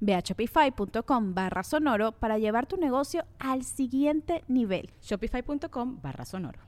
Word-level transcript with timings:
Ve 0.00 0.14
a 0.14 0.20
shopify.com 0.20 1.34
barra 1.34 1.62
sonoro 1.62 2.12
para 2.12 2.38
llevar 2.38 2.66
tu 2.66 2.76
negocio 2.76 3.24
al 3.38 3.64
siguiente 3.64 4.44
nivel. 4.48 4.90
Shopify.com 5.02 6.00
barra 6.02 6.24
sonoro. 6.24 6.60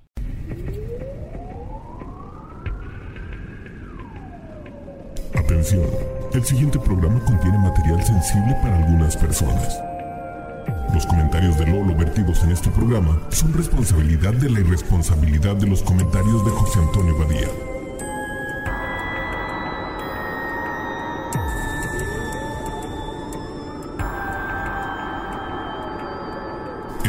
Atención, 5.34 5.86
el 6.32 6.44
siguiente 6.44 6.78
programa 6.78 7.24
contiene 7.24 7.58
material 7.58 8.02
sensible 8.02 8.54
para 8.62 8.76
algunas 8.76 9.16
personas. 9.16 9.80
Los 10.92 11.06
comentarios 11.06 11.56
de 11.58 11.66
Lolo 11.66 11.94
vertidos 11.96 12.42
en 12.42 12.50
este 12.50 12.68
programa 12.70 13.20
son 13.30 13.52
responsabilidad 13.54 14.32
de 14.34 14.50
la 14.50 14.60
irresponsabilidad 14.60 15.56
de 15.56 15.68
los 15.68 15.82
comentarios 15.82 16.44
de 16.44 16.50
José 16.50 16.80
Antonio 16.80 17.16
Badía. 17.16 17.69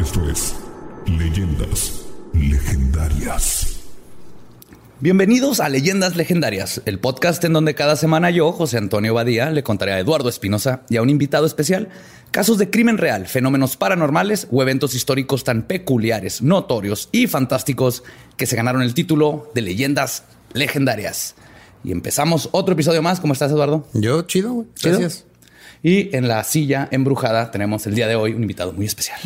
Esto 0.01 0.27
es 0.27 0.55
Leyendas 1.05 2.07
Legendarias. 2.33 3.81
Bienvenidos 4.99 5.59
a 5.59 5.69
Leyendas 5.69 6.15
Legendarias, 6.15 6.81
el 6.85 6.97
podcast 6.97 7.43
en 7.43 7.53
donde 7.53 7.75
cada 7.75 7.95
semana 7.95 8.31
yo, 8.31 8.51
José 8.51 8.79
Antonio 8.79 9.13
Badía, 9.13 9.51
le 9.51 9.61
contaré 9.61 9.91
a 9.91 9.99
Eduardo 9.99 10.27
Espinosa 10.27 10.81
y 10.89 10.97
a 10.97 11.03
un 11.03 11.11
invitado 11.11 11.45
especial 11.45 11.89
casos 12.31 12.57
de 12.57 12.71
crimen 12.71 12.97
real, 12.97 13.27
fenómenos 13.27 13.77
paranormales 13.77 14.47
o 14.49 14.63
eventos 14.63 14.95
históricos 14.95 15.43
tan 15.43 15.67
peculiares, 15.67 16.41
notorios 16.41 17.07
y 17.11 17.27
fantásticos 17.27 18.03
que 18.37 18.47
se 18.47 18.55
ganaron 18.55 18.81
el 18.81 18.95
título 18.95 19.51
de 19.53 19.61
Leyendas 19.61 20.23
Legendarias. 20.53 21.35
Y 21.83 21.91
empezamos 21.91 22.49
otro 22.53 22.73
episodio 22.73 23.03
más. 23.03 23.19
¿Cómo 23.19 23.33
estás, 23.33 23.51
Eduardo? 23.51 23.87
Yo, 23.93 24.23
chido, 24.23 24.51
güey. 24.51 24.67
Gracias. 24.81 25.25
Y 25.83 26.15
en 26.15 26.27
la 26.27 26.43
silla 26.43 26.87
embrujada 26.91 27.51
tenemos 27.51 27.85
el 27.87 27.95
día 27.95 28.07
de 28.07 28.15
hoy 28.15 28.33
un 28.33 28.41
invitado 28.41 28.73
muy 28.73 28.87
especial. 28.87 29.19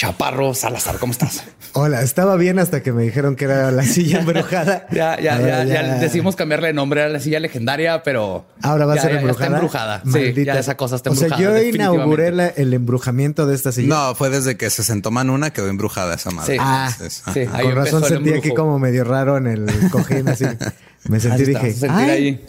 Chaparro 0.00 0.54
Salazar, 0.54 0.98
¿cómo 0.98 1.12
estás? 1.12 1.44
Hola, 1.74 2.00
estaba 2.00 2.36
bien 2.36 2.58
hasta 2.58 2.82
que 2.82 2.90
me 2.90 3.02
dijeron 3.02 3.36
que 3.36 3.44
era 3.44 3.70
la 3.70 3.82
silla 3.82 4.20
embrujada. 4.20 4.86
ya, 4.90 5.20
ya, 5.20 5.38
ya, 5.38 5.62
ya, 5.64 5.96
decidimos 5.96 6.36
cambiarle 6.36 6.68
de 6.68 6.72
nombre 6.72 7.02
a 7.02 7.10
la 7.10 7.20
silla 7.20 7.38
legendaria, 7.38 8.02
pero 8.02 8.46
ahora 8.62 8.86
va 8.86 8.94
a 8.94 8.96
ser 8.96 9.16
embrujada. 9.16 9.44
está 9.44 9.56
embrujada. 9.56 10.02
Sí, 10.10 10.42
ya 10.42 10.58
esa 10.58 10.78
cosa 10.78 10.96
está 10.96 11.10
embrujada. 11.10 11.34
O 11.34 11.38
sea, 11.38 11.60
yo 11.60 11.62
inauguré 11.62 12.28
el 12.56 12.72
embrujamiento 12.72 13.44
de 13.44 13.54
esta 13.54 13.72
silla. 13.72 13.88
No, 13.88 14.14
fue 14.14 14.30
desde 14.30 14.56
que 14.56 14.70
se 14.70 14.84
sentó 14.84 15.10
Manuna 15.10 15.50
quedó 15.50 15.68
embrujada 15.68 16.14
esa 16.14 16.30
madre. 16.30 16.54
Sí. 16.54 16.58
Ah, 16.58 16.90
sí. 17.34 17.44
con 17.44 17.74
razón 17.74 18.02
sentí 18.02 18.32
aquí 18.32 18.54
como 18.54 18.78
medio 18.78 19.04
raro 19.04 19.36
en 19.36 19.48
el 19.48 19.68
cojín 19.90 20.30
así. 20.30 20.46
Me 21.08 21.20
sentí 21.20 21.42
y 21.42 21.44
dije, 21.44 21.74
sentir 21.74 22.10
ahí 22.10 22.46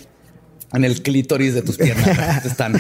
en 0.74 0.86
el 0.86 1.02
clítoris 1.02 1.54
de 1.54 1.62
tus 1.62 1.78
piernas. 1.78 2.46
Están, 2.46 2.76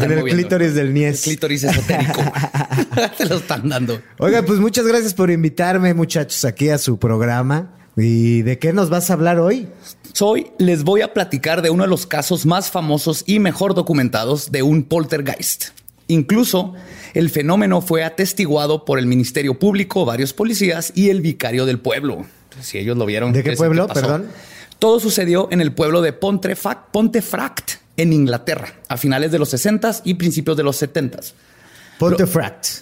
en 0.00 0.12
el 0.12 0.24
clítoris 0.24 0.74
del 0.74 0.94
Nies. 0.94 1.18
El 1.18 1.32
clítoris 1.32 1.64
esotérico. 1.64 2.22
Te 3.18 3.26
lo 3.26 3.36
están 3.36 3.68
dando. 3.68 4.00
Oiga, 4.18 4.42
pues 4.42 4.58
muchas 4.58 4.86
gracias 4.86 5.14
por 5.14 5.30
invitarme, 5.30 5.94
muchachos, 5.94 6.44
aquí 6.44 6.68
a 6.70 6.78
su 6.78 6.98
programa. 6.98 7.74
¿Y 7.96 8.42
de 8.42 8.58
qué 8.58 8.72
nos 8.72 8.90
vas 8.90 9.10
a 9.10 9.14
hablar 9.14 9.40
hoy? 9.40 9.68
Hoy 10.20 10.48
les 10.58 10.84
voy 10.84 11.02
a 11.02 11.12
platicar 11.12 11.62
de 11.62 11.70
uno 11.70 11.84
de 11.84 11.88
los 11.88 12.06
casos 12.06 12.46
más 12.46 12.70
famosos 12.70 13.24
y 13.26 13.38
mejor 13.40 13.74
documentados 13.74 14.50
de 14.50 14.62
un 14.62 14.84
poltergeist. 14.84 15.70
Incluso 16.06 16.74
el 17.14 17.28
fenómeno 17.28 17.80
fue 17.80 18.04
atestiguado 18.04 18.84
por 18.84 18.98
el 18.98 19.06
Ministerio 19.06 19.58
Público, 19.58 20.04
varios 20.04 20.32
policías 20.32 20.92
y 20.94 21.10
el 21.10 21.20
vicario 21.20 21.66
del 21.66 21.80
pueblo. 21.80 22.24
Si 22.60 22.78
ellos 22.78 22.96
lo 22.96 23.04
vieron. 23.04 23.32
¿De 23.32 23.42
qué 23.42 23.52
pueblo? 23.52 23.86
Perdón. 23.88 24.26
Todo 24.78 25.00
sucedió 25.00 25.48
en 25.50 25.60
el 25.60 25.72
pueblo 25.72 26.02
de 26.02 26.12
Pontefract, 26.12 27.72
en 27.96 28.12
Inglaterra, 28.12 28.74
a 28.88 28.96
finales 28.96 29.32
de 29.32 29.38
los 29.38 29.52
60s 29.52 30.02
y 30.04 30.14
principios 30.14 30.56
de 30.56 30.62
los 30.62 30.80
70s. 30.80 31.32
Pontefract. 31.98 32.80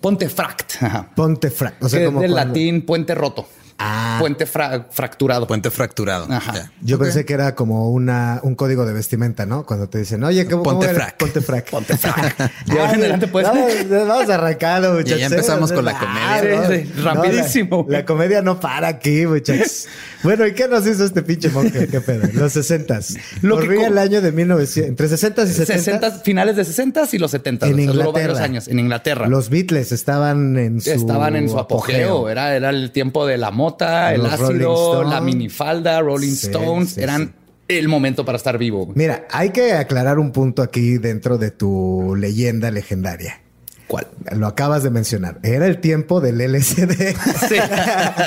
Pontefract. 0.00 0.74
Pontefract. 1.16 1.82
O 1.82 1.88
sea, 1.88 2.06
como 2.06 2.20
del 2.20 2.34
latín 2.34 2.86
puente 2.86 3.14
roto. 3.14 3.48
Ah. 3.82 4.16
Puente 4.20 4.46
fracturado. 4.46 5.46
Puente 5.46 5.70
fracturado. 5.70 6.26
Ajá. 6.30 6.70
Yo 6.80 6.98
pensé 6.98 7.24
que 7.24 7.34
era 7.34 7.54
como 7.54 7.90
una, 7.90 8.40
un 8.42 8.54
código 8.54 8.86
de 8.86 8.92
vestimenta, 8.92 9.46
¿no? 9.46 9.66
Cuando 9.66 9.88
te 9.88 9.98
dicen, 9.98 10.22
oye, 10.22 10.46
¿cómo, 10.46 10.62
Ponte 10.62 10.86
cómo 10.86 10.98
frac. 10.98 11.16
Ponte 11.16 11.40
frac. 11.40 11.70
Ponte 11.70 11.96
frac. 11.96 12.52
Y 12.66 12.72
ahora 12.72 12.92
en 12.92 13.00
adelante, 13.00 13.26
pues. 13.26 13.46
Vamos, 13.46 13.72
vamos 13.90 14.30
arrancando, 14.30 14.92
muchachos. 14.92 15.18
ya 15.18 15.26
empezamos 15.26 15.72
con 15.72 15.84
la 15.84 15.98
comedia. 15.98 16.68
Sí, 16.68 16.90
sí, 16.94 17.02
rapidísimo. 17.02 17.86
la, 17.88 17.98
la 17.98 18.04
comedia 18.04 18.42
no 18.42 18.60
para 18.60 18.88
aquí, 18.88 19.26
muchachos. 19.26 19.86
bueno, 20.22 20.46
¿y 20.46 20.54
qué 20.54 20.68
nos 20.68 20.86
hizo 20.86 21.04
este 21.04 21.22
pinche 21.22 21.48
monje? 21.50 21.88
¿Qué 21.88 22.00
pedo? 22.00 22.28
Los 22.32 22.52
60 22.52 23.00
Lo 23.42 23.56
Corría 23.56 23.80
que 23.80 23.86
el 23.86 23.98
año 23.98 24.20
de 24.20 24.32
1900, 24.32 24.88
entre 24.88 25.08
60 25.08 25.42
y 25.42 25.46
70 25.48 25.82
60, 25.82 26.10
finales 26.20 26.56
de 26.56 26.64
60 26.64 27.02
y 27.12 27.18
los 27.18 27.30
70. 27.30 27.66
En 27.66 27.72
o 27.72 27.76
sea, 27.76 27.86
duró 27.86 27.92
Inglaterra. 27.92 28.12
varios 28.12 28.40
años 28.40 28.68
en 28.68 28.78
Inglaterra. 28.78 29.28
Los 29.28 29.48
Beatles 29.48 29.92
estaban 29.92 30.56
en 30.58 30.80
su 30.80 30.90
Estaban 30.90 31.36
en 31.36 31.48
su 31.48 31.58
apogeo. 31.58 32.28
Era, 32.28 32.54
era 32.54 32.70
el 32.70 32.90
tiempo 32.90 33.26
de 33.26 33.38
la 33.38 33.50
mota, 33.72 34.14
el 34.14 34.26
ácido, 34.26 35.04
la 35.04 35.20
minifalda, 35.20 36.00
Rolling 36.00 36.34
Sí, 36.34 36.46
Stones. 36.46 36.90
sí, 36.90 37.00
eran 37.02 37.34
el 37.68 37.88
momento 37.88 38.24
para 38.24 38.36
estar 38.36 38.58
vivo. 38.58 38.90
Mira, 38.94 39.26
hay 39.30 39.50
que 39.50 39.72
aclarar 39.72 40.18
un 40.18 40.30
punto 40.32 40.62
aquí 40.62 40.98
dentro 40.98 41.38
de 41.38 41.50
tu 41.50 42.14
leyenda 42.16 42.70
legendaria. 42.70 43.40
¿Cuál? 43.88 44.06
Lo 44.36 44.46
acabas 44.46 44.82
de 44.82 44.90
mencionar. 44.90 45.38
Era 45.42 45.66
el 45.66 45.78
tiempo 45.80 46.20
del 46.20 46.38
LSD. 46.38 47.14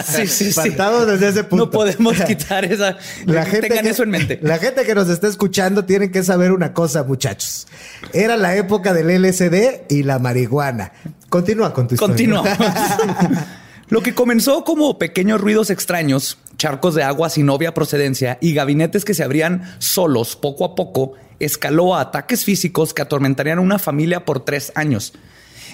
Sí, 0.06 0.28
sí, 0.28 0.28
sí. 0.28 0.46
sí. 0.46 0.52
Faltado 0.54 1.06
desde 1.08 1.30
ese 1.30 1.44
punto. 1.44 1.66
No 1.66 1.72
podemos 1.72 2.22
quitar 2.28 2.66
esa. 2.66 2.98
La 3.26 3.46
gente 3.46 3.70
Tengan 3.70 3.84
que, 3.86 3.90
eso 3.90 4.04
en 4.04 4.10
mente. 4.12 4.40
La 4.44 4.60
gente 4.60 4.84
que 4.84 4.94
nos 4.94 5.10
está 5.10 5.28
escuchando 5.28 5.86
tiene 5.86 6.12
que 6.12 6.24
saber 6.24 6.52
una 6.52 6.74
cosa, 6.74 7.04
muchachos. 7.04 7.68
Era 8.14 8.38
la 8.38 8.56
época 8.56 8.94
del 8.94 9.08
LSD 9.24 9.90
y 9.90 10.04
la 10.04 10.20
marihuana. 10.20 10.92
Continúa 11.30 11.74
con 11.74 11.88
tu 11.88 11.96
historia. 11.96 12.16
Continuamos. 12.16 12.50
Lo 13.88 14.02
que 14.02 14.16
comenzó 14.16 14.64
como 14.64 14.98
pequeños 14.98 15.40
ruidos 15.40 15.70
extraños, 15.70 16.40
charcos 16.58 16.96
de 16.96 17.04
agua 17.04 17.30
sin 17.30 17.48
obvia 17.50 17.76
procedencia 17.76 18.40
y 18.42 18.56
gabinetes 18.56 19.06
que 19.06 19.14
se 19.14 19.24
abrían 19.24 19.76
solos 19.78 20.36
poco 20.36 20.66
a 20.66 20.74
poco, 20.74 21.14
escaló 21.40 21.96
a 21.96 22.02
ataques 22.02 22.44
físicos 22.44 22.96
que 22.96 23.04
atormentarían 23.04 23.60
a 23.60 23.62
una 23.62 23.78
familia 23.78 24.26
por 24.26 24.44
tres 24.44 24.72
años. 24.74 25.14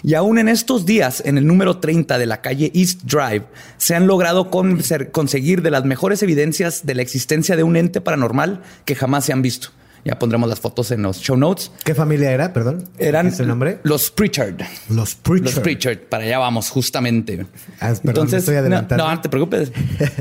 Y 0.03 0.15
aún 0.15 0.39
en 0.39 0.49
estos 0.49 0.85
días, 0.85 1.23
en 1.25 1.37
el 1.37 1.47
número 1.47 1.77
30 1.77 2.17
de 2.17 2.25
la 2.25 2.41
calle 2.41 2.69
East 2.75 3.03
Drive, 3.03 3.45
se 3.77 3.95
han 3.95 4.07
logrado 4.07 4.49
conseguir 4.49 5.61
de 5.61 5.71
las 5.71 5.85
mejores 5.85 6.21
evidencias 6.21 6.85
de 6.85 6.95
la 6.95 7.03
existencia 7.03 7.55
de 7.55 7.63
un 7.63 7.77
ente 7.77 8.01
paranormal 8.01 8.61
que 8.83 8.95
jamás 8.95 9.23
se 9.23 9.31
han 9.31 9.41
visto. 9.41 9.69
Ya 10.03 10.17
pondremos 10.17 10.49
las 10.49 10.59
fotos 10.59 10.91
en 10.91 11.03
los 11.03 11.19
show 11.19 11.37
notes. 11.37 11.71
¿Qué 11.83 11.93
familia 11.93 12.31
era? 12.31 12.53
Perdón. 12.53 12.89
Eran 12.97 13.27
¿Es 13.27 13.39
el 13.39 13.47
nombre? 13.47 13.79
los 13.83 14.09
Pritchard. 14.11 14.55
Los 14.89 15.15
Pritchard. 15.15 15.45
Los 15.45 15.59
Pritchard, 15.59 15.97
para 15.99 16.23
allá 16.23 16.39
vamos, 16.39 16.69
justamente. 16.69 17.45
Ah, 17.79 17.93
perdón, 18.03 18.29
me 18.31 18.37
estoy 18.37 18.55
no, 18.55 18.59
adelantando. 18.61 19.03
no, 19.03 19.11
no 19.15 19.21
te 19.21 19.29
preocupes. 19.29 19.71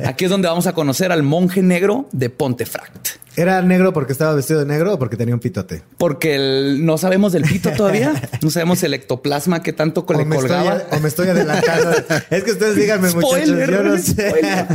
Aquí 0.05 0.25
es 0.27 0.31
donde 0.31 0.49
vamos 0.49 0.67
a 0.67 0.73
conocer 0.75 1.13
al 1.13 1.23
monje 1.23 1.63
negro 1.63 2.09
de 2.13 2.29
Pontefract. 2.31 3.09
¿Era 3.41 3.63
negro 3.63 3.95
porque 3.95 4.13
estaba 4.13 4.35
vestido 4.35 4.61
de 4.61 4.67
negro 4.67 4.93
o 4.95 4.99
porque 4.99 5.17
tenía 5.17 5.33
un 5.35 5.41
pitote? 5.41 5.83
Porque 5.97 6.35
el- 6.35 6.85
no 6.85 6.99
sabemos 6.99 7.33
del 7.33 7.43
pito 7.45 7.71
todavía. 7.73 8.13
No 8.43 8.51
sabemos 8.51 8.83
el 8.83 8.93
ectoplasma 8.95 9.63
que 9.63 9.73
tanto 9.73 10.05
O 10.07 10.13
le 10.13 10.25
me, 10.27 10.37
estoy, 10.37 10.51
colgaba. 10.51 10.83
o 10.93 11.01
me 11.01 11.09
estoy 11.09 11.29
adelantando. 11.29 11.91
es 12.31 12.45
que 12.45 12.51
ustedes 12.53 12.77
díganme, 12.77 13.09
Spoiler, 13.11 13.49
muchachos. 13.49 13.71
Yo 13.71 13.83
no 13.83 13.99
sé. 13.99 14.29
spoiler. 14.29 14.67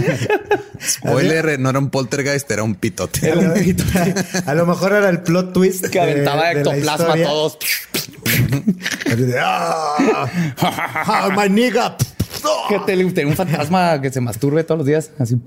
Spoiler, 0.84 1.60
no 1.60 1.70
era 1.70 1.80
un 1.80 1.90
poltergeist, 1.90 2.50
era 2.52 2.64
un 2.64 2.76
pitote. 2.76 3.28
Era 3.30 3.40
un 3.40 3.54
pitote 3.54 4.14
A 4.46 4.54
lo 4.56 4.66
mejor 4.66 4.94
era 4.94 5.10
el 5.10 5.22
plot 5.22 5.54
twist 5.54 5.86
que 5.88 6.00
aventaba 6.00 6.48
de- 6.50 6.56
de 6.56 6.64
la 6.64 6.72
ectoplasma 6.72 7.14
a 7.14 7.24
todos. 7.24 7.58
"Ah, 9.40 10.28
ah, 10.62 11.30
my 11.38 11.50
nigga. 11.50 11.96
Que 12.70 12.80
te- 12.80 13.06
tenía 13.12 13.28
un 13.28 13.36
fantasma 13.36 14.02
que 14.02 14.12
se 14.12 14.22
masturbe 14.22 14.64
todos 14.64 14.80
los 14.80 14.88
días, 14.88 15.12
así. 15.20 15.38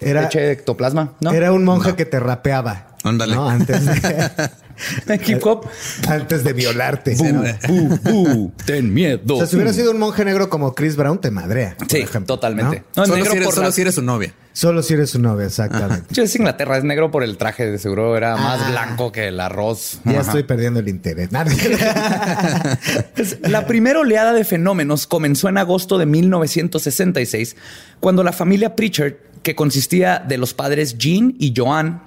Era- 0.00 0.24
Eche 0.26 0.52
ectoplasma, 0.52 1.12
¿no? 1.20 1.32
Era 1.32 1.52
un 1.52 1.64
monje 1.64 1.94
que 1.94 2.04
te 2.06 2.18
rapeaba. 2.20 2.88
Ándale. 3.04 3.34
¿no? 3.34 3.48
Antes 3.48 3.84
de, 3.86 3.92
Hip 5.26 5.40
hop. 5.44 5.66
antes 6.08 6.44
de 6.44 6.52
violarte. 6.52 7.16
Bu, 7.68 7.98
bu, 8.02 8.52
ten 8.66 8.92
miedo. 8.92 9.34
O 9.34 9.38
sea, 9.38 9.46
si 9.46 9.56
hubiera 9.56 9.72
sido 9.72 9.92
un 9.92 9.98
monje 9.98 10.24
negro 10.24 10.50
como 10.50 10.74
Chris 10.74 10.96
Brown, 10.96 11.20
te 11.20 11.30
madrea. 11.30 11.76
Sí, 11.88 11.98
ejemplo, 11.98 12.34
totalmente. 12.36 12.84
¿no? 12.96 12.96
No, 12.96 13.02
es 13.04 13.08
solo 13.08 13.16
negro 13.16 13.30
si 13.32 13.36
eres, 13.36 13.46
por 13.46 13.54
solo 13.54 13.66
la- 13.68 13.72
si 13.72 13.80
eres 13.82 13.94
su 13.94 14.02
novia. 14.02 14.34
Solo 14.52 14.82
si 14.82 14.94
eres 14.94 15.10
su 15.10 15.20
novia, 15.20 15.46
exactamente. 15.46 16.06
Yo 16.10 16.24
es 16.24 16.34
Inglaterra, 16.34 16.76
es 16.76 16.82
negro 16.84 17.10
por 17.12 17.22
el 17.22 17.36
traje, 17.36 17.70
de 17.70 17.78
seguro 17.78 18.16
era 18.16 18.36
más 18.36 18.60
Ah. 18.64 18.70
blanco 18.70 19.12
que 19.12 19.28
el 19.28 19.38
arroz. 19.38 20.00
Ya 20.04 20.12
Ajá. 20.12 20.20
estoy 20.22 20.42
perdiendo 20.42 20.80
el 20.80 20.88
interés. 20.88 21.30
La 23.42 23.66
primera 23.66 24.00
oleada 24.00 24.32
de 24.32 24.44
fenómenos 24.44 25.06
comenzó 25.06 25.48
en 25.48 25.58
agosto 25.58 25.98
de 25.98 26.06
1966, 26.06 27.56
cuando 28.00 28.22
la 28.22 28.32
familia 28.32 28.76
Pritchard, 28.76 29.14
que 29.42 29.54
consistía 29.54 30.18
de 30.26 30.38
los 30.38 30.54
padres 30.54 30.96
Jean 30.98 31.34
y 31.38 31.52
Joan, 31.56 32.02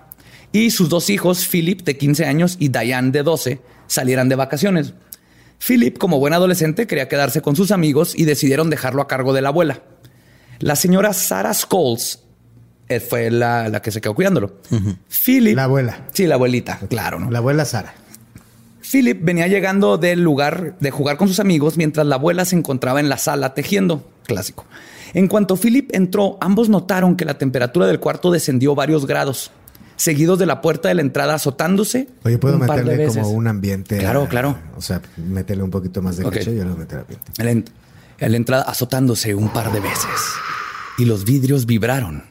y 0.53 0.71
sus 0.71 0.87
dos 0.87 1.09
hijos, 1.09 1.45
Philip, 1.45 1.81
de 1.81 1.97
15 1.97 2.25
años, 2.25 2.55
y 2.59 2.69
Diane, 2.69 3.11
de 3.11 3.23
12, 3.23 3.59
salieran 3.87 4.29
de 4.29 4.35
vacaciones. 4.35 4.93
Philip, 5.59 5.97
como 5.97 6.19
buen 6.19 6.33
adolescente, 6.33 6.87
quería 6.87 7.09
quedarse 7.09 7.41
con 7.41 7.55
sus 7.55 7.71
amigos 7.71 8.13
y 8.15 8.23
decidieron 8.23 8.69
dejarlo 8.69 9.01
a 9.01 9.07
cargo 9.07 9.33
de 9.33 9.41
la 9.41 9.49
abuela. 9.49 9.81
La 10.59 10.75
señora 10.75 11.11
Sarah 11.11 11.53
Scholes 11.53 12.23
eh, 12.87 12.99
fue 12.99 13.31
la, 13.31 13.67
la 13.69 13.81
que 13.81 13.91
se 13.91 13.99
quedó 13.99 14.13
cuidándolo. 14.13 14.59
Philip. 15.25 15.55
La 15.55 15.63
abuela. 15.63 16.07
Sí, 16.11 16.27
la 16.27 16.35
abuelita, 16.35 16.79
claro, 16.87 17.19
¿no? 17.19 17.31
La 17.31 17.39
abuela 17.39 17.65
Sara. 17.65 17.95
Philip 18.81 19.19
venía 19.23 19.47
llegando 19.47 19.97
del 19.97 20.21
lugar 20.21 20.75
de 20.79 20.91
jugar 20.91 21.17
con 21.17 21.27
sus 21.27 21.39
amigos 21.39 21.77
mientras 21.77 22.05
la 22.05 22.15
abuela 22.15 22.45
se 22.45 22.55
encontraba 22.55 22.99
en 22.99 23.09
la 23.09 23.17
sala 23.17 23.55
tejiendo. 23.55 24.07
Clásico. 24.25 24.65
En 25.13 25.27
cuanto 25.27 25.57
Philip 25.57 25.89
entró, 25.93 26.37
ambos 26.41 26.69
notaron 26.69 27.15
que 27.15 27.25
la 27.25 27.37
temperatura 27.37 27.87
del 27.87 27.99
cuarto 27.99 28.31
descendió 28.31 28.75
varios 28.75 29.05
grados, 29.05 29.51
seguidos 29.95 30.39
de 30.39 30.45
la 30.45 30.61
puerta 30.61 30.89
de 30.89 30.95
la 30.95 31.01
entrada 31.01 31.35
azotándose. 31.35 32.07
Oye, 32.23 32.37
puedo 32.37 32.55
un 32.55 32.61
meterle 32.61 33.07
como 33.07 33.29
un 33.29 33.47
ambiente. 33.47 33.97
Claro, 33.99 34.23
a- 34.23 34.27
claro. 34.29 34.57
O 34.77 34.81
sea, 34.81 35.01
meterle 35.17 35.63
un 35.63 35.71
poquito 35.71 36.01
más 36.01 36.17
de 36.17 36.25
Ok. 36.25 36.33
caché 36.33 36.51
y 36.51 36.57
yo 36.57 36.63
le 36.63 36.69
voy 36.69 36.75
a 36.77 36.79
meter 36.79 36.99
ambiente. 36.99 37.31
En 37.37 37.45
la, 37.45 37.51
en- 37.51 37.65
la 38.31 38.37
entrada 38.37 38.63
azotándose 38.63 39.35
un 39.35 39.49
par 39.51 39.71
de 39.71 39.79
veces. 39.79 40.09
Y 40.97 41.05
los 41.05 41.25
vidrios 41.25 41.65
vibraron, 41.65 42.23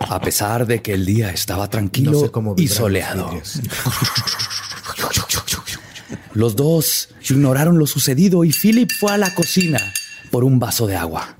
a 0.00 0.20
pesar 0.20 0.66
de 0.66 0.82
que 0.82 0.94
el 0.94 1.06
día 1.06 1.30
estaba 1.30 1.68
tranquilo 1.70 2.12
No 2.12 2.20
sé 2.20 2.30
cómo 2.30 2.54
y 2.56 2.66
los 2.66 2.76
soleado. 2.76 3.26
vidrios. 3.28 3.60
Los 6.32 6.56
dos 6.56 7.08
ignoraron 7.28 7.78
lo 7.78 7.86
sucedido 7.86 8.44
y 8.44 8.52
Philip 8.52 8.90
fue 8.98 9.12
a 9.12 9.18
la 9.18 9.34
cocina 9.34 9.80
por 10.30 10.44
un 10.44 10.58
vaso 10.58 10.86
de 10.86 10.96
agua. 10.96 11.36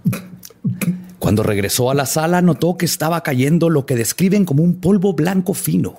Cuando 1.21 1.43
regresó 1.45 1.91
a 1.91 1.95
la 1.95 2.07
sala 2.07 2.43
notó 2.43 2.77
que 2.77 2.87
estaba 2.87 3.23
cayendo 3.23 3.69
lo 3.71 3.87
que 3.87 3.95
describen 3.95 4.45
como 4.45 4.63
un 4.65 4.81
polvo 4.81 5.13
blanco 5.13 5.55
fino 5.55 5.99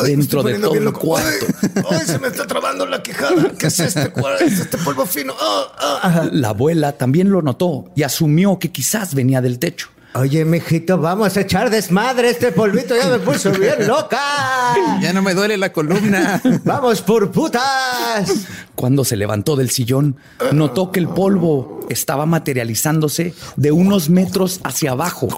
dentro 0.00 0.42
de 0.42 0.58
todo 0.58 0.74
el 0.74 0.92
cuarto. 0.92 1.46
Ay, 1.90 2.00
se 2.06 2.18
me 2.18 2.28
está 2.28 2.46
trabando 2.46 2.86
la 2.86 3.02
quijada. 3.02 3.52
¿Qué 3.58 3.66
es 3.68 3.78
este, 3.80 4.10
cuar- 4.12 4.40
es 4.42 4.58
este 4.60 4.78
polvo 4.78 5.06
fino? 5.06 5.34
Ah, 5.38 6.00
ah. 6.02 6.28
La 6.32 6.48
abuela 6.48 6.92
también 6.92 7.30
lo 7.30 7.42
notó 7.42 7.90
y 7.94 8.02
asumió 8.02 8.58
que 8.58 8.72
quizás 8.72 9.14
venía 9.14 9.40
del 9.40 9.58
techo. 9.58 9.88
Oye, 10.18 10.46
mijito, 10.46 10.96
vamos 10.96 11.36
a 11.36 11.42
echar 11.42 11.68
desmadre. 11.68 12.30
Este 12.30 12.50
polvito 12.50 12.96
ya 12.96 13.08
me 13.10 13.18
puso 13.18 13.50
bien 13.52 13.86
loca. 13.86 14.18
Ya 15.00 15.12
no 15.12 15.20
me 15.20 15.34
duele 15.34 15.56
la 15.56 15.72
columna. 15.72 16.40
Vamos 16.64 17.02
por 17.02 17.30
putas. 17.30 18.46
Cuando 18.74 19.04
se 19.04 19.16
levantó 19.16 19.54
del 19.56 19.70
sillón, 19.70 20.16
notó 20.52 20.90
que 20.90 21.00
el 21.00 21.08
polvo 21.08 21.80
estaba 21.90 22.24
materializándose 22.24 23.34
de 23.56 23.72
unos 23.72 24.08
metros 24.08 24.60
hacia 24.64 24.92
abajo. 24.92 25.28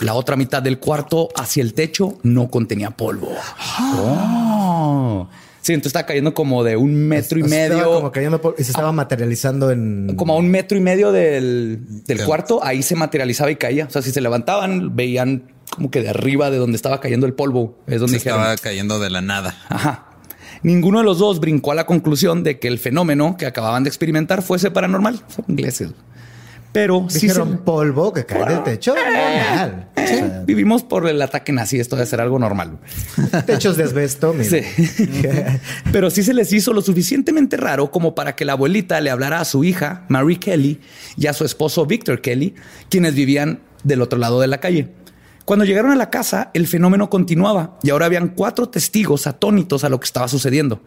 La 0.00 0.14
otra 0.14 0.36
mitad 0.36 0.62
del 0.62 0.78
cuarto 0.78 1.28
hacia 1.36 1.62
el 1.62 1.74
techo 1.74 2.18
no 2.22 2.50
contenía 2.50 2.90
polvo. 2.90 3.32
Oh. 3.96 5.28
Sí, 5.62 5.72
entonces 5.74 5.88
está 5.90 6.06
cayendo 6.06 6.32
como 6.32 6.64
de 6.64 6.76
un 6.76 6.94
metro 7.08 7.38
y 7.38 7.42
Estaba 7.42 7.68
medio. 7.68 7.94
Como 7.94 8.12
cayendo 8.12 8.40
por- 8.40 8.54
y 8.58 8.64
se 8.64 8.70
estaba 8.70 8.92
materializando 8.92 9.70
en. 9.70 10.14
como 10.16 10.32
a 10.32 10.36
un 10.36 10.48
metro 10.50 10.78
y 10.78 10.80
medio 10.80 11.12
del, 11.12 11.80
del 12.06 12.24
cuarto, 12.24 12.64
ahí 12.64 12.82
se 12.82 12.96
materializaba 12.96 13.50
y 13.50 13.56
caía. 13.56 13.84
O 13.86 13.90
sea, 13.90 14.00
si 14.02 14.10
se 14.10 14.20
levantaban, 14.20 14.96
veían 14.96 15.52
como 15.70 15.90
que 15.90 16.02
de 16.02 16.08
arriba 16.08 16.50
de 16.50 16.56
donde 16.58 16.76
estaba 16.76 17.00
cayendo 17.00 17.26
el 17.26 17.34
polvo. 17.34 17.78
Es 17.86 18.00
donde 18.00 18.12
Se 18.18 18.24
dijeron. 18.24 18.40
estaba 18.40 18.56
cayendo 18.56 18.98
de 18.98 19.10
la 19.10 19.20
nada. 19.20 19.54
Ajá. 19.68 20.06
Ninguno 20.62 20.98
de 20.98 21.04
los 21.04 21.18
dos 21.18 21.40
brincó 21.40 21.72
a 21.72 21.74
la 21.74 21.86
conclusión 21.86 22.42
de 22.42 22.58
que 22.58 22.68
el 22.68 22.78
fenómeno 22.78 23.36
que 23.38 23.46
acababan 23.46 23.82
de 23.84 23.88
experimentar 23.88 24.42
fuese 24.42 24.70
paranormal. 24.70 25.20
Son 25.28 25.44
ingleses. 25.48 25.90
Pero 26.72 27.06
sí 27.08 27.26
Dijeron 27.26 27.50
se- 27.50 27.56
polvo 27.58 28.12
que 28.12 28.24
cae 28.26 28.44
del 28.46 28.62
techo. 28.62 28.94
Sí, 30.10 30.16
sea, 30.16 30.42
vivimos 30.46 30.82
por 30.82 31.06
el 31.08 31.20
ataque 31.22 31.52
nazi. 31.52 31.78
Esto 31.78 31.94
debe 31.94 32.06
ser 32.06 32.20
algo 32.20 32.38
normal. 32.38 32.78
techos 33.46 33.76
de 33.76 33.84
asbesto. 33.84 34.32
mira. 34.32 34.48
Sí. 34.50 34.62
Pero 35.92 36.10
sí 36.10 36.22
se 36.22 36.34
les 36.34 36.52
hizo 36.52 36.72
lo 36.72 36.82
suficientemente 36.82 37.56
raro 37.56 37.90
como 37.90 38.14
para 38.14 38.34
que 38.34 38.44
la 38.44 38.52
abuelita 38.52 39.00
le 39.00 39.10
hablara 39.10 39.40
a 39.40 39.44
su 39.44 39.62
hija, 39.62 40.04
Mary 40.08 40.36
Kelly, 40.36 40.80
y 41.16 41.26
a 41.26 41.32
su 41.32 41.44
esposo, 41.44 41.86
Victor 41.86 42.20
Kelly, 42.22 42.54
quienes 42.88 43.14
vivían 43.14 43.60
del 43.84 44.02
otro 44.02 44.18
lado 44.18 44.40
de 44.40 44.46
la 44.48 44.58
calle. 44.58 44.88
Cuando 45.44 45.64
llegaron 45.64 45.90
a 45.92 45.96
la 45.96 46.10
casa, 46.10 46.50
el 46.54 46.66
fenómeno 46.66 47.10
continuaba 47.10 47.78
y 47.82 47.90
ahora 47.90 48.06
habían 48.06 48.28
cuatro 48.28 48.68
testigos 48.68 49.26
atónitos 49.26 49.84
a 49.84 49.88
lo 49.88 50.00
que 50.00 50.04
estaba 50.06 50.28
sucediendo. 50.28 50.80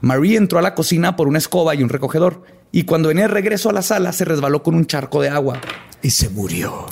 Marie 0.00 0.36
entró 0.36 0.58
a 0.58 0.62
la 0.62 0.74
cocina 0.74 1.16
por 1.16 1.28
una 1.28 1.38
escoba 1.38 1.74
y 1.74 1.82
un 1.82 1.88
recogedor, 1.88 2.42
y 2.72 2.84
cuando 2.84 3.08
venía 3.08 3.24
de 3.24 3.28
regreso 3.28 3.70
a 3.70 3.72
la 3.72 3.82
sala 3.82 4.12
se 4.12 4.24
resbaló 4.24 4.62
con 4.62 4.74
un 4.74 4.86
charco 4.86 5.20
de 5.22 5.28
agua. 5.30 5.60
Y 6.02 6.10
se 6.10 6.28
murió. 6.28 6.86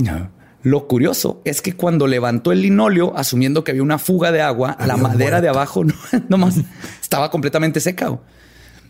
Lo 0.62 0.88
curioso 0.88 1.41
es 1.44 1.62
que 1.62 1.75
cuando 1.75 2.06
levantó 2.08 2.50
el 2.50 2.62
linóleo, 2.62 3.12
asumiendo 3.17 3.62
que 3.62 3.70
había 3.70 3.82
una 3.85 3.99
fuga 3.99 4.32
de 4.32 4.43
agua, 4.43 4.73
Había 4.73 4.87
la 4.87 4.97
madera 4.97 5.41
de 5.41 5.49
abajo 5.49 5.85
no, 5.85 5.94
nomás 6.29 6.56
estaba 7.00 7.31
completamente 7.31 7.79
seca. 7.79 8.19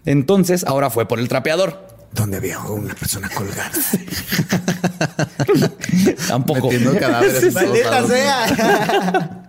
Entonces 0.07 0.65
ahora 0.65 0.89
fue 0.89 1.07
por 1.07 1.19
el 1.19 1.29
trapeador. 1.29 1.87
Donde 2.13 2.39
había 2.39 2.61
una 2.61 2.95
persona 2.95 3.29
colgada. 3.29 3.73
Tampoco. 6.29 6.69
Metiendo 6.71 6.99
cadáveres 6.99 7.43
en 7.43 7.53
todos 7.53 7.67
Maldita 7.67 7.91
lados. 7.91 8.11
sea. 8.11 9.46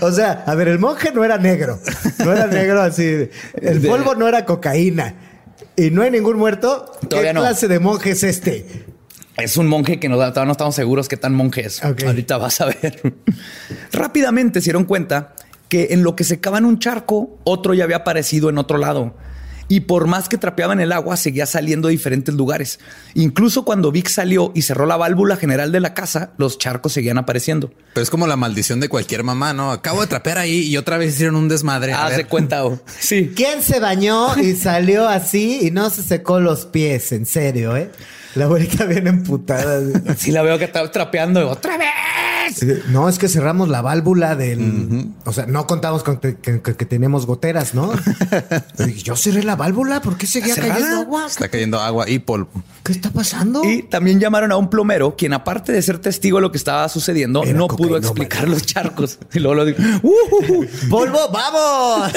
O 0.00 0.12
sea, 0.12 0.44
a 0.46 0.54
ver, 0.54 0.68
el 0.68 0.78
monje 0.78 1.12
no 1.12 1.24
era 1.24 1.38
negro. 1.38 1.78
No 2.18 2.32
era 2.32 2.46
negro 2.46 2.82
así. 2.82 3.28
El 3.60 3.80
polvo 3.80 4.14
no 4.14 4.28
era 4.28 4.44
cocaína. 4.44 5.14
Y 5.76 5.90
no 5.90 6.02
hay 6.02 6.10
ningún 6.10 6.36
muerto. 6.36 6.92
Todavía 7.08 7.30
¿Qué 7.30 7.34
no. 7.34 7.40
clase 7.40 7.68
de 7.68 7.78
monje 7.78 8.10
es 8.10 8.22
este? 8.22 8.66
Es 9.36 9.56
un 9.56 9.66
monje 9.68 9.98
que 9.98 10.08
no, 10.08 10.16
todavía 10.16 10.44
no 10.44 10.52
estamos 10.52 10.74
seguros 10.74 11.08
qué 11.08 11.16
tan 11.16 11.34
monje 11.34 11.66
es. 11.66 11.82
Ahorita 11.82 12.36
vas 12.36 12.60
a 12.60 12.66
ver. 12.66 13.14
Rápidamente 13.92 14.60
se 14.60 14.66
dieron 14.66 14.84
cuenta 14.84 15.34
que 15.68 15.88
en 15.92 16.02
lo 16.02 16.16
que 16.16 16.24
secaban 16.24 16.64
un 16.64 16.78
charco, 16.78 17.38
otro 17.44 17.74
ya 17.74 17.84
había 17.84 17.96
aparecido 17.96 18.50
en 18.50 18.58
otro 18.58 18.76
lado. 18.76 19.14
Y 19.70 19.80
por 19.80 20.08
más 20.08 20.28
que 20.28 20.36
trapeaban 20.36 20.80
el 20.80 20.90
agua, 20.90 21.16
seguía 21.16 21.46
saliendo 21.46 21.86
de 21.86 21.92
diferentes 21.92 22.34
lugares. 22.34 22.80
Incluso 23.14 23.64
cuando 23.64 23.92
Vic 23.92 24.08
salió 24.08 24.50
y 24.52 24.62
cerró 24.62 24.84
la 24.84 24.96
válvula 24.96 25.36
general 25.36 25.70
de 25.70 25.78
la 25.78 25.94
casa, 25.94 26.32
los 26.38 26.58
charcos 26.58 26.92
seguían 26.92 27.18
apareciendo. 27.18 27.72
Pero 27.94 28.02
es 28.02 28.10
como 28.10 28.26
la 28.26 28.34
maldición 28.36 28.80
de 28.80 28.88
cualquier 28.88 29.22
mamá, 29.22 29.52
¿no? 29.54 29.70
Acabo 29.70 30.00
de 30.00 30.08
trapear 30.08 30.38
ahí 30.38 30.62
y 30.66 30.76
otra 30.76 30.98
vez 30.98 31.14
hicieron 31.14 31.36
un 31.36 31.48
desmadre. 31.48 31.92
A 31.92 32.04
Haz 32.06 32.10
de 32.10 32.16
ver. 32.18 32.26
cuenta. 32.26 32.66
oh. 32.66 32.80
Sí. 32.98 33.32
¿Quién 33.36 33.62
se 33.62 33.78
bañó 33.78 34.36
y 34.36 34.56
salió 34.56 35.08
así 35.08 35.60
y 35.62 35.70
no 35.70 35.88
se 35.88 36.02
secó 36.02 36.40
los 36.40 36.66
pies? 36.66 37.12
En 37.12 37.24
serio, 37.24 37.76
¿eh? 37.76 37.92
La 38.36 38.44
abuelita 38.44 38.84
bien 38.84 39.06
emputada. 39.08 39.80
Sí, 40.16 40.30
la 40.30 40.42
veo 40.42 40.58
que 40.58 40.64
está 40.64 40.88
trapeando 40.90 41.48
otra 41.50 41.76
vez. 41.76 41.88
No, 42.88 43.08
es 43.08 43.18
que 43.18 43.28
cerramos 43.28 43.68
la 43.68 43.80
válvula 43.80 44.34
del. 44.36 45.06
O 45.24 45.32
sea, 45.32 45.46
no 45.46 45.66
contamos 45.66 46.02
con 46.02 46.18
que, 46.18 46.36
que- 46.36 46.60
que 46.60 46.84
tenemos 46.84 47.26
goteras, 47.26 47.74
¿no? 47.74 47.92
Yo 49.04 49.14
cerré 49.16 49.42
la 49.44 49.54
válvula, 49.56 50.00
¿por 50.02 50.16
qué 50.16 50.26
seguía 50.26 50.54
cayendo 50.56 50.96
agua? 51.00 51.26
Está 51.26 51.48
cayendo 51.48 51.78
agua 51.80 52.08
y 52.08 52.18
polvo. 52.20 52.50
¿Qué 52.84 52.92
está 52.92 53.10
pasando? 53.10 53.62
Y 53.64 53.82
también 53.84 54.18
llamaron 54.20 54.50
a 54.52 54.56
un 54.56 54.68
plomero, 54.70 55.16
quien 55.16 55.32
aparte 55.32 55.72
de 55.72 55.80
ser 55.82 55.98
testigo 55.98 56.38
de 56.38 56.42
lo 56.42 56.50
que 56.52 56.58
estaba 56.58 56.88
sucediendo, 56.88 57.42
Era 57.44 57.56
no 57.58 57.68
pudo 57.68 57.96
explicar 57.96 58.48
los 58.48 58.62
charcos. 58.64 59.18
Y 59.32 59.38
luego 59.38 59.54
lo 59.54 59.64
dijo, 59.64 59.80
"Uh, 60.02 60.66
¡Polvo, 60.88 61.18
vamos! 61.32 62.12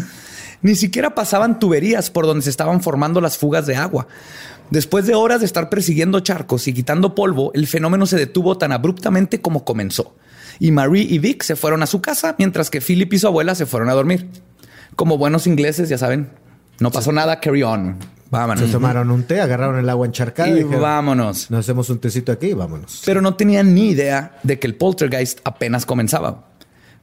Ni 0.62 0.74
siquiera 0.74 1.14
pasaban 1.14 1.58
tuberías 1.58 2.10
por 2.10 2.26
donde 2.26 2.42
se 2.42 2.50
estaban 2.50 2.82
formando 2.82 3.20
las 3.20 3.36
fugas 3.36 3.66
de 3.66 3.76
agua. 3.76 4.08
Después 4.70 5.06
de 5.06 5.14
horas 5.14 5.40
de 5.40 5.46
estar 5.46 5.68
persiguiendo 5.68 6.20
charcos 6.20 6.66
y 6.66 6.72
quitando 6.72 7.14
polvo, 7.14 7.52
el 7.54 7.66
fenómeno 7.66 8.06
se 8.06 8.16
detuvo 8.16 8.58
tan 8.58 8.72
abruptamente 8.72 9.40
como 9.40 9.64
comenzó. 9.64 10.16
Y 10.58 10.72
Marie 10.72 11.06
y 11.08 11.18
Vic 11.18 11.42
se 11.42 11.54
fueron 11.56 11.82
a 11.82 11.86
su 11.86 12.00
casa, 12.00 12.34
mientras 12.38 12.70
que 12.70 12.80
Philip 12.80 13.12
y 13.12 13.18
su 13.18 13.26
abuela 13.26 13.54
se 13.54 13.66
fueron 13.66 13.90
a 13.90 13.94
dormir. 13.94 14.28
Como 14.96 15.18
buenos 15.18 15.46
ingleses, 15.46 15.88
ya 15.88 15.98
saben, 15.98 16.30
no 16.80 16.90
pasó 16.90 17.12
nada, 17.12 17.40
carry 17.40 17.62
on. 17.62 17.96
Vámonos. 18.30 18.64
Se 18.64 18.72
tomaron 18.72 19.10
un 19.12 19.22
té, 19.22 19.40
agarraron 19.40 19.78
el 19.78 19.88
agua 19.88 20.04
encharcada 20.04 20.48
Y 20.48 20.54
dijeron, 20.54 20.82
vámonos. 20.82 21.48
Nos 21.48 21.60
hacemos 21.60 21.88
un 21.90 21.98
tecito 21.98 22.32
aquí 22.32 22.48
y 22.48 22.54
vámonos. 22.54 23.02
pero 23.04 23.20
no 23.20 23.34
tenían 23.34 23.72
ni 23.72 23.90
idea 23.90 24.38
de 24.42 24.58
que 24.58 24.66
el 24.66 24.74
poltergeist 24.74 25.40
apenas 25.44 25.86
comenzaba. 25.86 26.48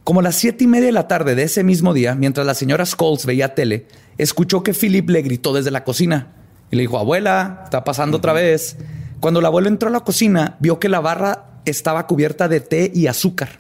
Como 0.04 0.20
a 0.20 0.24
las 0.24 0.36
siete 0.36 0.66
y 0.66 0.68
media 0.68 0.88
de 0.88 0.92
la 0.92 1.08
tarde 1.08 1.34
de 1.34 1.44
ese 1.44 1.64
mismo 1.64 1.94
día, 1.94 2.14
mientras 2.14 2.46
la 2.46 2.56
señora 2.56 2.86
Scholes 2.86 3.26
veía 3.26 3.56
tele, 3.56 3.88
escuchó 4.18 4.64
que 4.64 4.74
Philip 4.74 5.10
le 5.10 5.22
gritó 5.22 5.54
desde 5.54 5.72
la 5.72 5.86
cocina 5.86 6.43
y 6.74 6.76
le 6.76 6.82
dijo, 6.82 6.98
abuela, 6.98 7.62
está 7.66 7.84
pasando 7.84 8.18
otra 8.18 8.34
vez. 8.34 8.78
Cuando 9.20 9.42
la 9.42 9.50
abuela 9.50 9.68
entró 9.68 9.90
a 9.90 9.92
la 9.92 10.00
cocina, 10.00 10.58
vio 10.60 10.80
que 10.80 10.90
la 10.90 11.02
barra 11.02 11.46
estaba 11.66 12.08
cubierta 12.08 12.48
de 12.48 12.62
té 12.62 12.92
y 12.96 13.06
azúcar. 13.06 13.60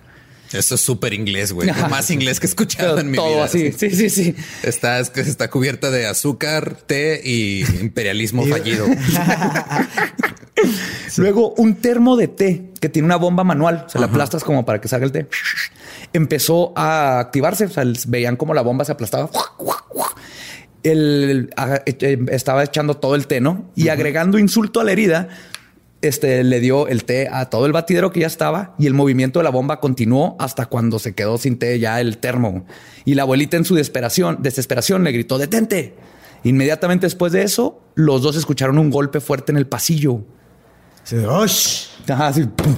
Eso 0.51 0.73
es 0.73 0.81
súper 0.81 1.13
inglés, 1.13 1.53
güey. 1.53 1.69
Más 1.91 2.09
inglés 2.09 2.39
que 2.39 2.47
he 2.47 2.49
escuchado 2.49 2.97
en 2.97 3.11
mi 3.11 3.17
Todo 3.17 3.35
vida. 3.35 3.45
así. 3.45 3.71
Sí, 3.71 3.91
sí, 3.91 4.09
sí. 4.09 4.35
Está, 4.63 4.99
está 4.99 5.51
cubierta 5.51 5.91
de 5.91 6.07
azúcar, 6.07 6.73
té 6.87 7.21
y 7.23 7.63
imperialismo 7.81 8.47
fallido. 8.47 8.87
Luego, 11.17 11.53
un 11.57 11.75
termo 11.75 12.17
de 12.17 12.27
té 12.27 12.71
que 12.79 12.89
tiene 12.89 13.05
una 13.05 13.17
bomba 13.17 13.43
manual, 13.43 13.85
se 13.89 13.99
la 13.99 14.07
aplastas 14.07 14.43
como 14.43 14.65
para 14.65 14.81
que 14.81 14.87
salga 14.87 15.05
el 15.05 15.11
té. 15.11 15.27
Empezó 16.13 16.73
a 16.75 17.19
activarse. 17.19 17.65
O 17.65 17.69
sea, 17.69 17.83
veían 18.07 18.37
como 18.37 18.55
la 18.55 18.63
bomba 18.63 18.85
se 18.85 18.91
aplastaba. 18.91 19.29
Él 20.83 21.49
ah, 21.55 21.79
eh, 21.85 22.25
estaba 22.31 22.63
echando 22.63 22.95
todo 22.95 23.15
el 23.15 23.27
té, 23.27 23.41
¿no? 23.41 23.69
Y 23.75 23.89
agregando 23.89 24.37
insulto 24.37 24.79
a 24.79 24.83
la 24.83 24.91
herida, 24.91 25.29
este 26.01 26.43
le 26.43 26.59
dio 26.59 26.87
el 26.87 27.05
té 27.05 27.29
a 27.31 27.49
todo 27.49 27.65
el 27.65 27.71
batidero 27.71 28.11
que 28.11 28.19
ya 28.19 28.27
estaba 28.27 28.75
y 28.77 28.87
el 28.87 28.93
movimiento 28.93 29.39
de 29.39 29.43
la 29.43 29.49
bomba 29.49 29.79
continuó 29.79 30.35
hasta 30.39 30.65
cuando 30.65 30.99
se 30.99 31.13
quedó 31.13 31.37
sin 31.37 31.57
té 31.57 31.79
ya 31.79 32.01
el 32.01 32.17
termo. 32.17 32.65
Y 33.05 33.15
la 33.15 33.21
abuelita 33.21 33.55
en 33.57 33.63
su 33.65 33.75
desesperación, 33.75 34.39
desesperación 34.41 35.03
le 35.03 35.13
gritó, 35.13 35.37
detente. 35.37 35.95
Inmediatamente 36.43 37.05
después 37.05 37.31
de 37.31 37.43
eso, 37.43 37.81
los 37.95 38.21
dos 38.21 38.35
escucharon 38.35 38.77
un 38.77 38.89
golpe 38.89 39.21
fuerte 39.21 39.53
en 39.53 39.57
el 39.57 39.65
pasillo. 39.65 40.25
Sí, 41.05 41.15
"Osh, 41.17 41.87
Ajá, 42.09 42.27
así, 42.27 42.43
¡pum! 42.43 42.75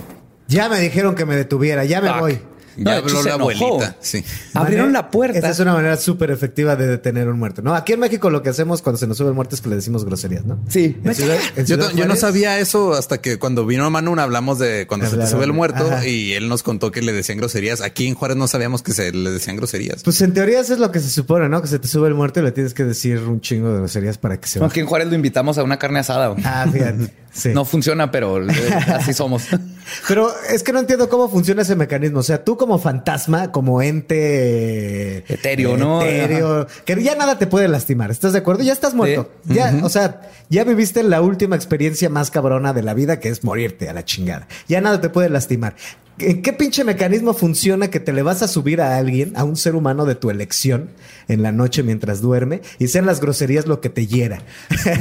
ya 0.47 0.69
me 0.69 0.79
dijeron 0.79 1.15
que 1.15 1.25
me 1.25 1.35
detuviera, 1.35 1.83
ya 1.85 2.01
me 2.01 2.11
voy. 2.19 2.39
No, 2.77 2.91
Ya 2.91 2.97
habló 2.97 3.23
la 3.23 3.33
abuelita. 3.33 3.95
Sí. 4.01 4.23
Abrieron 4.53 4.91
la 4.93 5.09
puerta. 5.11 5.37
Esa 5.39 5.49
es 5.49 5.59
una 5.59 5.73
manera 5.73 5.97
súper 5.97 6.31
efectiva 6.31 6.75
de 6.75 6.87
detener 6.87 7.27
un 7.29 7.39
muerto. 7.39 7.61
No, 7.61 7.73
aquí 7.75 7.93
en 7.93 7.99
México 7.99 8.29
lo 8.29 8.41
que 8.43 8.49
hacemos 8.49 8.81
cuando 8.81 8.97
se 8.97 9.07
nos 9.07 9.17
sube 9.17 9.29
el 9.29 9.33
muerto 9.35 9.55
es 9.55 9.61
que 9.61 9.69
le 9.69 9.75
decimos 9.75 10.03
groserías, 10.05 10.45
¿no? 10.45 10.59
Sí. 10.67 10.97
En 11.03 11.15
Ciudad- 11.15 11.37
en 11.55 11.65
Yo, 11.65 11.75
Ciudad 11.75 11.89
to- 11.91 11.95
yo 11.97 12.05
no 12.07 12.15
sabía 12.15 12.59
eso 12.59 12.93
hasta 12.93 13.19
que 13.21 13.37
cuando 13.39 13.65
vino 13.65 13.89
Manu 13.89 14.15
hablamos 14.19 14.59
de 14.59 14.87
cuando 14.87 15.07
se 15.09 15.17
te 15.17 15.27
sube 15.27 15.43
el 15.45 15.53
muerto 15.53 15.85
Ajá. 15.91 16.07
y 16.07 16.33
él 16.33 16.47
nos 16.49 16.63
contó 16.63 16.91
que 16.91 17.01
le 17.01 17.13
decían 17.13 17.37
groserías. 17.37 17.81
Aquí 17.81 18.07
en 18.07 18.15
Juárez 18.15 18.37
no 18.37 18.47
sabíamos 18.47 18.81
que 18.81 18.93
se 18.93 19.11
le 19.11 19.31
decían 19.31 19.55
groserías. 19.57 20.03
Pues 20.03 20.21
en 20.21 20.33
teoría 20.33 20.59
eso 20.59 20.73
es 20.73 20.79
lo 20.79 20.91
que 20.91 20.99
se 20.99 21.09
supone, 21.09 21.49
¿no? 21.49 21.61
Que 21.61 21.67
se 21.67 21.79
te 21.79 21.87
sube 21.87 22.07
el 22.07 22.13
muerto 22.13 22.39
y 22.39 22.43
le 22.43 22.51
tienes 22.51 22.73
que 22.73 22.83
decir 22.83 23.19
un 23.19 23.41
chingo 23.41 23.69
de 23.71 23.77
groserías 23.79 24.17
para 24.17 24.39
que 24.39 24.47
se 24.47 24.59
No. 24.59 24.65
Aquí 24.65 24.79
en 24.79 24.85
Juárez 24.85 25.07
lo 25.09 25.15
invitamos 25.15 25.57
a 25.57 25.63
una 25.63 25.77
carne 25.79 25.99
asada. 25.99 26.27
güey. 26.29 26.43
Ah, 26.45 26.65
fíjate. 26.71 27.13
Sí. 27.35 27.49
No 27.53 27.65
funciona, 27.65 28.11
pero 28.11 28.41
eh, 28.41 28.53
así 28.87 29.13
somos. 29.13 29.47
Pero 30.07 30.31
es 30.49 30.63
que 30.63 30.73
no 30.73 30.79
entiendo 30.79 31.09
cómo 31.09 31.29
funciona 31.29 31.61
ese 31.61 31.75
mecanismo. 31.75 32.19
O 32.19 32.23
sea, 32.23 32.43
tú 32.43 32.57
como 32.57 32.79
fantasma, 32.79 33.51
como 33.51 33.83
ente 33.83 35.17
Etéreo, 35.31 35.77
¿no? 35.77 36.01
etéreo, 36.01 36.65
que 36.85 37.03
ya 37.03 37.15
nada 37.15 37.37
te 37.37 37.45
puede 37.45 37.67
lastimar. 37.67 38.09
¿Estás 38.09 38.33
de 38.33 38.39
acuerdo? 38.39 38.63
Ya 38.63 38.73
estás 38.73 38.95
muerto. 38.95 39.29
Ya, 39.43 39.79
o 39.83 39.89
sea, 39.89 40.21
ya 40.49 40.63
viviste 40.63 41.03
la 41.03 41.21
última 41.21 41.55
experiencia 41.55 42.09
más 42.09 42.31
cabrona 42.31 42.73
de 42.73 42.81
la 42.81 42.95
vida, 42.95 43.19
que 43.19 43.29
es 43.29 43.43
morirte 43.43 43.87
a 43.87 43.93
la 43.93 44.03
chingada. 44.03 44.47
Ya 44.67 44.81
nada 44.81 45.01
te 45.01 45.09
puede 45.09 45.29
lastimar. 45.29 45.75
¿En 46.17 46.41
qué 46.41 46.53
pinche 46.53 46.83
mecanismo 46.83 47.33
funciona 47.33 47.89
que 47.89 47.99
te 47.99 48.13
le 48.13 48.21
vas 48.21 48.41
a 48.41 48.47
subir 48.47 48.79
a 48.79 48.97
alguien, 48.97 49.33
a 49.35 49.43
un 49.43 49.57
ser 49.57 49.75
humano 49.75 50.05
de 50.05 50.15
tu 50.15 50.29
elección, 50.29 50.89
en 51.27 51.43
la 51.43 51.51
noche 51.51 51.83
mientras 51.83 52.21
duerme, 52.21 52.61
y 52.79 52.87
sean 52.87 53.05
las 53.05 53.19
groserías 53.19 53.65
lo 53.65 53.81
que 53.81 53.89
te 53.89 54.07
hiera? 54.07 54.41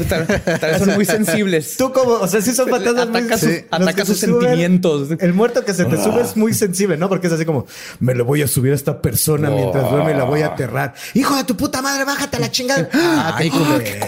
Tal, 0.08 0.26
tal 0.26 0.70
vez 0.70 0.78
son 0.78 0.94
muy 0.94 1.04
sensibles. 1.04 1.76
Tú 1.76 1.92
como, 1.92 2.12
o 2.12 2.26
sea, 2.26 2.40
sí 2.40 2.52
son 2.52 2.68
fantasmas 2.68 3.08
muy 3.08 3.20
Ataca 3.20 3.36
los 3.46 3.64
ataca 3.70 4.04
sus 4.04 4.18
se 4.18 4.26
suben, 4.26 4.42
sentimientos. 4.42 5.08
El 5.20 5.34
muerto 5.34 5.64
que 5.64 5.72
se 5.72 5.84
te 5.84 6.02
sube 6.02 6.22
es 6.22 6.36
muy 6.36 6.52
sensible, 6.52 6.96
¿no? 6.96 7.08
Porque 7.08 7.28
es 7.28 7.32
así 7.32 7.44
como, 7.44 7.66
me 8.00 8.14
le 8.14 8.22
voy 8.22 8.42
a 8.42 8.48
subir 8.48 8.72
a 8.72 8.74
esta 8.74 9.00
persona 9.00 9.50
mientras 9.50 9.88
duerme 9.90 10.12
y 10.12 10.14
la 10.16 10.24
voy 10.24 10.42
a 10.42 10.48
aterrar. 10.48 10.94
Hijo 11.14 11.36
de 11.36 11.44
tu 11.44 11.56
puta 11.56 11.80
madre, 11.80 12.04
bájate 12.04 12.38
a 12.38 12.40
la 12.40 12.50
chingada. 12.50 12.88
Ah, 13.16 13.36
qué 13.38 13.50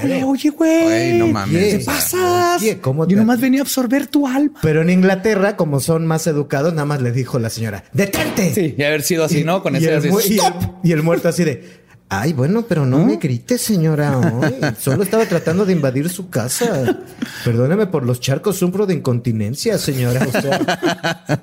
Ay, 0.03 0.23
Oye, 0.25 0.51
güey. 0.51 1.19
No 1.19 1.29
mames. 1.29 1.75
¿Qué 1.77 1.85
pasas? 1.85 2.61
oye, 2.61 2.79
¿cómo 2.81 3.07
Yo 3.07 3.17
nomás 3.17 3.41
venía 3.41 3.61
a 3.61 3.63
absorber 3.63 4.07
tu 4.07 4.27
alma. 4.27 4.59
Pero 4.63 4.83
en 4.83 4.91
Inglaterra, 4.91 5.57
como 5.57 5.81
son 5.81 6.07
más 6.07 6.27
educados, 6.27 6.73
nada 6.73 6.87
más 6.87 6.96
le 7.00 7.12
dijo 7.12 7.38
la 7.38 7.50
señora, 7.50 7.85
¡detente! 7.93 8.53
Sí, 8.55 8.75
y 8.76 8.83
haber 8.83 9.03
sido 9.03 9.25
así, 9.25 9.45
¿no? 9.45 9.62
Con 9.62 9.75
y, 9.75 9.79
ese 9.79 9.91
el, 9.93 9.99
así, 9.99 10.09
mu- 10.09 10.21
y 10.21 10.38
el- 10.38 10.53
y 10.85 10.93
el 10.93 11.03
muerto 11.03 11.29
así 11.29 11.45
de, 11.45 11.62
ay, 12.09 12.33
bueno, 12.33 12.65
pero 12.69 12.87
no 12.87 13.05
me 13.05 13.17
grite, 13.17 13.59
señora. 13.59 14.21
Ay, 14.43 14.61
solo 14.81 15.03
estaba 15.03 15.27
tratando 15.27 15.65
de 15.67 15.73
invadir 15.73 16.09
su 16.09 16.29
casa. 16.31 16.99
Perdóneme 17.45 17.87
por 17.87 18.05
los 18.05 18.21
charcos, 18.21 18.57
sufro 18.57 18.87
de 18.87 18.95
incontinencia, 18.95 19.77
señora. 19.79 20.27
O 20.27 20.31
sea, 20.41 21.39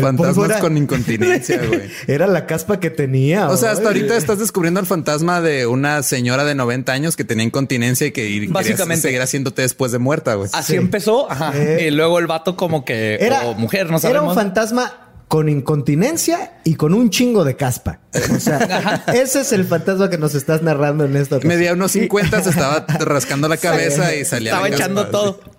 Fantasmas 0.00 0.50
era- 0.50 0.60
con 0.60 0.76
incontinencia, 0.76 1.60
güey. 1.68 1.82
Era 2.06 2.26
la 2.26 2.46
caspa 2.46 2.80
que 2.80 2.90
tenía. 2.90 3.48
O 3.48 3.56
sea, 3.56 3.70
hasta 3.72 3.88
ahorita 3.88 4.16
estás 4.16 4.38
descubriendo 4.38 4.80
el 4.80 4.86
fantasma 4.86 5.40
de 5.40 5.66
una 5.66 6.02
señora 6.02 6.44
de 6.44 6.54
90 6.54 6.92
años 6.92 7.16
que 7.16 7.24
tenía 7.24 7.44
incontinencia 7.44 8.06
y 8.06 8.10
que 8.12 8.46
Básicamente. 8.50 9.02
seguir 9.02 9.20
haciéndote 9.22 9.62
después 9.62 9.92
de 9.92 9.98
muerta, 9.98 10.34
güey. 10.34 10.50
Así 10.52 10.72
Sí. 10.72 10.78
empezó. 10.78 11.30
Ajá. 11.30 11.52
Eh. 11.54 11.88
y 11.88 11.90
luego 11.90 12.18
el 12.18 12.26
vato 12.26 12.56
como 12.56 12.84
que... 12.84 13.16
Era, 13.20 13.42
o 13.46 13.54
mujer, 13.54 13.84
no 13.86 13.98
Era 13.98 14.00
sabemos. 14.00 14.28
un 14.30 14.34
fantasma 14.34 14.92
con 15.32 15.48
incontinencia 15.48 16.60
y 16.62 16.74
con 16.74 16.92
un 16.92 17.08
chingo 17.08 17.42
de 17.42 17.56
caspa. 17.56 18.00
O 18.12 18.38
sea, 18.38 19.02
ese 19.14 19.40
es 19.40 19.52
el 19.54 19.64
fantasma 19.64 20.10
que 20.10 20.18
nos 20.18 20.34
estás 20.34 20.60
narrando 20.60 21.06
en 21.06 21.16
esta 21.16 21.36
ocasión. 21.36 21.56
Medía 21.56 21.72
unos 21.72 21.92
50, 21.92 22.42
se 22.42 22.50
estaba 22.50 22.84
rascando 22.98 23.48
la 23.48 23.56
cabeza 23.56 24.14
y 24.14 24.26
salía 24.26 24.50
Estaba 24.50 24.68
echando 24.68 25.06
todo. 25.06 25.40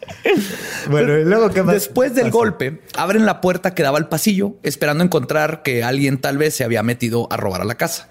Bueno, 0.92 1.18
y 1.18 1.24
luego 1.24 1.50
qué 1.50 1.64
más. 1.64 1.74
Después 1.74 2.14
del 2.14 2.26
pasa? 2.26 2.38
golpe, 2.38 2.82
abren 2.96 3.26
la 3.26 3.42
puerta 3.42 3.74
que 3.74 3.82
daba 3.82 3.98
al 3.98 4.10
pasillo, 4.10 4.58
esperando 4.62 5.04
encontrar 5.04 5.64
que 5.64 5.84
alguien 5.84 6.22
tal 6.22 6.38
vez 6.38 6.54
se 6.54 6.64
había 6.64 6.84
metido 6.84 7.28
a 7.32 7.38
robar 7.38 7.62
a 7.62 7.66
la 7.66 7.74
casa. 7.74 8.10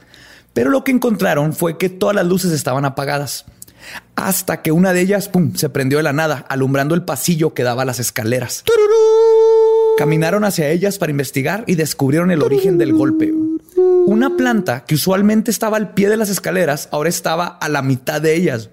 Pero 0.54 0.68
lo 0.68 0.82
que 0.82 0.90
encontraron 0.90 1.52
fue 1.52 1.78
que 1.78 1.88
todas 1.90 2.16
las 2.16 2.26
luces 2.26 2.50
estaban 2.50 2.84
apagadas. 2.86 3.44
Hasta 4.16 4.62
que 4.62 4.72
una 4.72 4.92
de 4.92 5.02
ellas, 5.02 5.28
pum, 5.28 5.54
se 5.54 5.68
prendió 5.68 5.98
de 5.98 6.04
la 6.04 6.12
nada, 6.12 6.44
alumbrando 6.48 6.96
el 6.96 7.04
pasillo 7.04 7.54
que 7.54 7.62
daba 7.62 7.82
a 7.82 7.84
las 7.84 8.00
escaleras. 8.00 8.64
Caminaron 9.98 10.44
hacia 10.44 10.70
ellas 10.70 10.98
para 10.98 11.10
investigar 11.10 11.64
y 11.66 11.74
descubrieron 11.74 12.30
el 12.30 12.42
origen 12.42 12.78
del 12.78 12.92
golpe. 12.92 13.32
Una 14.06 14.36
planta 14.36 14.84
que 14.84 14.94
usualmente 14.94 15.50
estaba 15.50 15.76
al 15.76 15.94
pie 15.94 16.08
de 16.08 16.16
las 16.16 16.30
escaleras, 16.30 16.88
ahora 16.90 17.08
estaba 17.08 17.46
a 17.46 17.68
la 17.68 17.82
mitad 17.82 18.20
de 18.20 18.34
ellas. 18.34 18.70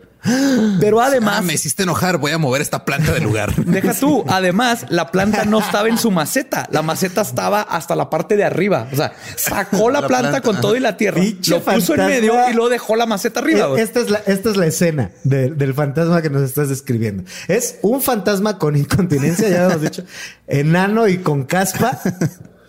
Pero 0.79 0.99
además, 1.01 1.35
Ah, 1.39 1.41
me 1.41 1.53
hiciste 1.53 1.83
enojar, 1.83 2.17
voy 2.17 2.31
a 2.31 2.37
mover 2.37 2.61
esta 2.61 2.83
planta 2.85 3.13
de 3.13 3.21
lugar. 3.21 3.55
Deja 3.65 3.93
tú. 3.93 4.25
Además, 4.27 4.85
la 4.89 5.11
planta 5.11 5.45
no 5.45 5.59
estaba 5.59 5.87
en 5.87 5.97
su 5.97 6.11
maceta. 6.11 6.67
La 6.71 6.81
maceta 6.81 7.21
estaba 7.21 7.61
hasta 7.61 7.95
la 7.95 8.09
parte 8.09 8.35
de 8.35 8.43
arriba. 8.43 8.87
O 8.91 8.95
sea, 8.95 9.13
sacó 9.37 9.89
la, 9.89 10.01
La 10.01 10.07
planta, 10.07 10.29
planta, 10.31 10.41
con 10.41 10.59
todo 10.61 10.75
y 10.75 10.79
la 10.81 10.97
tierra, 10.97 11.21
lo 11.47 11.63
puso 11.63 11.95
en 11.95 12.05
medio 12.05 12.33
y 12.49 12.53
luego 12.53 12.69
dejó 12.69 12.95
la 12.95 13.05
maceta 13.05 13.39
arriba. 13.39 13.67
Güey. 13.67 13.81
Esta 13.81 13.99
es 14.01 14.09
la, 14.09 14.17
esta 14.25 14.49
es 14.49 14.57
la 14.57 14.65
escena 14.65 15.11
de- 15.23 15.51
del 15.51 15.73
fantasma 15.73 16.21
que 16.21 16.29
nos 16.29 16.41
estás 16.43 16.69
describiendo. 16.69 17.23
Es 17.47 17.77
un 17.81 18.01
fantasma 18.01 18.57
con 18.57 18.75
incontinencia, 18.75 19.47
ya 19.49 19.63
lo 19.63 19.69
hemos 19.71 19.81
dicho, 19.81 20.03
enano 20.47 21.07
y 21.07 21.19
con 21.19 21.43
caspa. 21.45 21.99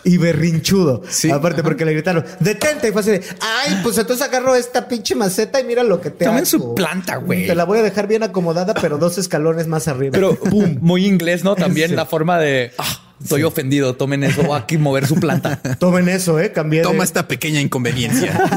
Y 0.05 0.17
berrinchudo. 0.17 1.03
Sí. 1.09 1.31
Aparte, 1.31 1.63
porque 1.63 1.85
le 1.85 1.93
gritaron, 1.93 2.25
detente. 2.41 2.89
Y 2.89 2.93
fue 2.93 3.03
así 3.03 3.11
de, 3.11 3.23
ay, 3.41 3.81
pues 3.83 3.99
entonces 3.99 4.27
agarro 4.27 4.55
esta 4.55 4.89
pinche 4.89 5.15
maceta 5.15 5.61
y 5.61 5.65
mira 5.65 5.83
lo 5.83 6.01
que 6.01 6.11
te 6.11 6.25
Tomen 6.25 6.39
hago. 6.39 6.47
su 6.47 6.75
planta, 6.75 7.17
güey. 7.17 7.47
Te 7.47 7.55
la 7.55 7.65
voy 7.65 7.79
a 7.79 7.83
dejar 7.83 8.07
bien 8.07 8.23
acomodada, 8.23 8.75
pero 8.75 8.97
dos 8.99 9.19
escalones 9.19 9.67
más 9.67 9.89
arriba. 9.89 10.13
Pero 10.13 10.35
pum, 10.37 10.79
muy 10.81 11.07
inglés, 11.07 11.45
¿no? 11.45 11.55
También 11.57 11.91
Sí. 11.91 11.97
la 11.97 12.07
forma 12.07 12.39
de 12.39 12.73
ah, 12.79 13.01
estoy 13.23 13.43
ofendido. 13.43 13.95
Tomen 13.97 14.25
eso. 14.25 14.43
Voy 14.43 14.59
aquí 14.59 14.79
mover 14.79 15.07
su 15.07 15.17
planta. 15.17 15.61
Tomen 15.79 16.09
eso, 16.09 16.41
¿eh? 16.41 16.53
Cambié 16.53 16.81
de- 16.81 16.85
Toma 16.87 17.05
esta 17.05 17.29
pequeña 17.29 17.61
inconveniencia. 17.61 18.41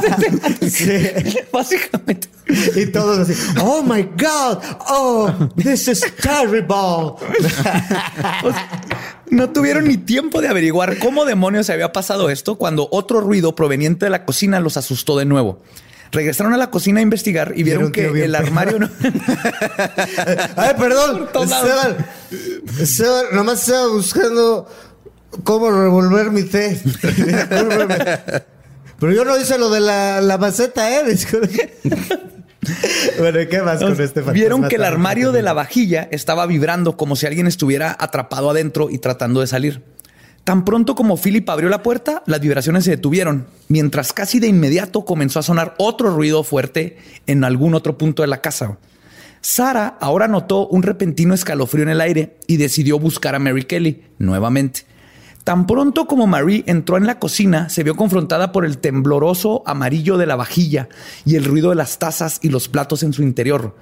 Sí. 0.70 0.86
Básicamente. 1.52 2.30
Y 2.76 2.86
todos 2.88 3.20
así, 3.20 3.34
oh 3.62 3.84
my 3.84 4.04
God, 4.04 4.60
oh, 4.90 5.32
this 5.62 5.88
is 5.88 6.02
terrible. 6.22 7.16
No 9.34 9.50
tuvieron 9.50 9.86
ni 9.86 9.98
tiempo 9.98 10.42
de 10.42 10.48
averiguar 10.48 11.00
cómo 11.00 11.26
demonios 11.26 11.66
se 11.66 11.74
había 11.74 11.92
pasado 11.92 12.30
esto 12.30 12.56
cuando 12.56 12.88
otro 12.92 13.20
ruido 13.20 13.56
proveniente 13.56 14.06
de 14.06 14.12
la 14.12 14.26
cocina 14.26 14.60
los 14.60 14.78
asustó 14.78 15.18
de 15.18 15.26
nuevo. 15.26 15.60
Regresaron 16.12 16.54
a 16.54 16.58
la 16.58 16.70
cocina 16.70 17.00
a 17.00 17.02
investigar 17.02 17.54
y 17.56 17.64
vieron 17.64 17.92
que 17.92 18.06
el 18.06 18.36
armario 18.36 18.78
no... 18.78 18.90
Ay, 20.56 20.76
perdón. 20.78 21.28
Esteban, 21.42 21.98
Esteban, 22.80 23.26
nomás 23.32 23.62
estaba 23.62 23.88
buscando 23.88 24.70
cómo 25.44 25.72
revolver 25.72 26.30
mi 26.30 26.44
té. 26.44 26.80
Pero 29.00 29.14
yo 29.14 29.26
no 29.26 29.36
hice 29.40 29.58
lo 29.58 29.72
de 29.72 29.80
la, 29.80 30.22
la 30.22 30.38
maceta, 30.38 30.96
¿eh? 30.96 31.18
Bueno, 33.20 33.42
¿y 33.42 33.48
qué 33.48 33.62
más 33.62 33.80
con 33.80 33.92
este 33.92 34.08
fantasma? 34.08 34.34
Vieron 34.34 34.68
que 34.68 34.76
el 34.76 34.84
armario 34.84 35.32
de 35.32 35.42
la 35.42 35.54
vajilla 35.54 36.08
estaba 36.12 36.46
vibrando 36.46 36.98
como 36.98 37.16
si 37.16 37.26
alguien 37.26 37.48
estuviera 37.48 37.96
atrapado 38.00 38.50
adentro 38.50 38.90
y 38.90 38.98
tratando 38.98 39.42
de 39.42 39.48
salir. 39.48 39.82
Tan 40.44 40.66
pronto 40.66 40.96
como 40.96 41.16
Philip 41.16 41.50
abrió 41.50 41.70
la 41.70 41.84
puerta, 41.84 42.22
las 42.26 42.42
vibraciones 42.42 42.84
se 42.84 42.92
detuvieron, 42.92 43.48
mientras 43.70 44.12
casi 44.12 44.40
de 44.40 44.48
inmediato 44.48 45.06
comenzó 45.06 45.40
a 45.40 45.44
sonar 45.44 45.74
otro 45.78 46.14
ruido 46.14 46.44
fuerte 46.44 46.98
en 47.28 47.46
algún 47.46 47.76
otro 47.76 47.98
punto 47.98 48.24
de 48.24 48.28
la 48.28 48.42
casa. 48.42 48.78
Sara 49.40 49.98
ahora 50.00 50.28
notó 50.28 50.68
un 50.68 50.84
repentino 50.84 51.34
escalofrío 51.34 51.84
en 51.84 51.90
el 51.90 52.02
aire 52.02 52.38
y 52.48 52.58
decidió 52.58 53.00
buscar 53.00 53.36
a 53.36 53.40
Mary 53.40 53.64
Kelly 53.64 54.04
nuevamente. 54.18 54.82
Tan 55.44 55.68
pronto 55.68 56.06
como 56.06 56.26
Marie 56.26 56.64
entró 56.68 56.96
en 56.96 57.06
la 57.06 57.20
cocina, 57.20 57.68
se 57.68 57.84
vio 57.84 57.96
confrontada 57.96 58.54
por 58.54 58.64
el 58.64 58.78
tembloroso 58.78 59.62
amarillo 59.66 60.18
de 60.18 60.26
la 60.26 60.38
vajilla 60.38 60.88
y 61.26 61.36
el 61.36 61.44
ruido 61.44 61.72
de 61.72 61.76
las 61.76 62.00
tazas 62.00 62.40
y 62.42 62.50
los 62.50 62.70
platos 62.70 63.04
en 63.04 63.12
su 63.12 63.24
interior. 63.24 63.76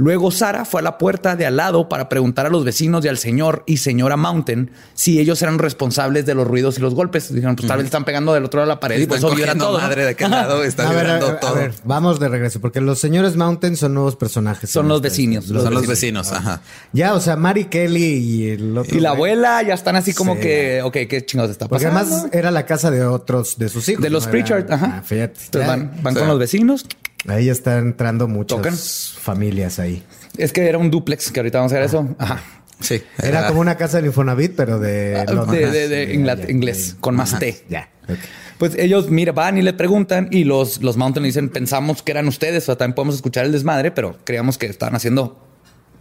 Luego 0.00 0.30
Sara 0.30 0.64
fue 0.64 0.80
a 0.80 0.82
la 0.84 0.96
puerta 0.96 1.36
de 1.36 1.44
al 1.44 1.56
lado 1.58 1.90
para 1.90 2.08
preguntar 2.08 2.46
a 2.46 2.48
los 2.48 2.64
vecinos 2.64 3.04
y 3.04 3.08
al 3.08 3.18
señor 3.18 3.64
y 3.66 3.76
señora 3.76 4.16
Mountain 4.16 4.70
si 4.94 5.20
ellos 5.20 5.42
eran 5.42 5.58
responsables 5.58 6.24
de 6.24 6.34
los 6.34 6.46
ruidos 6.48 6.78
y 6.78 6.80
los 6.80 6.94
golpes. 6.94 7.30
Dijeron, 7.34 7.54
pues 7.54 7.68
tal 7.68 7.76
vez 7.76 7.84
están 7.84 8.04
pegando 8.06 8.32
del 8.32 8.44
otro 8.46 8.60
lado 8.60 8.68
de 8.70 8.74
la 8.76 8.80
pared 8.80 8.98
y 8.98 9.06
pues 9.06 9.18
Están 9.18 9.28
eso 9.32 9.36
vibra 9.36 9.54
todo. 9.56 9.76
¿no? 9.76 9.84
madre 9.84 10.04
de 10.04 10.08
aquel 10.12 10.30
lado, 10.30 10.64
está 10.64 10.88
A 10.88 10.92
ver, 10.94 11.06
a, 11.06 11.16
a 11.16 11.38
todo. 11.40 11.54
ver, 11.54 11.74
vamos 11.84 12.18
de 12.18 12.28
regreso, 12.28 12.60
porque 12.60 12.80
los 12.80 12.98
señores 12.98 13.36
Mountain 13.36 13.76
son 13.76 13.92
nuevos 13.92 14.16
personajes. 14.16 14.70
Son 14.70 14.88
los 14.88 15.02
vecinos. 15.02 15.44
Son 15.44 15.74
los 15.74 15.86
vecinos, 15.86 16.32
ajá. 16.32 16.62
Ya, 16.94 17.12
o 17.12 17.20
sea, 17.20 17.36
Mary 17.36 17.66
Kelly 17.66 18.02
y 18.04 18.48
el 18.52 18.78
otro. 18.78 18.96
Y 18.96 19.00
la 19.00 19.10
güey. 19.10 19.32
abuela 19.32 19.62
ya 19.62 19.74
están 19.74 19.96
así 19.96 20.14
como 20.14 20.34
Sí. 20.36 20.40
que, 20.40 20.80
ok, 20.82 20.96
qué 21.10 21.26
chingados 21.26 21.50
está 21.50 21.68
Porque 21.68 21.84
pasando. 21.86 22.14
además 22.14 22.30
era 22.32 22.50
la 22.50 22.64
casa 22.64 22.90
de 22.90 23.04
otros 23.04 23.58
de 23.58 23.68
sus 23.68 23.86
hijos. 23.90 24.02
de 24.02 24.08
los 24.08 24.24
¿no? 24.24 24.30
Pritchard, 24.30 24.72
ajá. 24.72 24.94
Ah, 24.98 25.02
fíjate. 25.02 25.40
Entonces 25.44 25.68
van, 25.68 25.90
van 26.02 26.12
o 26.14 26.16
sea, 26.16 26.20
con 26.22 26.28
los 26.28 26.38
vecinos. 26.38 26.86
Ahí 27.28 27.46
ya 27.46 27.52
están 27.52 27.78
entrando 27.88 28.28
muchas 28.28 28.56
Tocan. 28.58 28.74
familias 28.76 29.78
ahí. 29.78 30.02
Es 30.38 30.52
que 30.52 30.66
era 30.68 30.78
un 30.78 30.90
duplex, 30.90 31.30
que 31.30 31.40
ahorita 31.40 31.58
vamos 31.58 31.72
a 31.72 31.76
ver 31.76 31.84
eso. 31.84 32.08
Ajá. 32.18 32.42
Sí. 32.80 33.02
Era 33.22 33.46
como 33.46 33.60
una 33.60 33.76
casa 33.76 33.98
del 33.98 34.06
Infonavit, 34.06 34.54
pero 34.56 34.78
de 34.78 35.16
Ah, 35.16 35.26
de- 35.50 35.66
de- 35.70 35.88
de 35.88 36.06
Sí, 36.06 36.12
ingla- 36.14 36.36
ya, 36.36 36.44
ya, 36.46 36.50
inglés, 36.50 36.96
con 37.00 37.14
más 37.14 37.30
Ajá, 37.32 37.40
T. 37.40 37.64
Ya. 37.68 37.90
ok. 38.08 38.16
Pues 38.56 38.74
ellos, 38.76 39.10
mira, 39.10 39.32
van 39.32 39.58
y 39.58 39.62
le 39.62 39.72
preguntan 39.74 40.28
y 40.30 40.44
los, 40.44 40.82
los 40.82 40.96
Mountain 40.96 41.24
dicen, 41.24 41.48
pensamos 41.50 42.02
que 42.02 42.12
eran 42.12 42.26
ustedes, 42.28 42.62
o 42.64 42.66
sea, 42.66 42.76
también 42.76 42.94
podemos 42.94 43.16
escuchar 43.16 43.44
el 43.44 43.52
desmadre, 43.52 43.90
pero 43.90 44.16
creíamos 44.24 44.56
que 44.58 44.66
estaban 44.66 44.94
haciendo 44.94 45.38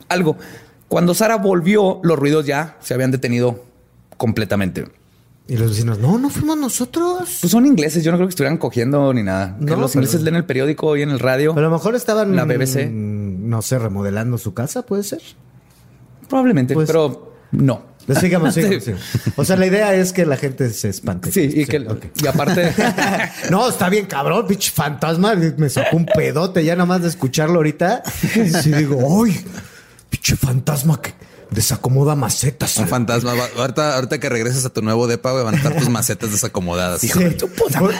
algo. 0.08 0.38
Cuando 0.88 1.14
Sara 1.14 1.36
volvió, 1.36 2.00
los 2.04 2.18
ruidos 2.18 2.46
ya 2.46 2.78
se 2.82 2.94
habían 2.94 3.12
detenido 3.12 3.64
completamente. 4.18 4.86
Y 5.50 5.58
los 5.58 5.72
vecinos, 5.72 5.98
no, 5.98 6.18
no 6.20 6.30
fuimos 6.30 6.58
nosotros. 6.58 7.40
Pues 7.42 7.52
son 7.52 7.66
ingleses, 7.66 8.04
yo 8.04 8.12
no 8.12 8.18
creo 8.18 8.28
que 8.28 8.32
estuvieran 8.34 8.58
cogiendo 8.60 9.12
ni 9.14 9.24
nada. 9.24 9.58
No, 9.60 9.76
los 9.78 9.92
pero- 9.92 10.02
ingleses 10.04 10.22
leen 10.22 10.36
el 10.36 10.46
periódico 10.46 10.96
y 10.96 11.02
en 11.02 11.10
el 11.10 11.20
radio. 11.20 11.56
Pero 11.56 11.68
a 11.68 11.70
lo 11.72 11.76
mejor 11.76 11.96
estaban. 11.96 12.36
La 12.36 12.46
BBC. 12.46 12.88
No 12.92 13.62
sé, 13.64 13.80
remodelando 13.80 14.38
su 14.38 14.54
casa, 14.54 14.84
puede 14.84 15.04
ser. 15.04 15.22
Probablemente, 16.30 16.74
Pues- 16.74 16.88
pero 16.88 17.34
no. 17.52 17.90
Pues 18.06 18.20
sigamos, 18.20 18.54
sigamos, 18.56 18.76
Sí. 18.84 18.92
sigamos. 18.94 19.06
O 19.38 19.46
sea, 19.46 19.56
la 19.56 19.66
idea 19.68 19.94
es 19.96 20.14
que 20.14 20.26
la 20.26 20.38
gente 20.38 20.70
se 20.72 20.90
espante. 20.90 21.32
Sí, 21.32 21.42
y, 21.54 21.66
que, 21.66 21.86
y 22.24 22.28
aparte, 22.28 22.72
No, 23.52 23.70
está 23.70 23.90
bien 23.90 24.06
cabrón, 24.06 24.46
pinche 24.48 24.72
fantasma. 24.72 25.34
Me 25.36 25.70
sacó 25.70 25.98
un 25.98 26.06
pedote 26.06 26.64
ya 26.64 26.76
nada 26.76 26.86
más 26.86 27.02
de 27.02 27.08
escucharlo 27.10 27.56
ahorita. 27.56 28.04
Sí 28.62 28.72
digo, 28.72 29.24
¡ay! 29.26 29.40
Pinche 30.10 30.36
fantasma 30.36 31.00
que 31.02 31.14
desacomoda 31.52 32.16
macetas. 32.16 32.78
Un 32.78 32.88
fantasma. 32.88 33.34
Va- 33.34 33.50
Ahorita, 33.58 33.96
ahorita 33.96 34.20
que 34.20 34.30
regreses 34.30 34.66
a 34.66 34.70
tu 34.70 34.82
nuevo 34.82 35.08
depa, 35.08 35.32
güey, 35.32 35.44
van 35.44 35.56
a 35.56 35.58
estar 35.58 35.76
tus 35.76 35.90
macetas 35.90 36.32
desacomodadas. 36.32 37.02
Sí. 37.02 37.12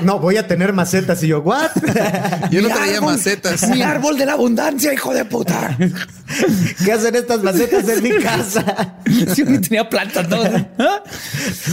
No, 0.04 0.20
voy 0.20 0.38
a 0.38 0.48
tener 0.48 0.74
macetas. 0.74 1.24
Y 1.24 1.28
yo, 1.28 1.42
¿what? 1.42 1.70
Yo 2.52 2.62
no 2.62 2.70
traía 2.70 3.00
árbol- 3.00 3.06
macetas. 3.14 3.68
Mi 3.70 3.82
árbol 3.82 4.18
de 4.18 4.26
la 4.26 4.34
abundancia, 4.34 4.94
hijo 4.94 5.14
de 5.14 5.26
puta. 5.26 5.78
¿Qué 6.86 6.92
hacen 6.92 7.16
estas 7.16 7.42
macetas 7.44 7.88
en 7.90 8.04
mi 8.04 8.12
casa? 8.22 8.96
Si 9.34 9.44
ni 9.44 9.58
tenía 9.60 9.90
plantas, 9.90 10.30
¿no? 10.30 10.38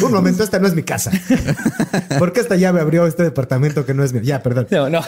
Un 0.06 0.12
momento, 0.12 0.42
esta 0.42 0.58
no 0.58 0.66
es 0.66 0.74
mi 0.74 0.82
casa. 0.82 1.10
¿Por 2.18 2.32
qué 2.32 2.40
esta 2.40 2.56
llave 2.56 2.80
abrió 2.80 3.06
este 3.06 3.24
departamento 3.24 3.84
que 3.84 3.92
no 3.92 4.02
es 4.04 4.14
mío? 4.14 4.22
Ya, 4.22 4.42
perdón. 4.42 4.66
No, 4.70 4.88
no. 4.88 5.02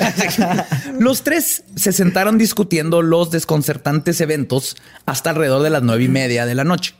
Los 0.98 1.22
tres 1.22 1.64
se 1.74 1.92
sentaron 1.92 2.36
discutiendo 2.36 3.00
los 3.00 3.30
desconcertantes 3.30 4.20
eventos 4.20 4.76
hasta 5.06 5.30
alrededor 5.30 5.62
de 5.62 5.70
las 5.70 5.82
nueve 5.82 6.04
y 6.04 6.08
media 6.08 6.44
de 6.44 6.54
la 6.54 6.57
noche, 6.64 6.94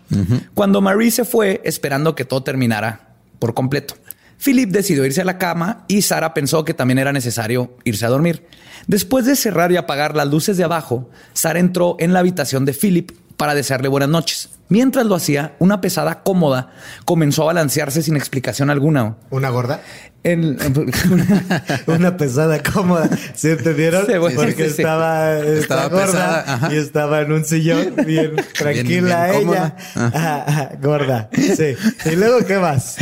cuando 0.55 0.81
Marie 0.81 1.11
se 1.11 1.25
fue 1.25 1.61
esperando 1.65 2.15
que 2.15 2.25
todo 2.25 2.43
terminara 2.43 3.15
por 3.39 3.55
completo. 3.55 3.95
Philip 4.43 4.71
decidió 4.71 5.05
irse 5.05 5.21
a 5.21 5.25
la 5.25 5.39
cama 5.39 5.85
y 5.89 6.03
Sara 6.03 6.33
pensó 6.33 6.65
que 6.65 6.75
también 6.75 6.99
era 6.99 7.13
necesario 7.13 7.77
irse 7.85 8.07
a 8.07 8.09
dormir. 8.09 8.47
Después 8.87 9.27
de 9.27 9.37
cerrar 9.37 9.73
y 9.73 9.77
apagar 9.77 10.15
las 10.15 10.29
luces 10.29 10.57
de 10.57 10.65
abajo, 10.65 11.11
Sara 11.33 11.59
entró 11.59 11.97
en 11.99 12.13
la 12.13 12.21
habitación 12.21 12.65
de 12.65 12.73
Philip 12.73 13.11
para 13.37 13.55
desearle 13.55 13.89
buenas 13.89 14.09
noches. 14.09 14.51
Mientras 14.71 15.07
lo 15.07 15.15
hacía, 15.15 15.55
una 15.61 15.81
pesada 15.81 16.23
cómoda 16.23 16.71
comenzó 17.07 17.43
a 17.45 17.47
balancearse 17.47 18.03
sin 18.03 18.17
explicación 18.17 18.69
alguna. 18.69 19.17
¿Una 19.31 19.49
gorda? 19.49 19.81
En- 20.25 20.59
Una 21.87 22.17
pesada 22.17 22.63
cómoda. 22.63 23.09
¿Sí 23.35 23.49
entendieron? 23.49 24.05
Sí, 24.07 24.19
bueno, 24.19 24.37
Porque 24.37 24.53
sí, 24.69 24.75
sí. 24.77 24.83
estaba, 24.83 25.39
Estaba 25.39 25.89
gorda 25.89 26.41
ajá. 26.47 26.75
y 26.75 26.77
estaba 26.77 27.21
en 27.23 27.33
un 27.33 27.45
sillón 27.45 27.95
bien 28.07 28.37
tranquila 28.59 29.31
bien 29.31 29.37
ella. 29.37 29.39
cómoda. 29.39 29.77
Ajá, 29.95 30.45
ajá, 30.47 30.71
gorda. 30.83 31.31
Sí. 31.33 31.75
¿Y 32.11 32.17
luego 32.17 32.45
qué 32.47 32.59
más? 32.59 32.97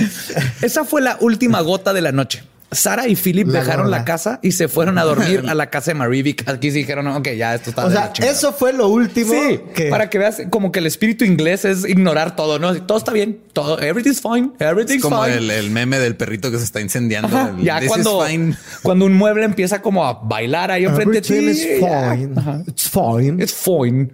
Esa 0.63 0.85
fue 0.85 1.01
la 1.03 1.17
última 1.21 1.61
gota 1.63 1.93
de 1.93 2.01
la 2.03 2.13
noche. 2.13 2.45
Sara 2.77 3.09
y 3.09 3.17
Philip 3.17 3.49
La 3.49 3.61
dejaron 3.61 3.87
gorda. 3.87 3.99
la 3.99 4.05
casa 4.05 4.39
y 4.43 4.53
se 4.53 4.69
fueron 4.69 4.99
a 4.99 5.05
dormir 5.05 5.45
a 5.49 5.55
la 5.55 5.71
casa 5.71 5.91
de 5.93 5.95
Marie 5.97 6.23
Vic. 6.23 6.49
Aquí 6.49 6.71
sí 6.71 6.79
dijeron, 6.79 7.07
ok, 7.09 7.29
ya 7.31 7.55
esto 7.55 7.71
está 7.71 7.87
O 7.87 7.91
sea, 7.91 8.01
la 8.07 8.13
chingada". 8.13 8.33
eso 8.33 8.53
fue 8.53 8.73
lo 8.73 8.89
último 8.89 9.33
Sí, 9.33 9.61
que... 9.75 9.87
para 9.91 10.11
que 10.11 10.19
veas 10.19 10.43
como 10.51 10.71
que 10.73 10.79
el 10.81 10.87
espíritu 10.87 11.25
inglés 11.25 11.65
es 11.65 11.85
ignorar 11.89 12.37
todo, 12.37 12.59
¿no? 12.59 12.75
Todo 12.83 12.99
está 12.99 13.13
bien, 13.13 13.41
todo, 13.53 13.81
everything's 13.81 14.21
fine, 14.21 14.51
Es 14.59 14.67
everything's 14.67 15.03
como 15.03 15.23
fine. 15.25 15.37
el, 15.39 15.51
el 15.51 15.71
meme 15.71 15.99
del 15.99 16.17
perrito 16.17 16.51
que 16.51 16.59
se 16.59 16.65
está 16.65 16.81
incendiando. 16.81 17.29
Ajá, 17.37 17.55
el, 17.59 17.65
ya 17.65 17.77
"This 17.81 17.85
is 17.87 17.89
cuando, 17.93 18.25
fine". 18.27 18.55
cuando 18.83 19.05
un 19.07 19.15
mueble 19.15 19.45
empieza 19.45 19.81
como 19.83 20.05
a 20.07 20.13
bailar 20.23 20.71
ahí 20.71 20.85
enfrente 20.85 21.15
de 21.15 21.21
ti. 21.23 21.35
Everything 21.35 21.51
is 21.51 21.79
fine. 21.81 22.33
Ajá. 22.37 22.63
It's 22.67 22.89
fine. 22.91 23.43
It's 23.43 23.55
fine. 23.55 24.11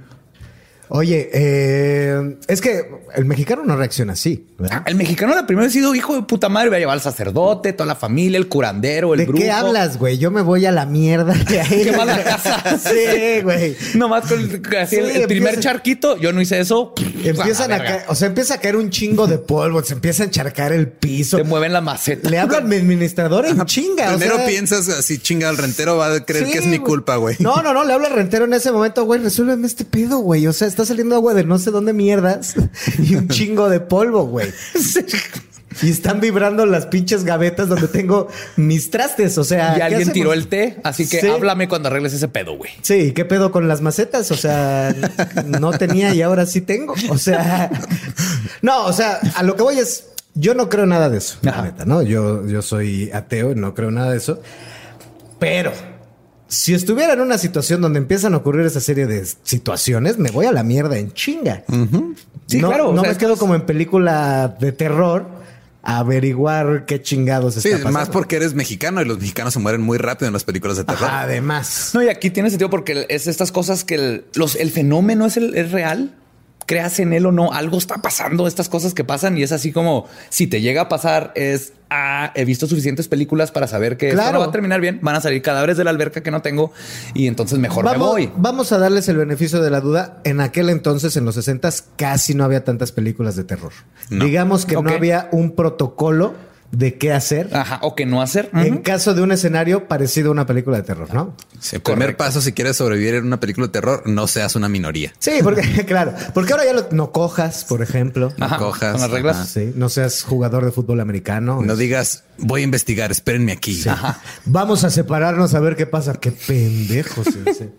Oye, 0.94 1.30
eh, 1.32 2.36
es 2.48 2.60
que 2.60 2.82
el 3.14 3.24
mexicano 3.24 3.62
no 3.64 3.76
reacciona 3.76 4.12
así, 4.12 4.46
¿verdad? 4.62 4.82
El 4.86 4.94
mexicano 4.94 5.34
la 5.34 5.46
primera 5.46 5.64
vez 5.66 5.72
sido 5.72 5.94
hijo 5.94 6.14
de 6.16 6.22
puta 6.22 6.48
madre, 6.48 6.70
va 6.70 6.76
a 6.76 6.78
llevar 6.78 6.94
al 6.94 7.00
sacerdote, 7.02 7.72
toda 7.72 7.86
la 7.86 7.94
familia, 7.96 8.38
el 8.38 8.48
curandero, 8.48 9.12
el 9.14 9.20
¿De 9.20 9.26
brujo. 9.26 9.42
qué 9.42 9.50
hablas, 9.50 9.98
güey? 9.98 10.18
Yo 10.18 10.30
me 10.30 10.40
voy 10.42 10.64
a 10.66 10.72
la 10.72 10.86
mierda 10.86 11.34
de 11.34 11.60
ahí. 11.60 11.82
Quemar 11.84 12.06
la 12.06 12.22
casa. 12.24 12.62
Sí, 12.82 13.40
güey. 13.42 13.76
Nomás 13.94 14.26
con 14.26 14.38
el, 14.40 14.62
así 14.78 14.96
el- 14.96 15.12
Sí, 15.12 15.18
el 15.20 15.26
primer 15.26 15.54
empieza- 15.54 15.60
charquito, 15.60 16.16
yo 16.16 16.32
no 16.32 16.40
hice 16.40 16.58
eso. 16.60 16.94
Empiezan 17.24 17.72
A 17.72 17.78
caer, 17.78 18.02
o 18.08 18.14
sea, 18.14 18.28
empieza 18.28 18.54
a 18.54 18.58
caer 18.58 18.76
un 18.76 18.90
chingo 18.90 19.26
de 19.26 19.38
polvo, 19.38 19.82
se 19.82 19.94
empieza 19.94 20.22
a 20.22 20.26
encharcar 20.26 20.72
el 20.72 20.88
piso. 20.88 21.36
Te 21.36 21.44
mueven 21.44 21.72
la 21.72 21.80
maceta. 21.80 22.28
Le 22.30 22.38
hablan 22.38 22.64
a 22.64 22.66
mi 22.66 22.76
administrador 22.76 23.46
en 23.46 23.64
chinga. 23.66 24.08
o 24.14 24.18
Primero 24.18 24.36
sea, 24.36 24.46
piensas 24.46 24.88
así, 24.88 25.18
chinga, 25.18 25.48
el 25.50 25.56
rentero 25.58 25.96
va 25.96 26.14
a 26.14 26.24
creer 26.24 26.46
sí, 26.46 26.52
que 26.52 26.58
es 26.58 26.66
mi 26.66 26.78
culpa, 26.78 27.16
güey. 27.16 27.36
No, 27.40 27.62
no, 27.62 27.72
no, 27.74 27.84
le 27.84 27.92
habla 27.92 28.08
al 28.08 28.14
rentero 28.14 28.44
en 28.44 28.54
ese 28.54 28.70
momento, 28.72 29.04
güey, 29.04 29.20
resuélveme 29.20 29.66
este 29.66 29.84
pedo, 29.84 30.18
güey. 30.18 30.46
O 30.46 30.52
sea, 30.52 30.68
está 30.68 30.84
saliendo 30.84 31.14
agua 31.16 31.34
de 31.34 31.44
no 31.44 31.58
sé 31.58 31.70
dónde 31.70 31.92
mierdas 31.92 32.54
y 32.98 33.14
un 33.14 33.28
chingo 33.28 33.68
de 33.68 33.80
polvo, 33.80 34.26
güey. 34.26 34.51
Y 35.80 35.88
están 35.90 36.20
vibrando 36.20 36.66
las 36.66 36.84
pinches 36.86 37.24
gavetas 37.24 37.66
donde 37.68 37.88
tengo 37.88 38.28
mis 38.56 38.90
trastes. 38.90 39.38
O 39.38 39.44
sea, 39.44 39.72
Y 39.72 39.76
¿qué 39.76 39.82
alguien 39.82 40.00
hacemos? 40.02 40.12
tiró 40.12 40.32
el 40.34 40.46
té, 40.48 40.76
así 40.84 41.08
que 41.08 41.20
Sí. 41.20 41.28
háblame 41.28 41.66
cuando 41.66 41.88
arregles 41.88 42.12
ese 42.12 42.28
pedo, 42.28 42.56
güey. 42.58 42.70
Sí, 42.82 43.12
¿qué 43.12 43.24
pedo 43.24 43.50
con 43.52 43.68
las 43.68 43.80
macetas? 43.80 44.30
O 44.30 44.36
sea, 44.36 44.94
no 45.46 45.70
tenía 45.72 46.14
y 46.14 46.20
ahora 46.20 46.44
sí 46.44 46.60
tengo. 46.60 46.94
O 47.08 47.16
sea, 47.16 47.70
no, 48.60 48.84
o 48.84 48.92
sea, 48.92 49.18
a 49.34 49.42
lo 49.42 49.56
que 49.56 49.62
voy 49.62 49.78
es, 49.78 50.08
yo 50.34 50.54
no 50.54 50.68
creo 50.68 50.84
nada 50.84 51.08
de 51.08 51.18
eso, 51.18 51.38
la 51.40 51.52
Ajá. 51.52 51.62
neta, 51.62 51.84
¿no? 51.86 52.02
Yo, 52.02 52.46
yo 52.46 52.60
soy 52.60 53.10
ateo 53.10 53.52
y 53.52 53.54
no 53.54 53.74
creo 53.74 53.90
nada 53.90 54.10
de 54.12 54.18
eso. 54.18 54.42
Pero 55.38 55.72
si 56.52 56.74
estuviera 56.74 57.14
en 57.14 57.20
una 57.20 57.38
situación 57.38 57.80
donde 57.80 57.98
empiezan 57.98 58.34
a 58.34 58.38
ocurrir 58.38 58.66
esa 58.66 58.80
serie 58.80 59.06
de 59.06 59.24
situaciones, 59.42 60.18
me 60.18 60.30
voy 60.30 60.46
a 60.46 60.52
la 60.52 60.62
mierda 60.62 60.98
en 60.98 61.12
chinga. 61.12 61.64
Sí, 62.46 62.58
no, 62.60 62.68
claro, 62.68 62.90
o 62.90 62.92
No 62.92 63.02
sea, 63.02 63.12
me 63.12 63.18
quedo 63.18 63.36
como 63.36 63.54
en 63.54 63.62
película 63.62 64.54
de 64.60 64.72
terror 64.72 65.26
a 65.82 65.98
averiguar 65.98 66.84
qué 66.86 67.00
chingados 67.02 67.54
Sí, 67.54 67.60
está 67.60 67.78
pasando. 67.78 67.98
más 67.98 68.08
porque 68.10 68.36
eres 68.36 68.54
mexicano 68.54 69.00
y 69.00 69.04
los 69.04 69.18
mexicanos 69.18 69.54
se 69.54 69.60
mueren 69.60 69.80
muy 69.80 69.96
rápido 69.98 70.26
en 70.28 70.32
las 70.34 70.44
películas 70.44 70.76
de 70.76 70.84
terror. 70.84 71.08
Además. 71.10 71.90
No, 71.94 72.02
y 72.02 72.08
aquí 72.08 72.30
tiene 72.30 72.50
sentido 72.50 72.68
porque 72.70 73.06
es 73.08 73.26
estas 73.26 73.50
cosas 73.50 73.82
que 73.84 73.94
el, 73.94 74.24
los, 74.34 74.54
el 74.56 74.70
fenómeno 74.70 75.24
es, 75.26 75.36
el, 75.38 75.54
es 75.56 75.72
real. 75.72 76.14
Creas 76.66 76.98
en 77.00 77.12
él 77.12 77.26
o 77.26 77.32
no, 77.32 77.52
algo 77.52 77.78
está 77.78 77.96
pasando, 77.96 78.46
estas 78.46 78.68
cosas 78.68 78.94
que 78.94 79.04
pasan 79.04 79.36
y 79.38 79.42
es 79.42 79.52
así 79.52 79.72
como 79.72 80.06
si 80.28 80.46
te 80.46 80.60
llega 80.60 80.82
a 80.82 80.88
pasar 80.88 81.32
es, 81.34 81.72
ah, 81.90 82.32
he 82.34 82.44
visto 82.44 82.66
suficientes 82.66 83.08
películas 83.08 83.50
para 83.50 83.66
saber 83.66 83.96
que 83.96 84.08
esto 84.08 84.16
Claro. 84.18 84.34
no 84.34 84.38
va 84.40 84.46
a 84.46 84.50
terminar 84.52 84.80
bien, 84.80 85.00
van 85.02 85.16
a 85.16 85.20
salir 85.20 85.42
cadáveres 85.42 85.76
de 85.76 85.84
la 85.84 85.90
alberca 85.90 86.22
que 86.22 86.30
no 86.30 86.40
tengo 86.42 86.72
y 87.14 87.26
entonces 87.26 87.58
mejor 87.58 87.84
me 87.84 87.90
Vamos, 87.92 88.08
voy. 88.10 88.30
vamos 88.36 88.72
a 88.72 88.78
darles 88.78 89.08
el 89.08 89.16
beneficio 89.16 89.60
de 89.60 89.70
la 89.70 89.80
duda. 89.80 90.20
En 90.24 90.40
aquel 90.40 90.70
entonces, 90.70 91.16
en 91.16 91.24
los 91.24 91.34
60 91.34 91.68
casi 91.96 92.34
no 92.34 92.44
había 92.44 92.64
tantas 92.64 92.92
películas 92.92 93.36
de 93.36 93.44
terror. 93.44 93.72
No. 94.10 94.24
Digamos 94.24 94.64
que 94.66 94.74
no 94.80 94.90
había 94.90 95.28
un 95.32 95.54
protocolo 95.54 96.34
de 96.72 96.96
qué 96.98 97.12
hacer 97.12 97.50
Ajá, 97.54 97.78
o 97.82 97.94
que 97.94 98.06
no 98.06 98.22
hacer. 98.22 98.50
en 98.54 98.78
caso 98.78 99.12
de 99.14 99.22
un 99.22 99.30
escenario 99.30 99.86
parecido 99.88 100.30
a 100.30 100.32
una 100.32 100.46
película 100.46 100.78
de 100.78 100.82
terror, 100.82 101.12
¿no? 101.14 101.36
Sí, 101.60 101.76
el 101.76 101.82
primer 101.82 102.16
paso 102.16 102.40
si 102.40 102.52
quieres 102.52 102.78
sobrevivir 102.78 103.14
en 103.14 103.26
una 103.26 103.38
película 103.38 103.66
de 103.66 103.72
terror, 103.74 104.02
no 104.06 104.26
seas 104.26 104.56
una 104.56 104.68
minoría. 104.70 105.12
Sí, 105.18 105.32
porque, 105.42 105.62
claro, 105.86 106.14
porque 106.34 106.52
ahora 106.52 106.64
ya 106.64 106.72
lo- 106.72 106.88
no 106.90 107.12
cojas, 107.12 107.64
por 107.66 107.82
ejemplo. 107.82 108.32
No 108.38 108.46
Ajá, 108.46 108.56
cojas, 108.56 108.92
con 108.92 109.00
las 109.02 109.10
reglas. 109.10 109.36
ajá. 109.36 109.46
Sí, 109.46 109.72
no 109.76 109.88
seas 109.90 110.22
jugador 110.22 110.64
de 110.64 110.72
fútbol 110.72 111.00
americano. 111.00 111.60
No 111.62 111.76
digas, 111.76 112.24
voy 112.38 112.62
a 112.62 112.64
investigar, 112.64 113.10
espérenme 113.12 113.52
aquí. 113.52 113.82
Vamos 114.46 114.82
a 114.84 114.90
separarnos 114.90 115.54
a 115.54 115.60
ver 115.60 115.76
qué 115.76 115.86
pasa. 115.86 116.14
Qué 116.14 116.32
pendejos. 116.32 117.26
ese. 117.46 117.70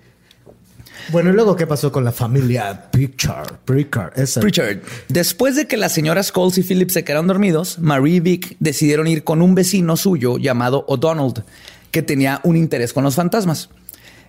Bueno, 1.09 1.29
y 1.29 1.33
luego 1.33 1.55
qué 1.55 1.67
pasó 1.67 1.91
con 1.91 2.03
la 2.03 2.11
familia 2.11 2.89
Pritchard. 2.91 3.59
Pritchard, 3.65 4.19
esa. 4.19 4.41
Pritchard. 4.41 4.79
Después 5.09 5.55
de 5.55 5.67
que 5.67 5.77
las 5.77 5.91
señoras 5.91 6.31
Coles 6.31 6.57
y 6.57 6.63
Phillips 6.63 6.93
se 6.93 7.03
quedaron 7.03 7.27
dormidos, 7.27 7.79
Marie 7.79 8.15
y 8.15 8.19
Vic 8.19 8.55
decidieron 8.59 9.07
ir 9.07 9.23
con 9.23 9.41
un 9.41 9.55
vecino 9.55 9.97
suyo 9.97 10.37
llamado 10.37 10.85
O'Donnell, 10.87 11.43
que 11.91 12.01
tenía 12.01 12.39
un 12.43 12.55
interés 12.55 12.93
con 12.93 13.03
los 13.03 13.15
fantasmas. 13.15 13.69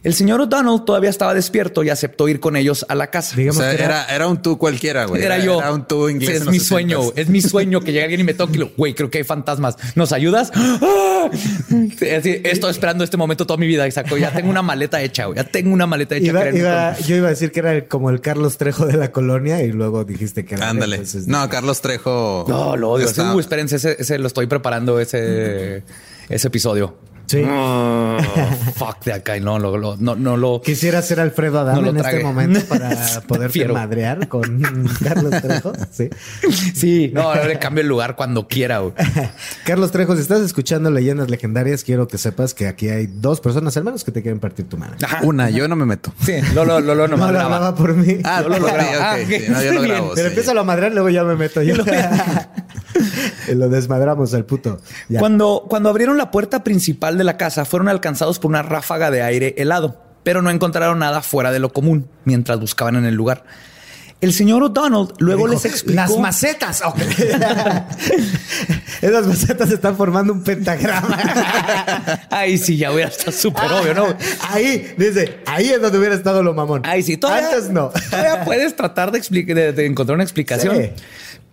El 0.04 0.12
señor 0.14 0.38
O'Donnell 0.42 0.84
todavía 0.84 1.08
estaba 1.10 1.32
despierto 1.34 1.82
y 1.82 1.88
aceptó 1.88 2.28
ir 2.28 2.38
con 2.38 2.56
ellos 2.56 2.84
a 2.90 2.94
la 2.94 3.06
casa. 3.08 3.34
O 3.34 3.38
Digamos 3.38 3.56
sea, 3.56 3.70
que 3.74 3.82
era- 3.82 4.04
era, 4.04 4.14
era 4.14 4.28
un 4.28 4.40
tú 4.42 4.58
cualquiera, 4.58 5.06
güey. 5.06 5.22
Era 5.22 5.38
yo. 5.38 5.58
Era 5.58 5.72
un 5.72 5.88
tú 5.88 6.10
inglés. 6.10 6.28
Sí, 6.30 6.36
es 6.36 6.46
mi 6.46 6.58
60s. 6.58 6.62
sueño. 6.62 7.00
Es 7.16 7.28
mi 7.30 7.40
sueño 7.40 7.80
que 7.80 7.86
llegue 7.92 8.02
alguien 8.04 8.20
y 8.20 8.24
me 8.24 8.34
toque 8.34 8.52
y 8.56 8.58
lo, 8.58 8.68
güey, 8.76 8.94
creo 8.94 9.08
que 9.10 9.18
hay 9.18 9.24
fantasmas. 9.24 9.76
¿Nos 9.96 10.12
ayudas? 10.12 10.52
¡Ah! 10.54 11.30
Sí, 11.32 12.40
estado 12.44 12.70
esperando 12.70 13.02
este 13.02 13.16
momento 13.16 13.46
toda 13.46 13.56
mi 13.56 13.66
vida, 13.66 13.86
Exacto. 13.86 14.18
Ya 14.18 14.30
tengo 14.30 14.50
una 14.50 14.60
maleta 14.62 15.00
hecha, 15.00 15.24
güey. 15.24 15.36
Ya 15.38 15.44
tengo 15.44 15.72
una 15.72 15.86
maleta 15.86 16.16
hecha. 16.16 16.26
Iba- 16.26 16.40
créanme. 16.42 16.60
iba- 16.60 16.98
yo 16.98 17.16
iba 17.16 17.26
a 17.28 17.30
decir 17.30 17.50
que 17.50 17.60
era 17.60 17.72
el- 17.72 17.88
como 17.88 18.10
el 18.10 18.20
Carlos 18.20 18.58
Trejo 18.58 18.84
de 18.86 18.98
la 18.98 19.10
colonia 19.10 19.62
y 19.62 19.72
luego 19.72 20.04
dijiste 20.04 20.44
que 20.44 20.56
era. 20.56 20.68
Ándale. 20.68 20.96
entonces- 20.96 21.26
No, 21.26 21.48
Carlos 21.48 21.80
Trejo. 21.80 22.44
No, 22.46 22.76
lo 22.76 22.90
odio. 22.90 23.06
está- 23.06 23.34
uy, 23.34 23.40
espérense, 23.40 23.76
ese, 23.76 23.96
ese 23.98 24.18
lo 24.18 24.26
estoy 24.26 24.46
preparando, 24.48 25.00
ese, 25.00 25.82
ese 26.28 26.48
episodio. 26.48 26.94
Sí. 27.26 27.42
Oh, 27.48 28.18
fuck 28.76 29.02
de 29.04 29.12
acá. 29.14 29.36
y 29.36 29.40
No, 29.40 29.58
lo, 29.58 29.76
lo- 29.78 29.96
no, 29.96 30.14
no 30.14 30.36
lo. 30.36 30.60
Quisiera 30.60 31.00
ser 31.02 31.20
Alfredo 31.20 31.60
Adame 31.60 31.76
No 31.80 31.92
lo 31.92 31.98
en 31.98 32.04
este 32.04 32.22
momento 32.22 32.60
para 32.68 32.88
poderte 32.90 33.38
Prefiero. 33.38 33.74
madrear 33.74 34.28
con 34.28 34.60
Carlos 35.02 35.30
Trejo. 35.42 35.72
Sí. 35.90 36.10
Sí, 36.74 37.10
no, 37.14 37.22
ahora 37.22 37.46
le 37.46 37.58
cambio 37.58 37.82
el 37.82 37.88
lugar 37.88 38.14
cuando 38.16 38.46
quiera. 38.48 38.78
güey. 38.80 38.92
Carlos 39.64 39.90
Trejo, 39.90 40.14
si 40.16 40.22
estás 40.22 40.40
escuchando 40.42 40.90
leyendas 40.90 41.30
legendarias, 41.30 41.82
quiero 41.84 42.08
que 42.08 42.18
sepas 42.18 42.54
que 42.54 42.68
aquí 42.68 42.88
hay 42.88 43.06
dos 43.06 43.40
personas 43.40 43.76
al 43.76 43.84
menos 43.84 44.04
que 44.04 44.12
te 44.12 44.22
quieren 44.22 44.38
partir 44.40 44.68
tu 44.68 44.76
madre. 44.76 44.96
Ajá. 45.02 45.20
Una, 45.22 45.50
yo 45.50 45.66
no 45.68 45.76
me 45.76 45.86
meto. 45.86 46.12
Sí, 46.24 46.34
Lolo, 46.54 46.80
Lolo 46.80 47.08
No 47.08 47.16
nomás 47.16 47.32
lo 47.32 47.38
graba. 47.38 47.56
hablaba 47.56 47.74
por 47.76 47.94
mí. 47.94 48.18
Ah, 48.24 48.42
Yo 48.42 48.48
lo 48.50 48.56
ok, 48.66 48.72
Ah, 49.00 49.16
sí, 49.26 49.44
no, 49.48 49.62
yo 49.62 49.72
lo 49.72 49.82
grabo. 49.82 50.12
Pero 50.14 50.28
sí. 50.28 50.34
empieza 50.34 50.52
a 50.58 50.62
madrear, 50.64 50.92
luego 50.92 51.08
ya 51.10 51.24
me 51.24 51.36
meto 51.36 51.62
yo. 51.62 51.74
lo 53.54 53.68
desmadramos 53.68 54.34
al 54.34 54.44
puto. 54.44 54.80
Ya. 55.08 55.20
Cuando, 55.20 55.66
cuando 55.68 55.88
abrieron 55.88 56.18
la 56.18 56.30
puerta 56.30 56.64
principal 56.64 57.18
de 57.18 57.24
la 57.24 57.36
casa, 57.36 57.64
fueron 57.64 57.88
alcanzados 57.88 58.38
por 58.38 58.50
una 58.50 58.62
ráfaga 58.62 59.10
de 59.10 59.22
aire 59.22 59.54
helado, 59.58 60.00
pero 60.22 60.42
no 60.42 60.50
encontraron 60.50 60.98
nada 60.98 61.22
fuera 61.22 61.52
de 61.52 61.58
lo 61.58 61.72
común 61.72 62.08
mientras 62.24 62.60
buscaban 62.60 62.96
en 62.96 63.04
el 63.04 63.14
lugar. 63.14 63.44
El 64.20 64.32
señor 64.32 64.62
O'Donnell 64.62 65.12
luego 65.18 65.42
Dijo, 65.42 65.54
les 65.54 65.64
explicó. 65.66 65.96
Las 65.96 66.16
macetas. 66.16 66.82
Ok. 66.82 66.98
Esas 69.02 69.26
macetas 69.26 69.70
están 69.70 69.96
formando 69.96 70.32
un 70.32 70.42
pentagrama. 70.42 71.18
Ay, 72.30 72.56
sí, 72.56 72.78
ya 72.78 72.90
hubiera 72.90 73.10
estado 73.10 73.32
súper 73.32 73.70
obvio, 73.70 73.92
¿no? 73.92 74.16
Ahí, 74.48 74.94
dice, 74.96 75.40
ahí 75.44 75.68
es 75.68 75.82
donde 75.82 75.98
hubiera 75.98 76.14
estado 76.14 76.42
lo 76.42 76.54
mamón. 76.54 76.80
Ay, 76.86 77.02
sí, 77.02 77.18
todavía, 77.18 77.50
Antes 77.50 77.68
no. 77.68 77.90
Todavía 78.10 78.44
puedes 78.46 78.74
tratar 78.74 79.12
de, 79.12 79.20
de, 79.20 79.72
de 79.74 79.86
encontrar 79.86 80.14
una 80.14 80.24
explicación. 80.24 80.74
Sí. 80.74 80.90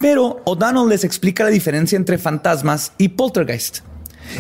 Pero 0.02 0.42
O'Donnell 0.46 0.90
les 0.90 1.04
explica 1.04 1.44
la 1.44 1.50
diferencia 1.52 1.96
entre 1.96 2.18
fantasmas 2.18 2.94
y 2.98 3.10
poltergeist. 3.10 3.80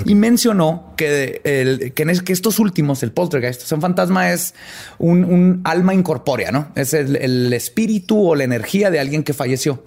Y 0.06 0.16
mencionó 0.16 0.94
que, 0.96 1.42
el- 1.44 1.94
que, 1.94 2.04
en 2.04 2.10
es- 2.12 2.22
que 2.22 2.34
estos 2.34 2.60
últimos, 2.60 3.04
el 3.04 3.12
poltergeist, 3.12 3.64
o 3.64 3.66
sea, 3.66 3.76
un 3.76 3.82
fantasma 3.82 4.32
es 4.32 4.54
un, 5.00 5.24
un 5.26 5.62
alma 5.66 5.94
incorpórea, 5.94 6.52
¿no? 6.52 6.70
Es 6.76 6.94
el, 6.94 7.16
el 7.18 7.52
espíritu 7.54 8.30
o 8.30 8.36
la 8.36 8.44
energía 8.44 8.90
de 8.90 9.00
alguien 9.00 9.24
que 9.24 9.34
falleció. 9.34 9.84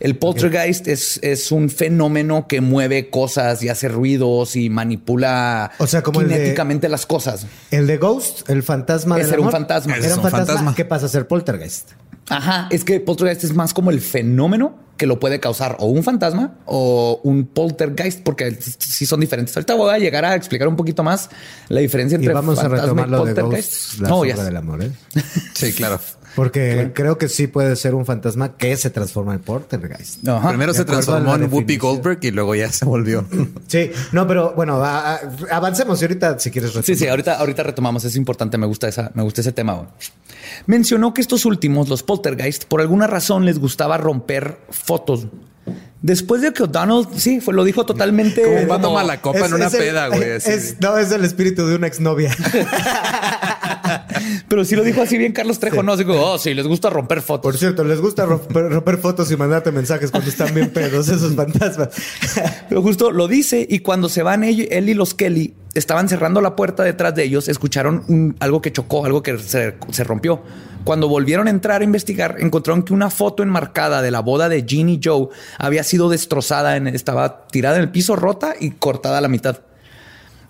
El 0.00 0.16
poltergeist 0.16 0.86
es, 0.86 1.18
es 1.24 1.50
un 1.50 1.70
fenómeno 1.70 2.46
que 2.46 2.60
mueve 2.60 3.10
cosas 3.10 3.60
y 3.64 3.68
hace 3.68 3.88
ruidos 3.88 4.54
y 4.54 4.70
manipula 4.70 5.72
O 5.78 5.88
sea, 5.88 6.02
como 6.02 6.20
el 6.20 6.28
de- 6.28 6.34
kinéticamente 6.36 6.88
las 6.88 7.04
cosas. 7.04 7.46
El 7.72 7.88
de 7.88 7.96
Ghost, 7.96 8.48
el 8.48 8.62
fantasma 8.62 9.16
del 9.16 9.26
era 9.28 9.40
un 9.40 9.50
fantasma. 9.50 9.96
Era 9.96 10.06
es 10.06 10.12
un 10.12 10.18
un 10.18 10.22
fantasma. 10.22 10.46
fantasma. 10.46 10.74
¿Qué 10.76 10.84
pasa 10.84 11.06
a 11.06 11.08
ser 11.08 11.26
poltergeist? 11.26 11.92
Ajá, 12.30 12.68
es 12.70 12.84
que 12.84 13.00
poltergeist 13.00 13.44
es 13.44 13.54
más 13.54 13.72
como 13.74 13.90
el 13.90 14.00
fenómeno 14.00 14.86
que 14.96 15.06
lo 15.06 15.20
puede 15.20 15.38
causar 15.38 15.76
o 15.78 15.86
un 15.86 16.02
fantasma 16.02 16.54
o 16.66 17.20
un 17.22 17.46
poltergeist, 17.46 18.20
porque 18.24 18.58
sí 18.78 19.06
son 19.06 19.20
diferentes. 19.20 19.56
Ahorita 19.56 19.74
voy 19.76 19.94
a 19.94 19.98
llegar 19.98 20.24
a 20.24 20.34
explicar 20.34 20.66
un 20.66 20.74
poquito 20.76 21.04
más 21.04 21.30
la 21.68 21.80
diferencia 21.80 22.16
Y 22.16 22.20
entre 22.20 22.34
vamos 22.34 22.58
a 22.58 22.62
fantasma 22.62 22.82
retomar 22.84 23.06
y 23.06 23.10
lo 23.12 23.24
de 23.24 23.34
poltergeist. 23.34 23.72
Ghost, 23.92 24.00
la 24.00 24.08
No, 24.08 24.24
ya. 24.24 24.42
del 24.42 24.56
amor, 24.56 24.82
¿eh? 24.82 24.90
Sí, 25.54 25.72
claro. 25.72 26.00
Porque 26.34 26.90
creo 26.94 27.16
que 27.18 27.28
sí 27.28 27.46
puede 27.48 27.74
ser 27.74 27.94
un 27.96 28.06
fantasma 28.06 28.56
que 28.56 28.76
se 28.76 28.90
transforma 28.90 29.34
en 29.34 29.40
poltergeist. 29.40 30.26
Ajá. 30.28 30.48
Primero 30.50 30.72
se 30.74 30.82
a 30.82 30.84
transformó 30.84 31.34
en 31.34 31.52
Whoopi. 31.52 31.76
Goldberg 31.78 32.18
y 32.22 32.30
luego 32.30 32.54
ya 32.54 32.70
se 32.70 32.84
volvió. 32.84 33.24
Sí, 33.68 33.90
no, 34.12 34.26
pero 34.26 34.52
bueno, 34.54 34.82
a- 34.84 35.14
a- 35.14 35.20
avancemos 35.52 36.00
y 36.00 36.04
ahorita 36.04 36.38
si 36.38 36.50
quieres 36.50 36.70
Sí, 36.72 36.76
retomar. 36.78 36.98
sí, 36.98 37.08
ahorita, 37.08 37.34
ahorita 37.38 37.62
retomamos. 37.64 38.04
Es 38.04 38.14
importante. 38.16 38.56
Me 38.58 38.66
gusta 38.66 38.86
esa, 38.88 39.10
me 39.14 39.22
gusta 39.22 39.40
ese 39.40 39.52
tema. 39.52 39.74
güey. 39.74 39.88
Mencionó 40.66 41.14
que 41.14 41.20
estos 41.20 41.44
últimos, 41.44 41.88
los 41.88 42.02
poltergeist, 42.02 42.64
por 42.64 42.80
alguna 42.80 43.06
razón 43.06 43.44
les 43.44 43.58
gustaba 43.58 43.98
romper 43.98 44.58
fotos. 44.70 45.26
Después 46.00 46.42
de 46.42 46.52
que 46.52 46.62
O'Donnell, 46.62 47.08
sí, 47.16 47.40
fue, 47.40 47.52
lo 47.54 47.64
dijo 47.64 47.84
totalmente. 47.84 48.42
Como 48.42 48.60
un 48.60 48.68
vato 48.68 48.92
mala 48.92 49.20
copa 49.20 49.46
en 49.46 49.54
una 49.54 49.66
es 49.66 49.74
el- 49.74 49.80
peda, 49.80 50.06
güey. 50.08 50.22
es- 50.22 50.76
no, 50.80 50.96
es 50.96 51.10
el 51.10 51.24
espíritu 51.24 51.66
de 51.66 51.74
una 51.74 51.88
exnovia. 51.88 52.34
Pero 54.48 54.64
sí 54.64 54.76
lo 54.76 54.84
dijo 54.84 55.02
así 55.02 55.18
bien 55.18 55.32
Carlos 55.32 55.58
Trejo, 55.58 55.82
no, 55.82 55.96
digo, 55.96 56.20
oh, 56.20 56.38
sí, 56.38 56.54
les 56.54 56.66
gusta 56.66 56.90
romper 56.90 57.22
fotos. 57.22 57.42
Por 57.42 57.58
cierto, 57.58 57.84
les 57.84 58.00
gusta 58.00 58.26
romper, 58.26 58.70
romper 58.70 58.98
fotos 58.98 59.30
y 59.30 59.36
mandarte 59.36 59.72
mensajes 59.72 60.10
cuando 60.10 60.28
están 60.30 60.54
bien 60.54 60.70
pedos 60.70 61.08
esos 61.08 61.34
fantasmas. 61.34 61.90
Pero 62.68 62.82
justo 62.82 63.10
lo 63.10 63.28
dice 63.28 63.66
y 63.68 63.80
cuando 63.80 64.08
se 64.08 64.22
van 64.22 64.44
él, 64.44 64.68
él 64.70 64.88
y 64.88 64.94
los 64.94 65.14
Kelly 65.14 65.54
estaban 65.74 66.08
cerrando 66.08 66.40
la 66.40 66.56
puerta 66.56 66.82
detrás 66.82 67.14
de 67.14 67.24
ellos, 67.24 67.48
escucharon 67.48 68.04
un- 68.08 68.36
algo 68.40 68.62
que 68.62 68.72
chocó, 68.72 69.04
algo 69.04 69.22
que 69.22 69.38
se, 69.38 69.74
se 69.90 70.04
rompió. 70.04 70.42
Cuando 70.88 71.06
volvieron 71.06 71.48
a 71.48 71.50
entrar 71.50 71.82
a 71.82 71.84
investigar, 71.84 72.36
encontraron 72.38 72.82
que 72.82 72.94
una 72.94 73.10
foto 73.10 73.42
enmarcada 73.42 74.00
de 74.00 74.10
la 74.10 74.20
boda 74.20 74.48
de 74.48 74.64
Jean 74.64 74.88
y 74.88 74.98
Joe 75.04 75.28
había 75.58 75.84
sido 75.84 76.08
destrozada, 76.08 76.78
en, 76.78 76.86
estaba 76.86 77.46
tirada 77.48 77.76
en 77.76 77.82
el 77.82 77.90
piso, 77.90 78.16
rota 78.16 78.54
y 78.58 78.70
cortada 78.70 79.18
a 79.18 79.20
la 79.20 79.28
mitad. 79.28 79.58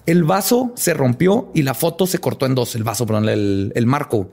El 0.07 0.23
vaso 0.23 0.71
se 0.77 0.95
rompió 0.95 1.51
y 1.57 1.63
la 1.63 1.75
foto 1.75 2.07
se 2.07 2.21
cortó 2.21 2.47
en 2.47 2.55
dos, 2.55 2.77
el 2.77 2.85
vaso, 2.85 3.05
perdón, 3.05 3.29
el, 3.29 3.73
el 3.75 3.87
marco. 3.87 4.31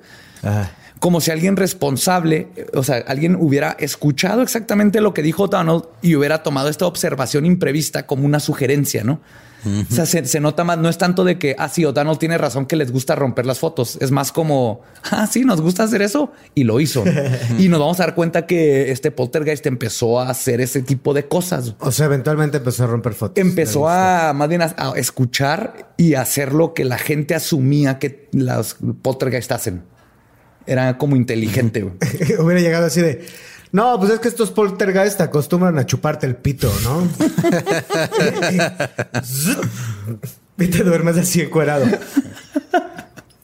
Como 0.99 1.21
si 1.21 1.31
alguien 1.31 1.55
responsable, 1.55 2.49
o 2.75 2.83
sea, 2.83 2.97
alguien 3.07 3.35
hubiera 3.39 3.71
escuchado 3.71 4.43
exactamente 4.43 5.01
lo 5.01 5.11
que 5.11 5.23
dijo 5.23 5.47
Donald 5.47 5.85
y 6.03 6.13
hubiera 6.13 6.43
tomado 6.43 6.69
esta 6.69 6.85
observación 6.85 7.47
imprevista 7.47 8.05
como 8.05 8.27
una 8.27 8.39
sugerencia, 8.39 9.03
¿no? 9.03 9.21
O 9.65 9.93
sea, 9.93 10.05
se, 10.05 10.25
se 10.25 10.39
nota 10.39 10.63
más, 10.63 10.77
no 10.77 10.89
es 10.89 10.97
tanto 10.97 11.23
de 11.23 11.39
que, 11.39 11.55
ah, 11.57 11.69
sí, 11.69 11.85
O'Donnell 11.85 12.17
tiene 12.17 12.37
razón 12.37 12.65
que 12.65 12.75
les 12.75 12.91
gusta 12.91 13.15
romper 13.15 13.45
las 13.45 13.59
fotos. 13.59 13.97
Es 13.99 14.11
más 14.11 14.31
como, 14.31 14.81
ah, 15.11 15.27
sí, 15.27 15.43
nos 15.43 15.61
gusta 15.61 15.83
hacer 15.83 16.01
eso 16.01 16.31
y 16.53 16.63
lo 16.63 16.79
hizo. 16.79 17.03
y 17.59 17.67
nos 17.67 17.79
vamos 17.79 17.99
a 17.99 18.03
dar 18.03 18.15
cuenta 18.15 18.45
que 18.45 18.91
este 18.91 19.11
poltergeist 19.11 19.65
empezó 19.65 20.19
a 20.19 20.29
hacer 20.29 20.61
ese 20.61 20.81
tipo 20.81 21.13
de 21.13 21.27
cosas. 21.27 21.75
o 21.79 21.91
sea, 21.91 22.05
eventualmente 22.05 22.57
empezó 22.57 22.83
a 22.83 22.87
romper 22.87 23.13
fotos. 23.13 23.37
Empezó 23.37 23.89
a 23.89 24.33
más 24.33 24.49
bien 24.49 24.61
a, 24.61 24.75
a 24.77 24.93
escuchar 24.95 25.93
y 25.97 26.13
hacer 26.13 26.53
lo 26.53 26.73
que 26.73 26.85
la 26.85 26.97
gente 26.97 27.35
asumía 27.35 27.99
que 27.99 28.29
las 28.31 28.77
poltergeist 29.01 29.51
hacen. 29.51 29.83
Era 30.67 30.97
como 30.97 31.15
inteligente. 31.15 31.83
Hubiera 32.39 32.61
llegado 32.61 32.85
así 32.85 33.01
de. 33.01 33.25
No, 33.75 33.99
pues 33.99 34.09
es 34.13 34.19
que 34.21 34.29
estos 34.29 34.51
poltergeist 34.51 35.19
acostumbran 35.19 35.77
a 35.77 35.85
chuparte 35.85 36.25
el 36.25 36.37
pito, 36.37 36.71
¿no? 36.83 37.09
y 40.57 40.67
te 40.67 40.81
duermes 40.81 41.17
así 41.17 41.41
encuerado. 41.41 41.85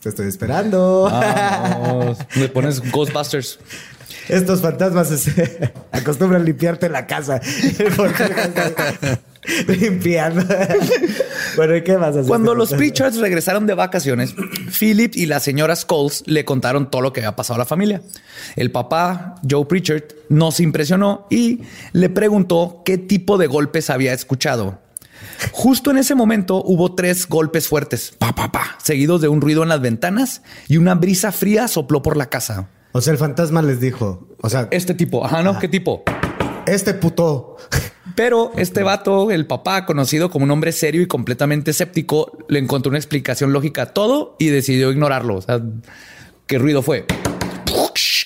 Te 0.01 0.07
estoy 0.07 0.29
esperando. 0.29 1.09
Vamos. 1.11 2.17
Me 2.37 2.47
pones 2.47 2.79
Ghostbusters. 2.93 3.59
Estos 4.31 4.61
fantasmas 4.61 5.09
se- 5.09 5.73
acostumbran 5.91 6.43
limpiarte 6.45 6.89
la 6.89 7.05
casa. 7.05 7.39
Limpiando. 9.67 10.43
bueno, 11.55 11.75
¿y 11.75 11.83
qué 11.83 11.97
más 11.97 12.09
hacer? 12.09 12.25
Cuando 12.25 12.53
los 12.53 12.73
Pritchards 12.73 13.17
regresaron 13.17 13.65
de 13.65 13.73
vacaciones, 13.73 14.35
Philip 14.79 15.15
y 15.15 15.25
la 15.25 15.39
señora 15.39 15.75
Scholes 15.75 16.23
le 16.27 16.45
contaron 16.45 16.91
todo 16.91 17.01
lo 17.01 17.11
que 17.11 17.21
había 17.21 17.35
pasado 17.35 17.55
a 17.55 17.59
la 17.59 17.65
familia. 17.65 18.01
El 18.55 18.71
papá, 18.71 19.35
Joe 19.49 19.65
Pritchard, 19.65 20.03
no 20.29 20.51
se 20.51 20.61
impresionó 20.63 21.25
y 21.31 21.61
le 21.91 22.09
preguntó 22.09 22.83
qué 22.85 22.99
tipo 22.99 23.37
de 23.39 23.47
golpes 23.47 23.89
había 23.89 24.13
escuchado. 24.13 24.79
Justo 25.51 25.89
en 25.89 25.97
ese 25.97 26.13
momento 26.13 26.61
hubo 26.63 26.93
tres 26.93 27.27
golpes 27.27 27.67
fuertes, 27.67 28.13
pa, 28.17 28.33
pa, 28.35 28.51
pa, 28.51 28.77
seguidos 28.83 29.21
de 29.21 29.27
un 29.27 29.41
ruido 29.41 29.63
en 29.63 29.69
las 29.69 29.81
ventanas 29.81 30.43
y 30.67 30.77
una 30.77 30.93
brisa 30.95 31.31
fría 31.31 31.67
sopló 31.67 32.03
por 32.03 32.15
la 32.15 32.27
casa. 32.29 32.69
O 32.93 33.01
sea, 33.01 33.13
el 33.13 33.19
fantasma 33.19 33.61
les 33.61 33.79
dijo, 33.79 34.27
o 34.41 34.49
sea, 34.49 34.67
Este 34.71 34.93
tipo, 34.93 35.25
ajá, 35.25 35.41
¿no? 35.43 35.57
¿Qué 35.59 35.67
tipo? 35.67 36.03
este 36.67 36.93
puto. 36.93 37.57
Pero 38.15 38.51
este 38.57 38.83
vato, 38.83 39.31
el 39.31 39.47
papá, 39.47 39.85
conocido 39.85 40.29
como 40.29 40.43
un 40.45 40.51
hombre 40.51 40.71
serio 40.71 41.01
y 41.01 41.07
completamente 41.07 41.71
escéptico, 41.71 42.37
le 42.49 42.59
encontró 42.59 42.89
una 42.89 42.99
explicación 42.99 43.51
lógica 43.53 43.83
a 43.83 43.85
todo 43.87 44.35
y 44.39 44.47
decidió 44.47 44.91
ignorarlo. 44.91 45.35
O 45.37 45.41
sea, 45.41 45.59
¿qué 46.47 46.57
ruido 46.59 46.81
fue? 46.81 47.05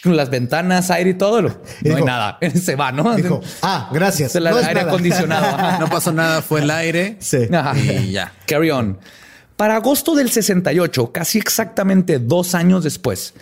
Las 0.04 0.30
ventanas, 0.30 0.92
aire 0.92 1.12
y 1.12 1.14
todo. 1.16 1.42
lo- 1.42 1.50
No 1.82 1.90
hay 1.90 1.92
Dijo- 1.96 2.06
nada. 2.06 2.38
Se 2.56 2.76
va, 2.76 2.92
¿no? 2.92 3.16
Dijo, 3.16 3.42
ah, 3.64 3.90
gracias. 3.92 4.32
Se 4.34 4.40
la- 4.40 4.52
No 4.52 4.58
aire 4.58 4.74
nada. 4.76 4.88
acondicionado. 4.92 5.46
ajá. 5.46 5.80
No 5.80 5.88
pasó 5.90 6.12
nada, 6.12 6.42
fue 6.42 6.62
el 6.62 6.70
aire. 6.70 7.18
Sí. 7.20 7.48
Ajá. 7.52 7.76
Y 7.78 8.12
ya. 8.12 8.32
Carry 8.46 8.70
on. 8.72 9.00
Para 9.56 9.78
agosto 9.78 10.14
del 10.16 10.30
68, 10.30 11.12
casi 11.12 11.38
exactamente 11.40 12.20
dos 12.20 12.54
años 12.56 12.84
después, 12.84 13.34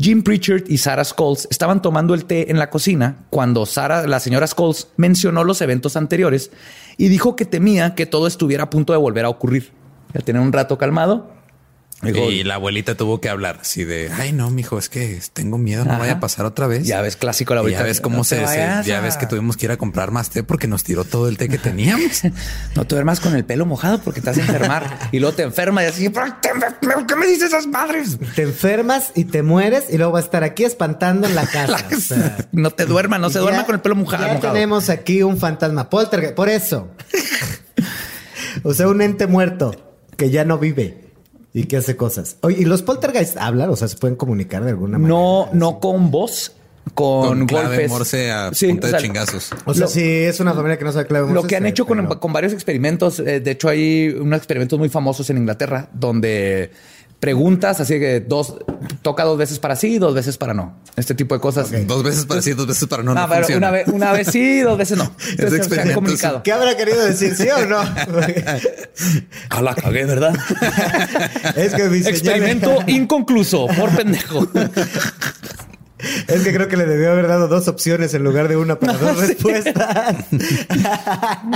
Jim 0.00 0.22
Pritchard 0.22 0.62
y 0.68 0.78
Sarah 0.78 1.04
Scholes 1.04 1.48
estaban 1.50 1.82
tomando 1.82 2.14
el 2.14 2.24
té 2.24 2.52
en 2.52 2.58
la 2.58 2.70
cocina 2.70 3.26
cuando 3.30 3.66
Sarah, 3.66 4.06
la 4.06 4.20
señora 4.20 4.46
Scholes, 4.46 4.88
mencionó 4.96 5.42
los 5.42 5.60
eventos 5.60 5.96
anteriores 5.96 6.52
y 6.96 7.08
dijo 7.08 7.34
que 7.34 7.44
temía 7.44 7.96
que 7.96 8.06
todo 8.06 8.28
estuviera 8.28 8.64
a 8.64 8.70
punto 8.70 8.92
de 8.92 8.98
volver 9.00 9.24
a 9.24 9.28
ocurrir. 9.28 9.72
Ya 10.14 10.20
tener 10.20 10.40
un 10.40 10.52
rato 10.52 10.78
calmado 10.78 11.32
Y 12.00 12.44
la 12.44 12.54
abuelita 12.54 12.94
tuvo 12.96 13.20
que 13.20 13.28
hablar 13.28 13.58
así 13.62 13.82
de, 13.82 14.08
ay 14.16 14.32
no, 14.32 14.50
mijo, 14.50 14.78
es 14.78 14.88
que 14.88 15.20
tengo 15.32 15.58
miedo, 15.58 15.84
no 15.84 15.90
Ajá. 15.90 15.98
vaya 15.98 16.12
a 16.12 16.20
pasar 16.20 16.46
otra 16.46 16.68
vez. 16.68 16.86
Ya 16.86 17.02
ves, 17.02 17.16
clásico 17.16 17.54
la 17.54 17.58
Y 17.58 17.62
abuelita. 17.62 17.80
Ya 17.80 17.86
ves 17.86 18.00
cómo 18.00 18.18
No 18.18 18.24
se, 18.24 18.36
se- 18.46 18.82
ya 18.84 19.00
ves 19.00 19.16
que 19.16 19.26
tuvimos 19.26 19.56
que 19.56 19.66
ir 19.66 19.72
a 19.72 19.76
comprar 19.78 20.12
más 20.12 20.30
té 20.30 20.44
porque 20.44 20.68
nos 20.68 20.84
tiró 20.84 21.04
todo 21.04 21.28
el 21.28 21.36
té 21.36 21.48
que 21.48 21.58
teníamos. 21.58 22.22
No 22.76 22.86
te 22.86 22.94
duermas 22.94 23.18
con 23.18 23.34
el 23.34 23.44
pelo 23.44 23.66
mojado 23.66 23.98
porque 24.00 24.20
te 24.20 24.28
vas 24.30 24.38
a 24.38 24.42
enfermar. 24.42 25.08
y 25.10 25.18
luego 25.18 25.34
te 25.34 25.42
enfermas 25.42 25.84
y 25.84 25.86
así, 25.88 26.08
"¿Pero 26.08 26.26
te- 26.40 26.50
¿qué 27.08 27.16
me 27.16 27.26
dices 27.26 27.48
esas 27.48 27.66
madres? 27.66 28.16
Te 28.36 28.42
enfermas 28.42 29.10
y 29.16 29.24
te 29.24 29.42
mueres 29.42 29.86
y 29.90 29.96
luego 29.98 30.12
va 30.12 30.20
a 30.20 30.22
estar 30.22 30.44
aquí 30.44 30.62
espantando 30.62 31.26
en 31.26 31.34
la 31.34 31.46
casa. 31.50 31.84
o 31.96 32.00
sea. 32.00 32.36
No 32.52 32.70
te 32.70 32.86
duermas, 32.86 33.18
no 33.18 33.28
se 33.28 33.34
Ya- 33.34 33.40
duerma 33.40 33.66
con 33.66 33.74
el 33.74 33.80
pelo 33.80 33.96
mojado. 33.96 34.24
Ya 34.24 34.34
mojado. 34.34 34.52
tenemos 34.54 34.88
aquí 34.88 35.24
un 35.24 35.36
fantasma. 35.36 35.90
Poltergeist, 35.90 36.36
por 36.36 36.48
eso. 36.48 36.90
o 38.62 38.72
sea, 38.72 38.86
un 38.88 39.02
ente 39.02 39.26
muerto 39.26 39.74
que 40.16 40.30
ya 40.30 40.44
no 40.44 40.58
vive 40.58 41.07
y 41.54 41.64
que 41.64 41.76
hace 41.78 41.96
cosas. 41.96 42.36
Oye, 42.42 42.58
¿y 42.60 42.64
los 42.64 42.82
poltergeist 42.82 43.36
hablan? 43.38 43.70
O 43.70 43.76
sea, 43.76 43.88
¿se 43.88 43.96
pueden 43.96 44.16
comunicar 44.16 44.62
de 44.64 44.70
alguna 44.70 44.98
manera? 44.98 45.08
No, 45.08 45.48
no 45.52 45.80
con 45.80 46.10
voz, 46.10 46.52
con, 46.94 47.28
Con 47.28 47.46
clave 47.46 47.68
golpes. 47.68 47.90
morse 47.90 48.30
a 48.30 48.52
Sí, 48.54 48.68
punta 48.68 48.86
o 48.86 48.90
sea, 48.90 48.98
de 48.98 49.04
chingazos. 49.04 49.50
O 49.64 49.74
sea, 49.74 49.82
Lo- 49.82 49.88
si 49.88 50.02
es 50.02 50.40
una 50.40 50.54
familia 50.54 50.78
que 50.78 50.84
no 50.84 50.92
sabe 50.92 51.06
clave 51.06 51.26
Lo 51.28 51.34
Morse, 51.34 51.48
que 51.48 51.56
han 51.56 51.66
hecho 51.66 51.86
con 51.86 52.32
varios 52.32 52.52
experimentos, 52.52 53.18
eh, 53.20 53.40
de 53.40 53.50
hecho 53.50 53.68
hay 53.68 54.08
unos 54.08 54.38
experimentos 54.38 54.78
muy 54.78 54.88
famosos 54.88 55.28
en 55.30 55.38
Inglaterra 55.38 55.88
donde 55.92 56.70
preguntas, 57.20 57.80
así 57.80 57.98
que 57.98 58.20
dos, 58.20 58.54
toca 59.02 59.24
dos 59.24 59.36
veces 59.38 59.58
para 59.58 59.74
sí, 59.76 59.98
dos 59.98 60.14
veces 60.14 60.38
para 60.38 60.54
no. 60.54 60.76
Este 60.96 61.14
tipo 61.14 61.34
de 61.34 61.40
cosas. 61.40 61.70
Dos 61.86 62.02
veces 62.02 62.26
para 62.26 62.42
sí, 62.42 62.52
dos 62.52 62.66
veces 62.66 62.88
para 62.88 63.02
no. 63.02 63.12
Ah, 63.12 63.14
no 63.14 63.28
pero 63.28 63.40
funciona. 63.40 63.68
una 63.68 63.70
vez, 63.70 63.88
una 63.88 64.12
vez 64.12 64.28
sí, 64.28 64.60
dos 64.60 64.78
veces 64.78 64.98
no. 64.98 65.04
Entonces, 65.30 65.36
se 65.36 65.44
han 65.44 65.54
experimentos. 65.54 65.94
comunicado. 65.94 66.42
¿Qué 66.42 66.52
habrá 66.52 66.76
querido 66.76 67.04
decir? 67.04 67.34
¿Sí 67.34 67.48
o 67.48 67.66
no? 67.66 67.78
Ah, 69.50 69.62
la 69.62 69.74
cagué, 69.74 70.04
¿verdad? 70.04 70.34
es 71.56 71.72
que 71.72 71.88
mi 71.88 71.98
Experimento 71.98 72.78
inconcluso, 72.86 73.66
por 73.68 73.90
pendejo. 73.90 74.48
Es 76.28 76.42
que 76.42 76.52
creo 76.52 76.68
que 76.68 76.76
le 76.76 76.86
debió 76.86 77.10
haber 77.10 77.26
dado 77.26 77.48
dos 77.48 77.66
opciones 77.66 78.14
en 78.14 78.22
lugar 78.22 78.48
de 78.48 78.56
una 78.56 78.78
para 78.78 78.92
dos 78.98 79.16
respuestas. 79.18 80.16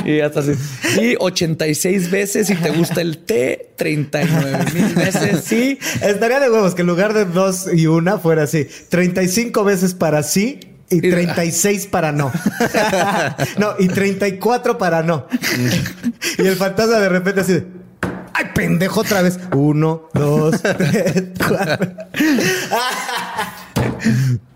Y 0.05 0.21
hasta 0.21 0.41
así. 0.41 0.53
Y 1.01 1.17
86 1.19 2.11
veces 2.11 2.47
si 2.49 2.55
te 2.57 2.71
gusta 2.71 3.01
el 3.01 3.19
té, 3.19 3.73
39 3.77 4.65
mil 4.75 4.95
veces 4.95 5.45
sí. 5.45 5.79
Estaría 6.01 6.41
de 6.41 6.51
huevos 6.51 6.75
que 6.75 6.83
en 6.83 6.89
lugar 6.89 7.13
de 7.13 7.25
dos 7.25 7.69
y 7.73 7.87
una 7.87 8.19
fuera 8.19 8.45
así. 8.45 8.67
35 8.89 9.65
veces 9.65 9.95
para 9.95 10.23
sí 10.23 10.61
y 10.91 11.01
36 11.01 11.87
para 11.87 12.13
no. 12.13 12.33
no, 13.59 13.75
y 13.79 13.89
34 13.89 14.79
para 14.79 15.03
no. 15.03 15.27
y 16.39 16.47
el 16.47 16.57
fantasma 16.57 16.99
de 16.99 17.09
repente 17.09 17.41
así 17.41 17.53
de, 17.55 17.67
¡Ay, 18.35 18.47
pendejo 18.55 19.01
otra 19.01 19.23
vez! 19.23 19.39
Uno, 19.55 20.09
dos, 20.15 20.61
tres, 20.63 21.25
cuatro. 21.47 21.93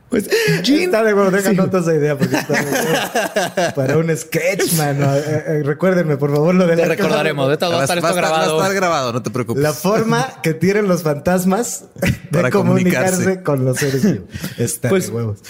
Pues 0.08 0.28
Está 0.28 1.02
de 1.02 1.12
huevo, 1.14 1.32
deja 1.32 1.52
nota 1.52 1.78
esa 1.78 1.92
idea 1.92 2.16
porque 2.16 2.36
está 2.36 2.54
de 2.54 2.70
huevo. 2.70 3.74
para 3.74 3.98
un 3.98 4.16
sketch, 4.16 4.74
mano. 4.74 5.12
Eh, 5.16 5.44
eh, 5.48 5.62
recuérdenme, 5.64 6.16
por 6.16 6.30
favor, 6.30 6.54
lo 6.54 6.64
de 6.64 6.76
te 6.76 6.82
la 6.82 6.88
recordaremos. 6.94 7.48
De 7.48 7.54
esto 7.54 7.68
va 7.68 7.80
a 7.80 7.82
estar 7.82 7.98
esto 7.98 8.06
va 8.06 8.14
a 8.14 8.14
estar 8.14 8.30
grabado. 8.30 8.72
grabado, 8.74 9.12
no 9.12 9.22
te 9.22 9.30
preocupes. 9.30 9.60
La 9.60 9.72
forma 9.72 10.28
que 10.44 10.54
tienen 10.54 10.86
los 10.86 11.02
fantasmas 11.02 11.86
de 12.00 12.12
Para 12.30 12.50
comunicarse. 12.50 13.14
comunicarse. 13.16 13.42
con 13.42 13.64
los 13.64 13.78
seres 13.78 14.04
vivos. 14.04 14.28
Está 14.58 14.88
Pues- 14.90 15.08
de 15.08 15.12
huevos. 15.12 15.40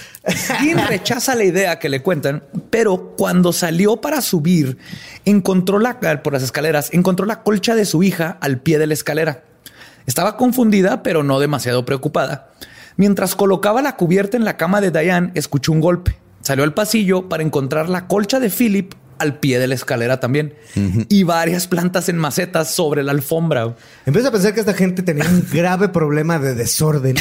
Dean 0.62 0.88
rechaza 0.88 1.34
la 1.34 1.44
idea 1.44 1.78
que 1.78 1.90
le 1.90 2.00
cuentan, 2.02 2.42
pero 2.70 3.14
cuando 3.18 3.52
salió 3.52 3.98
para 4.00 4.22
subir, 4.22 4.78
encontró 5.26 5.78
la 5.78 6.00
por 6.22 6.32
las 6.32 6.42
escaleras, 6.42 6.88
encontró 6.94 7.26
la 7.26 7.42
colcha 7.42 7.74
de 7.74 7.84
su 7.84 8.02
hija 8.02 8.38
al 8.40 8.58
pie 8.58 8.78
de 8.78 8.86
la 8.86 8.94
escalera. 8.94 9.44
Estaba 10.06 10.38
confundida, 10.38 11.02
pero 11.02 11.22
no 11.22 11.38
demasiado 11.40 11.84
preocupada. 11.84 12.48
Mientras 12.96 13.36
colocaba 13.36 13.82
la 13.82 13.96
cubierta 13.96 14.36
en 14.36 14.44
la 14.44 14.56
cama 14.56 14.80
de 14.80 14.90
Diane, 14.90 15.30
escuchó 15.34 15.72
un 15.72 15.80
golpe. 15.80 16.18
Salió 16.40 16.64
al 16.64 16.72
pasillo 16.72 17.28
para 17.28 17.42
encontrar 17.42 17.88
la 17.88 18.06
colcha 18.06 18.40
de 18.40 18.48
Philip 18.48 18.94
al 19.18 19.38
pie 19.38 19.58
de 19.58 19.66
la 19.66 19.74
escalera 19.74 20.20
también 20.20 20.54
y 21.08 21.22
varias 21.22 21.66
plantas 21.66 22.08
en 22.08 22.16
macetas 22.18 22.70
sobre 22.70 23.02
la 23.02 23.12
alfombra. 23.12 23.74
Empiezo 24.04 24.28
a 24.28 24.32
pensar 24.32 24.52
que 24.54 24.60
esta 24.60 24.74
gente 24.74 25.02
tenía 25.02 25.24
un 25.28 25.46
grave 25.52 25.88
problema 25.88 26.38
de 26.38 26.54
desorden 26.54 27.16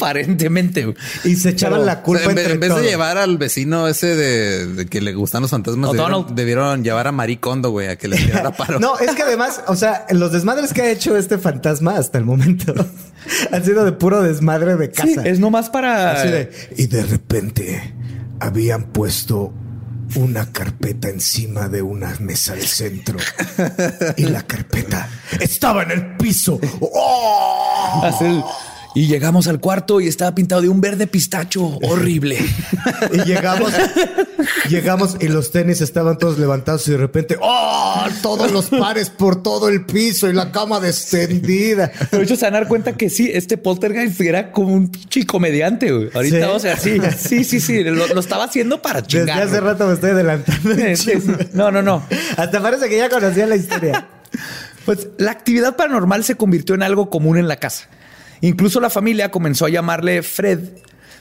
Aparentemente. 0.00 0.94
y 1.24 1.36
se 1.36 1.50
echaban 1.50 1.80
Pero, 1.80 1.86
la 1.86 1.92
O 1.92 1.94
sea, 1.96 2.02
culpa 2.02 2.24
en 2.24 2.38
entre 2.38 2.52
en 2.54 2.60
vez 2.60 2.74
de 2.74 2.82
llevar 2.82 3.18
al 3.18 3.38
vecino 3.38 3.88
ese 3.88 4.14
de, 4.16 4.66
de 4.66 4.86
que 4.86 5.00
le 5.00 5.14
gustan 5.14 5.42
los 5.42 5.50
fantasmas, 5.50 5.90
debieron, 6.34 6.82
llevar 6.84 7.06
a 7.06 7.12
Maricondo, 7.12 7.70
güey, 7.70 7.88
a 7.88 7.96
que 7.96 8.08
le 8.08 8.16
tirara 8.16 8.50
paro. 8.56 8.78
No, 8.80 8.98
es 8.98 9.14
que 9.14 9.22
además, 9.22 9.62
o 9.66 9.76
sea, 9.76 10.06
los 10.10 10.32
desmadres 10.32 10.72
que 10.72 10.82
ha 10.82 10.90
hecho 10.90 11.16
este 11.16 11.38
fantasma 11.38 11.96
hasta 11.96 12.18
el 12.18 12.24
momento 12.24 12.74
han 13.52 13.64
sido 13.64 13.84
de 13.84 13.92
puro 13.92 14.22
desmadre 14.22 14.76
de 14.76 14.86
Sí, 14.86 15.14
casa. 15.14 15.22
es 15.28 15.38
nomás 15.38 15.70
para 15.70 16.12
Así 16.12 16.28
de, 16.28 16.50
y 16.76 16.86
de 16.86 17.02
repente 17.04 17.94
habían 18.40 18.84
puesto 18.92 19.52
una 20.14 20.52
carpeta 20.52 21.08
encima 21.08 21.68
de 21.68 21.82
una 21.82 22.14
mesa 22.20 22.54
del 22.54 22.66
centro. 22.66 23.18
Y 24.16 24.24
la 24.24 24.42
carpeta 24.42 25.08
estaba 25.40 25.82
en 25.82 25.90
el 25.90 26.16
piso. 26.16 26.60
¡Oh! 26.80 28.02
Y 28.96 29.08
llegamos 29.08 29.46
al 29.46 29.60
cuarto 29.60 30.00
y 30.00 30.08
estaba 30.08 30.34
pintado 30.34 30.62
de 30.62 30.70
un 30.70 30.80
verde 30.80 31.06
pistacho 31.06 31.78
horrible. 31.82 32.38
Y 33.12 33.24
llegamos, 33.24 33.72
llegamos 34.70 35.16
y 35.20 35.28
los 35.28 35.50
tenis 35.50 35.80
estaban 35.80 36.18
todos 36.18 36.38
levantados 36.38 36.86
y 36.88 36.92
de 36.92 36.96
repente, 36.96 37.36
¡oh! 37.40 38.04
Todos 38.22 38.52
los 38.52 38.66
pares 38.66 39.10
por 39.10 39.42
todo 39.42 39.68
el 39.68 39.84
piso 39.84 40.28
y 40.28 40.32
la 40.32 40.52
cama 40.52 40.80
descendida. 40.80 41.90
De 42.10 42.22
hecho, 42.22 42.36
se 42.36 42.44
van 42.46 42.54
a 42.54 42.58
dar 42.60 42.68
cuenta 42.68 42.92
que 42.96 43.10
sí, 43.10 43.30
este 43.32 43.58
poltergeist 43.58 44.20
era 44.20 44.52
como 44.52 44.72
un 44.72 44.88
pinche 44.88 45.26
comediante. 45.26 45.90
güey. 45.92 46.10
Ahorita, 46.14 46.38
¿Sí? 46.46 46.52
o 46.54 46.58
sea, 46.58 46.76
sí, 46.76 46.98
sí, 47.18 47.44
sí, 47.44 47.60
sí, 47.60 47.84
lo, 47.84 48.06
lo 48.06 48.20
estaba 48.20 48.44
haciendo 48.44 48.80
para 48.80 49.02
Desde 49.02 49.18
chingar. 49.20 49.42
hace 49.42 49.48
güey. 49.60 49.72
rato 49.72 49.86
me 49.88 49.94
estoy 49.94 50.10
adelantando. 50.10 50.70
No, 51.52 51.70
no, 51.70 51.82
no. 51.82 52.02
Hasta 52.36 52.62
parece 52.62 52.88
que 52.88 52.96
ya 52.96 53.08
conocía 53.10 53.46
la 53.46 53.56
historia. 53.56 54.06
Pues 54.84 55.08
la 55.18 55.32
actividad 55.32 55.76
paranormal 55.76 56.22
se 56.24 56.36
convirtió 56.36 56.74
en 56.76 56.82
algo 56.82 57.10
común 57.10 57.36
en 57.36 57.48
la 57.48 57.56
casa. 57.56 57.88
Incluso 58.40 58.80
la 58.80 58.90
familia 58.90 59.30
comenzó 59.30 59.66
a 59.66 59.70
llamarle 59.70 60.22
Fred, 60.22 60.60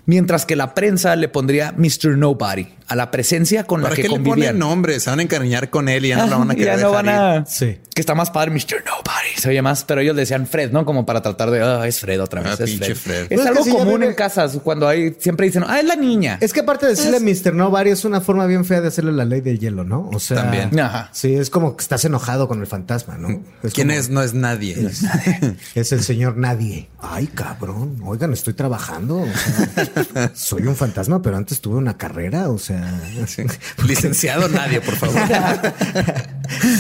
mientras 0.05 0.45
que 0.45 0.55
la 0.55 0.73
prensa 0.73 1.15
le 1.15 1.27
pondría 1.29 1.73
Mr. 1.77 2.17
Nobody 2.17 2.67
a 2.87 2.95
la 2.95 3.09
presencia 3.09 3.63
con 3.63 3.81
la 3.81 3.85
¿Para 3.89 3.95
que 3.95 4.03
qué 4.03 4.07
le 4.09 4.13
convivían. 4.15 4.35
ponen 4.49 4.59
nombre? 4.59 4.99
Se 4.99 5.09
van 5.09 5.17
a 5.19 5.23
encariñar 5.23 5.71
con 5.71 5.89
él 5.89 6.05
y 6.05 6.09
ya 6.09 6.17
no 6.17 6.27
la 6.27 6.37
van 6.37 6.51
a 6.51 6.55
querer 6.55 6.77
ya 6.77 6.83
no 6.83 6.89
dejar 6.91 7.05
van 7.05 7.15
ir. 7.15 7.41
a... 7.41 7.45
Sí. 7.47 7.77
Que 7.95 8.01
está 8.01 8.13
más 8.13 8.29
padre 8.29 8.51
Mr. 8.51 8.83
Nobody. 8.85 9.35
Se 9.37 9.49
oye 9.49 9.61
más, 9.63 9.83
pero 9.85 10.01
ellos 10.01 10.15
decían 10.15 10.45
Fred, 10.45 10.71
¿no? 10.71 10.85
Como 10.85 11.05
para 11.05 11.21
tratar 11.23 11.49
de... 11.49 11.63
Ah, 11.63 11.87
es 11.87 11.99
Fred 11.99 12.21
otra 12.21 12.41
vez. 12.41 12.51
Ah, 12.59 12.63
es 12.63 12.69
pinche 12.69 12.93
Fred. 12.93 13.21
Es 13.23 13.27
Pues 13.29 13.39
es 13.39 13.45
algo 13.47 13.63
que 13.63 13.71
común 13.71 14.01
vive- 14.01 14.07
en 14.09 14.13
casas 14.13 14.59
cuando 14.63 14.87
hay... 14.87 15.15
Siempre 15.19 15.47
dicen, 15.47 15.63
ah, 15.65 15.79
es 15.79 15.85
la 15.85 15.95
niña. 15.95 16.37
Es 16.41 16.53
que 16.53 16.59
aparte 16.59 16.85
de 16.85 16.93
decirle 16.93 17.19
Mr. 17.21 17.53
Nobody 17.55 17.89
es 17.89 18.05
una 18.05 18.21
forma 18.21 18.45
bien 18.45 18.65
fea 18.65 18.81
de 18.81 18.89
hacerle 18.89 19.13
la 19.13 19.25
ley 19.25 19.41
del 19.41 19.57
hielo, 19.59 19.83
¿no? 19.83 20.07
O 20.13 20.19
sea, 20.19 20.43
También. 20.43 20.77
Ajá. 20.79 21.09
Sí, 21.13 21.33
es 21.33 21.49
como 21.49 21.75
que 21.75 21.81
estás 21.81 22.05
enojado 22.05 22.47
con 22.47 22.59
el 22.59 22.67
fantasma, 22.67 23.17
¿no? 23.17 23.29
¿Quién 23.73 23.87
como- 23.87 23.99
es? 23.99 24.09
No 24.09 24.21
es 24.21 24.33
nadie. 24.35 24.75
Es 25.73 25.91
el 25.91 26.03
señor 26.03 26.37
nadie. 26.37 26.89
Ay, 26.99 27.27
cabrón. 27.27 27.97
Oigan, 28.03 28.31
estoy 28.33 28.53
trabajando. 28.53 29.21
o 29.21 29.25
sea, 29.25 29.85
soy 30.33 30.63
un 30.63 30.75
fantasma, 30.75 31.21
pero 31.21 31.37
antes 31.37 31.61
tuve 31.61 31.77
una 31.77 31.97
carrera. 31.97 32.49
O 32.49 32.57
sea, 32.57 33.01
Sí. 33.27 33.43
Licenciado 33.87 34.47
nadie, 34.49 34.81
por 34.81 34.95
favor. 34.95 35.21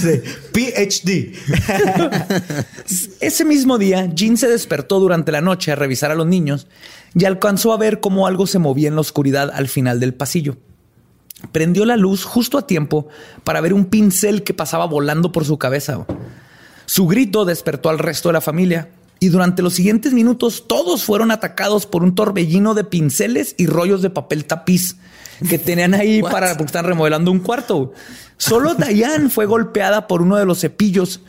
sí. 0.01 0.21
PhD. 0.51 1.33
Ese 3.19 3.45
mismo 3.45 3.77
día, 3.77 4.09
Jean 4.13 4.37
se 4.37 4.47
despertó 4.47 4.99
durante 4.99 5.31
la 5.31 5.41
noche 5.41 5.71
a 5.71 5.75
revisar 5.75 6.11
a 6.11 6.15
los 6.15 6.27
niños 6.27 6.67
y 7.13 7.25
alcanzó 7.25 7.73
a 7.73 7.77
ver 7.77 7.99
cómo 7.99 8.27
algo 8.27 8.47
se 8.47 8.59
movía 8.59 8.87
en 8.87 8.95
la 8.95 9.01
oscuridad 9.01 9.51
al 9.53 9.67
final 9.67 9.99
del 9.99 10.13
pasillo. 10.13 10.57
Prendió 11.51 11.85
la 11.85 11.97
luz 11.97 12.23
justo 12.23 12.57
a 12.57 12.67
tiempo 12.67 13.07
para 13.43 13.61
ver 13.61 13.73
un 13.73 13.85
pincel 13.85 14.43
que 14.43 14.53
pasaba 14.53 14.85
volando 14.85 15.31
por 15.31 15.45
su 15.45 15.57
cabeza. 15.57 16.05
Su 16.85 17.07
grito 17.07 17.45
despertó 17.45 17.89
al 17.89 17.99
resto 17.99 18.29
de 18.29 18.33
la 18.33 18.41
familia 18.41 18.89
y 19.19 19.29
durante 19.29 19.61
los 19.61 19.73
siguientes 19.73 20.13
minutos 20.13 20.65
todos 20.67 21.03
fueron 21.03 21.31
atacados 21.31 21.85
por 21.85 22.03
un 22.03 22.15
torbellino 22.15 22.73
de 22.73 22.83
pinceles 22.83 23.55
y 23.57 23.67
rollos 23.67 24.01
de 24.01 24.09
papel 24.09 24.45
tapiz 24.45 24.97
que 25.49 25.57
tenían 25.57 25.93
ahí 25.93 26.21
What? 26.23 26.31
para 26.31 26.49
porque 26.53 26.65
están 26.65 26.85
remodelando 26.85 27.31
un 27.31 27.39
cuarto. 27.39 27.93
Solo 28.37 28.75
Diane 28.75 29.29
fue 29.29 29.45
golpeada 29.45 30.07
por 30.07 30.21
uno 30.21 30.37
de 30.37 30.45
los 30.45 30.59
cepillos 30.59 31.21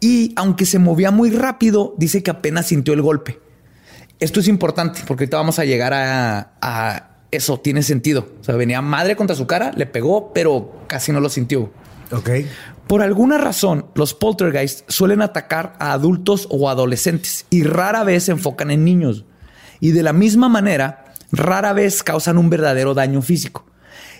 y 0.00 0.32
aunque 0.36 0.66
se 0.66 0.78
movía 0.78 1.10
muy 1.10 1.30
rápido, 1.30 1.94
dice 1.96 2.22
que 2.22 2.30
apenas 2.30 2.66
sintió 2.66 2.92
el 2.94 3.02
golpe. 3.02 3.40
Esto 4.20 4.40
es 4.40 4.48
importante 4.48 5.00
porque 5.06 5.24
ahorita 5.24 5.36
vamos 5.36 5.58
a 5.58 5.64
llegar 5.64 5.94
a, 5.94 6.52
a 6.60 7.08
eso. 7.30 7.58
Tiene 7.58 7.82
sentido. 7.82 8.28
O 8.40 8.44
sea, 8.44 8.54
venía 8.56 8.82
madre 8.82 9.16
contra 9.16 9.34
su 9.34 9.46
cara, 9.46 9.72
le 9.74 9.86
pegó, 9.86 10.32
pero 10.32 10.84
casi 10.86 11.12
no 11.12 11.20
lo 11.20 11.28
sintió. 11.28 11.72
Ok. 12.12 12.30
Por 12.86 13.02
alguna 13.02 13.38
razón, 13.38 13.86
los 13.94 14.14
poltergeists 14.14 14.84
suelen 14.88 15.22
atacar 15.22 15.74
a 15.78 15.92
adultos 15.92 16.46
o 16.50 16.68
adolescentes 16.68 17.46
y 17.48 17.62
rara 17.62 18.04
vez 18.04 18.24
se 18.24 18.32
enfocan 18.32 18.70
en 18.70 18.84
niños. 18.84 19.24
Y 19.80 19.92
de 19.92 20.02
la 20.02 20.12
misma 20.12 20.48
manera, 20.48 21.04
rara 21.30 21.72
vez 21.72 22.02
causan 22.02 22.38
un 22.38 22.50
verdadero 22.50 22.94
daño 22.94 23.22
físico. 23.22 23.64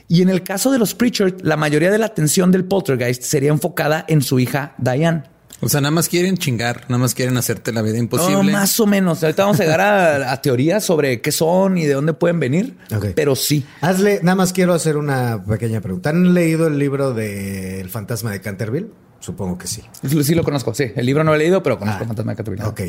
Y 0.08 0.22
en 0.22 0.28
el 0.28 0.42
caso 0.42 0.70
de 0.70 0.78
los 0.78 0.94
Pritchard, 0.94 1.40
la 1.42 1.56
mayoría 1.56 1.90
de 1.90 1.98
la 1.98 2.06
atención 2.06 2.50
del 2.50 2.64
poltergeist 2.64 3.22
sería 3.22 3.50
enfocada 3.50 4.04
en 4.08 4.22
su 4.22 4.40
hija 4.40 4.74
Diane. 4.78 5.31
O 5.64 5.68
sea, 5.68 5.80
nada 5.80 5.92
más 5.92 6.08
quieren 6.08 6.36
chingar, 6.36 6.82
nada 6.88 6.98
más 6.98 7.14
quieren 7.14 7.36
hacerte 7.36 7.72
la 7.72 7.82
vida 7.82 7.96
imposible. 7.96 8.52
No, 8.52 8.58
más 8.58 8.78
o 8.80 8.86
menos. 8.86 9.22
Ahorita 9.22 9.44
vamos 9.44 9.60
a 9.60 9.62
llegar 9.62 9.80
a, 9.80 10.32
a 10.32 10.42
teorías 10.42 10.84
sobre 10.84 11.20
qué 11.20 11.30
son 11.30 11.78
y 11.78 11.86
de 11.86 11.94
dónde 11.94 12.12
pueden 12.14 12.40
venir. 12.40 12.76
Ok. 12.94 13.06
Pero 13.14 13.36
sí. 13.36 13.64
Hazle, 13.80 14.18
nada 14.22 14.34
más 14.34 14.52
quiero 14.52 14.74
hacer 14.74 14.96
una 14.96 15.44
pequeña 15.44 15.80
pregunta. 15.80 16.10
¿Han 16.10 16.34
leído 16.34 16.66
el 16.66 16.78
libro 16.78 17.14
de 17.14 17.80
El 17.80 17.88
fantasma 17.90 18.32
de 18.32 18.40
Canterville? 18.40 18.88
Supongo 19.20 19.56
que 19.56 19.68
sí. 19.68 19.82
Sí 20.24 20.34
lo 20.34 20.42
conozco. 20.42 20.74
Sí. 20.74 20.90
El 20.96 21.06
libro 21.06 21.22
no 21.22 21.30
lo 21.30 21.36
he 21.36 21.38
leído, 21.38 21.62
pero 21.62 21.78
conozco 21.78 21.98
Ah, 22.00 22.02
el 22.02 22.08
fantasma 22.08 22.32
de 22.32 22.36
Canterville. 22.36 22.64
Ok. 22.66 22.80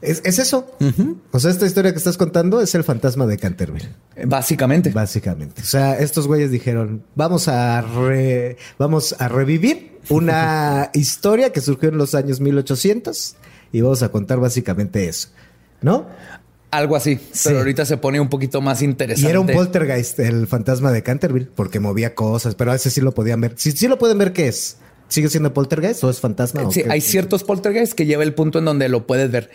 Es, 0.00 0.22
es 0.24 0.38
eso. 0.38 0.70
O 1.32 1.40
sea, 1.40 1.50
esta 1.50 1.66
historia 1.66 1.92
que 1.92 1.98
estás 1.98 2.16
contando 2.16 2.60
es 2.60 2.74
el 2.74 2.84
fantasma 2.84 3.26
de 3.26 3.36
Canterville. 3.36 3.88
Eh, 4.16 4.24
Básicamente. 4.26 4.90
Básicamente. 4.90 5.62
O 5.62 5.64
sea, 5.64 5.98
estos 5.98 6.26
güeyes 6.26 6.50
dijeron, 6.50 7.02
vamos 7.14 7.48
a 7.48 7.80
re- 7.80 8.56
vamos 8.78 9.16
a 9.18 9.28
revivir 9.28 9.98
una 10.08 10.90
historia 10.94 11.50
que 11.52 11.60
surgió 11.60 11.88
en 11.88 11.98
los 11.98 12.14
años 12.14 12.40
1800 12.40 13.36
y 13.72 13.80
vamos 13.80 14.02
a 14.02 14.10
contar 14.10 14.38
básicamente 14.38 15.08
eso. 15.08 15.28
¿No? 15.82 16.06
Algo 16.70 16.96
así. 16.96 17.16
Sí. 17.32 17.44
Pero 17.48 17.58
ahorita 17.60 17.84
se 17.86 17.96
pone 17.96 18.20
un 18.20 18.28
poquito 18.28 18.60
más 18.60 18.82
Y 18.82 18.84
interesante. 18.84 19.30
era 19.30 19.40
un 19.40 19.46
poltergeist, 19.46 20.18
el 20.20 20.46
fantasma 20.46 20.92
de 20.92 21.02
Canterville, 21.02 21.48
porque 21.54 21.80
movía 21.80 22.14
cosas, 22.14 22.54
pero 22.54 22.72
a 22.72 22.74
ese 22.76 22.90
sí 22.90 23.00
lo 23.00 23.12
podían 23.14 23.40
ver. 23.40 23.54
Sí, 23.56 23.72
sí 23.72 23.88
lo 23.88 23.98
pueden 23.98 24.18
ver, 24.18 24.32
¿qué 24.32 24.48
es? 24.48 24.76
¿Sigue 25.08 25.30
siendo 25.30 25.54
poltergeist 25.54 26.04
o 26.04 26.10
es 26.10 26.20
fantasma? 26.20 26.62
o 26.64 26.70
Sí, 26.70 26.82
hay 26.88 27.00
ciertos 27.00 27.42
poltergeists 27.42 27.94
que 27.94 28.04
lleva 28.04 28.22
el 28.22 28.34
punto 28.34 28.58
en 28.58 28.66
donde 28.66 28.90
lo 28.90 29.06
puedes 29.06 29.30
ver. 29.30 29.48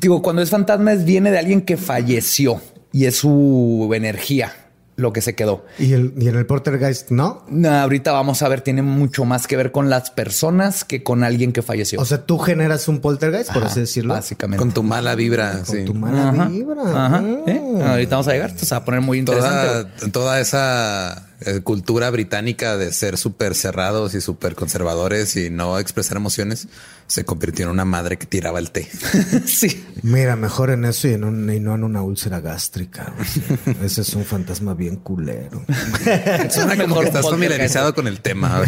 Digo, 0.00 0.22
cuando 0.22 0.42
es 0.42 0.50
fantasma 0.50 0.92
es 0.92 1.04
viene 1.04 1.30
de 1.30 1.38
alguien 1.38 1.62
que 1.62 1.76
falleció 1.76 2.60
y 2.92 3.06
es 3.06 3.16
su 3.16 3.90
energía 3.94 4.52
lo 4.96 5.12
que 5.12 5.20
se 5.20 5.34
quedó. 5.34 5.64
¿Y, 5.78 5.92
el, 5.92 6.14
y 6.20 6.28
en 6.28 6.36
el 6.36 6.46
poltergeist 6.46 7.10
no? 7.10 7.44
No, 7.48 7.68
ahorita 7.68 8.12
vamos 8.12 8.42
a 8.42 8.48
ver, 8.48 8.60
tiene 8.60 8.80
mucho 8.82 9.24
más 9.24 9.48
que 9.48 9.56
ver 9.56 9.72
con 9.72 9.90
las 9.90 10.12
personas 10.12 10.84
que 10.84 11.02
con 11.02 11.24
alguien 11.24 11.52
que 11.52 11.62
falleció. 11.62 12.00
O 12.00 12.04
sea, 12.04 12.24
tú 12.24 12.38
generas 12.38 12.86
un 12.86 13.00
poltergeist, 13.00 13.48
por 13.52 13.64
Ajá, 13.64 13.72
así 13.72 13.80
decirlo. 13.80 14.14
Básicamente. 14.14 14.58
Con 14.60 14.72
tu 14.72 14.84
mala 14.84 15.16
vibra, 15.16 15.62
Con 15.66 15.76
sí. 15.78 15.84
tu 15.84 15.94
mala 15.94 16.30
Ajá, 16.30 16.44
vibra. 16.46 17.06
ajá, 17.06 17.20
Mm. 17.20 17.48
¿eh? 17.48 17.82
Ahorita 17.84 18.10
vamos 18.16 18.28
a 18.28 18.32
llegar, 18.34 18.56
se 18.56 18.72
va 18.72 18.76
a 18.82 18.84
poner 18.84 19.00
muy 19.00 19.18
interesante. 19.18 19.90
Toda, 19.98 20.12
toda 20.12 20.40
esa 20.40 21.28
eh, 21.40 21.60
cultura 21.62 22.10
británica 22.10 22.76
de 22.76 22.92
ser 22.92 23.18
súper 23.18 23.54
cerrados 23.54 24.14
y 24.14 24.20
súper 24.20 24.54
conservadores 24.54 25.36
y 25.36 25.50
no 25.50 25.78
expresar 25.78 26.16
emociones 26.16 26.68
se 27.06 27.24
convirtió 27.24 27.66
en 27.66 27.70
una 27.70 27.84
madre 27.84 28.16
que 28.16 28.24
tiraba 28.26 28.58
el 28.58 28.70
té. 28.70 28.88
sí. 29.46 29.84
Mira, 30.02 30.36
mejor 30.36 30.70
en 30.70 30.84
eso 30.86 31.06
y, 31.08 31.12
en 31.12 31.24
un- 31.24 31.52
y 31.52 31.60
no 31.60 31.74
en 31.74 31.84
una 31.84 32.02
úlcera 32.02 32.40
gástrica. 32.40 33.12
Ese 33.84 34.00
es 34.02 34.14
un 34.14 34.24
fantasma 34.24 34.72
bien 34.74 34.96
culero. 34.96 35.64
Suena 36.50 36.76
como 36.76 37.00
que 37.00 37.06
estás 37.06 37.28
familiarizado 37.28 37.94
con 37.94 38.06
el 38.08 38.20
tema. 38.20 38.62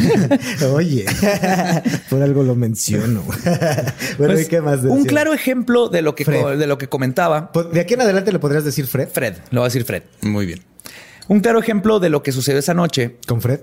Oye, 0.72 1.06
por 2.10 2.22
algo 2.22 2.42
lo 2.42 2.54
menciono. 2.54 3.22
bueno, 4.18 4.32
¿y 4.34 4.36
Pues, 4.36 4.48
qué 4.48 4.60
más 4.60 4.80
un 4.82 5.04
claro 5.04 5.32
ejemplo 5.32 5.88
de 5.88 6.02
lo 6.02 6.14
que, 6.14 6.24
de 6.24 6.66
lo 6.66 6.78
que 6.78 6.88
comentaba 6.88 7.52
Po- 7.52 7.64
De 7.64 7.80
aquí 7.80 7.94
en 7.94 8.02
adelante 8.02 8.32
le 8.32 8.38
podrías 8.38 8.64
decir 8.64 8.86
Fred. 8.86 9.08
Fred, 9.08 9.34
lo 9.50 9.60
va 9.60 9.66
a 9.66 9.68
decir 9.68 9.84
Fred. 9.84 10.02
Muy 10.22 10.44
bien. 10.46 10.62
Un 11.28 11.40
claro 11.40 11.58
ejemplo 11.58 11.98
de 12.00 12.08
lo 12.08 12.22
que 12.22 12.32
sucedió 12.32 12.58
esa 12.58 12.74
noche 12.74 13.18
¿Con 13.26 13.40
Fred? 13.40 13.60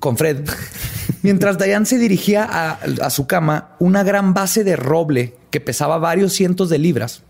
con 0.00 0.16
Fred. 0.16 0.48
Mientras 1.22 1.56
Diane 1.56 1.86
se 1.86 1.98
dirigía 1.98 2.44
a, 2.50 2.78
a 3.02 3.10
su 3.10 3.26
cama, 3.26 3.76
una 3.78 4.02
gran 4.02 4.34
base 4.34 4.64
de 4.64 4.76
roble 4.76 5.36
que 5.50 5.60
pesaba 5.60 5.98
varios 5.98 6.32
cientos 6.32 6.68
de 6.68 6.78
libras 6.78 7.22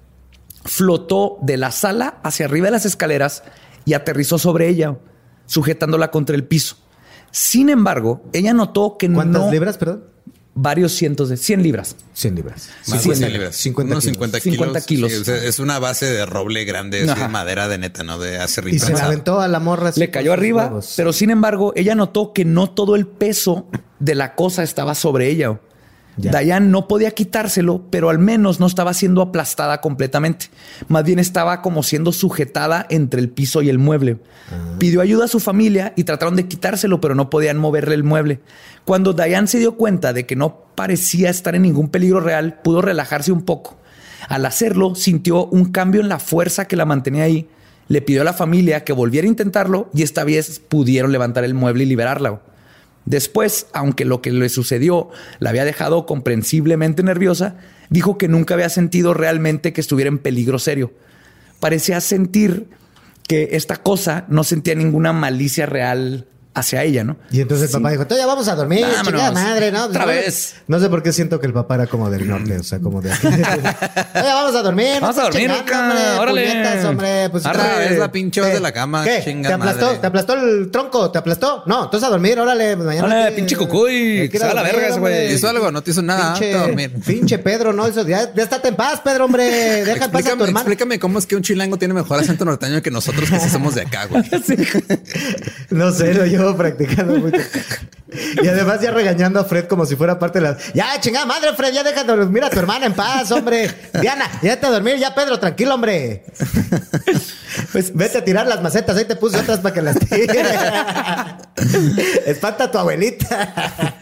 flotó 0.65 1.39
de 1.43 1.57
la 1.57 1.71
sala 1.71 2.19
hacia 2.23 2.47
arriba 2.47 2.67
de 2.67 2.73
las 2.73 2.87
escaleras 2.87 3.45
y 3.85 3.95
aterrizó 3.95 4.39
sobre 4.39 4.69
ella, 4.69 4.97
sujetándola 5.47 6.11
contra 6.11 6.35
el 6.35 6.45
piso. 6.45 6.77
Sin 7.31 7.69
embargo, 7.69 8.23
ella 8.33 8.55
notó 8.55 8.97
que 8.99 9.11
¿Cuántas 9.13 9.43
no 9.43 9.51
libras, 9.51 9.77
perdón? 9.77 10.05
Varios 10.55 10.93
cientos 10.93 11.29
de 11.29 11.37
100 11.37 11.63
libras. 11.63 11.97
100 12.15 12.35
libras. 12.35 12.69
Más 12.87 13.03
sí, 13.03 13.09
de 13.09 13.15
sí, 13.15 13.21
100 13.21 13.33
libras. 13.33 13.57
50 13.57 13.93
Unos 13.93 14.05
kilos. 14.05 14.15
50 14.15 14.41
kilos. 14.41 14.57
50 14.57 14.81
kilos. 14.87 15.13
Sí, 15.13 15.19
o 15.19 15.25
sea, 15.25 15.37
es 15.37 15.59
una 15.59 15.79
base 15.79 16.07
de 16.07 16.27
roble 16.27 16.65
grande, 16.65 17.05
de 17.05 17.29
madera 17.29 17.69
de 17.69 17.79
neta, 17.79 18.05
¿no? 18.05 18.19
De 18.19 18.39
hacer 18.39 18.67
Y 18.69 18.79
se 18.79 18.93
la 18.93 19.07
aventó 19.07 19.41
a 19.41 19.49
la 19.49 19.61
morra. 19.61 19.93
Le 19.97 20.11
cayó 20.11 20.33
arriba, 20.33 20.67
huevos. 20.67 20.95
pero 20.97 21.13
sin 21.13 21.31
embargo, 21.31 21.73
ella 21.77 21.95
notó 21.95 22.33
que 22.33 22.45
no 22.45 22.71
todo 22.71 22.95
el 22.97 23.07
peso 23.07 23.69
de 23.99 24.15
la 24.15 24.35
cosa 24.35 24.63
estaba 24.63 24.95
sobre 24.95 25.29
ella. 25.29 25.59
Ya. 26.17 26.31
Diane 26.31 26.69
no 26.69 26.87
podía 26.87 27.11
quitárselo, 27.11 27.87
pero 27.91 28.09
al 28.09 28.21
menos 28.21 28.61
no 28.61 28.67
estaba 28.67 28.95
siendo 28.95 29.21
aplastada 29.21 29.81
completamente. 29.81 30.47
Más 30.87 31.03
bien 31.05 31.19
estaba 31.19 31.61
como 31.61 31.83
siendo 31.83 32.13
sujetada 32.13 32.87
entre 32.89 33.21
el 33.21 33.31
piso 33.31 33.63
y 33.63 33.69
el 33.69 33.79
mueble. 33.79 34.19
Pidió 34.79 35.01
ayuda 35.01 35.25
a 35.25 35.29
su 35.29 35.41
familia 35.41 35.93
y 35.97 36.05
trataron 36.05 36.37
de 36.37 36.47
quitárselo, 36.47 37.01
pero 37.01 37.15
no 37.17 37.31
podían 37.31 37.59
moverle 37.59 37.97
el 37.97 38.05
mueble. 38.05 38.41
Cuando 38.85 39.15
Diane 39.15 39.47
se 39.47 39.59
dio 39.59 39.77
cuenta 39.77 40.13
de 40.13 40.27
que 40.27 40.37
no 40.37 40.67
parecía 40.75 41.31
estar 41.31 41.55
en 41.55 41.63
ningún 41.63 41.89
peligro 41.89 42.21
real, 42.21 42.61
pudo 42.63 42.83
relajarse 42.83 43.33
un 43.33 43.43
poco. 43.43 43.79
Al 44.29 44.45
hacerlo, 44.45 44.95
sintió 44.95 45.47
un 45.47 45.67
cambio 45.67 46.01
en 46.01 46.09
la 46.09 46.19
fuerza 46.19 46.67
que 46.67 46.77
la 46.77 46.85
mantenía 46.85 47.25
ahí. 47.25 47.49
Le 47.89 48.03
pidió 48.03 48.23
a 48.23 48.25
la 48.25 48.33
familia 48.33 48.85
que 48.85 48.93
volviera 48.93 49.27
a 49.27 49.31
intentarlo 49.31 49.91
y 49.95 50.03
esta 50.03 50.25
vez 50.25 50.61
pudieron 50.61 51.13
levantar 51.13 51.45
el 51.45 51.55
mueble 51.55 51.85
y 51.85 51.87
liberarla. 51.87 52.41
Después, 53.07 53.67
aunque 53.73 54.05
lo 54.05 54.23
que 54.23 54.33
le 54.33 54.49
sucedió 54.49 55.11
la 55.39 55.51
había 55.51 55.65
dejado 55.65 56.07
comprensiblemente 56.07 57.03
nerviosa, 57.03 57.57
dijo 57.91 58.17
que 58.17 58.29
nunca 58.29 58.55
había 58.55 58.71
sentido 58.71 59.13
realmente 59.13 59.73
que 59.73 59.81
estuviera 59.81 60.09
en 60.09 60.19
peligro 60.19 60.59
serio. 60.59 60.93
Parecía 61.61 62.01
sentir 62.01 62.69
que 63.29 63.51
esta 63.53 63.77
cosa 63.77 64.25
no 64.29 64.45
sentía 64.45 64.75
ninguna 64.75 65.13
malicia 65.13 65.67
real 65.67 66.27
hacia 66.55 66.83
ella, 66.85 67.05
¿no? 67.05 67.17
Y 67.31 67.41
entonces 67.41 67.69
el 67.75 67.81
papá 67.83 67.91
dijo, 67.91 68.07
"Tú 68.07 68.17
ya 68.17 68.27
vamos 68.27 68.47
a 68.49 68.55
dormir, 68.55 68.87
chingada 69.05 69.33
madre, 69.33 69.73
¿no? 69.73 69.85
Otra 69.85 70.05
vez. 70.05 70.55
No 70.69 70.79
sé 70.81 70.89
por 70.89 71.03
qué 71.03 71.13
siento 71.13 71.41
que 71.41 71.47
el 71.47 71.53
papá 71.53 71.75
era 71.75 71.87
como 71.87 72.09
del 72.11 72.29
norte, 72.29 72.59
o 72.59 72.63
sea, 72.63 72.79
como 72.79 73.03
de 73.03 73.13
aquí. 73.13 73.27
Oye, 73.27 73.43
vamos 74.15 74.55
a 74.55 74.63
dormir. 74.63 74.99
Vamos 75.01 75.19
a 75.19 75.23
dormir, 75.25 75.51
hombre, 75.51 76.19
órale. 76.19 76.87
hombre. 76.87 77.31
Pues, 77.31 77.45
es 77.45 77.99
la 77.99 78.11
pinche 78.13 78.41
de 78.41 78.61
la 78.61 78.73
cama, 78.73 79.05
¿Qué? 79.05 79.21
¿Te 79.43 79.53
aplastó? 79.53 79.91
¿Te 79.99 80.07
aplastó 80.07 80.35
el 80.35 80.71
tronco? 80.71 81.11
¿Te 81.11 81.19
aplastó? 81.19 81.63
No, 81.67 81.85
entonces 81.85 82.07
a 82.07 82.11
dormir, 82.11 82.39
órale. 82.39 82.77
pues, 82.77 82.87
Mañana 82.87 83.07
Órale, 83.07 83.33
pinche 83.33 83.57
cucuy, 83.57 84.29
que 84.31 84.39
se 84.39 84.47
va 84.47 84.55
la 84.55 84.63
verga 84.63 84.89
ese 84.89 84.99
güey. 85.01 85.33
¿Hizo 85.35 85.49
algo? 85.49 85.71
¿No 85.73 85.83
te 85.83 85.91
hizo 85.91 86.03
nada? 86.03 86.39
Pinche, 87.05 87.39
Pedro, 87.39 87.73
¿no? 87.73 87.87
Eso, 87.87 88.07
ya, 88.07 88.33
ya 88.33 88.43
estate 88.45 88.69
en 88.69 88.77
paz, 88.77 89.01
Pedro, 89.03 89.25
hombre. 89.25 89.45
Deja 89.85 89.93
en 89.93 89.99
paz 89.99 90.05
a 90.05 90.11
tu 90.11 90.17
Explícame, 90.19 90.45
hermano. 90.45 90.59
explícame 90.61 90.99
cómo 90.99 91.19
es 91.19 91.27
que 91.27 91.37
un 91.37 91.43
chilango 91.43 91.77
tiene 91.77 91.95
mejor 91.95 92.21
acento 92.21 92.45
norteño 92.45 92.81
que 92.83 92.91
nosotros 92.91 93.29
que 93.31 93.41
sí 93.41 93.49
somos 93.49 93.75
de 93.75 93.83
acá, 93.83 94.07
güey. 94.07 94.23
No 95.71 95.91
sé, 95.93 96.15
lo 96.15 96.27
practicando 96.53 97.19
mucho. 97.19 97.39
Y 98.43 98.47
además 98.47 98.81
ya 98.81 98.91
regañando 98.91 99.41
a 99.41 99.45
Fred 99.45 99.67
como 99.67 99.87
si 99.87 99.97
fuera 99.97 100.19
parte 100.19 100.39
de 100.41 100.49
la... 100.49 100.59
Ya, 100.73 101.01
chingada 101.01 101.27
madre, 101.27 101.53
Fred, 101.55 101.73
ya 101.73 101.83
deja 101.83 102.05
de 102.05 102.17
dormir 102.17 102.45
a 102.45 102.51
tu 102.51 102.59
hermana 102.59 102.87
en 102.87 102.93
paz, 102.93 103.31
hombre. 103.33 103.71
Diana, 104.01 104.31
ya 104.43 104.59
te 104.59 104.67
a 104.67 104.71
dormir, 104.71 104.97
ya 104.99 105.15
Pedro, 105.15 105.39
tranquilo, 105.39 105.75
hombre. 105.75 106.25
Pues 107.73 107.95
vete 107.95 108.19
a 108.19 108.25
tirar 108.25 108.47
las 108.47 108.63
macetas, 108.63 108.97
ahí 108.97 109.05
te 109.05 109.17
puse 109.17 109.39
otras 109.39 109.61
para 109.61 109.75
que 109.75 109.83
las 109.83 109.99
tire. 109.99 110.43
Espanta 112.27 112.65
a 112.65 112.71
tu 112.71 112.79
abuelita. 112.79 113.95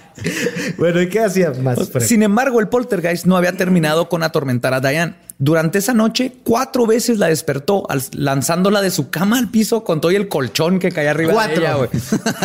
Bueno, 0.78 1.00
¿y 1.02 1.08
qué 1.08 1.20
hacía 1.20 1.52
más? 1.60 1.78
Sin 2.00 2.22
embargo, 2.22 2.60
el 2.60 2.68
poltergeist 2.68 3.24
no 3.26 3.36
había 3.36 3.52
terminado 3.52 4.08
con 4.08 4.22
atormentar 4.22 4.74
a 4.74 4.80
Diane. 4.80 5.14
Durante 5.38 5.78
esa 5.78 5.92
noche, 5.94 6.32
cuatro 6.44 6.86
veces 6.86 7.18
la 7.18 7.26
despertó, 7.28 7.86
lanzándola 8.12 8.80
de 8.80 8.90
su 8.90 9.10
cama 9.10 9.38
al 9.38 9.48
piso 9.50 9.82
con 9.82 10.00
todo 10.00 10.12
y 10.12 10.16
el 10.16 10.28
colchón 10.28 10.78
que 10.78 10.90
caía 10.92 11.10
arriba 11.10 11.32
Cuatro. 11.32 11.54
de 11.54 11.60
ella, 11.60 11.74
güey. 11.74 11.88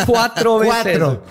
Cuatro 0.06 0.58
veces. 0.60 0.74
Cuatro. 0.82 1.24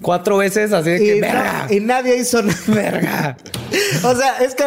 Cuatro 0.00 0.36
veces, 0.38 0.72
así 0.72 0.90
de 0.90 0.98
que, 0.98 1.16
Y, 1.16 1.20
verga, 1.20 1.66
no- 1.68 1.74
y 1.74 1.80
nadie 1.80 2.16
hizo 2.18 2.40
verga. 2.68 3.36
O 4.04 4.14
sea, 4.14 4.38
es 4.38 4.54
que... 4.54 4.64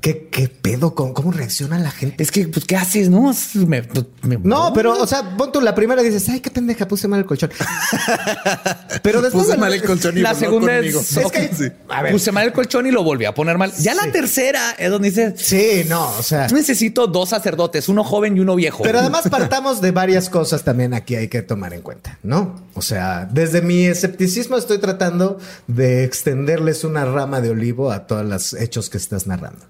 ¿Qué, 0.00 0.28
qué 0.30 0.48
pedo? 0.48 0.94
¿Cómo, 0.94 1.14
¿Cómo 1.14 1.32
reacciona 1.32 1.78
la 1.78 1.90
gente? 1.90 2.22
Es 2.22 2.30
que, 2.30 2.46
pues, 2.48 2.64
¿qué 2.64 2.76
haces? 2.76 3.08
No, 3.10 3.32
Me- 3.54 3.82
me- 4.22 4.38
No, 4.42 4.72
pero, 4.74 5.00
o 5.00 5.06
sea, 5.06 5.36
pon 5.36 5.52
tú 5.52 5.60
la 5.60 5.74
primera 5.74 6.02
y 6.02 6.06
dices, 6.06 6.28
ay, 6.28 6.40
qué 6.40 6.50
pendeja, 6.50 6.86
puse 6.88 7.08
mal 7.08 7.20
el 7.20 7.26
colchón. 7.26 7.50
pero 9.02 9.22
después. 9.22 9.44
Puse 9.46 9.56
mal 9.56 9.72
el 9.72 9.82
colchón 9.82 10.16
y 10.18 10.20
La 10.20 10.34
segunda 10.34 10.78
es, 10.78 10.94
Es 10.94 11.14
que- 11.14 11.24
ok, 11.24 11.36
sí. 11.56 11.64
A 11.88 12.02
ver. 12.02 12.12
puse 12.12 12.32
mal 12.32 12.46
el 12.46 12.52
colchón 12.52 12.86
y 12.86 12.90
lo 12.90 13.02
volví 13.02 13.24
a 13.24 13.34
poner 13.34 13.58
mal. 13.58 13.72
Ya 13.78 13.94
la 13.94 14.10
tercera 14.12 14.72
es 14.78 14.90
donde 14.90 15.10
dice, 15.10 15.34
Sí, 15.36 15.84
no, 15.88 16.10
o 16.18 16.22
sea. 16.22 16.46
necesito 16.48 17.06
dos 17.06 17.28
sacerdotes, 17.30 17.88
uno 17.88 18.04
joven 18.04 18.36
y 18.36 18.40
uno 18.40 18.54
viejo. 18.56 18.82
Pero 18.82 18.98
además 19.00 19.28
partamos 19.28 19.80
de 19.80 19.90
varias 19.90 20.28
cosas 20.30 20.64
también 20.64 20.94
aquí 20.94 21.14
hay 21.16 21.28
que 21.28 21.42
tomar 21.42 21.72
en 21.74 21.82
cuenta, 21.82 22.18
¿no? 22.22 22.66
O 22.74 22.82
sea, 22.82 23.28
desde 23.30 23.62
mi 23.62 23.86
escepticismo 23.86 24.56
estoy 24.56 24.78
tratando 24.78 25.38
de 25.66 26.04
extenderles 26.04 26.84
una 26.84 27.04
rama 27.04 27.40
de 27.40 27.50
olivo 27.50 27.90
a 27.92 28.06
todos 28.06 28.24
los 28.24 28.52
hechos 28.54 28.90
que 28.90 28.98
estás 28.98 29.26
narrando, 29.26 29.64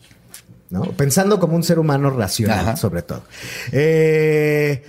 ¿no? 0.70 0.82
Pensando 0.92 1.38
como 1.40 1.56
un 1.56 1.62
ser 1.62 1.78
humano 1.78 2.10
racional, 2.10 2.60
Ajá. 2.60 2.76
sobre 2.76 3.02
todo. 3.02 3.22
Eh, 3.72 4.84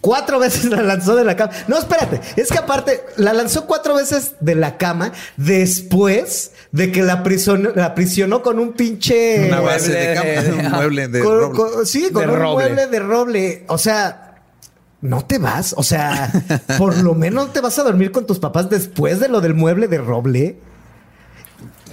Cuatro 0.00 0.38
veces 0.38 0.66
la 0.66 0.82
lanzó 0.82 1.16
de 1.16 1.24
la 1.24 1.34
cama. 1.34 1.52
No, 1.66 1.78
espérate. 1.78 2.20
Es 2.36 2.50
que 2.50 2.58
aparte, 2.58 3.02
la 3.16 3.32
lanzó 3.32 3.64
cuatro 3.64 3.94
veces 3.94 4.34
de 4.40 4.54
la 4.54 4.76
cama 4.76 5.12
después 5.38 6.50
de 6.72 6.92
que 6.92 7.02
la, 7.02 7.14
aprisionó 7.14 8.42
con 8.42 8.58
un 8.58 8.74
pinche... 8.74 9.46
Una 9.48 9.60
base 9.62 9.90
de 9.92 10.14
Mueble 10.14 10.42
de- 10.42 10.44
cama, 10.52 10.68
un 10.68 10.72
mueble 10.72 11.08
de 11.08 11.20
Con- 11.20 11.40
roble. 11.40 11.56
con- 11.58 11.86
sí, 11.86 12.10
con 12.12 12.22
De 12.26 12.28
un 12.28 12.38
roble. 12.38 12.52
mueble 12.66 12.86
de 12.88 12.98
roble. 12.98 13.64
O 13.68 13.78
sea, 13.78 14.42
no 15.00 15.24
te 15.24 15.38
vas. 15.38 15.74
O 15.78 15.82
sea, 15.82 16.30
por 16.76 16.98
lo 16.98 17.14
menos 17.14 17.54
te 17.54 17.60
vas 17.62 17.78
a 17.78 17.82
dormir 17.82 18.12
con 18.12 18.26
tus 18.26 18.38
papás 18.38 18.68
después 18.68 19.20
de 19.20 19.28
lo 19.30 19.40
del 19.40 19.54
mueble 19.54 19.88
de 19.88 19.96
roble. 19.96 20.58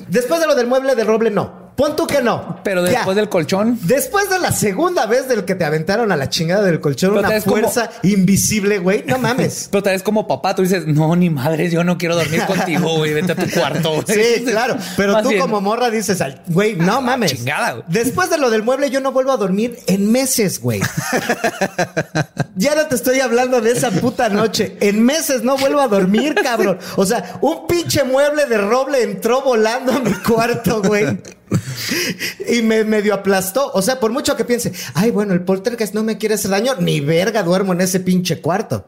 Después 0.09 0.41
de 0.41 0.47
lo 0.47 0.55
del 0.55 0.67
mueble 0.67 0.95
de 0.95 1.03
roble, 1.05 1.31
no. 1.31 1.60
Pon 1.75 1.95
tú 1.95 2.05
que 2.05 2.21
no. 2.21 2.59
Pero 2.63 2.85
Ya. 2.85 2.91
después 2.99 3.15
del 3.15 3.29
colchón. 3.29 3.79
Después 3.83 4.29
de 4.29 4.39
la 4.39 4.51
segunda 4.51 5.05
vez 5.05 5.27
del 5.27 5.45
que 5.45 5.55
te 5.55 5.63
aventaron 5.65 6.11
a 6.11 6.17
la 6.17 6.29
chingada 6.29 6.63
del 6.63 6.79
colchón, 6.79 7.15
Pero 7.15 7.27
una 7.27 7.41
como- 7.41 7.55
fuerza 7.57 7.89
invisible, 8.03 8.77
güey. 8.79 9.03
No 9.07 9.17
mames. 9.17 9.67
Pero 9.71 9.81
tal 9.83 9.93
vez 9.93 10.03
como 10.03 10.27
papá, 10.27 10.53
tú 10.55 10.61
dices, 10.63 10.85
no, 10.85 11.15
ni 11.15 11.29
madres, 11.29 11.71
yo 11.71 11.83
no 11.83 11.97
quiero 11.97 12.15
dormir 12.15 12.43
contigo, 12.45 12.97
güey, 12.97 13.13
vete 13.13 13.31
a 13.31 13.35
tu 13.35 13.49
cuarto. 13.49 13.91
güey". 14.03 14.03
Sí, 14.07 14.43
claro. 14.45 14.75
Pero 14.97 15.13
Más 15.13 15.23
tú 15.23 15.29
bien, 15.29 15.41
como 15.41 15.61
morra 15.61 15.89
dices, 15.89 16.21
"Ay, 16.21 16.35
güey, 16.47 16.75
no 16.75 17.01
mames. 17.01 17.31
chingada, 17.33 17.71
güey. 17.71 17.83
Después 17.87 18.29
de 18.29 18.37
lo 18.37 18.49
del 18.49 18.63
mueble, 18.63 18.89
yo 18.89 18.99
no 18.99 19.11
vuelvo 19.11 19.31
a 19.31 19.37
dormir 19.37 19.77
en 19.87 20.11
meses, 20.11 20.59
güey. 20.61 20.81
ya 22.55 22.75
no 22.75 22.85
te 22.87 22.95
estoy 22.95 23.19
hablando 23.19 23.61
de 23.61 23.71
esa 23.71 23.91
puta 23.91 24.29
noche. 24.29 24.77
En 24.81 25.03
meses 25.03 25.43
no 25.43 25.57
vuelvo 25.57 25.79
a 25.79 25.87
dormir, 25.87 26.35
cabrón. 26.43 26.77
O 26.95 27.05
sea, 27.05 27.37
un 27.41 27.67
pinche 27.67 28.03
mueble 28.03 28.45
de 28.45 28.57
roble 28.57 29.03
entró 29.03 29.41
volando 29.41 29.93
a 29.93 29.99
mi 29.99 30.11
cuarto, 30.13 30.81
güey. 30.81 31.19
Y 32.49 32.61
me 32.61 32.83
medio 32.83 33.13
aplastó. 33.13 33.71
O 33.73 33.81
sea, 33.81 33.99
por 33.99 34.11
mucho 34.11 34.35
que 34.35 34.45
piense, 34.45 34.71
ay, 34.93 35.11
bueno, 35.11 35.33
el 35.33 35.41
poltergeist 35.41 35.93
no 35.93 36.03
me 36.03 36.17
quiere 36.17 36.35
hacer 36.35 36.51
daño, 36.51 36.75
ni 36.79 36.99
verga 37.01 37.43
duermo 37.43 37.73
en 37.73 37.81
ese 37.81 37.99
pinche 37.99 38.41
cuarto. 38.41 38.85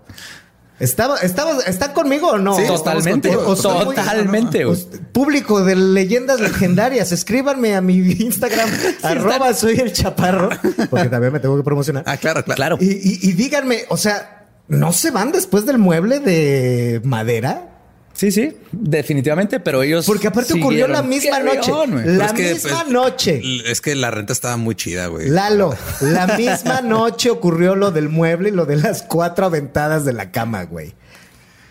¿Estaba, 0.80 1.18
estaba, 1.20 1.60
¿Están 1.62 1.94
conmigo 1.94 2.30
o 2.32 2.38
no? 2.38 2.58
Sí, 2.58 2.64
Totalmente, 2.66 3.30
contigo. 3.30 3.56
Muy- 3.86 3.96
totalmente, 3.96 4.66
güey. 4.66 4.76
Pues, 4.86 5.00
público 5.14 5.64
de 5.64 5.76
leyendas 5.76 6.41
legendarias, 6.41 7.12
escríbanme 7.12 7.76
a 7.76 7.82
mi 7.82 7.96
Instagram, 7.98 8.70
arroba 9.04 9.54
soy 9.54 9.80
el 9.80 9.94
chaparro, 9.94 10.50
porque 10.89 11.10
también 11.10 11.32
me 11.32 11.39
tengo 11.39 11.56
que 11.56 11.64
promocionar. 11.64 12.04
Ah, 12.08 12.18
claro, 12.18 12.44
claro. 12.44 12.56
Claro. 12.56 12.78
Y, 12.82 12.88
y- 12.91 13.20
y 13.22 13.34
díganme, 13.34 13.84
o 13.89 13.98
sea, 13.98 14.48
¿no 14.68 14.91
se 14.94 15.12
van 15.12 15.32
después 15.32 15.66
del 15.66 15.78
mueble 15.78 16.20
de 16.20 17.00
madera? 17.04 17.70
Sí, 18.14 18.32
sí, 18.32 18.55
definitivamente, 18.72 19.59
pero 19.59 19.82
ellos. 19.82 20.05
Porque 20.05 20.28
aparte 20.28 20.53
ocurrió 20.53 20.88
la 20.88 21.01
misma 21.01 21.39
noche. 21.39 21.72
león. 21.72 21.95
La 21.95 22.03
Pero 22.03 22.26
es 22.28 22.34
que, 22.34 22.53
misma 22.53 22.80
pues, 22.84 22.91
noche. 22.93 23.41
Es 23.66 23.82
que 23.82 23.95
la 23.95 24.11
renta 24.11 24.34
estaba 24.34 24.55
muy 24.57 24.76
chida, 24.76 25.07
güey. 25.07 25.30
Lalo, 25.30 25.76
la 26.01 26.38
misma 26.38 26.82
noche 26.82 27.32
ocurrió 27.32 27.76
lo 27.76 27.91
del 27.91 28.09
mueble 28.09 28.49
y 28.49 28.51
lo 28.51 28.66
de 28.66 28.76
las 28.76 29.01
cuatro 29.01 29.47
aventadas 29.47 30.05
de 30.05 30.14
la 30.14 30.32
cama, 30.32 30.64
güey. 30.66 30.93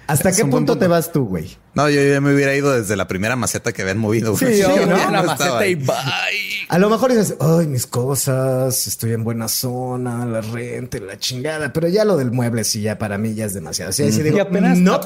¿Hasta 0.08 0.30
Es 0.30 0.36
qué 0.36 0.42
punto 0.42 0.56
punto. 0.56 0.78
te 0.78 0.88
vas 0.88 1.12
tú, 1.12 1.24
güey? 1.26 1.56
No, 1.74 1.88
yo 1.88 2.02
ya 2.02 2.20
me 2.20 2.34
hubiera 2.34 2.54
ido 2.54 2.72
desde 2.76 2.96
la 2.96 3.06
primera 3.06 3.36
maceta 3.36 3.72
que 3.72 3.82
habían 3.82 3.98
movido. 3.98 4.36
Sí, 4.36 4.44
güey. 4.46 4.58
yo 4.60 4.86
¿no? 4.86 5.10
la 5.10 5.22
maceta 5.22 5.64
y 5.66 5.76
bye. 5.76 5.94
A 6.68 6.78
lo 6.78 6.90
mejor 6.90 7.12
dices, 7.12 7.36
ay, 7.40 7.68
mis 7.68 7.86
cosas, 7.86 8.88
estoy 8.88 9.12
en 9.12 9.22
buena 9.22 9.46
zona, 9.46 10.26
la 10.26 10.40
renta, 10.40 10.96
y 10.98 11.00
la 11.00 11.18
chingada, 11.18 11.72
pero 11.72 11.86
ya 11.88 12.04
lo 12.04 12.16
del 12.16 12.32
mueble 12.32 12.64
sí, 12.64 12.82
ya 12.82 12.98
para 12.98 13.16
mí 13.16 13.32
ya 13.34 13.44
es 13.46 13.54
demasiado. 13.54 13.92
Ahí 13.96 14.10
sí 14.12 14.22
digo, 14.22 14.36
Y 14.38 14.40
apenas- 14.40 14.76
no, 14.78 15.00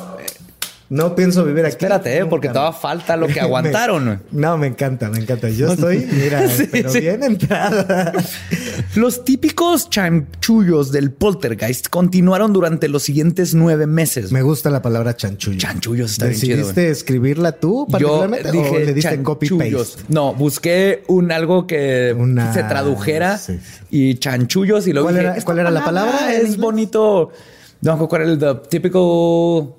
no 0.89 1.15
pienso 1.17 1.45
vivir 1.45 1.65
aquí. 1.65 1.73
Espérate, 1.73 2.17
eh, 2.19 2.27
porque 2.27 2.49
todavía 2.49 2.79
falta 2.79 3.17
lo 3.17 3.27
que 3.27 3.35
Me- 3.37 3.41
aguantaron, 3.41 4.05
güey. 4.05 4.19
no, 4.31 4.57
me 4.57 4.69
encanta, 4.69 5.09
me 5.11 5.19
encanta. 5.19 5.49
Yo 5.49 5.73
estoy, 5.73 6.07
mira, 6.13 6.49
Sí, 6.49 6.69
pero 6.71 6.91
sí. 6.91 7.01
bien 7.01 7.23
entrada. 7.25 8.13
Los 8.95 9.25
típicos 9.25 9.91
chanchullos 9.91 10.93
del 10.93 11.11
poltergeist 11.13 11.89
continuaron 11.89 12.53
durante 12.53 12.89
los 12.89 13.03
siguientes 13.03 13.55
nueve 13.55 13.87
meses. 13.87 14.33
Me 14.33 14.43
gusta 14.43 14.71
la 14.71 14.81
palabra 14.83 15.17
chanchullo. 15.17 15.59
Chanchullos 15.59 16.13
está 16.13 16.27
bien 16.27 16.41
chido, 16.41 16.57
¿Decidiste 16.59 16.81
güey. 16.83 16.93
escribirla 16.93 17.53
tú 17.53 17.87
Yo 17.89 17.93
particularmente 17.93 18.53
dije 18.53 18.69
o 18.71 18.79
le 18.79 18.95
diste 18.95 19.11
chanchullos. 19.11 19.25
copy-paste? 19.25 20.03
No, 20.09 20.35
busqué 20.35 21.03
un 21.09 21.33
algo 21.33 21.67
que 21.67 22.15
Una- 22.17 22.53
se 22.55 22.63
tradujera 22.63 23.39
sí. 23.39 23.59
y 23.91 24.15
chanchullos 24.17 24.87
y 24.87 24.93
luego 24.93 25.07
¿Cuál 25.07 25.15
dije, 25.17 25.27
era- 25.27 25.33
"Esta 25.37 25.45
cuál 25.45 25.59
era 25.59 25.71
la 25.71 25.85
palabra 25.85 26.33
Es 26.33 26.57
bonito. 26.57 27.31
No 27.83 27.97
me 27.99 28.07
cuál 28.09 28.23
era 28.23 28.31
el 28.33 28.61
typical. 28.69 29.03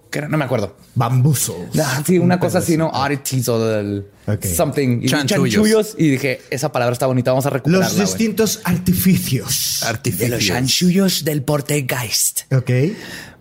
Que 0.09 0.19
era? 0.19 0.27
No 0.27 0.37
me 0.37 0.45
acuerdo. 0.45 0.75
Bambuzo. 0.95 1.55
Ah, 1.81 2.01
sí, 2.05 2.17
una 2.19 2.39
cosa 2.39 2.59
así, 2.59 2.77
¿no? 2.77 2.87
Oddities 2.89 3.47
o 3.49 3.65
del 3.65 4.07
something. 4.55 5.01
Y 5.03 5.07
Chanchullos. 5.07 5.53
chanchullos. 5.53 5.95
Y 5.97 6.09
dije, 6.09 6.41
esa 6.49 6.71
palabra 6.71 6.93
está 6.93 7.05
bonita, 7.07 7.31
vamos 7.31 7.45
a 7.45 7.49
recuperarla. 7.49 7.87
Los 7.87 7.97
distintos 7.97 8.61
artificios. 8.63 9.79
De 9.81 9.85
los 9.85 9.89
Artificios. 9.89 10.45
chanchullos 10.45 11.23
del 11.23 11.43
poltergeist. 11.43 12.51
Ok. 12.53 12.71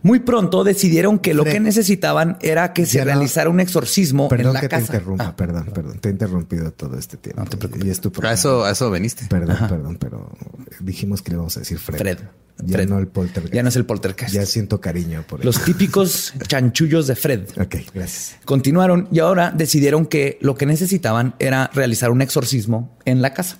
Muy 0.02 0.20
pronto 0.20 0.62
decidieron 0.62 1.18
que 1.18 1.34
lo 1.34 1.42
Fred. 1.42 1.54
que 1.54 1.60
necesitaban 1.60 2.38
era 2.40 2.72
que 2.72 2.86
se 2.86 2.98
no- 2.98 3.04
realizara 3.06 3.50
un 3.50 3.58
exorcismo 3.58 4.28
Perdón 4.28 4.48
en 4.48 4.52
la 4.54 4.60
que 4.60 4.68
casa. 4.68 4.86
te 4.92 4.96
interrumpa, 4.98 5.24
Ah, 5.26 5.34
perdón, 5.36 5.70
perdón. 5.74 5.98
Te 5.98 6.08
he 6.08 6.12
interrumpido 6.12 6.70
todo 6.72 6.96
este 6.96 7.16
tiempo. 7.16 7.42
No 7.42 7.48
te 7.50 7.56
preocupes. 7.56 7.84
Y 7.86 7.90
es 7.90 8.00
tu 8.00 8.12
a 8.22 8.32
eso, 8.32 8.64
a 8.64 8.70
eso 8.70 8.88
veniste. 8.90 9.24
Perdón, 9.28 9.56
perdón, 9.68 9.96
pero 9.98 10.30
dijimos 10.80 11.22
que 11.22 11.32
le 11.32 11.38
vamos 11.38 11.56
a 11.56 11.60
decir 11.60 11.78
Fred. 11.78 11.98
Fred. 11.98 12.18
Ya 12.64 12.72
Fred. 12.76 12.88
no 12.88 12.98
el 12.98 13.08
poltergeist. 13.08 13.52
Ya 13.54 13.62
no 13.62 13.68
es 13.68 13.76
el 13.76 13.84
poltergeist. 13.84 14.32
Ya 14.34 14.46
siento 14.46 14.80
cariño 14.80 15.24
por 15.28 15.40
él. 15.40 15.46
Los 15.46 15.62
típicos 15.64 16.32
chanchullos 16.56 17.06
de 17.06 17.16
Fred. 17.16 17.40
Ok, 17.60 17.76
gracias. 17.92 18.36
Continuaron 18.46 19.08
y 19.12 19.18
ahora 19.18 19.52
decidieron 19.54 20.06
que 20.06 20.38
lo 20.40 20.54
que 20.54 20.64
necesitaban 20.64 21.34
era 21.38 21.70
realizar 21.74 22.10
un 22.10 22.22
exorcismo 22.22 22.96
en 23.04 23.20
la 23.20 23.34
casa. 23.34 23.58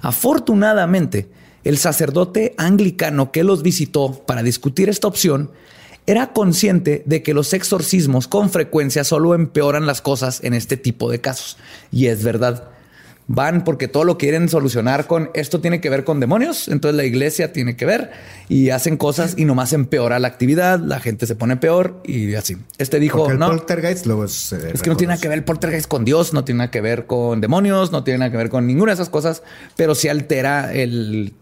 Afortunadamente, 0.00 1.28
el 1.62 1.78
sacerdote 1.78 2.54
anglicano 2.58 3.30
que 3.30 3.44
los 3.44 3.62
visitó 3.62 4.24
para 4.26 4.42
discutir 4.42 4.88
esta 4.88 5.06
opción 5.06 5.52
era 6.06 6.32
consciente 6.32 7.04
de 7.06 7.22
que 7.22 7.34
los 7.34 7.52
exorcismos 7.54 8.26
con 8.26 8.50
frecuencia 8.50 9.04
solo 9.04 9.34
empeoran 9.34 9.86
las 9.86 10.02
cosas 10.02 10.40
en 10.42 10.54
este 10.54 10.76
tipo 10.76 11.10
de 11.10 11.20
casos. 11.20 11.56
Y 11.92 12.06
es 12.06 12.24
verdad. 12.24 12.68
Van 13.26 13.64
porque 13.64 13.88
todo 13.88 14.04
lo 14.04 14.18
quieren 14.18 14.48
solucionar 14.48 15.06
con 15.06 15.30
esto 15.32 15.60
tiene 15.60 15.80
que 15.80 15.88
ver 15.88 16.04
con 16.04 16.20
demonios, 16.20 16.68
entonces 16.68 16.96
la 16.96 17.04
iglesia 17.04 17.52
tiene 17.52 17.74
que 17.74 17.86
ver 17.86 18.10
y 18.48 18.70
hacen 18.70 18.98
cosas 18.98 19.34
y 19.38 19.46
nomás 19.46 19.72
empeora 19.72 20.18
la 20.18 20.28
actividad, 20.28 20.78
la 20.78 21.00
gente 21.00 21.26
se 21.26 21.34
pone 21.34 21.56
peor 21.56 22.02
y 22.04 22.34
así. 22.34 22.56
Este 22.76 23.00
dijo, 23.00 23.18
Porque 23.18 23.32
el 23.32 23.38
no, 23.38 23.48
poltergeist 23.48 24.04
luego 24.04 24.24
es... 24.26 24.54
que 24.82 24.90
no 24.90 24.96
tiene 24.96 25.14
nada 25.14 25.20
que 25.22 25.28
ver 25.28 25.38
el 25.38 25.44
poltergeist 25.44 25.88
con 25.88 26.04
Dios, 26.04 26.34
no 26.34 26.44
tiene 26.44 26.58
nada 26.58 26.70
que 26.70 26.82
ver 26.82 27.06
con 27.06 27.40
demonios, 27.40 27.92
no 27.92 28.04
tiene 28.04 28.18
nada 28.18 28.30
que 28.30 28.36
ver 28.36 28.50
con 28.50 28.66
ninguna 28.66 28.92
de 28.92 28.94
esas 28.94 29.08
cosas, 29.08 29.42
pero 29.74 29.94
sí 29.94 30.08
altera 30.08 30.74
el, 30.74 31.32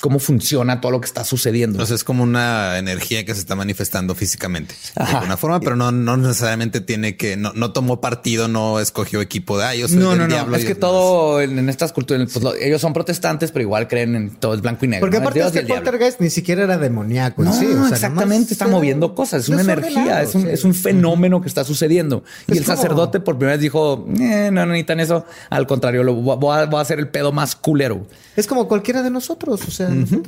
cómo 0.00 0.18
funciona 0.18 0.80
todo 0.80 0.92
lo 0.92 1.00
que 1.00 1.06
está 1.06 1.24
sucediendo. 1.24 1.76
Entonces 1.76 1.96
es 1.96 2.04
como 2.04 2.22
una 2.22 2.78
energía 2.78 3.24
que 3.24 3.34
se 3.34 3.40
está 3.40 3.54
manifestando 3.54 4.14
físicamente 4.14 4.74
de 4.96 5.02
alguna 5.04 5.36
forma, 5.36 5.60
pero 5.60 5.76
no, 5.76 5.90
no 5.92 6.16
necesariamente 6.16 6.80
tiene 6.80 7.16
que, 7.16 7.36
no, 7.36 7.52
no 7.54 7.72
tomó 7.72 8.00
partido, 8.00 8.48
no 8.48 8.78
escogió 8.80 9.20
equipo 9.20 9.58
de 9.58 9.64
ah, 9.64 9.72
soy 9.88 9.96
no, 9.96 10.14
no, 10.16 10.26
no. 10.28 10.36
Es 10.56 10.62
que 10.62 10.68
demás". 10.74 10.78
todo 10.80 11.40
en, 11.40 11.58
en 11.58 11.68
estas 11.68 11.92
culturas, 11.92 12.28
pues, 12.32 12.44
lo- 12.44 12.54
ellos 12.54 12.80
son 12.80 12.92
protestantes, 12.92 13.50
pero 13.52 13.62
igual 13.62 13.88
creen 13.88 14.14
en 14.16 14.30
todo 14.30 14.54
es 14.54 14.60
blanco 14.60 14.84
y 14.84 14.88
negro. 14.88 15.06
Porque 15.06 15.16
¿no? 15.18 15.22
Aparte 15.28 15.40
este 15.46 15.62
poltergeist 15.64 16.20
ni 16.20 16.30
siquiera 16.30 16.64
era 16.64 16.78
demoníaco. 16.78 17.42
No, 17.42 17.52
sí, 17.52 17.64
o 17.64 17.68
sea, 17.68 17.74
nomás 17.76 17.92
exactamente, 17.92 18.52
está 18.52 18.68
moviendo 18.68 19.14
cosas, 19.14 19.42
es 19.44 19.48
una 19.48 19.62
energía, 19.62 20.22
es 20.22 20.34
un, 20.34 20.42
sí. 20.42 20.48
es 20.50 20.64
un 20.64 20.74
fenómeno 20.74 21.40
que 21.40 21.48
está 21.48 21.64
sucediendo. 21.64 22.22
Es 22.46 22.54
y 22.54 22.58
el 22.58 22.64
como- 22.64 22.76
sacerdote 22.76 23.20
por 23.20 23.36
primera 23.38 23.54
vez 23.56 23.62
dijo, 23.62 24.06
"Eh, 24.18 24.50
no, 24.52 24.66
no 24.66 24.72
necesitan 24.72 25.00
eso, 25.00 25.24
al 25.50 25.66
contrario, 25.66 26.02
lo, 26.04 26.14
voy, 26.14 26.58
a, 26.58 26.66
voy 26.66 26.78
a 26.78 26.82
hacer 26.82 26.98
el 26.98 27.08
pedo 27.08 27.32
más 27.32 27.56
culero. 27.56 28.06
Es 28.36 28.46
como 28.46 28.68
cualquiera 28.68 29.02
de 29.02 29.10
nosotros, 29.10 29.62
o 29.66 29.70
sea... 29.70 29.85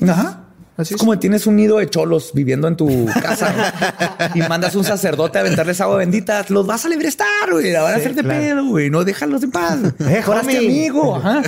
Ajá. 0.09 0.45
Así 0.79 0.95
es 0.95 1.01
es. 1.01 1.01
como 1.01 1.19
tienes 1.19 1.45
un 1.49 1.57
nido 1.57 1.79
de 1.79 1.91
cholos 1.91 2.31
viviendo 2.33 2.69
en 2.69 2.77
tu 2.77 3.07
casa 3.07 3.53
¿no? 3.53 4.27
y 4.37 4.49
mandas 4.49 4.77
un 4.77 4.85
sacerdote 4.85 5.39
a 5.39 5.41
aventarles 5.41 5.81
agua 5.81 5.97
bendita, 5.97 6.45
los 6.51 6.69
vas 6.69 6.85
a 6.85 6.89
librestar, 6.89 7.51
güey, 7.51 7.73
la 7.73 7.83
van 7.83 7.95
a 7.95 7.97
hacer 7.97 8.15
de 8.15 8.23
claro. 8.23 8.41
pedo, 8.41 8.65
güey, 8.67 8.89
no 8.89 9.03
déjalos 9.03 9.43
en 9.43 9.51
paz. 9.51 9.79
Eh, 10.09 10.23
homie. 10.25 10.59
amigo, 10.59 11.17
ajá. 11.17 11.43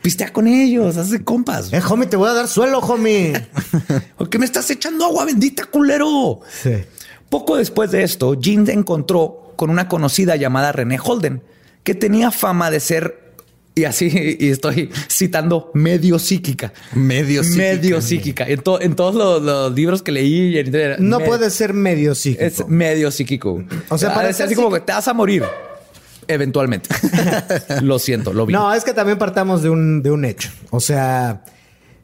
Pistea 0.00 0.32
con 0.32 0.46
ellos, 0.46 0.96
hace 0.96 1.22
compas. 1.22 1.70
Eh, 1.72 1.82
homie, 1.88 2.06
te 2.06 2.16
voy 2.16 2.30
a 2.30 2.32
dar 2.32 2.48
suelo, 2.48 2.78
homie. 2.78 3.34
¿Por 4.16 4.30
qué 4.30 4.38
me 4.38 4.46
estás 4.46 4.70
echando 4.70 5.04
agua 5.04 5.26
bendita, 5.26 5.66
culero? 5.66 6.40
Sí. 6.62 6.72
Poco 7.28 7.56
después 7.56 7.90
de 7.90 8.02
esto, 8.02 8.36
se 8.42 8.72
encontró 8.72 9.52
con 9.56 9.68
una 9.68 9.88
conocida 9.88 10.36
llamada 10.36 10.72
René 10.72 10.98
Holden, 11.02 11.42
que 11.84 11.94
tenía 11.94 12.30
fama 12.30 12.70
de 12.70 12.80
ser, 12.80 13.29
y 13.80 13.84
así, 13.84 14.36
y 14.38 14.48
estoy 14.50 14.90
citando, 15.08 15.70
medio 15.74 16.18
psíquica. 16.18 16.72
Medio 16.94 17.42
psíquica. 17.42 17.62
Medio 17.62 18.00
psíquica. 18.02 18.44
En, 18.48 18.60
to- 18.60 18.80
en 18.80 18.94
todos 18.94 19.14
los, 19.14 19.42
los 19.42 19.74
libros 19.74 20.02
que 20.02 20.12
leí. 20.12 20.58
en- 20.58 20.96
No 21.08 21.18
me- 21.18 21.24
puede 21.24 21.50
ser 21.50 21.74
medio 21.74 22.14
psíquico. 22.14 22.44
Es 22.44 22.66
medio 22.68 23.10
psíquico. 23.10 23.64
O 23.88 23.98
sea, 23.98 24.32
ser 24.32 24.46
así 24.46 24.54
como 24.54 24.70
que 24.72 24.80
te 24.80 24.92
vas 24.92 25.08
a 25.08 25.14
morir. 25.14 25.44
Eventualmente. 26.28 26.88
lo 27.82 27.98
siento, 27.98 28.32
lo 28.32 28.46
vi. 28.46 28.52
No, 28.52 28.72
es 28.72 28.84
que 28.84 28.92
también 28.94 29.18
partamos 29.18 29.62
de 29.62 29.70
un, 29.70 30.02
de 30.02 30.10
un 30.10 30.24
hecho. 30.24 30.50
O 30.70 30.78
sea, 30.80 31.42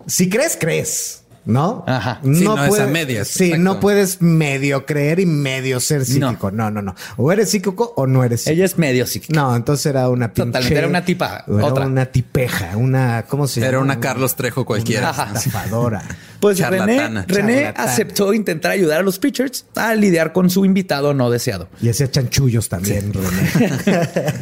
si 0.07 0.29
crees, 0.29 0.57
crees. 0.59 1.23
¿No? 1.47 1.85
Ajá. 1.87 2.21
Sí, 2.25 2.45
no 2.45 2.63
es 2.65 2.79
a 2.81 2.87
medias, 2.89 3.29
Sí, 3.29 3.45
exacto. 3.45 3.63
no 3.65 3.81
puedes 3.81 4.21
medio 4.21 4.85
creer 4.85 5.21
y 5.21 5.27
medio 5.27 5.79
ser 5.79 6.05
psíquico. 6.05 6.51
No. 6.51 6.71
no, 6.73 6.83
no, 6.83 6.95
O 7.17 7.31
eres 7.33 7.51
psíquico 7.51 7.93
o 7.97 8.07
no 8.09 8.25
eres 8.25 8.41
psíquico. 8.41 8.55
Ella 8.57 8.65
es 8.65 8.77
medio 8.79 9.07
psíquica. 9.07 9.33
No, 9.41 9.55
entonces 9.55 9.87
era 9.87 10.09
una 10.09 10.33
pinche... 10.33 10.47
Totalmente, 10.47 10.79
era 10.79 10.89
una 10.89 11.05
tipa, 11.05 11.45
Era 11.47 11.65
otra. 11.65 11.87
una 11.87 12.07
tipeja, 12.07 12.77
una... 12.77 13.25
¿Cómo 13.29 13.47
se 13.47 13.61
llama? 13.61 13.69
Era 13.69 13.79
una 13.79 14.01
Carlos 14.01 14.35
Trejo 14.35 14.65
cualquiera. 14.67 15.13
Una 15.13 15.39
estafadora. 15.39 16.03
Pues 16.41 16.59
Charlatana. 16.59 17.25
René 17.27 17.63
Charlatana. 17.63 17.91
aceptó 17.91 18.35
intentar 18.35 18.71
ayudar 18.71 19.01
a 19.01 19.03
los 19.03 19.19
Pritchards 19.19 19.65
a 19.75 19.95
lidiar 19.95 20.35
con 20.35 20.51
su 20.51 20.67
invitado 20.67 21.15
no 21.15 21.31
deseado. 21.31 21.69
Y 21.81 21.89
hacía 21.89 22.11
chanchullos 22.11 22.69
también, 22.69 23.11
René. 23.15 23.73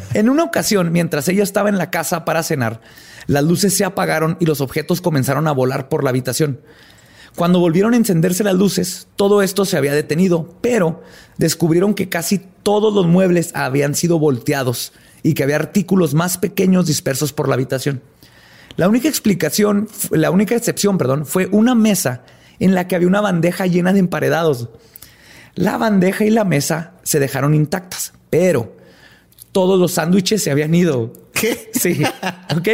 En 0.14 0.28
una 0.28 0.42
ocasión, 0.42 0.90
mientras 0.90 1.28
ella 1.28 1.44
estaba 1.44 1.68
en 1.68 1.78
la 1.78 1.90
casa 1.90 2.24
para 2.24 2.42
cenar, 2.42 2.80
las 3.28 3.44
luces 3.44 3.76
se 3.76 3.84
apagaron 3.84 4.36
y 4.40 4.46
los 4.46 4.60
objetos 4.60 5.00
comenzaron 5.00 5.46
a 5.46 5.52
volar 5.52 5.88
por 5.88 6.02
la 6.02 6.10
habitación. 6.10 6.60
Cuando 7.36 7.58
volvieron 7.58 7.94
a 7.94 7.96
encenderse 7.96 8.44
las 8.44 8.54
luces, 8.54 9.08
todo 9.16 9.42
esto 9.42 9.64
se 9.64 9.76
había 9.76 9.92
detenido, 9.92 10.54
pero 10.60 11.02
descubrieron 11.36 11.94
que 11.94 12.08
casi 12.08 12.40
todos 12.62 12.94
los 12.94 13.06
muebles 13.06 13.50
habían 13.54 13.96
sido 13.96 14.20
volteados 14.20 14.92
y 15.24 15.34
que 15.34 15.42
había 15.42 15.56
artículos 15.56 16.14
más 16.14 16.38
pequeños 16.38 16.86
dispersos 16.86 17.32
por 17.32 17.48
la 17.48 17.54
habitación. 17.54 18.02
La 18.76 18.88
única 18.88 19.08
explicación, 19.08 19.88
la 20.10 20.30
única 20.30 20.54
excepción, 20.54 20.96
perdón, 20.96 21.26
fue 21.26 21.48
una 21.50 21.74
mesa 21.74 22.24
en 22.60 22.74
la 22.74 22.86
que 22.86 22.94
había 22.94 23.08
una 23.08 23.20
bandeja 23.20 23.66
llena 23.66 23.92
de 23.92 23.98
emparedados. 23.98 24.68
La 25.56 25.76
bandeja 25.76 26.24
y 26.24 26.30
la 26.30 26.44
mesa 26.44 26.94
se 27.02 27.18
dejaron 27.18 27.54
intactas, 27.54 28.12
pero 28.30 28.76
todos 29.50 29.78
los 29.78 29.92
sándwiches 29.92 30.42
se 30.42 30.50
habían 30.50 30.74
ido. 30.74 31.12
¿Qué? 31.34 31.70
Sí. 31.72 32.02
Ok. 32.56 32.68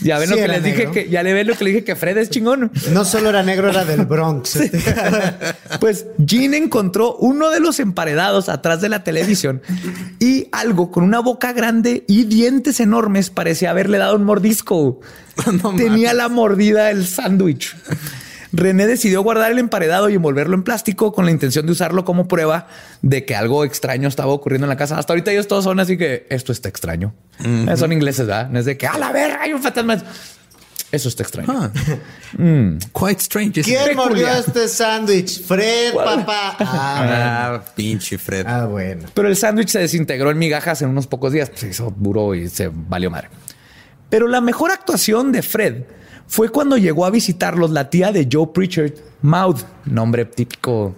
Ya 0.00 0.18
ven 0.18 0.28
Sí 0.28 0.34
lo 0.34 0.40
que 0.40 0.48
les 0.48 0.64
dije 0.64 0.90
que 0.90 1.08
ya 1.08 1.22
le 1.22 1.32
ven 1.32 1.46
lo 1.46 1.54
que 1.54 1.64
le 1.64 1.70
dije 1.70 1.84
que 1.84 1.94
Fred 1.94 2.16
es 2.18 2.30
chingón. 2.30 2.72
No 2.90 3.04
solo 3.04 3.28
era 3.28 3.42
negro, 3.44 3.68
era 3.68 3.84
del 3.84 4.06
Bronx. 4.06 4.58
Pues 5.80 6.06
Jean 6.18 6.54
encontró 6.54 7.14
uno 7.16 7.50
de 7.50 7.60
los 7.60 7.78
emparedados 7.78 8.48
atrás 8.48 8.80
de 8.80 8.88
la 8.88 9.04
televisión 9.04 9.62
y 10.18 10.48
algo 10.52 10.90
con 10.90 11.04
una 11.04 11.20
boca 11.20 11.52
grande 11.52 12.04
y 12.08 12.24
dientes 12.24 12.80
enormes 12.80 13.30
parecía 13.30 13.70
haberle 13.70 13.98
dado 13.98 14.16
un 14.16 14.24
mordisco. 14.24 15.00
No 15.62 15.70
Tenía 15.76 16.08
mames. 16.08 16.14
la 16.14 16.28
mordida 16.28 16.86
del 16.86 17.06
sándwich. 17.06 17.76
René 18.52 18.86
decidió 18.86 19.22
guardar 19.22 19.50
el 19.52 19.58
emparedado 19.58 20.08
y 20.08 20.14
envolverlo 20.14 20.54
en 20.54 20.62
plástico 20.62 21.12
con 21.12 21.24
la 21.26 21.30
intención 21.30 21.66
de 21.66 21.72
usarlo 21.72 22.04
como 22.04 22.28
prueba 22.28 22.66
de 23.02 23.24
que 23.24 23.36
algo 23.36 23.64
extraño 23.64 24.08
estaba 24.08 24.32
ocurriendo 24.32 24.64
en 24.66 24.70
la 24.70 24.76
casa. 24.76 24.98
Hasta 24.98 25.12
ahorita 25.12 25.30
ellos 25.32 25.48
todos 25.48 25.64
son 25.64 25.80
así 25.80 25.96
que 25.98 26.26
esto 26.30 26.52
está 26.52 26.68
extraño. 26.68 27.14
Son 27.76 27.92
ingleses, 27.92 28.26
¿verdad? 28.26 28.48
No 28.48 28.58
es 28.58 28.64
de 28.64 28.76
que 28.78 28.86
a 28.86 28.96
la 28.98 29.12
verga 29.12 29.40
hay 29.42 29.52
un 29.52 29.62
fantasma. 29.62 30.02
Eso 30.90 31.10
está 31.10 31.22
extraño. 31.22 31.48
Ah. 31.50 31.70
Quite 32.94 33.20
strange. 33.20 33.62
¿Quién 33.62 33.94
mordió 33.94 34.26
este 34.28 34.68
sándwich? 34.68 35.44
Fred, 35.44 35.92
papá. 35.94 36.56
Ah, 36.60 37.52
Ah, 37.60 37.64
pinche 37.76 38.16
Fred. 38.16 38.46
ah, 38.46 38.64
bueno. 38.64 39.06
Pero 39.12 39.28
el 39.28 39.36
sándwich 39.36 39.68
se 39.68 39.80
desintegró 39.80 40.30
en 40.30 40.38
migajas 40.38 40.80
en 40.80 40.88
unos 40.88 41.06
pocos 41.06 41.32
días. 41.32 41.50
Se 41.54 41.68
hizo 41.68 41.92
duro 41.94 42.34
y 42.34 42.48
se 42.48 42.70
valió 42.72 43.10
madre. 43.10 43.28
Pero 44.08 44.28
la 44.28 44.40
mejor 44.40 44.70
actuación 44.70 45.32
de 45.32 45.42
Fred 45.42 45.82
fue 46.26 46.50
cuando 46.50 46.76
llegó 46.76 47.06
a 47.06 47.10
visitarlos 47.10 47.70
la 47.70 47.90
tía 47.90 48.12
de 48.12 48.28
Joe 48.30 48.48
Pritchard, 48.52 48.92
Maud, 49.22 49.60
nombre 49.84 50.24
típico 50.24 50.94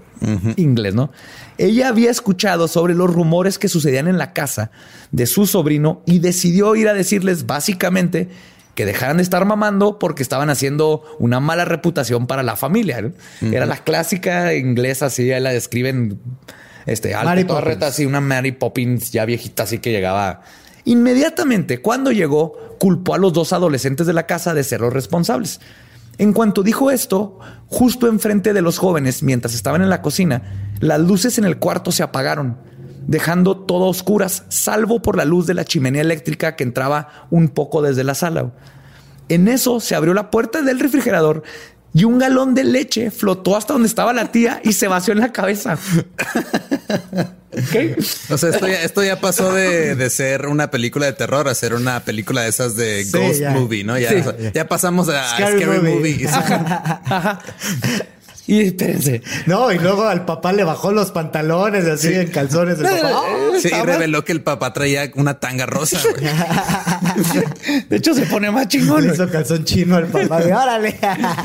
inglés, 0.56 0.94
¿no? 0.94 1.10
Ella 1.56 1.88
había 1.88 2.10
escuchado 2.10 2.68
sobre 2.68 2.94
los 2.94 3.12
rumores 3.12 3.58
que 3.58 3.68
sucedían 3.68 4.06
en 4.06 4.18
la 4.18 4.32
casa 4.32 4.70
de 5.12 5.26
su 5.26 5.46
sobrino 5.46 6.02
y 6.06 6.18
decidió 6.18 6.74
ir 6.76 6.88
a 6.88 6.94
decirles 6.94 7.46
básicamente 7.46 8.28
que 8.74 8.84
dejaran 8.84 9.16
de 9.16 9.22
estar 9.22 9.44
mamando 9.44 9.98
porque 9.98 10.22
estaban 10.22 10.50
haciendo 10.50 11.04
una 11.18 11.40
mala 11.40 11.64
reputación 11.64 12.26
para 12.26 12.42
la 12.42 12.56
familia. 12.56 13.02
¿no? 13.02 13.12
Era 13.52 13.66
la 13.66 13.78
clásica 13.78 14.54
inglesa, 14.54 15.06
así 15.06 15.30
ahí 15.32 15.40
la 15.40 15.52
describen 15.52 16.20
este, 16.86 17.14
Mary 17.14 17.44
torreta, 17.44 17.80
Poppins. 17.80 17.82
así 17.84 18.06
una 18.06 18.20
Mary 18.20 18.52
Poppins 18.52 19.10
ya 19.10 19.24
viejita, 19.24 19.64
así 19.64 19.78
que 19.78 19.90
llegaba. 19.90 20.42
Inmediatamente, 20.84 21.80
cuando 21.80 22.12
llegó, 22.12 22.76
culpó 22.78 23.14
a 23.14 23.18
los 23.18 23.32
dos 23.32 23.52
adolescentes 23.52 24.06
de 24.06 24.12
la 24.12 24.26
casa 24.26 24.54
de 24.54 24.64
ser 24.64 24.80
los 24.80 24.92
responsables. 24.92 25.60
En 26.18 26.32
cuanto 26.32 26.62
dijo 26.62 26.90
esto, 26.90 27.38
justo 27.66 28.06
enfrente 28.06 28.52
de 28.52 28.62
los 28.62 28.78
jóvenes, 28.78 29.22
mientras 29.22 29.54
estaban 29.54 29.82
en 29.82 29.90
la 29.90 30.02
cocina, 30.02 30.70
las 30.80 31.00
luces 31.00 31.38
en 31.38 31.44
el 31.44 31.58
cuarto 31.58 31.92
se 31.92 32.02
apagaron, 32.02 32.58
dejando 33.06 33.56
todo 33.56 33.84
a 33.84 33.88
oscuras, 33.88 34.44
salvo 34.48 35.00
por 35.02 35.16
la 35.16 35.24
luz 35.24 35.46
de 35.46 35.54
la 35.54 35.64
chimenea 35.64 36.02
eléctrica 36.02 36.56
que 36.56 36.64
entraba 36.64 37.26
un 37.30 37.48
poco 37.48 37.82
desde 37.82 38.04
la 38.04 38.14
sala. 38.14 38.52
En 39.30 39.46
eso 39.46 39.78
se 39.80 39.94
abrió 39.94 40.12
la 40.12 40.30
puerta 40.30 40.60
del 40.60 40.80
refrigerador 40.80 41.44
y 41.92 42.04
un 42.04 42.18
galón 42.18 42.54
de 42.54 42.64
leche 42.64 43.10
flotó 43.10 43.56
hasta 43.56 43.72
donde 43.72 43.88
estaba 43.88 44.12
la 44.12 44.30
tía 44.32 44.60
y 44.64 44.72
se 44.74 44.86
vació 44.88 45.12
en 45.12 45.20
la 45.20 45.32
cabeza. 45.32 45.76
¿Ok? 47.52 47.98
O 48.30 48.38
sea, 48.38 48.50
esto 48.50 48.68
ya, 48.68 48.82
esto 48.82 49.02
ya 49.02 49.20
pasó 49.20 49.52
de, 49.52 49.96
de 49.96 50.10
ser 50.10 50.46
una 50.46 50.70
película 50.70 51.06
de 51.06 51.12
terror 51.14 51.48
a 51.48 51.54
ser 51.54 51.74
una 51.74 51.98
película 52.04 52.42
de 52.42 52.48
esas 52.48 52.76
de 52.76 53.04
Sí, 53.04 53.10
Ghost 53.18 53.40
ya. 53.40 53.50
Movie, 53.50 53.82
¿no? 53.82 53.98
Ya, 53.98 54.08
Sí. 54.10 54.14
o 54.16 54.22
sea, 54.22 54.52
ya 54.52 54.68
pasamos 54.68 55.08
a 55.08 55.34
Scary 55.36 55.60
Scary, 55.62 55.78
movie. 55.78 55.94
Movie. 55.96 56.28
Ajá. 56.28 57.40
Y 58.50 58.62
espérense. 58.62 59.22
No, 59.46 59.70
y 59.70 59.78
luego 59.78 60.04
al 60.08 60.24
papá 60.24 60.52
le 60.52 60.64
bajó 60.64 60.90
los 60.90 61.12
pantalones 61.12 61.84
así 61.86 62.12
en 62.12 62.26
calzones. 62.30 62.78
El 62.80 62.84
papá, 62.86 62.98
"Ah, 63.04 63.50
Sí, 63.62 63.68
y 63.68 63.82
reveló 63.86 64.24
que 64.24 64.32
el 64.32 64.42
papá 64.42 64.72
traía 64.72 65.08
una 65.14 65.38
tanga 65.38 65.66
rosa. 65.66 65.98
güey. 66.10 66.24
De 67.88 67.96
hecho, 67.96 68.12
se 68.12 68.26
pone 68.26 68.48
más 68.50 68.62
mal". 68.62 68.68
chingón. 68.68 69.06
Le 69.06 69.12
hizo 69.14 69.28
calzón 69.30 69.64
chino 69.64 69.94
al 69.94 70.06
papá. 70.06 70.40
de, 70.40 70.52
Órale. 70.52 70.98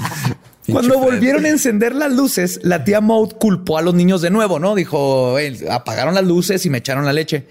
Cuando 0.71 0.97
volvieron 0.97 1.45
a 1.45 1.49
encender 1.49 1.93
las 1.93 2.11
luces, 2.11 2.59
la 2.63 2.83
tía 2.83 2.99
Maud 3.01 3.33
culpó 3.33 3.77
a 3.77 3.83
los 3.83 3.93
niños 3.93 4.23
de 4.23 4.31
nuevo, 4.31 4.57
¿no? 4.57 4.73
Dijo, 4.73 5.37
"Ey, 5.37 5.63
apagaron 5.69 6.15
las 6.15 6.23
luces 6.25 6.65
y 6.65 6.71
me 6.71 6.79
echaron 6.79 7.05
la 7.05 7.13
leche. 7.13 7.45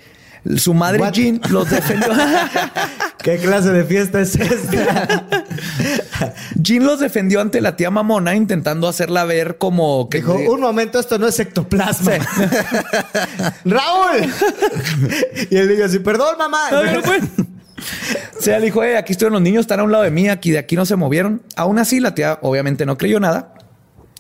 Su 0.57 0.75
madre 0.75 1.01
What? 1.01 1.13
Jean 1.13 1.41
los 1.51 1.71
defendió. 1.71 2.09
¿Qué 3.23 3.39
clase 3.39 3.71
de 3.73 3.85
fiesta 3.85 4.21
es 4.21 4.35
esta? 4.37 5.25
Jean 6.57 6.85
los 6.85 7.01
defendió 7.01 7.41
ante 7.41 7.61
la 7.63 7.77
tía 7.77 7.91
mamona, 7.91 8.35
intentando 8.35 8.87
hacerla 8.87 9.25
ver 9.25 9.57
como 9.57 10.09
que 10.11 10.19
Dijo, 10.19 10.35
un 10.35 10.61
momento, 10.61 10.99
esto 10.99 11.19
no 11.19 11.27
es 11.27 11.39
ectoplasma. 11.41 12.13
¡Raúl! 13.65 14.31
y 15.51 15.57
el 15.57 15.69
niño 15.69 15.85
así, 15.87 15.99
perdón, 16.01 16.37
mamá. 16.39 16.71
No, 16.71 16.85
no 16.85 17.03
fue. 17.03 17.21
O 18.39 18.43
sea, 18.43 18.59
le 18.59 18.67
dijo, 18.67 18.83
"Eh, 18.85 18.97
aquí 18.97 19.13
estuvieron 19.13 19.35
los 19.35 19.43
niños, 19.43 19.63
están 19.63 19.81
a 19.81 19.85
un 19.85 19.93
lado 19.93 20.05
de 20.05 20.11
mí, 20.11 20.29
aquí 20.29 20.51
de 20.51 20.59
aquí 20.59 20.77
no 20.77 20.85
se 20.87 20.97
movieron. 20.97 21.43
Aún 21.57 21.79
así, 21.79 22.01
la 22.01 22.15
tía 22.15 22.39
obviamente 22.43 22.85
no 22.87 22.99
creyó 22.99 23.21
nada. 23.21 23.55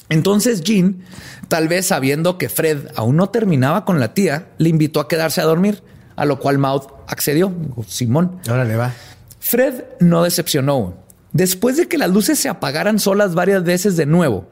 Entonces 0.09 0.63
Jean, 0.63 1.03
tal 1.49 1.69
vez 1.69 1.87
sabiendo 1.87 2.37
que 2.39 2.49
Fred 2.49 2.89
aún 2.95 3.17
no 3.17 3.29
terminaba 3.31 3.85
con 3.85 4.01
la 4.01 4.13
tía, 4.15 4.49
le 4.59 4.69
invitó 4.69 5.01
a 5.01 5.09
quedarse 5.09 5.41
a 5.41 5.45
dormir, 5.45 5.83
a 6.17 6.25
lo 6.25 6.39
cual 6.39 6.59
Maud 6.59 6.83
accedió. 7.07 7.53
Simón. 7.87 8.41
Órale, 8.49 8.77
va. 8.77 8.93
Fred 9.41 9.85
no 10.01 10.23
decepcionó. 10.23 10.95
Después 11.33 11.77
de 11.77 11.89
que 11.89 11.99
las 11.99 12.11
luces 12.11 12.39
se 12.39 12.49
apagaran 12.49 12.99
solas 12.99 13.35
varias 13.35 13.65
veces 13.65 13.97
de 13.97 14.07
nuevo, 14.07 14.49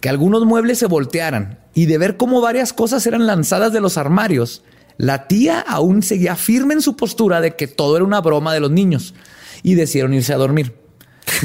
que 0.00 0.08
algunos 0.08 0.44
muebles 0.44 0.78
se 0.78 0.86
voltearan 0.86 1.60
y 1.72 1.86
de 1.86 1.98
ver 1.98 2.16
cómo 2.16 2.40
varias 2.40 2.72
cosas 2.72 3.06
eran 3.06 3.26
lanzadas 3.26 3.72
de 3.72 3.80
los 3.80 3.96
armarios, 3.96 4.62
la 4.98 5.28
tía 5.28 5.60
aún 5.60 6.02
seguía 6.02 6.36
firme 6.36 6.74
en 6.74 6.82
su 6.82 6.96
postura 6.96 7.40
de 7.40 7.54
que 7.54 7.66
todo 7.66 7.96
era 7.96 8.04
una 8.04 8.20
broma 8.20 8.52
de 8.54 8.60
los 8.60 8.70
niños 8.70 9.14
y 9.62 9.74
decidieron 9.74 10.14
irse 10.14 10.32
a 10.32 10.38
dormir. 10.38 10.74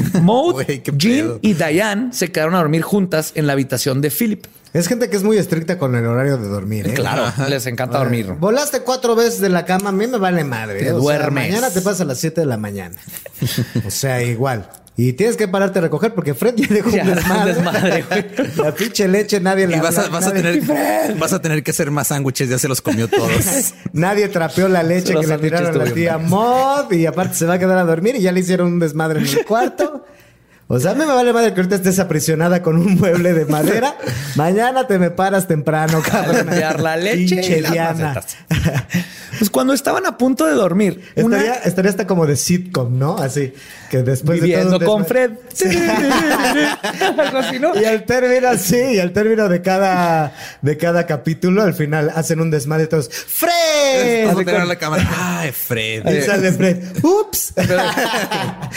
Maud, 0.22 0.62
qué 0.64 0.82
Jean 0.96 1.38
y 1.42 1.54
Diane 1.54 2.12
se 2.12 2.30
quedaron 2.30 2.54
a 2.54 2.58
dormir 2.58 2.82
juntas 2.82 3.32
en 3.34 3.46
la 3.46 3.52
habitación 3.52 4.00
de 4.00 4.10
Philip. 4.10 4.46
Es 4.72 4.88
gente 4.88 5.10
que 5.10 5.16
es 5.16 5.22
muy 5.22 5.36
estricta 5.36 5.78
con 5.78 5.94
el 5.94 6.06
horario 6.06 6.38
de 6.38 6.48
dormir, 6.48 6.86
¿eh? 6.88 6.94
Claro, 6.94 7.30
les 7.48 7.66
encanta 7.66 7.98
dormir. 7.98 8.32
Volaste 8.38 8.80
cuatro 8.80 9.14
veces 9.14 9.40
de 9.40 9.50
la 9.50 9.66
cama, 9.66 9.90
a 9.90 9.92
mí 9.92 10.06
me 10.06 10.16
vale 10.16 10.44
madre. 10.44 10.78
Te 10.78 10.84
¿eh? 10.84 10.88
Sea, 10.88 10.94
duermes. 10.94 11.50
mañana 11.50 11.70
te 11.70 11.82
pasa 11.82 12.04
a 12.04 12.06
las 12.06 12.18
7 12.18 12.40
de 12.40 12.46
la 12.46 12.56
mañana. 12.56 12.96
o 13.86 13.90
sea, 13.90 14.22
igual. 14.22 14.66
Y 14.94 15.14
tienes 15.14 15.38
que 15.38 15.48
pararte 15.48 15.78
a 15.78 15.82
recoger 15.82 16.12
porque 16.14 16.34
Fred 16.34 16.54
ya 16.54 16.66
dejó 16.68 16.90
Ya, 16.94 17.04
un 17.04 17.44
desmadre. 17.46 18.04
La 18.56 18.74
pinche 18.74 19.08
leche 19.08 19.40
nadie 19.40 19.64
Y 19.64 19.68
la 19.68 19.80
vas 19.82 19.96
a, 19.96 20.08
vas, 20.08 20.26
a 20.26 20.32
tener, 20.32 20.62
vas 21.18 21.32
a 21.32 21.40
tener 21.40 21.62
que 21.62 21.70
hacer 21.70 21.90
más 21.90 22.08
sándwiches, 22.08 22.48
ya 22.50 22.58
se 22.58 22.68
los 22.68 22.82
comió 22.82 23.08
todos. 23.08 23.74
nadie 23.92 24.28
trapeó 24.28 24.68
la 24.68 24.82
leche 24.82 25.14
Los 25.14 25.26
que 25.26 25.32
le 25.32 25.38
tiraron 25.38 25.80
a 25.80 25.84
la 25.84 25.90
tía 25.92 26.18
Mod 26.18 26.92
y 26.92 27.06
aparte 27.06 27.34
se 27.36 27.46
va 27.46 27.54
a 27.54 27.58
quedar 27.58 27.78
a 27.78 27.84
dormir 27.84 28.16
y 28.16 28.20
ya 28.20 28.32
le 28.32 28.40
hicieron 28.40 28.66
un 28.74 28.78
desmadre 28.80 29.20
en 29.20 29.26
el 29.26 29.44
cuarto. 29.46 30.01
O 30.68 30.78
sea, 30.80 30.92
a 30.92 30.94
mí 30.94 31.00
me 31.00 31.06
vale 31.12 31.32
madre 31.32 31.52
que 31.52 31.60
ahorita 31.60 31.76
estés 31.76 31.98
aprisionada 31.98 32.62
con 32.62 32.76
un 32.76 32.94
mueble 32.96 33.34
de 33.34 33.44
madera. 33.44 33.94
Mañana 34.36 34.86
te 34.86 34.98
me 34.98 35.10
paras 35.10 35.46
temprano, 35.46 36.00
cabrón. 36.02 36.46
Limpiar 36.46 36.80
la 36.80 36.96
leche 36.96 37.60
y. 37.60 37.62
Pues 39.38 39.48
cuando 39.50 39.72
estaban 39.72 40.04
a 40.06 40.18
punto 40.18 40.46
de 40.46 40.52
dormir, 40.52 41.00
una- 41.16 41.38
Estaría, 41.38 41.54
estaría 41.64 41.90
hasta 41.90 42.06
como 42.06 42.26
de 42.26 42.36
sitcom, 42.36 42.98
¿no? 42.98 43.16
Así 43.16 43.52
que 43.90 44.02
después 44.02 44.40
viviendo 44.40 44.78
de 44.78 44.84
todo 44.84 44.94
con 44.96 45.06
Fred. 45.06 45.30
¿no? 47.60 47.80
Y 47.80 47.84
al 47.84 48.04
término, 48.04 48.56
sí, 48.58 48.76
y 48.94 48.98
al 48.98 49.12
término 49.12 49.48
de 49.48 49.62
cada, 49.62 50.32
de 50.60 50.76
cada 50.76 51.06
capítulo, 51.06 51.62
al 51.62 51.74
final 51.74 52.12
hacen 52.14 52.40
un 52.40 52.50
desmadre 52.50 52.86
todos. 52.86 53.08
¡Fred! 53.08 54.26
Vamos 54.26 54.28
a 54.28 54.32
Así 54.36 54.44
tener 54.44 54.60
con- 54.60 54.68
la 54.68 54.76
cámara. 54.78 55.10
Ay, 55.16 55.52
Fred. 55.52 56.06
Y 56.08 56.22
sale 56.22 56.52
Fred. 56.52 56.82
¡Ups! 57.02 57.54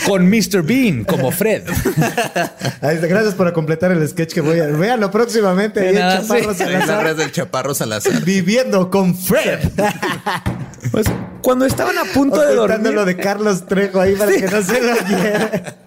Con 0.06 0.28
Mr. 0.28 0.62
Bean 0.62 1.04
como 1.04 1.30
Fred. 1.30 1.64
Gracias 2.80 3.34
por 3.34 3.52
completar 3.52 3.92
el 3.92 4.06
sketch 4.08 4.34
que 4.34 4.40
voy 4.40 4.60
a. 4.60 4.66
Véanlo 4.66 5.10
próximamente. 5.10 5.80
De 5.80 5.88
ahí 5.88 5.94
en 5.96 6.00
nada, 6.00 6.20
Chaparro 6.22 6.54
sí. 6.54 6.62
En 6.62 6.72
las 6.72 6.86
Salazar, 6.86 7.16
del 7.16 7.32
Chaparro 7.32 7.74
Salazar. 7.74 8.24
Viviendo 8.24 8.90
con 8.90 9.16
Fred. 9.16 9.60
Pues 10.92 11.06
cuando 11.42 11.64
estaban 11.64 11.98
a 11.98 12.04
punto 12.04 12.40
de 12.40 12.54
dormir. 12.54 12.92
lo 12.92 13.04
de 13.04 13.16
Carlos 13.16 13.66
Trejo 13.66 14.00
ahí 14.00 14.14
para 14.14 14.30
que 14.30 14.46
no 14.46 14.62
se 14.62 14.80
lo 14.80 14.92
oyera. 14.92 15.76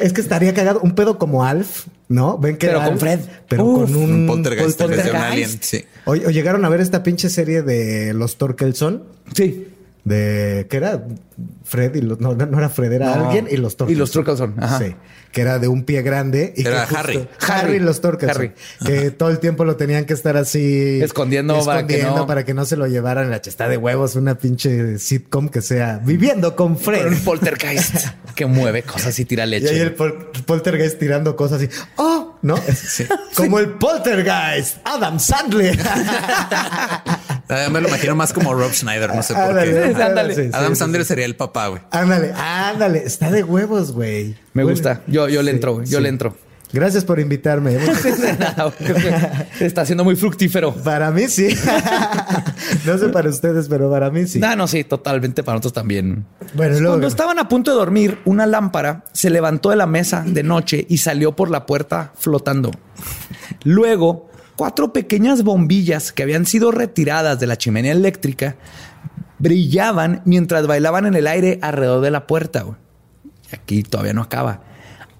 Es 0.00 0.12
que 0.12 0.20
estaría 0.22 0.54
cagado 0.54 0.80
un 0.80 0.94
pedo 0.94 1.18
como 1.18 1.44
Alf, 1.44 1.86
¿no? 2.08 2.38
Ven 2.38 2.56
que 2.56 2.68
Pero 2.68 2.82
con 2.84 2.98
Fred. 2.98 3.20
Pero 3.48 3.64
Uf, 3.64 3.90
con 3.90 3.96
un, 3.96 4.10
Un 4.12 4.26
poltergeist 4.26 4.80
de 4.80 5.10
un 5.10 5.16
alien. 5.16 5.58
Sí. 5.60 5.84
O, 6.06 6.12
o 6.12 6.30
llegaron 6.30 6.64
a 6.64 6.68
ver 6.70 6.80
esta 6.80 7.02
pinche 7.02 7.28
serie 7.28 7.62
de 7.62 8.14
los 8.14 8.38
Torkelson. 8.38 9.02
Sí. 9.34 9.68
De 10.04 10.66
que 10.68 10.76
era 10.78 11.06
Fred 11.64 11.94
y 11.94 12.00
los, 12.00 12.18
no, 12.20 12.34
no 12.34 12.58
era 12.58 12.68
Fred, 12.68 12.92
era 12.92 13.14
No. 13.16 13.26
alguien 13.26 13.46
y 13.50 13.56
los 13.56 13.76
Torkelson. 13.76 13.96
Y 13.96 13.98
los 13.98 14.10
Torkelson, 14.10 14.54
ajá. 14.58 14.78
Sí, 14.80 14.96
que 15.30 15.40
era 15.40 15.58
de 15.60 15.68
un 15.68 15.84
pie 15.84 16.02
grande. 16.02 16.52
Y 16.56 16.66
Era 16.66 16.86
que 16.86 16.96
Harry. 16.96 17.16
Harry. 17.16 17.28
Harry. 17.66 17.76
y 17.76 17.78
los 17.78 18.00
Torkelson. 18.00 18.36
Harry. 18.36 18.52
Que 18.84 19.10
todo 19.12 19.30
el 19.30 19.38
tiempo 19.38 19.64
lo 19.64 19.76
tenían 19.76 20.04
que 20.04 20.12
estar 20.14 20.36
así. 20.36 21.00
Escondiendo 21.00 21.54
para 21.64 21.86
que 21.86 21.94
escondiendo 21.94 22.20
no- 22.22 22.26
para 22.26 22.44
que 22.44 22.52
no 22.52 22.64
se 22.64 22.76
lo 22.76 22.86
llevaran 22.88 23.30
la 23.30 23.40
chesta 23.40 23.68
de 23.68 23.76
huevos. 23.76 24.16
Una 24.16 24.36
pinche 24.36 24.98
sitcom 24.98 25.48
que 25.48 25.62
sea 25.62 25.98
viviendo 26.04 26.56
con 26.56 26.76
Fred. 26.78 27.04
Con 27.04 27.14
un 27.14 27.20
poltergeist 27.20 27.94
que 28.34 28.46
mueve 28.46 28.82
cosas 28.82 29.16
y 29.20 29.24
tira 29.24 29.46
Y 29.46 29.50
leche. 29.50 29.70
ahí 29.70 29.78
el 29.80 29.94
pol- 29.94 30.30
poltergeist 30.46 30.98
tirando 30.98 31.36
cosas 31.36 31.62
así. 31.62 31.70
¡Oh! 31.96 32.31
¿No? 32.42 32.56
Como 33.36 33.58
el 33.60 33.70
poltergeist. 33.70 34.78
Adam 34.84 35.18
Sandler. 35.20 35.78
Ah, 37.48 37.68
me 37.70 37.82
lo 37.82 37.88
imagino 37.88 38.14
más 38.16 38.32
como 38.32 38.54
Rob 38.54 38.72
Schneider, 38.72 39.14
no 39.14 39.22
sé 39.22 39.34
por 39.34 39.42
Ándale, 39.42 39.72
qué. 39.94 40.02
Ándale. 40.02 40.34
sí, 40.34 40.42
sí, 40.44 40.50
Adam 40.54 40.72
sí, 40.74 40.78
Sandler 40.78 41.02
sí. 41.02 41.08
sería 41.08 41.26
el 41.26 41.36
papá, 41.36 41.66
güey. 41.66 41.82
Ándale, 41.90 42.32
ándale. 42.34 43.02
Está 43.04 43.30
de 43.30 43.44
huevos, 43.44 43.92
güey. 43.92 44.28
Me 44.54 44.62
Bueno, 44.62 44.70
gusta. 44.70 45.02
Yo, 45.06 45.28
yo 45.28 45.42
le 45.42 45.50
entro, 45.50 45.74
güey. 45.74 45.86
yo 45.86 45.98
sí. 45.98 46.02
le 46.02 46.08
entro. 46.08 46.34
Gracias 46.72 47.04
por 47.04 47.20
invitarme. 47.20 47.76
Está 49.60 49.84
siendo 49.84 50.04
muy 50.04 50.16
fructífero. 50.16 50.74
Para 50.74 51.10
mí 51.10 51.28
sí. 51.28 51.48
no 52.86 52.98
sé 52.98 53.08
para 53.08 53.28
ustedes, 53.28 53.68
pero 53.68 53.90
para 53.90 54.10
mí 54.10 54.26
sí. 54.26 54.38
No, 54.38 54.56
no, 54.56 54.66
sí, 54.66 54.82
totalmente 54.84 55.42
para 55.42 55.56
nosotros 55.56 55.74
también. 55.74 56.24
Bueno, 56.54 56.74
luego. 56.74 56.92
Cuando 56.94 57.06
estaban 57.08 57.38
a 57.38 57.48
punto 57.48 57.72
de 57.72 57.76
dormir, 57.76 58.18
una 58.24 58.46
lámpara 58.46 59.04
se 59.12 59.28
levantó 59.28 59.70
de 59.70 59.76
la 59.76 59.86
mesa 59.86 60.24
de 60.26 60.42
noche 60.42 60.86
y 60.88 60.98
salió 60.98 61.36
por 61.36 61.50
la 61.50 61.66
puerta 61.66 62.12
flotando. 62.16 62.70
Luego, 63.64 64.30
cuatro 64.56 64.94
pequeñas 64.94 65.42
bombillas 65.42 66.10
que 66.12 66.22
habían 66.22 66.46
sido 66.46 66.70
retiradas 66.72 67.38
de 67.38 67.46
la 67.46 67.58
chimenea 67.58 67.92
eléctrica 67.92 68.56
brillaban 69.38 70.22
mientras 70.24 70.66
bailaban 70.66 71.04
en 71.04 71.14
el 71.14 71.26
aire 71.26 71.58
alrededor 71.60 72.00
de 72.00 72.10
la 72.10 72.26
puerta. 72.26 72.64
Aquí 73.52 73.82
todavía 73.82 74.14
no 74.14 74.22
acaba. 74.22 74.62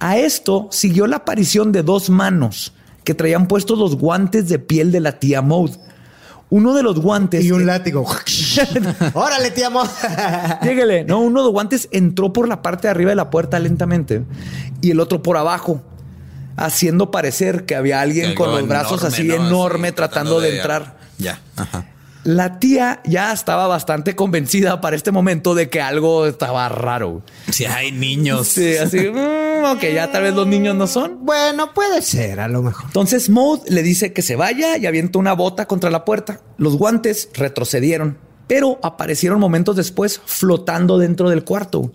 A 0.03 0.18
esto 0.18 0.66
siguió 0.72 1.07
la 1.07 1.18
aparición 1.18 1.70
de 1.70 1.84
dos 1.84 2.11
manos 2.11 2.72
que 3.05 3.14
traían 3.14 3.46
puestos 3.46 3.78
los 3.78 3.94
guantes 3.94 4.48
de 4.48 4.59
piel 4.59 4.90
de 4.90 4.98
la 4.98 5.20
tía 5.20 5.42
Maud. 5.42 5.70
Uno 6.50 6.74
de 6.74 6.82
los 6.82 6.98
guantes 6.98 7.44
Y 7.44 7.53
un 7.53 7.66
látigo. 7.66 8.05
Órale, 9.14 9.53
te 9.53 9.64
amo. 9.64 9.84
Lléguele. 10.61 11.05
No, 11.05 11.20
uno 11.20 11.40
de 11.40 11.44
los 11.44 11.53
guantes 11.53 11.88
entró 11.92 12.32
por 12.32 12.48
la 12.48 12.62
parte 12.62 12.88
de 12.88 12.90
arriba 12.90 13.11
de 13.11 13.14
la 13.14 13.30
puerta 13.30 13.61
lentamente 13.61 14.24
y 14.80 14.90
el 14.90 14.98
otro 14.98 15.22
por 15.22 15.36
abajo, 15.36 15.80
haciendo 16.57 17.12
parecer 17.12 17.64
que 17.64 17.76
había 17.76 18.00
alguien 18.00 18.30
Algo 18.30 18.44
con 18.44 18.55
los 18.55 18.66
brazos 18.66 19.00
enorme, 19.03 19.16
así 19.16 19.28
¿no? 19.28 19.34
enorme 19.34 19.88
Así, 19.88 19.94
tratando 19.94 20.40
de 20.40 20.57
entrar. 20.57 20.98
Ya. 21.18 21.40
Ajá. 21.55 21.86
La 22.24 22.60
tía 22.60 23.00
ya 23.04 23.32
estaba 23.32 23.66
bastante 23.66 24.14
convencida 24.14 24.80
para 24.80 24.94
este 24.94 25.10
momento 25.10 25.56
de 25.56 25.68
que 25.68 25.80
algo 25.80 26.26
estaba 26.26 26.68
raro. 26.68 27.22
Si 27.50 27.64
hay 27.64 27.90
niños. 27.90 28.46
Sí, 28.46 28.76
así, 28.76 29.10
mm, 29.10 29.64
ok, 29.64 29.82
ya 29.92 30.12
tal 30.12 30.22
vez 30.22 30.34
los 30.34 30.46
niños 30.46 30.76
no 30.76 30.86
son. 30.86 31.24
Bueno, 31.24 31.74
puede 31.74 32.00
ser, 32.00 32.38
a 32.38 32.46
lo 32.46 32.62
mejor. 32.62 32.84
Entonces 32.86 33.28
Maud 33.28 33.60
le 33.68 33.82
dice 33.82 34.12
que 34.12 34.22
se 34.22 34.36
vaya 34.36 34.76
y 34.76 34.86
avienta 34.86 35.18
una 35.18 35.32
bota 35.32 35.66
contra 35.66 35.90
la 35.90 36.04
puerta. 36.04 36.40
Los 36.58 36.76
guantes 36.76 37.28
retrocedieron, 37.34 38.18
pero 38.46 38.78
aparecieron 38.84 39.40
momentos 39.40 39.74
después 39.74 40.20
flotando 40.24 40.98
dentro 40.98 41.28
del 41.28 41.42
cuarto. 41.42 41.90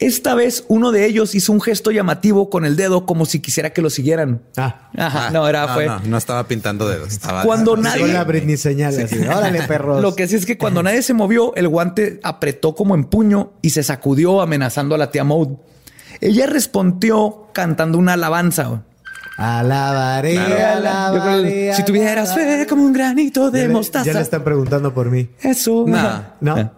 Esta 0.00 0.34
vez 0.36 0.64
uno 0.68 0.92
de 0.92 1.06
ellos 1.06 1.34
hizo 1.34 1.52
un 1.52 1.60
gesto 1.60 1.90
llamativo 1.90 2.50
con 2.50 2.64
el 2.64 2.76
dedo 2.76 3.04
como 3.04 3.26
si 3.26 3.40
quisiera 3.40 3.70
que 3.70 3.82
lo 3.82 3.90
siguieran. 3.90 4.42
Ah. 4.56 4.88
Ajá, 4.96 5.26
Ah, 5.26 5.30
no, 5.32 5.48
era 5.48 5.66
fue. 5.74 5.86
No, 5.86 5.98
no 6.04 6.16
estaba 6.16 6.44
pintando 6.46 6.88
dedos. 6.88 7.08
Estaba 7.10 7.42
Cuando 7.42 7.76
nadie. 7.76 8.06
la 8.12 8.22
Britney 8.22 8.56
señal 8.56 8.96
así. 8.96 9.18
Órale, 9.18 9.62
perros. 9.64 10.00
Lo 10.00 10.14
que 10.14 10.28
sí 10.28 10.36
es 10.36 10.46
que 10.46 10.56
cuando 10.56 10.84
nadie 10.84 11.02
se 11.02 11.14
movió, 11.14 11.52
el 11.56 11.66
guante 11.66 12.20
apretó 12.22 12.76
como 12.76 12.94
en 12.94 13.04
puño 13.04 13.54
y 13.60 13.70
se 13.70 13.82
sacudió 13.82 14.40
amenazando 14.40 14.94
a 14.94 14.98
la 14.98 15.10
tía 15.10 15.24
Maud. 15.24 15.56
Ella 16.20 16.46
respondió 16.46 17.48
cantando 17.52 17.98
una 17.98 18.12
alabanza. 18.12 18.82
Alabaré, 19.36 20.34
Claro. 20.34 20.76
Alabaré. 20.88 21.72
si 21.74 21.84
tuvieras 21.84 22.34
fe 22.34 22.66
como 22.68 22.84
un 22.84 22.92
granito 22.92 23.50
de 23.52 23.60
Ya 23.62 23.66
le- 23.68 23.72
mostaza. 23.72 24.04
Ya 24.06 24.12
le 24.14 24.20
están 24.20 24.42
preguntando 24.44 24.92
por 24.92 25.10
mí. 25.10 25.30
Eso. 25.42 25.84
No. 25.86 25.96
Ajá. 25.96 26.34
No. 26.40 26.72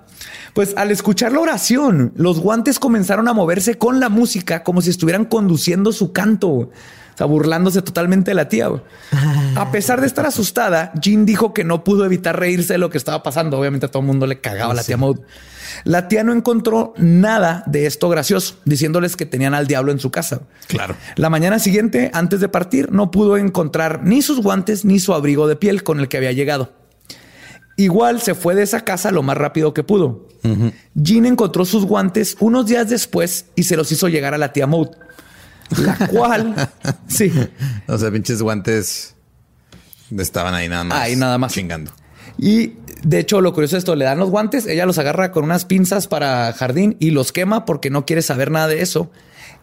Pues 0.54 0.74
al 0.76 0.90
escuchar 0.90 1.32
la 1.32 1.40
oración, 1.40 2.12
los 2.16 2.40
guantes 2.40 2.78
comenzaron 2.78 3.28
a 3.28 3.32
moverse 3.32 3.78
con 3.78 4.00
la 4.00 4.08
música 4.08 4.62
como 4.62 4.82
si 4.82 4.90
estuvieran 4.90 5.24
conduciendo 5.24 5.92
su 5.92 6.12
canto. 6.12 6.48
O 6.48 6.70
sea, 7.16 7.26
burlándose 7.26 7.82
totalmente 7.82 8.30
de 8.30 8.34
la 8.34 8.48
tía. 8.48 8.68
A 9.54 9.70
pesar 9.70 10.00
de 10.00 10.06
estar 10.06 10.26
asustada, 10.26 10.92
Jean 11.00 11.26
dijo 11.26 11.52
que 11.52 11.64
no 11.64 11.84
pudo 11.84 12.04
evitar 12.04 12.38
reírse 12.38 12.74
de 12.74 12.78
lo 12.78 12.90
que 12.90 12.98
estaba 12.98 13.22
pasando. 13.22 13.58
Obviamente 13.58 13.86
a 13.86 13.90
todo 13.90 14.00
el 14.00 14.06
mundo 14.06 14.26
le 14.26 14.40
cagaba 14.40 14.72
a 14.72 14.76
la 14.76 14.84
tía 14.84 14.96
Maud. 14.96 15.20
La 15.84 16.08
tía 16.08 16.24
no 16.24 16.32
encontró 16.32 16.94
nada 16.96 17.62
de 17.66 17.86
esto 17.86 18.08
gracioso, 18.08 18.56
diciéndoles 18.64 19.16
que 19.16 19.26
tenían 19.26 19.54
al 19.54 19.66
diablo 19.66 19.92
en 19.92 19.98
su 19.98 20.10
casa. 20.10 20.40
Claro. 20.66 20.96
La 21.16 21.30
mañana 21.30 21.58
siguiente, 21.58 22.10
antes 22.14 22.40
de 22.40 22.48
partir, 22.48 22.90
no 22.90 23.10
pudo 23.10 23.36
encontrar 23.36 24.00
ni 24.02 24.22
sus 24.22 24.40
guantes 24.40 24.84
ni 24.84 24.98
su 24.98 25.14
abrigo 25.14 25.46
de 25.46 25.56
piel 25.56 25.82
con 25.82 26.00
el 26.00 26.08
que 26.08 26.16
había 26.16 26.32
llegado. 26.32 26.79
Igual 27.80 28.20
se 28.20 28.34
fue 28.34 28.54
de 28.54 28.62
esa 28.62 28.84
casa 28.84 29.10
lo 29.10 29.22
más 29.22 29.38
rápido 29.38 29.72
que 29.72 29.82
pudo. 29.82 30.28
Jean 30.94 31.24
encontró 31.24 31.64
sus 31.64 31.86
guantes 31.86 32.36
unos 32.38 32.66
días 32.66 32.90
después 32.90 33.46
y 33.56 33.62
se 33.62 33.74
los 33.74 33.90
hizo 33.90 34.08
llegar 34.08 34.34
a 34.34 34.38
la 34.38 34.52
tía 34.52 34.66
Maud, 34.66 34.88
la 35.78 35.96
cual, 36.10 36.68
sí, 37.08 37.32
O 37.88 37.96
sea, 37.96 38.10
pinches 38.10 38.42
guantes 38.42 39.14
estaban 40.14 40.52
ahí 40.52 40.68
nada 40.68 40.84
más. 40.84 41.00
Ahí 41.00 41.16
nada 41.16 41.38
más. 41.38 41.52
Chingando. 41.52 41.90
Y 42.36 42.74
de 43.02 43.18
hecho, 43.18 43.40
lo 43.40 43.54
curioso 43.54 43.78
es 43.78 43.80
esto: 43.80 43.96
le 43.96 44.04
dan 44.04 44.18
los 44.18 44.28
guantes, 44.28 44.66
ella 44.66 44.84
los 44.84 44.98
agarra 44.98 45.32
con 45.32 45.44
unas 45.44 45.64
pinzas 45.64 46.06
para 46.06 46.52
jardín 46.52 46.98
y 47.00 47.12
los 47.12 47.32
quema 47.32 47.64
porque 47.64 47.88
no 47.88 48.04
quiere 48.04 48.20
saber 48.20 48.50
nada 48.50 48.68
de 48.68 48.82
eso. 48.82 49.10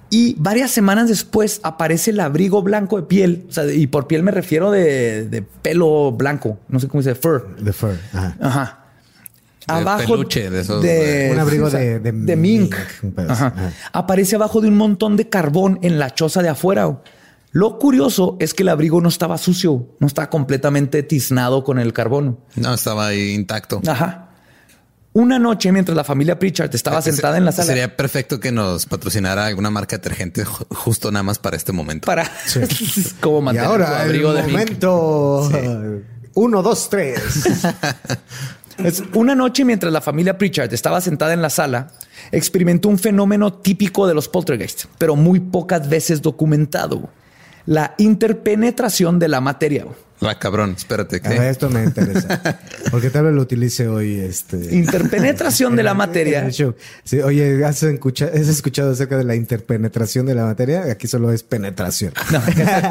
Y 0.10 0.36
varias 0.40 0.72
semanas 0.72 1.10
después 1.10 1.60
aparece 1.64 2.12
el 2.12 2.20
abrigo 2.20 2.62
blanco 2.62 2.98
de 2.98 3.04
piel. 3.04 3.46
O 3.50 3.52
sea, 3.52 3.66
y 3.72 3.88
por 3.88 4.08
piel 4.08 4.24
me 4.24 4.32
refiero 4.32 4.72
de, 4.72 5.28
de 5.28 5.42
pelo 5.42 6.12
blanco. 6.14 6.60
No 6.70 6.80
sé 6.80 6.88
cómo 6.88 7.04
se 7.04 7.10
dice, 7.10 7.22
fur. 7.22 7.56
The 7.64 7.74
Fur. 7.74 7.96
Ajá. 8.14 8.36
Ajá. 8.40 8.84
De 10.00 10.06
peluche, 10.06 10.50
de 10.50 10.62
esos 10.62 10.82
de- 10.82 11.30
Un 11.34 11.40
abrigo 11.40 11.66
o 11.66 11.70
sea, 11.72 11.80
de- 11.82 12.00
de 12.00 12.12
de 12.14 12.36
mink. 12.38 12.74
mink, 12.74 12.76
un 13.04 13.12
pedazo. 13.12 13.34
Ajá. 13.34 13.54
Ajá. 13.58 13.74
Aparece 13.92 14.36
abajo 14.38 14.62
de 14.62 14.70
un 14.70 14.78
montón 14.78 15.18
de 15.18 15.28
carbón 15.28 15.80
en 15.82 16.00
la 16.00 16.14
choza 16.14 16.42
de 16.42 16.48
afuera. 16.50 17.02
Lo 17.52 17.78
curioso 17.80 18.38
es 18.40 18.54
que 18.54 18.64
el 18.64 18.70
abrigo 18.70 19.02
no 19.02 19.10
estaba 19.10 19.38
sucio, 19.38 19.88
no 20.00 20.08
estaba 20.08 20.30
completamente 20.30 21.04
tiznado 21.04 21.64
con 21.66 21.80
el 21.80 21.92
carbón. 21.92 22.40
No, 22.56 22.74
estaba 22.74 23.08
ahí 23.08 23.32
intacto. 23.34 23.82
Ajá. 23.88 24.27
Una 25.18 25.40
noche, 25.40 25.72
mientras 25.72 25.96
la 25.96 26.04
familia 26.04 26.38
Pritchard 26.38 26.74
estaba 26.76 27.02
sentada 27.02 27.38
en 27.38 27.46
la 27.46 27.52
sala 27.52 27.66
Sería 27.70 27.98
perfecto 27.98 28.40
que 28.40 28.52
nos 28.52 28.86
patrocinara 28.86 29.48
alguna 29.48 29.72
marca 29.72 29.98
de 29.98 30.04
detergente 30.04 30.46
ju- 30.46 30.68
justo 30.70 31.12
nada 31.12 31.24
más 31.24 31.40
para 31.40 31.58
este 31.58 31.72
momento. 31.72 32.06
para 32.06 32.30
como 33.20 33.40
Y 33.40 33.42
mantener 33.42 33.66
su 33.66 33.72
ahora 33.72 33.88
el 34.04 34.10
abrigo 34.10 34.34
de 34.34 34.44
momento. 34.44 35.50
Uno, 36.36 36.62
dos, 36.62 36.90
tres. 36.90 37.20
Es 38.78 39.02
una 39.16 39.34
noche 39.34 39.66
mientras 39.66 39.92
la 39.92 40.02
familia 40.02 40.38
Pritchard 40.38 40.72
estaba 40.72 41.02
sentada 41.02 41.34
en 41.34 41.42
la 41.42 41.50
sala, 41.50 41.88
experimentó 42.32 42.90
un 42.90 43.00
fenómeno 43.00 43.52
típico 43.52 44.06
de 44.08 44.14
los 44.14 44.28
poltergeist, 44.30 44.86
pero 45.00 45.16
muy 45.16 45.40
pocas 45.40 45.90
veces 45.90 46.22
documentado. 46.22 47.10
La 47.66 47.96
interpenetración 47.98 49.18
de 49.18 49.30
la 49.30 49.42
materia. 49.42 49.88
La 50.20 50.40
cabrón, 50.40 50.74
espérate. 50.78 51.22
A 51.24 51.30
ver, 51.30 51.40
¿qué? 51.40 51.50
esto 51.50 51.70
me 51.70 51.84
interesa. 51.84 52.60
Porque 52.92 53.10
tal 53.12 53.26
vez 53.26 53.34
lo 53.36 53.42
utilice 53.42 53.88
hoy. 53.88 54.20
Este, 54.20 54.58
Interpenetración 54.76 55.76
de 55.76 55.84
la 55.84 55.94
materia. 55.94 56.50
Sí, 57.04 57.20
oye, 57.20 57.64
¿has 57.64 57.84
escuchado, 57.84 58.32
¿has 58.34 58.48
escuchado 58.48 58.92
acerca 58.92 59.18
de 59.18 59.24
la 59.24 59.36
interpenetración 59.36 60.26
de 60.26 60.34
la 60.36 60.46
materia? 60.46 60.84
Aquí 60.92 61.08
solo 61.08 61.32
es 61.32 61.44
penetración. 61.44 62.14
No. 62.32 62.42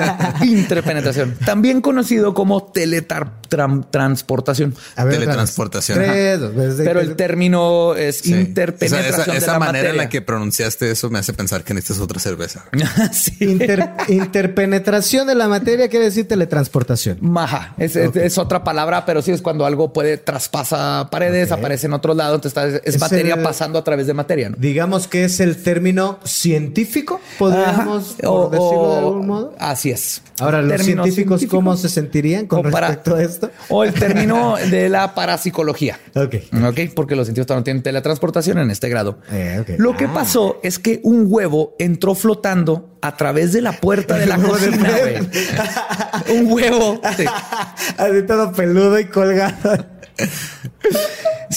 Interpenetración. 0.45 1.35
También 1.45 1.81
conocido 1.81 2.35
como 2.35 2.63
teletransportación. 2.63 4.75
A 4.97 5.05
ver, 5.05 5.15
Teletransportación. 5.15 5.99
Tres, 5.99 6.41
dos 6.41 6.55
veces. 6.55 6.81
Pero 6.85 7.01
el 7.01 7.17
término 7.17 7.95
es 7.95 8.19
Sí. 8.19 8.35
interpenetración 8.35 9.13
Esa, 9.15 9.23
esa- 9.23 9.33
de 9.33 9.39
esa 9.39 9.53
la 9.53 9.59
manera 9.59 9.91
en 9.91 9.97
la 9.97 10.09
que 10.09 10.23
pronunciaste 10.23 10.91
eso 10.91 11.11
me 11.11 11.19
hace 11.19 11.33
pensar 11.33 11.65
que 11.65 11.75
necesitas 11.75 12.03
otra 12.03 12.21
cerveza. 12.21 12.65
sí. 13.13 13.37
Inter- 13.41 13.91
interpenetración 14.09 15.27
de 15.27 15.35
la 15.35 15.49
materia 15.49 15.89
quiere 15.89 16.07
decir 16.07 16.27
teletransportación. 16.29 17.16
Maja, 17.21 17.75
es, 17.79 17.97
es- 17.97 18.15
es 18.17 18.39
otra 18.39 18.65
palabra, 18.65 19.05
pero 19.07 19.23
sí 19.23 19.31
es 19.33 19.43
cuando 19.43 19.67
algo 19.67 19.93
puede 19.93 20.17
traspasa 20.19 21.09
paredes, 21.11 21.53
aparece 21.53 21.87
en 21.87 21.93
otro 21.93 22.15
lado, 22.15 22.35
entonces 22.37 22.57
está- 22.65 22.89
es, 22.89 22.95
Es 22.95 23.01
materia 23.01 23.35
el- 23.35 23.43
pasando 23.43 23.79
a 23.79 23.85
través 23.85 24.07
de 24.07 24.15
materia. 24.15 24.51
¿no? 24.51 24.57
Digamos 24.59 25.07
que 25.09 25.25
es 25.25 25.41
el 25.41 25.63
término 25.63 26.19
científico, 26.25 27.21
podríamos 27.39 28.17
O- 28.25 28.49
decirlo 28.51 28.91
de 28.93 28.99
algún 28.99 29.27
modo. 29.27 29.55
Así 29.59 29.91
es. 29.91 30.23
Ahora, 30.39 30.61
los 30.61 30.83
científicos, 30.83 31.15
científico. 31.41 31.57
¿cómo 31.57 31.77
se 31.77 31.89
sentirían 31.89 32.47
con 32.47 32.63
para- 32.71 32.89
respecto 32.89 33.15
a 33.17 33.23
esto? 33.23 33.51
O 33.71 33.85
el 33.85 33.95
término 33.95 34.57
de 34.71 34.89
la 34.91 35.15
parapsicología. 35.15 35.99
Ok. 36.15 36.35
Ok, 36.69 36.81
porque 36.95 37.17
los 37.17 37.27
científicos 37.27 37.57
no 37.57 37.63
tienen 37.65 37.83
teletransportación 37.83 38.59
en 38.59 38.71
este 38.71 38.89
grado. 38.89 39.19
Eh. 39.33 39.77
Lo 39.79 39.97
que 39.97 40.05
Ah. 40.05 40.11
pasó 40.15 40.61
es 40.63 40.79
que 40.79 41.01
un 41.05 41.27
huevo 41.29 41.75
entró 41.79 42.15
flotando 42.15 42.91
a 43.01 43.17
través 43.17 43.53
de 43.53 43.63
la 43.63 43.73
puerta 43.73 44.19
de 44.19 44.27
la 44.27 44.37
de 44.39 44.49
cocina, 44.49 44.91
güey. 45.01 46.39
Un 46.39 46.53
huevo. 46.53 47.01
Sí. 47.17 47.25
Así 47.99 48.23
todo 48.23 48.53
peludo 48.53 48.99
y 48.99 49.05
colgado. 49.07 49.87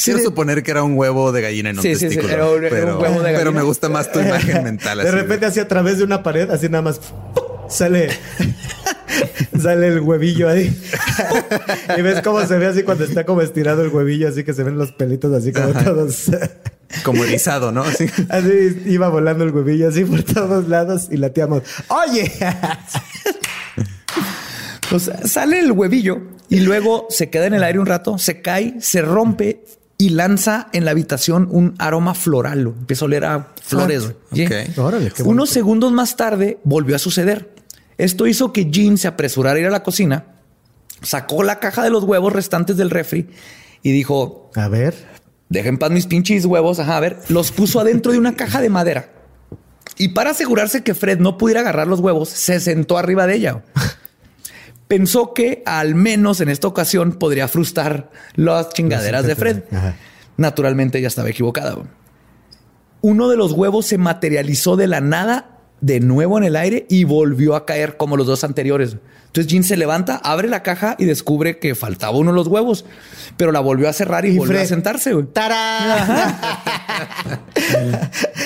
Quiero 0.04 0.20
suponer 0.20 0.64
que 0.64 0.72
era 0.72 0.84
un 0.84 0.98
huevo 0.98 1.32
de 1.32 1.42
gallina 1.42 1.72
no 1.74 1.80
un 1.80 1.84
Sí, 1.84 1.96
sí, 1.96 2.10
sí, 2.10 2.16
testículo. 2.18 2.34
era 2.34 2.46
un- 2.46 2.62
pero, 2.62 3.00
huevo 3.00 3.16
de 3.20 3.24
pero 3.32 3.38
gallina. 3.38 3.52
me 3.52 3.62
gusta 3.64 3.90
más 3.90 4.12
tu 4.12 4.20
imagen 4.22 4.64
mental. 4.64 4.98
De 5.00 5.08
así 5.08 5.12
repente, 5.18 5.46
así 5.46 5.60
a 5.60 5.68
través 5.68 5.98
de 5.98 6.04
una 6.04 6.24
pared, 6.24 6.50
así 6.52 6.68
nada 6.70 6.82
más 6.84 7.00
sale. 7.70 8.10
Sale 9.62 9.88
el 9.88 10.00
huevillo 10.02 10.48
ahí. 10.50 10.74
y 11.98 12.02
ves 12.02 12.22
cómo 12.22 12.46
se 12.46 12.58
ve 12.58 12.68
así 12.68 12.84
cuando 12.84 13.04
está 13.04 13.26
como 13.26 13.42
estirado 13.42 13.82
el 13.84 13.90
huevillo, 13.90 14.30
así 14.30 14.44
que 14.44 14.54
se 14.54 14.64
ven 14.64 14.78
los 14.78 14.92
pelitos 14.92 15.34
así 15.34 15.52
como 15.52 15.74
todos. 15.74 16.26
como 17.04 17.24
erizado, 17.26 17.72
¿no? 17.72 17.82
Así. 17.84 18.06
Así 18.30 18.84
iba 18.86 19.10
volando 19.10 19.44
el 19.44 19.52
huevillo 19.52 19.90
así 19.90 20.06
por 20.06 20.24
todos 20.24 20.68
lados 20.70 21.08
y 21.12 21.18
lateamos. 21.18 21.64
Oye, 21.90 22.32
Pues 24.90 25.12
sale 25.26 25.60
el 25.60 25.72
huevillo 25.72 26.22
y 26.50 26.62
luego 26.62 27.08
se 27.10 27.30
queda 27.30 27.46
en 27.46 27.54
el 27.54 27.64
aire 27.64 27.80
un 27.80 27.86
rato, 27.86 28.18
se 28.18 28.42
cae, 28.42 28.76
se 28.80 29.02
rompe 29.02 29.64
y 29.98 30.10
lanza 30.10 30.70
en 30.74 30.86
la 30.86 30.92
habitación 30.92 31.48
un 31.52 31.76
aroma 31.78 32.16
floral. 32.16 32.74
Empieza 32.80 33.06
a 33.06 33.08
oler 33.08 33.26
a 33.26 33.54
flores. 33.62 34.14
Órale, 34.78 35.12
qué 35.12 35.24
bonito. 35.24 35.26
Unos 35.26 35.50
segundos 35.50 35.92
más 35.92 36.16
tarde 36.16 36.60
volvió 36.64 36.96
a 36.96 37.00
suceder. 37.00 37.54
Esto 37.98 38.26
hizo 38.26 38.54
que 38.54 38.72
Jean 38.72 38.98
se 38.98 39.10
apresurara 39.10 39.58
a 39.58 39.60
ir 39.60 39.68
a 39.68 39.72
la 39.72 39.84
cocina, 39.84 40.26
sacó 41.02 41.44
la 41.44 41.60
caja 41.60 41.84
de 41.84 41.90
los 41.90 42.06
huevos 42.06 42.32
restantes 42.32 42.78
del 42.78 42.90
refri 42.90 43.28
y 43.84 43.92
dijo, 43.92 44.50
a 44.56 44.70
ver. 44.70 44.96
dejen 45.50 45.78
paz 45.78 45.92
mis 45.92 46.08
pinches 46.08 46.46
huevos, 46.46 46.80
ajá, 46.80 46.96
a 46.96 47.02
ver, 47.02 47.20
los 47.28 47.52
puso 47.52 47.80
adentro 47.80 48.14
de 48.14 48.18
una 48.18 48.36
caja 48.38 48.62
de 48.62 48.70
madera. 48.70 49.12
Y 49.98 50.10
para 50.10 50.32
asegurarse 50.32 50.82
que 50.82 50.96
Fred 50.96 51.20
no 51.20 51.38
pudiera 51.38 51.60
agarrar 51.60 51.88
los 51.88 52.00
huevos, 52.00 52.30
se 52.30 52.62
sentó 52.62 52.98
arriba 52.98 53.28
de 53.28 53.36
ella. 53.36 53.64
Pensó 54.90 55.36
que 55.36 55.62
al 55.68 55.94
menos 55.94 56.42
en 56.42 56.50
esta 56.50 56.68
ocasión 56.68 57.12
podría 57.14 57.48
frustrar 57.48 58.10
las 58.34 58.70
chingaderas 58.70 59.24
de 59.24 59.36
Fred. 59.36 59.64
Ajá. 59.72 59.96
Naturalmente 60.36 60.98
ella 60.98 61.10
estaba 61.10 61.30
equivocada. 61.30 61.78
Uno 63.02 63.30
de 63.30 63.38
los 63.38 63.52
huevos 63.52 63.86
se 63.86 64.00
materializó 64.00 64.78
de 64.78 64.88
la 64.88 65.00
nada 65.00 65.60
de 65.80 66.00
nuevo 66.00 66.40
en 66.40 66.44
el 66.44 66.56
aire 66.56 66.88
y 66.90 67.04
volvió 67.04 67.56
a 67.56 67.68
caer 67.68 67.98
como 67.98 68.18
los 68.18 68.26
dos 68.26 68.44
anteriores. 68.44 68.98
Entonces 69.30 69.52
Jean 69.52 69.64
se 69.64 69.78
levanta, 69.78 70.16
abre 70.24 70.48
la 70.48 70.64
caja 70.64 70.96
y 70.98 71.06
descubre 71.06 71.60
que 71.60 71.76
faltaba 71.76 72.18
uno 72.18 72.32
de 72.32 72.36
los 72.36 72.48
huevos, 72.48 72.84
pero 73.38 73.52
la 73.52 73.60
volvió 73.60 73.88
a 73.88 73.94
cerrar 73.94 74.26
y, 74.26 74.30
Y 74.30 74.38
volvió 74.40 74.56
Fred- 74.58 74.64
a 74.64 74.68
sentarse. 74.68 75.14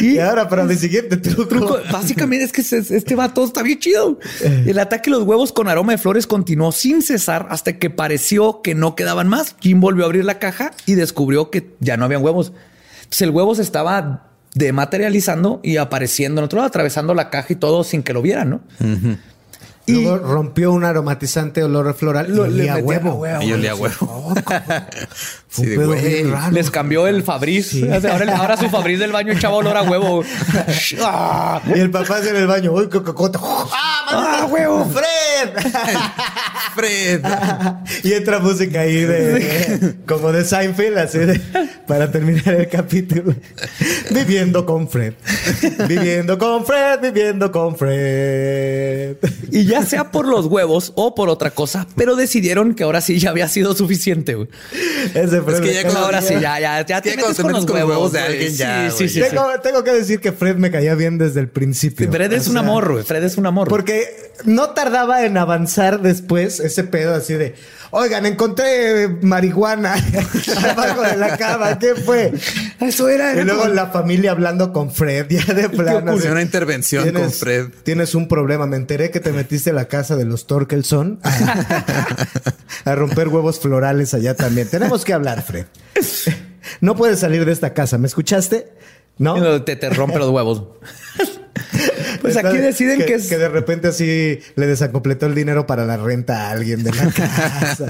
Y 0.01 0.07
y 0.15 0.19
ahora 0.19 0.49
para 0.49 0.65
mi 0.65 0.75
siguiente 0.75 1.17
truco. 1.17 1.47
truco, 1.47 1.77
básicamente 1.91 2.45
es 2.45 2.51
que 2.51 2.63
se- 2.63 2.79
este 2.95 3.15
vato 3.15 3.43
está 3.45 3.61
bien 3.63 3.79
chido. 3.79 4.19
El 4.43 4.77
ataque 4.79 5.09
de 5.09 5.17
los 5.17 5.25
huevos 5.25 5.53
con 5.53 5.67
aroma 5.69 5.93
de 5.93 5.97
flores 5.97 6.27
continuó 6.27 6.71
sin 6.71 7.01
cesar 7.01 7.47
hasta 7.49 7.77
que 7.77 7.89
pareció 7.89 8.61
que 8.61 8.75
no 8.75 8.95
quedaban 8.95 9.27
más. 9.27 9.55
Jim 9.61 9.79
volvió 9.79 10.03
a 10.03 10.07
abrir 10.07 10.25
la 10.25 10.39
caja 10.39 10.71
y 10.85 10.95
descubrió 10.95 11.49
que 11.49 11.73
ya 11.79 11.95
no 11.97 12.05
habían 12.05 12.23
huevos. 12.23 12.51
Entonces 12.97 13.21
el 13.21 13.29
huevo 13.29 13.55
se 13.55 13.61
estaba 13.61 14.27
dematerializando 14.55 15.59
y 15.63 15.77
apareciendo 15.77 16.41
en 16.41 16.45
otro 16.45 16.57
lado, 16.57 16.67
atravesando 16.67 17.13
la 17.13 17.29
caja 17.29 17.53
y 17.53 17.55
todo 17.55 17.83
sin 17.83 18.03
que 18.03 18.13
lo 18.13 18.21
vieran, 18.21 18.49
¿no? 18.49 18.61
Y 19.85 20.01
Luego 20.03 20.17
rompió 20.19 20.71
un 20.71 20.85
aromatizante 20.85 21.61
olor 21.61 21.93
floral 21.93 22.27
lo- 22.33 22.45
y 22.47 22.51
le 22.51 22.71
olía 22.71 22.77
huevo. 22.77 23.13
huevo. 23.15 23.41
Y 23.41 23.47
yo 23.49 23.55
olía 23.55 23.71
a 23.71 23.75
huevo. 23.75 24.33
Fue 25.49 25.65
Sí, 25.65 25.69
de 25.71 25.85
güey. 25.85 26.25
les 26.51 26.71
cambió 26.71 27.05
el 27.05 27.21
Fabriz. 27.21 27.75
Ahora, 28.09 28.37
ahora 28.37 28.57
su 28.57 28.69
Fabriz 28.69 28.97
del 28.97 29.11
baño 29.11 29.33
echaba 29.33 29.55
olor 29.55 29.75
a 29.77 29.83
huevo. 29.83 30.23
Ah, 31.01 31.61
Y 31.65 31.79
el 31.79 31.91
papá 31.91 32.17
hace 32.17 32.29
en 32.29 32.37
el 32.37 32.47
baño. 32.47 32.71
¡Uy, 32.71 32.87
cococota! 32.89 33.39
¡Ah, 33.43 34.05
¡Ah, 34.09 34.45
huevo! 34.49 34.85
¡Fred! 34.85 35.49
Fred. 36.75 37.21
y 38.03 38.13
entra 38.13 38.39
música 38.39 38.81
ahí 38.81 39.01
de 39.01 39.95
como 40.07 40.31
de 40.31 40.43
Seinfeld, 40.43 40.97
así 40.97 41.19
de, 41.19 41.39
para 41.87 42.11
terminar 42.11 42.53
el 42.55 42.67
capítulo. 42.69 43.35
Viviendo 44.11 44.65
con 44.65 44.89
Fred. 44.89 45.13
Viviendo 45.87 46.37
con 46.37 46.65
Fred, 46.65 46.99
viviendo 47.01 47.51
con 47.51 47.75
Fred. 47.75 49.17
Y 49.51 49.65
ya 49.65 49.85
sea 49.85 50.11
por 50.11 50.27
los 50.27 50.45
huevos 50.47 50.91
o 50.95 51.15
por 51.15 51.29
otra 51.29 51.51
cosa, 51.51 51.87
pero 51.95 52.15
decidieron 52.15 52.75
que 52.75 52.83
ahora 52.83 53.01
sí 53.01 53.19
ya 53.19 53.29
había 53.29 53.47
sido 53.47 53.75
suficiente. 53.75 54.35
güey. 54.35 54.47
Ese 55.13 55.41
Fred 55.41 55.55
Es 55.55 55.61
que 55.61 55.73
ya 55.73 55.93
Ahora 56.03 56.21
sí, 56.21 56.33
ya, 56.33 56.59
ya, 56.59 56.85
ya 56.85 57.01
te 57.01 57.11
Ya 57.11 57.15
metes 57.17 57.39
con 57.39 57.51
los 57.51 57.65
con 57.65 57.75
huevos 57.75 57.91
huevos 57.91 58.11
de 58.11 58.19
alguien, 58.19 58.53
ya, 58.53 58.89
sí, 58.91 59.07
sí, 59.07 59.21
sí. 59.21 59.21
Tengo, 59.29 59.45
tengo 59.61 59.83
que 59.83 59.91
decir 59.91 60.19
que 60.19 60.31
Fred 60.31 60.55
me 60.55 60.71
caía 60.71 60.95
bien 60.95 61.17
desde 61.17 61.39
el 61.39 61.49
principio. 61.49 62.11
Fred 62.11 62.33
es 62.33 62.47
O 62.47 62.51
un 62.51 62.57
amor, 62.57 62.91
güey. 62.91 63.03
Fred 63.03 63.23
es 63.23 63.37
un 63.37 63.45
amor. 63.45 63.67
Porque 63.67 64.31
no 64.45 64.71
tardaba 64.71 65.25
en 65.25 65.37
avanzar 65.37 66.01
después 66.01 66.59
ese 66.67 66.83
pedo 66.83 67.13
así 67.13 67.33
de, 67.33 67.55
oigan, 67.91 68.25
encontré 68.25 69.07
marihuana 69.21 69.93
abajo 70.69 71.01
de 71.01 71.17
la 71.17 71.37
cama, 71.37 71.77
¿qué 71.79 71.95
fue? 71.95 72.33
eso 72.79 73.09
era. 73.09 73.39
Y 73.39 73.43
luego 73.43 73.67
la 73.67 73.87
familia 73.87 74.31
hablando 74.31 74.73
con 74.73 74.91
Fred, 74.91 75.27
ya 75.29 75.53
de 75.53 75.69
plano. 75.77 76.13
Una 76.15 76.41
intervención 76.41 77.11
con 77.11 77.31
Fred. 77.31 77.67
Tienes 77.83 78.15
un 78.15 78.27
problema. 78.27 78.65
Me 78.67 78.77
enteré 78.77 79.11
que 79.11 79.19
te 79.19 79.31
metiste 79.31 79.69
a 79.69 79.73
la 79.73 79.87
casa 79.87 80.15
de 80.15 80.25
los 80.25 80.47
Torkelson 80.47 81.19
a, 81.23 82.15
a 82.85 82.95
romper 82.95 83.27
huevos 83.27 83.59
florales 83.59 84.13
allá 84.13 84.35
también. 84.35 84.67
Tenemos 84.67 85.05
que 85.05 85.13
hablar, 85.13 85.43
Fred. 85.43 85.65
No 86.81 86.95
puedes 86.95 87.19
salir 87.19 87.45
de 87.45 87.51
esta 87.51 87.73
casa. 87.73 87.97
¿Me 87.97 88.07
escuchaste? 88.07 88.73
¿No? 89.17 89.63
Te, 89.63 89.75
te 89.75 89.89
rompe 89.89 90.17
los 90.17 90.29
huevos. 90.29 90.63
Pues 92.21 92.37
aquí 92.37 92.47
Entonces, 92.47 92.63
deciden 92.65 92.99
que, 92.99 93.05
que, 93.05 93.13
es. 93.15 93.27
que 93.27 93.37
de 93.37 93.49
repente 93.49 93.87
así 93.89 94.39
le 94.55 94.67
desacompletó 94.67 95.25
el 95.25 95.35
dinero 95.35 95.65
para 95.67 95.85
la 95.85 95.97
renta 95.97 96.47
a 96.47 96.51
alguien 96.51 96.83
de 96.83 96.91
la 96.91 97.07
casa. 97.11 97.87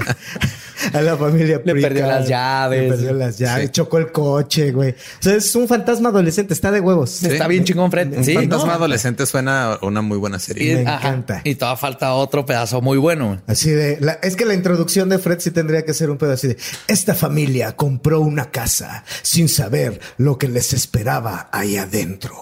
a 0.92 1.00
la 1.00 1.16
familia 1.16 1.60
Le 1.64 1.72
Prica. 1.72 1.88
perdió 1.88 2.06
las 2.06 2.26
llaves. 2.28 2.82
Le 2.82 2.88
perdió 2.88 3.12
las 3.12 3.38
llaves. 3.38 3.66
Sí. 3.66 3.72
Chocó 3.72 3.98
el 3.98 4.10
coche, 4.12 4.72
güey. 4.72 4.90
O 4.92 4.94
sea, 5.22 5.34
es 5.36 5.54
un 5.54 5.68
fantasma 5.68 6.08
adolescente. 6.08 6.52
Está 6.52 6.70
de 6.72 6.80
huevos. 6.80 7.22
Está 7.22 7.46
bien 7.46 7.64
chingón, 7.64 7.90
Fred. 7.90 8.16
Un 8.16 8.24
Sí, 8.24 8.34
fantasma 8.34 8.66
¿no? 8.68 8.72
adolescente 8.74 9.24
suena 9.26 9.78
una 9.82 10.02
muy 10.02 10.18
buena 10.18 10.38
Y, 10.38 10.40
serie. 10.40 10.76
Me 10.84 10.90
ajá, 10.90 11.08
encanta. 11.08 11.40
y 11.44 11.54
todavía 11.54 11.76
falta 11.76 12.12
otro 12.14 12.44
pedazo 12.44 12.80
muy 12.80 12.98
bueno. 12.98 13.40
Así 13.46 13.70
de, 13.70 13.98
la- 14.00 14.18
es 14.22 14.34
que 14.36 14.44
la 14.46 14.54
introducción 14.54 15.08
de 15.10 15.18
Fred 15.18 15.38
sí 15.40 15.50
tendría 15.52 15.84
que 15.84 15.94
ser 15.94 16.10
un 16.10 16.18
pedo 16.18 16.32
así 16.32 16.48
de, 16.48 16.56
esta 16.88 17.14
familia 17.14 17.76
compró 17.76 18.20
una 18.20 18.50
casa 18.50 19.04
sin 19.22 19.48
saber 19.48 20.00
lo 20.18 20.38
que 20.38 20.48
les 20.48 20.72
esperaba 20.72 21.48
ahí 21.52 21.76
adentro. 21.76 22.34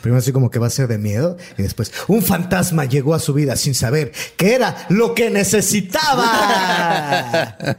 Primero 0.00 0.18
así 0.18 0.32
como 0.32 0.50
que 0.50 0.58
va 0.58 0.66
a 0.66 0.70
ser 0.70 0.88
de 0.88 0.98
miedo 0.98 1.36
y 1.56 1.62
después 1.62 1.92
un 2.08 2.22
fantasma 2.22 2.84
llegó 2.84 3.14
a 3.14 3.18
su 3.18 3.32
vida 3.34 3.56
sin 3.56 3.74
saber 3.74 4.12
que 4.36 4.54
era 4.54 4.86
lo 4.88 5.14
que 5.14 5.30
necesitaba. 5.30 6.26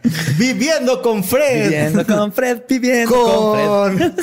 Viviendo 0.38 1.02
con 1.02 1.24
Fred. 1.24 1.64
Viviendo 1.70 2.06
con 2.06 2.32
Fred, 2.34 2.62
viviendo 2.68 3.12
con, 3.12 3.98
Fred. 3.98 4.14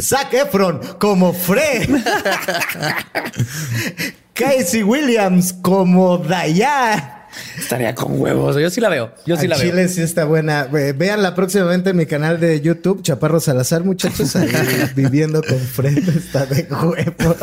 Zac 0.00 0.32
Efron 0.34 0.80
como 0.98 1.32
Fred. 1.32 1.88
Casey 4.34 4.82
Williams 4.82 5.52
como 5.52 6.18
Diane. 6.18 7.21
Estaría 7.58 7.94
con 7.94 8.20
huevos. 8.20 8.56
Yo 8.56 8.68
sí 8.70 8.80
la 8.80 8.88
veo. 8.88 9.12
Yo 9.26 9.36
sí 9.36 9.44
Al 9.44 9.50
la 9.50 9.56
veo. 9.58 9.70
Chile 9.70 9.88
sí 9.88 10.02
está 10.02 10.24
buena. 10.24 10.64
Ve- 10.64 10.92
Véanla 10.92 11.34
próximamente 11.34 11.90
en 11.90 11.96
mi 11.96 12.06
canal 12.06 12.38
de 12.40 12.60
YouTube, 12.60 13.02
Chaparro 13.02 13.40
Salazar, 13.40 13.84
muchachos. 13.84 14.34
Ahí 14.36 14.48
viviendo 14.96 15.42
con 15.42 15.58
Fred 15.58 16.08
está 16.16 16.46
de 16.46 16.66
huevos. 16.70 17.36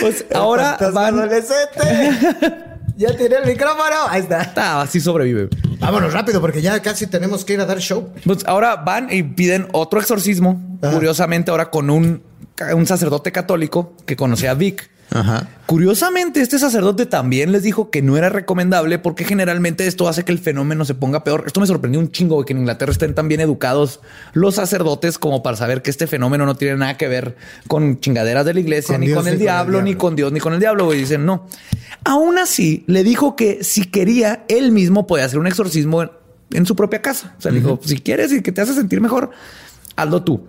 Pues 0.00 0.24
ahora 0.34 0.76
van. 0.92 1.18
adolescente. 1.18 2.58
Ya 2.96 3.16
tiene 3.16 3.36
el 3.36 3.46
micrófono. 3.46 3.94
Ahí 4.08 4.20
está. 4.22 4.52
Ah, 4.56 4.82
así 4.82 5.00
sobrevive. 5.00 5.48
Vámonos 5.78 6.12
rápido 6.12 6.40
porque 6.40 6.60
ya 6.60 6.80
casi 6.82 7.06
tenemos 7.06 7.44
que 7.44 7.54
ir 7.54 7.60
a 7.60 7.64
dar 7.66 7.78
show. 7.78 8.12
Pues 8.24 8.44
ahora 8.46 8.76
van 8.76 9.08
y 9.10 9.22
piden 9.22 9.68
otro 9.72 10.00
exorcismo. 10.00 10.60
Ajá. 10.82 10.92
Curiosamente, 10.92 11.50
ahora 11.50 11.70
con 11.70 11.88
un, 11.88 12.22
un 12.74 12.86
sacerdote 12.86 13.32
católico 13.32 13.94
que 14.04 14.16
conocía 14.16 14.50
a 14.50 14.54
Vic. 14.54 14.90
Ajá. 15.10 15.48
Curiosamente, 15.66 16.40
este 16.40 16.58
sacerdote 16.58 17.06
también 17.06 17.52
les 17.52 17.62
dijo 17.62 17.90
que 17.90 18.02
no 18.02 18.16
era 18.16 18.28
recomendable 18.28 18.98
porque 18.98 19.24
generalmente 19.24 19.86
esto 19.86 20.08
hace 20.08 20.24
que 20.24 20.32
el 20.32 20.38
fenómeno 20.38 20.84
se 20.84 20.94
ponga 20.94 21.22
peor. 21.22 21.44
Esto 21.46 21.60
me 21.60 21.66
sorprendió 21.66 22.00
un 22.00 22.10
chingo 22.10 22.40
de 22.40 22.46
que 22.46 22.52
en 22.52 22.60
Inglaterra 22.60 22.90
estén 22.90 23.14
tan 23.14 23.28
bien 23.28 23.40
educados 23.40 24.00
los 24.32 24.56
sacerdotes 24.56 25.18
como 25.18 25.42
para 25.42 25.56
saber 25.56 25.82
que 25.82 25.90
este 25.90 26.06
fenómeno 26.06 26.46
no 26.46 26.56
tiene 26.56 26.76
nada 26.76 26.96
que 26.96 27.08
ver 27.08 27.36
con 27.68 28.00
chingaderas 28.00 28.44
de 28.46 28.54
la 28.54 28.60
iglesia, 28.60 28.94
Con 28.94 29.00
ni 29.00 29.06
Dios 29.08 29.18
con 29.18 29.28
el 29.28 29.38
diablo, 29.38 29.82
ni 29.82 29.94
con 29.94 30.16
Dios, 30.16 30.32
ni 30.32 30.40
con 30.40 30.54
el 30.54 30.60
diablo. 30.60 30.92
Y 30.92 30.98
dicen 30.98 31.24
no. 31.24 31.46
Aún 32.04 32.38
así, 32.38 32.84
le 32.86 33.04
dijo 33.04 33.36
que 33.36 33.62
si 33.62 33.84
quería, 33.84 34.44
él 34.48 34.72
mismo 34.72 35.06
podía 35.06 35.26
hacer 35.26 35.38
un 35.38 35.46
exorcismo 35.46 36.02
en, 36.02 36.10
en 36.52 36.66
su 36.66 36.74
propia 36.74 37.02
casa. 37.02 37.34
O 37.38 37.40
sea, 37.40 37.52
le 37.52 37.60
dijo, 37.60 37.78
si 37.84 37.98
quieres 37.98 38.32
y 38.32 38.42
que 38.42 38.52
te 38.52 38.60
hace 38.60 38.74
sentir 38.74 39.00
mejor, 39.00 39.30
hazlo 39.96 40.22
tú. 40.22 40.44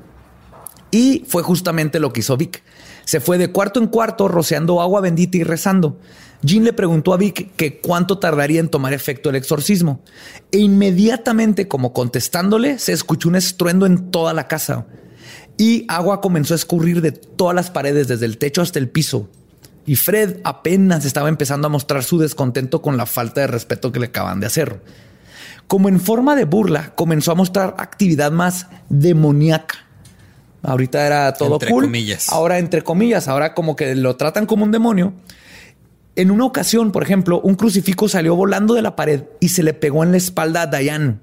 Y 0.91 1.25
fue 1.27 1.43
justamente 1.43 1.99
lo 1.99 2.11
que 2.11 2.19
hizo 2.19 2.35
Vic. 2.37 2.63
Se 3.05 3.19
fue 3.19 3.37
de 3.37 3.51
cuarto 3.51 3.79
en 3.79 3.87
cuarto 3.87 4.27
rociando 4.27 4.81
agua 4.81 5.01
bendita 5.01 5.37
y 5.37 5.43
rezando. 5.43 5.99
Jean 6.43 6.63
le 6.63 6.73
preguntó 6.73 7.13
a 7.13 7.17
Vic 7.17 7.55
que 7.55 7.79
cuánto 7.79 8.17
tardaría 8.17 8.59
en 8.59 8.69
tomar 8.69 8.93
efecto 8.93 9.29
el 9.29 9.35
exorcismo. 9.35 10.01
E 10.51 10.57
inmediatamente, 10.59 11.67
como 11.67 11.93
contestándole, 11.93 12.79
se 12.79 12.93
escuchó 12.93 13.29
un 13.29 13.35
estruendo 13.35 13.85
en 13.85 14.11
toda 14.11 14.33
la 14.33 14.47
casa. 14.47 14.87
y 15.57 15.85
agua 15.89 16.21
comenzó 16.21 16.55
a 16.55 16.55
escurrir 16.55 17.01
de 17.01 17.11
todas 17.11 17.53
las 17.53 17.69
paredes, 17.69 18.07
desde 18.07 18.25
el 18.25 18.39
techo 18.39 18.63
hasta 18.63 18.79
el 18.79 18.89
piso. 18.89 19.29
Y 19.85 19.95
Fred 19.95 20.37
apenas 20.43 21.05
estaba 21.05 21.29
empezando 21.29 21.67
a 21.67 21.69
mostrar 21.69 22.03
su 22.03 22.17
descontento 22.17 22.81
con 22.81 22.97
la 22.97 23.05
falta 23.05 23.41
de 23.41 23.47
respeto 23.47 23.91
que 23.91 23.99
le 23.99 24.07
acaban 24.07 24.39
de 24.39 24.47
hacer. 24.47 24.81
Como 25.67 25.87
en 25.87 25.99
forma 25.99 26.35
de 26.35 26.45
burla, 26.45 26.95
comenzó 26.95 27.31
a 27.31 27.35
mostrar 27.35 27.75
actividad 27.77 28.31
más 28.31 28.67
demoníaca. 28.89 29.85
Ahorita 30.63 31.05
era 31.05 31.33
todo 31.33 31.53
Entre 31.55 31.69
cool. 31.71 31.85
comillas. 31.85 32.29
Ahora, 32.29 32.59
entre 32.59 32.83
comillas, 32.83 33.27
ahora 33.27 33.53
como 33.53 33.75
que 33.75 33.95
lo 33.95 34.15
tratan 34.15 34.45
como 34.45 34.63
un 34.63 34.71
demonio. 34.71 35.13
En 36.15 36.29
una 36.29 36.45
ocasión, 36.45 36.91
por 36.91 37.03
ejemplo, 37.03 37.39
un 37.41 37.55
crucifijo 37.55 38.07
salió 38.09 38.35
volando 38.35 38.73
de 38.73 38.81
la 38.81 38.95
pared 38.95 39.23
y 39.39 39.49
se 39.49 39.63
le 39.63 39.73
pegó 39.73 40.03
en 40.03 40.11
la 40.11 40.17
espalda 40.17 40.63
a 40.63 40.67
Diane. 40.67 41.17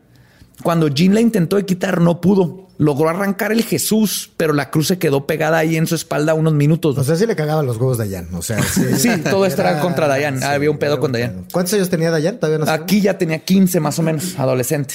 Cuando 0.62 0.88
Jean 0.88 1.14
la 1.14 1.20
intentó 1.20 1.56
de 1.56 1.64
quitar, 1.66 2.00
no 2.00 2.20
pudo. 2.20 2.66
Logró 2.78 3.08
arrancar 3.08 3.52
el 3.52 3.62
Jesús, 3.64 4.30
pero 4.36 4.52
la 4.52 4.70
cruz 4.70 4.86
se 4.88 4.98
quedó 4.98 5.26
pegada 5.26 5.58
ahí 5.58 5.76
en 5.76 5.86
su 5.86 5.94
espalda 5.94 6.34
unos 6.34 6.54
minutos. 6.54 6.96
O 6.96 7.04
sea, 7.04 7.16
sí 7.16 7.26
le 7.26 7.36
cagaban 7.36 7.66
los 7.66 7.76
huevos 7.76 7.98
a 8.00 8.04
Dayan. 8.04 8.32
O 8.34 8.42
sea, 8.42 8.62
sí, 8.62 8.82
Sí, 8.96 9.10
todo 9.18 9.46
esto 9.46 9.62
era 9.62 9.80
contra 9.80 10.08
Dayan. 10.08 10.42
Había 10.42 10.70
un 10.70 10.78
pedo 10.78 10.98
con 11.00 11.12
Dayan. 11.12 11.44
¿Cuántos 11.52 11.74
años 11.74 11.90
tenía 11.90 12.10
Dayan? 12.10 12.38
Todavía 12.38 12.58
no 12.58 12.66
sé. 12.66 12.72
Aquí 12.72 13.00
ya 13.00 13.18
tenía 13.18 13.40
15 13.40 13.78
más 13.80 13.98
o 13.98 14.02
menos, 14.02 14.38
adolescente. 14.38 14.94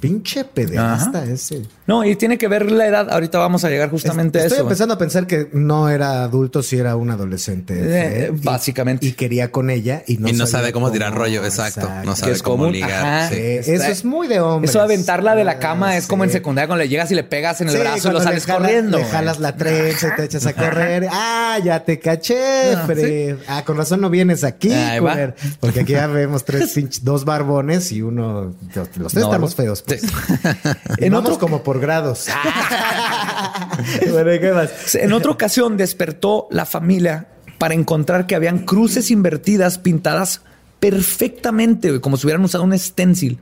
Pinche 0.00 0.44
pederasta 0.44 1.24
ese. 1.24 1.62
No, 1.86 2.02
y 2.04 2.16
tiene 2.16 2.38
que 2.38 2.48
ver 2.48 2.70
la 2.72 2.86
edad. 2.86 3.10
Ahorita 3.10 3.38
vamos 3.38 3.62
a 3.64 3.68
llegar 3.68 3.90
justamente 3.90 4.38
Estoy 4.38 4.52
a 4.52 4.56
eso. 4.56 4.62
empezando 4.62 4.94
a 4.94 4.98
pensar 4.98 5.26
que 5.26 5.48
no 5.52 5.88
era 5.90 6.22
adulto, 6.22 6.62
si 6.62 6.78
era 6.78 6.96
un 6.96 7.10
adolescente. 7.10 7.74
Eh, 7.78 8.32
y- 8.34 8.44
básicamente. 8.44 9.04
Y, 9.06 9.12
quería 9.12 9.50
con 9.52 9.68
ella 9.70 10.02
y 10.06 10.16
no, 10.16 10.28
y 10.28 10.32
no 10.32 10.46
sabe 10.46 10.72
cómo 10.72 10.90
tirar 10.90 11.14
rollo, 11.14 11.44
exacto. 11.44 11.88
No 12.04 12.16
sabe 12.16 12.32
es 12.32 12.42
cómo 12.42 12.56
común. 12.64 12.72
ligar. 12.72 13.04
Ajá. 13.04 13.28
sí. 13.28 13.34
Sí, 13.62 13.72
eso 13.72 13.84
es 13.86 14.04
muy 14.04 14.28
de 14.28 14.40
hombre. 14.40 14.68
Eso 14.70 14.80
aventarla 14.80 15.34
de 15.34 15.44
la 15.44 15.58
cama 15.58 15.96
es 15.96 16.06
como 16.06 16.24
en 16.24 16.30
secundaria 16.30 16.66
cuando 16.68 16.82
le 16.82 16.88
llegas 16.88 17.10
y 17.10 17.14
le 17.14 17.24
pegas 17.24 17.60
en 17.60 17.68
el 17.68 17.78
brazo 17.78 18.08
y 18.08 18.12
lo 18.12 18.20
sales 18.22 18.46
corriendo. 18.46 18.98
Le 18.98 19.04
jalas 19.04 19.40
la 19.40 19.56
trenza 19.56 20.08
y 20.08 20.16
te 20.16 20.24
echas 20.24 20.46
a 20.46 20.54
correr. 20.54 21.06
Ah, 21.12 21.58
ya 21.62 21.84
te 21.84 21.98
caché, 22.00 22.74
Ah, 22.74 22.84
Fred. 22.86 23.36
Ah, 23.46 23.62
con 23.64 23.76
razón 23.76 24.00
no 24.00 24.08
vienes 24.10 24.42
aquí. 24.42 24.72
Porque 25.60 25.80
aquí 25.80 25.92
ya 25.92 26.06
vemos 26.06 26.44
tres 26.44 26.72
pinches, 26.72 27.04
dos 27.04 27.24
barbones 27.24 27.92
y 27.92 28.00
uno. 28.02 28.54
Los 28.74 28.88
tres 28.90 28.98
No, 29.14 29.20
estamos 29.20 29.50
no. 29.50 29.56
Feos. 29.66 29.82
Pues. 29.82 30.02
En 30.98 31.12
Vamos 31.12 31.30
otro- 31.32 31.40
como 31.40 31.62
por 31.62 31.80
grados. 31.80 32.26
bueno, 34.10 34.32
¿y 34.34 34.40
¿qué 34.40 34.52
más? 34.52 34.94
En 34.94 35.12
otra 35.12 35.30
ocasión 35.30 35.76
despertó 35.76 36.46
la 36.50 36.64
familia 36.66 37.28
para 37.58 37.74
encontrar 37.74 38.26
que 38.26 38.34
habían 38.34 38.60
cruces 38.60 39.10
invertidas 39.10 39.78
pintadas 39.78 40.42
perfectamente, 40.80 41.88
güey, 41.88 42.00
como 42.00 42.16
si 42.16 42.26
hubieran 42.26 42.44
usado 42.44 42.64
un 42.64 42.76
stencil 42.78 43.38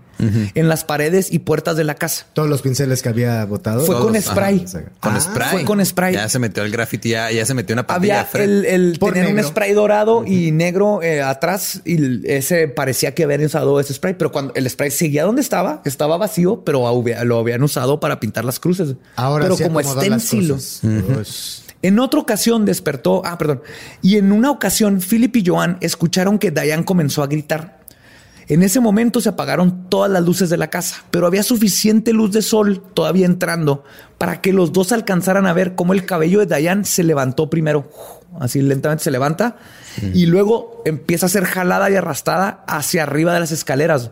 en 0.54 0.68
las 0.68 0.84
paredes 0.84 1.30
y 1.32 1.40
puertas 1.40 1.76
de 1.76 1.82
la 1.84 1.96
casa. 1.96 2.26
Todos 2.32 2.48
los 2.48 2.62
pinceles 2.62 3.02
que 3.02 3.08
había 3.10 3.44
botado. 3.44 3.84
Fue 3.84 3.98
con 3.98 4.14
spray. 4.22 4.64
ajá. 4.64 4.82
Con 5.00 5.16
Ah, 5.16 5.20
spray. 5.20 5.50
fue 5.50 5.64
con 5.64 5.84
spray. 5.84 6.14
Ya 6.14 6.28
se 6.28 6.38
metió 6.38 6.62
el 6.62 6.70
graffiti, 6.70 7.10
ya, 7.10 7.30
ya 7.32 7.44
se 7.44 7.52
metió 7.52 7.74
una 7.74 7.86
pantalla. 7.86 8.20
Había 8.20 8.24
Fred. 8.30 8.44
el, 8.48 8.64
el 8.64 8.98
un 9.36 9.42
spray 9.44 9.72
dorado 9.72 10.24
y 10.24 10.52
negro 10.52 11.02
eh, 11.02 11.20
atrás 11.20 11.80
y 11.84 12.26
ese 12.30 12.68
parecía 12.68 13.12
que 13.14 13.24
habían 13.24 13.44
usado 13.44 13.78
ese 13.80 13.92
spray, 13.92 14.14
pero 14.14 14.30
cuando 14.32 14.54
el 14.54 14.70
spray 14.70 14.90
seguía 14.92 15.24
donde 15.24 15.42
estaba, 15.42 15.82
estaba 15.84 16.16
vacío, 16.16 16.62
pero 16.64 16.86
había- 16.86 17.24
lo 17.24 17.38
habían 17.40 17.62
usado 17.62 17.98
para 18.00 18.20
pintar 18.20 18.44
las 18.44 18.60
cruces. 18.60 18.94
Ahora 19.16 19.44
pero 19.44 19.56
sí 19.56 19.64
como 19.64 19.82
stencil. 19.82 20.54
En 21.84 21.98
otra 21.98 22.18
ocasión 22.18 22.64
despertó, 22.64 23.20
ah, 23.26 23.36
perdón, 23.36 23.60
y 24.00 24.16
en 24.16 24.32
una 24.32 24.50
ocasión 24.50 25.02
Philip 25.02 25.36
y 25.36 25.44
Joan 25.44 25.76
escucharon 25.82 26.38
que 26.38 26.50
Diane 26.50 26.86
comenzó 26.86 27.22
a 27.22 27.26
gritar. 27.26 27.80
En 28.48 28.62
ese 28.62 28.80
momento 28.80 29.20
se 29.20 29.28
apagaron 29.28 29.90
todas 29.90 30.10
las 30.10 30.24
luces 30.24 30.48
de 30.48 30.56
la 30.56 30.68
casa, 30.68 31.04
pero 31.10 31.26
había 31.26 31.42
suficiente 31.42 32.14
luz 32.14 32.32
de 32.32 32.40
sol 32.40 32.82
todavía 32.94 33.26
entrando 33.26 33.84
para 34.16 34.40
que 34.40 34.54
los 34.54 34.72
dos 34.72 34.92
alcanzaran 34.92 35.46
a 35.46 35.52
ver 35.52 35.74
cómo 35.74 35.92
el 35.92 36.06
cabello 36.06 36.42
de 36.42 36.56
Diane 36.56 36.86
se 36.86 37.02
levantó 37.02 37.50
primero, 37.50 37.90
así 38.40 38.62
lentamente 38.62 39.04
se 39.04 39.10
levanta, 39.10 39.56
y 40.14 40.24
luego 40.24 40.80
empieza 40.86 41.26
a 41.26 41.28
ser 41.28 41.44
jalada 41.44 41.90
y 41.90 41.96
arrastrada 41.96 42.64
hacia 42.66 43.02
arriba 43.02 43.34
de 43.34 43.40
las 43.40 43.52
escaleras. 43.52 44.10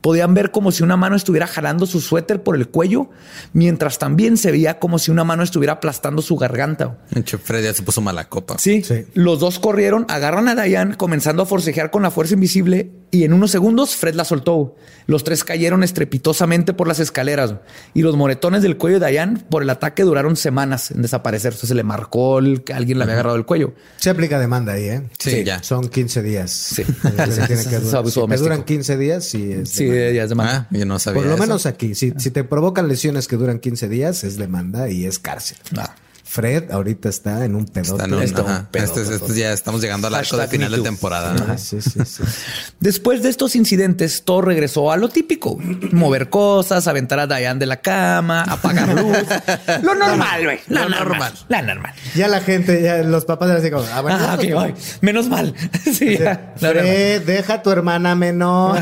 Podían 0.00 0.32
ver 0.34 0.52
como 0.52 0.70
si 0.70 0.82
una 0.82 0.96
mano 0.96 1.16
estuviera 1.16 1.46
jalando 1.46 1.86
su 1.86 2.00
suéter 2.00 2.42
por 2.42 2.54
el 2.54 2.68
cuello, 2.68 3.10
mientras 3.52 3.98
también 3.98 4.36
se 4.36 4.52
veía 4.52 4.78
como 4.78 4.98
si 4.98 5.10
una 5.10 5.24
mano 5.24 5.42
estuviera 5.42 5.74
aplastando 5.74 6.22
su 6.22 6.36
garganta. 6.36 6.98
Fred 7.42 7.64
ya 7.64 7.74
se 7.74 7.82
puso 7.82 8.00
mala 8.00 8.28
copa. 8.28 8.56
Sí. 8.58 8.82
Sí. 8.82 9.06
Los 9.14 9.40
dos 9.40 9.58
corrieron, 9.58 10.06
agarran 10.08 10.48
a 10.48 10.54
Diane, 10.54 10.96
comenzando 10.96 11.42
a 11.42 11.46
forcejear 11.46 11.90
con 11.90 12.02
la 12.02 12.10
fuerza 12.10 12.34
invisible, 12.34 12.92
y 13.10 13.24
en 13.24 13.32
unos 13.32 13.50
segundos 13.50 13.96
Fred 13.96 14.14
la 14.14 14.24
soltó. 14.24 14.76
Los 15.06 15.24
tres 15.24 15.42
cayeron 15.42 15.82
estrepitosamente 15.82 16.74
por 16.74 16.86
las 16.86 17.00
escaleras, 17.00 17.54
y 17.94 18.02
los 18.02 18.16
moretones 18.16 18.62
del 18.62 18.76
cuello 18.76 19.00
de 19.00 19.08
Diane 19.08 19.40
por 19.50 19.62
el 19.62 19.70
ataque 19.70 20.04
duraron 20.04 20.36
semanas 20.36 20.90
en 20.90 21.02
desaparecer. 21.02 21.52
Entonces 21.52 21.68
se 21.68 21.74
le 21.74 21.82
marcó 21.82 22.38
el, 22.38 22.62
que 22.62 22.72
alguien 22.72 22.98
le 22.98 23.04
había 23.04 23.14
agarrado 23.14 23.36
el 23.36 23.46
cuello. 23.46 23.74
Se 23.96 24.10
aplica 24.10 24.38
demanda 24.38 24.74
ahí, 24.74 24.84
¿eh? 24.84 25.02
Sí, 25.18 25.42
ya. 25.44 25.62
Son 25.62 25.88
15 25.88 26.22
días. 26.22 26.52
Sí. 26.52 26.84
Se 26.84 27.46
tiene 27.46 27.64
que 27.64 27.78
durar. 27.80 28.08
Si 28.08 28.42
duran 28.42 28.62
15 28.64 28.96
días, 28.96 29.24
sí 29.24 29.52
es 29.52 29.70
Sí, 29.70 29.87
demanda. 29.90 30.12
ya 30.12 30.22
es 30.24 30.28
de 30.28 30.34
mano. 30.34 30.50
Ah, 30.52 30.66
yo 30.70 30.84
no 30.86 30.98
sabía. 30.98 31.20
Por 31.20 31.26
lo 31.26 31.34
eso. 31.34 31.42
menos 31.42 31.66
aquí. 31.66 31.94
Si, 31.94 32.12
si 32.16 32.30
te 32.30 32.44
provocan 32.44 32.88
lesiones 32.88 33.28
que 33.28 33.36
duran 33.36 33.58
15 33.58 33.88
días, 33.88 34.24
es 34.24 34.36
demanda 34.36 34.88
y 34.90 35.04
es 35.04 35.18
cárcel. 35.18 35.58
Ah. 35.76 35.94
Fred 36.28 36.70
ahorita 36.70 37.08
está 37.08 37.44
en 37.46 37.54
un 37.54 37.64
pedote. 37.64 38.04
En 38.04 38.12
un- 38.14 38.22
Está 38.22 38.42
un 38.42 38.68
Este- 38.74 39.00
este 39.02 39.34
ya 39.34 39.52
estamos 39.52 39.80
llegando 39.80 40.08
al 40.08 40.14
arco 40.14 40.36
de 40.36 40.46
final 40.46 40.70
de 40.70 40.80
temporada. 40.82 41.32
¿no? 41.32 41.56
Sí, 41.56 41.80
sí, 41.80 42.00
sí. 42.04 42.22
Después 42.80 43.22
de 43.22 43.30
estos 43.30 43.56
incidentes, 43.56 44.22
todo 44.24 44.42
regresó 44.42 44.92
a 44.92 44.96
lo 44.98 45.08
típico: 45.08 45.56
mover 45.92 46.28
cosas, 46.28 46.86
aventar 46.86 47.18
a 47.20 47.26
Diane 47.26 47.58
de 47.58 47.66
la 47.66 47.78
cama, 47.80 48.42
apagar 48.42 48.88
luz. 48.90 49.16
lo 49.82 49.94
normal, 49.94 50.44
güey. 50.44 50.60
La 50.68 50.82
Lo 50.82 50.88
normal. 50.90 51.08
normal. 51.08 51.32
La 51.48 51.62
normal. 51.62 51.94
Ya 52.14 52.28
la 52.28 52.40
gente, 52.40 52.82
ya 52.82 52.98
los 52.98 53.24
papás 53.24 53.48
eran 53.48 53.60
así 53.62 53.70
como, 53.70 53.84
ah, 53.92 54.00
bueno, 54.02 54.18
Ah, 54.20 54.68
menos 55.00 55.28
mal. 55.28 55.54
Sí, 55.92 56.18
ya. 56.18 56.52
Fred, 56.56 57.22
deja 57.22 57.54
a 57.54 57.62
tu 57.62 57.70
hermana 57.70 58.14
menor. 58.14 58.80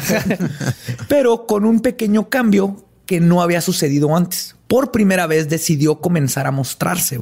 pero 1.09 1.47
con 1.47 1.65
un 1.65 1.81
pequeño 1.81 2.29
cambio 2.29 2.86
que 3.07 3.21
no 3.21 3.41
había 3.41 3.61
sucedido 3.61 4.15
antes. 4.17 4.57
Por 4.69 4.91
primera 4.91 5.27
vez 5.27 5.49
decidió 5.49 6.01
comenzar 6.01 6.47
a 6.47 6.51
mostrarse. 6.51 7.21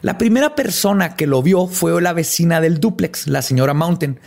La 0.00 0.18
primera 0.18 0.54
persona 0.54 1.16
que 1.16 1.26
lo 1.26 1.42
vio 1.42 1.66
fue 1.66 2.00
la 2.02 2.12
vecina 2.12 2.60
del 2.60 2.80
duplex, 2.80 3.26
la 3.26 3.42
señora 3.42 3.74
Mountain, 3.74 4.18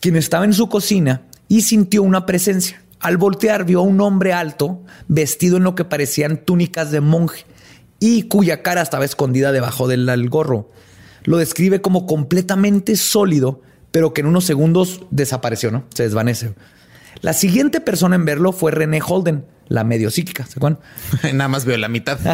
quien 0.00 0.16
estaba 0.16 0.44
en 0.44 0.52
su 0.52 0.68
cocina 0.68 1.22
y 1.48 1.62
sintió 1.62 2.02
una 2.02 2.26
presencia. 2.26 2.82
Al 3.00 3.16
voltear 3.16 3.64
vio 3.64 3.80
a 3.80 3.82
un 3.82 4.00
hombre 4.00 4.32
alto, 4.32 4.82
vestido 5.08 5.56
en 5.56 5.64
lo 5.64 5.74
que 5.74 5.84
parecían 5.84 6.38
túnicas 6.38 6.90
de 6.90 7.00
monje 7.00 7.44
y 8.00 8.24
cuya 8.24 8.62
cara 8.62 8.82
estaba 8.82 9.04
escondida 9.04 9.52
debajo 9.52 9.88
del 9.88 10.06
del 10.06 10.28
gorro. 10.28 10.70
Lo 11.24 11.38
describe 11.38 11.80
como 11.80 12.06
completamente 12.06 12.96
sólido, 12.96 13.62
pero 13.90 14.12
que 14.12 14.20
en 14.20 14.26
unos 14.26 14.44
segundos 14.44 15.02
desapareció, 15.10 15.70
¿no? 15.70 15.84
Se 15.94 16.02
desvanece. 16.02 16.54
La 17.20 17.32
siguiente 17.32 17.80
persona 17.80 18.16
en 18.16 18.24
verlo 18.24 18.52
fue 18.52 18.72
René 18.72 19.00
Holden, 19.06 19.44
la 19.68 19.84
medio 19.84 20.10
psíquica, 20.10 20.46
¿se 20.46 20.58
acuerdan? 20.58 20.80
Nada 21.34 21.48
más 21.48 21.64
veo 21.64 21.76
la 21.78 21.88
mitad. 21.88 22.18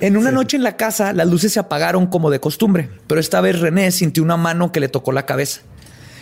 En 0.00 0.16
una 0.16 0.30
noche 0.30 0.56
en 0.56 0.62
la 0.62 0.76
casa, 0.76 1.12
las 1.12 1.28
luces 1.28 1.52
se 1.52 1.60
apagaron 1.60 2.06
como 2.06 2.30
de 2.30 2.40
costumbre, 2.40 2.88
pero 3.06 3.20
esta 3.20 3.40
vez 3.40 3.60
René 3.60 3.90
sintió 3.90 4.22
una 4.22 4.36
mano 4.36 4.72
que 4.72 4.80
le 4.80 4.88
tocó 4.88 5.12
la 5.12 5.26
cabeza. 5.26 5.60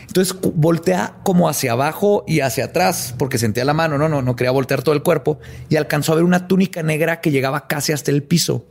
Entonces 0.06 0.36
voltea 0.54 1.14
como 1.24 1.48
hacia 1.48 1.72
abajo 1.72 2.24
y 2.26 2.40
hacia 2.40 2.66
atrás, 2.66 3.14
porque 3.18 3.38
sentía 3.38 3.64
la 3.64 3.74
mano, 3.74 3.98
no, 3.98 4.08
no, 4.08 4.22
no 4.22 4.36
quería 4.36 4.50
voltear 4.50 4.82
todo 4.82 4.94
el 4.94 5.02
cuerpo, 5.02 5.38
y 5.68 5.76
alcanzó 5.76 6.12
a 6.12 6.16
ver 6.16 6.24
una 6.24 6.48
túnica 6.48 6.82
negra 6.82 7.20
que 7.20 7.30
llegaba 7.30 7.66
casi 7.66 7.92
hasta 7.92 8.10
el 8.10 8.22
piso. 8.22 8.64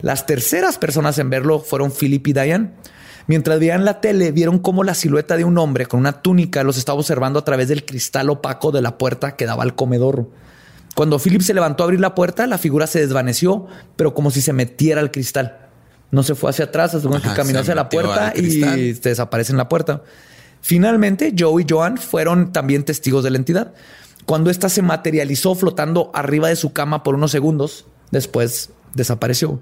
Las 0.00 0.26
terceras 0.26 0.78
personas 0.78 1.18
en 1.18 1.30
verlo 1.30 1.60
fueron 1.60 1.90
Philip 1.90 2.26
y 2.28 2.32
Diane. 2.32 2.70
Mientras 3.28 3.60
veían 3.60 3.84
la 3.84 4.00
tele, 4.00 4.32
vieron 4.32 4.58
cómo 4.58 4.84
la 4.84 4.94
silueta 4.94 5.36
de 5.36 5.44
un 5.44 5.58
hombre 5.58 5.84
con 5.84 6.00
una 6.00 6.22
túnica 6.22 6.64
los 6.64 6.78
estaba 6.78 6.98
observando 6.98 7.38
a 7.38 7.44
través 7.44 7.68
del 7.68 7.84
cristal 7.84 8.30
opaco 8.30 8.72
de 8.72 8.80
la 8.80 8.96
puerta 8.96 9.36
que 9.36 9.44
daba 9.44 9.62
al 9.62 9.74
comedor. 9.74 10.30
Cuando 10.94 11.18
Philip 11.18 11.42
se 11.42 11.52
levantó 11.52 11.82
a 11.82 11.84
abrir 11.84 12.00
la 12.00 12.14
puerta, 12.14 12.46
la 12.46 12.56
figura 12.56 12.86
se 12.86 13.00
desvaneció, 13.00 13.66
pero 13.96 14.14
como 14.14 14.30
si 14.30 14.40
se 14.40 14.54
metiera 14.54 15.02
al 15.02 15.10
cristal. 15.10 15.58
No 16.10 16.22
se 16.22 16.34
fue 16.34 16.48
hacia 16.48 16.64
atrás, 16.64 16.94
hasta 16.94 17.20
que 17.20 17.34
caminó 17.34 17.60
hacia 17.60 17.74
la 17.74 17.90
puerta 17.90 18.32
y 18.34 18.94
se 18.94 19.10
desaparece 19.10 19.52
en 19.52 19.58
la 19.58 19.68
puerta. 19.68 20.02
Finalmente, 20.62 21.34
Joe 21.38 21.62
y 21.62 21.66
Joan 21.68 21.98
fueron 21.98 22.50
también 22.50 22.82
testigos 22.82 23.24
de 23.24 23.30
la 23.30 23.36
entidad. 23.36 23.74
Cuando 24.24 24.50
ésta 24.50 24.70
se 24.70 24.80
materializó 24.80 25.54
flotando 25.54 26.10
arriba 26.14 26.48
de 26.48 26.56
su 26.56 26.72
cama 26.72 27.02
por 27.02 27.14
unos 27.14 27.30
segundos, 27.30 27.84
después 28.10 28.70
desapareció. 28.94 29.60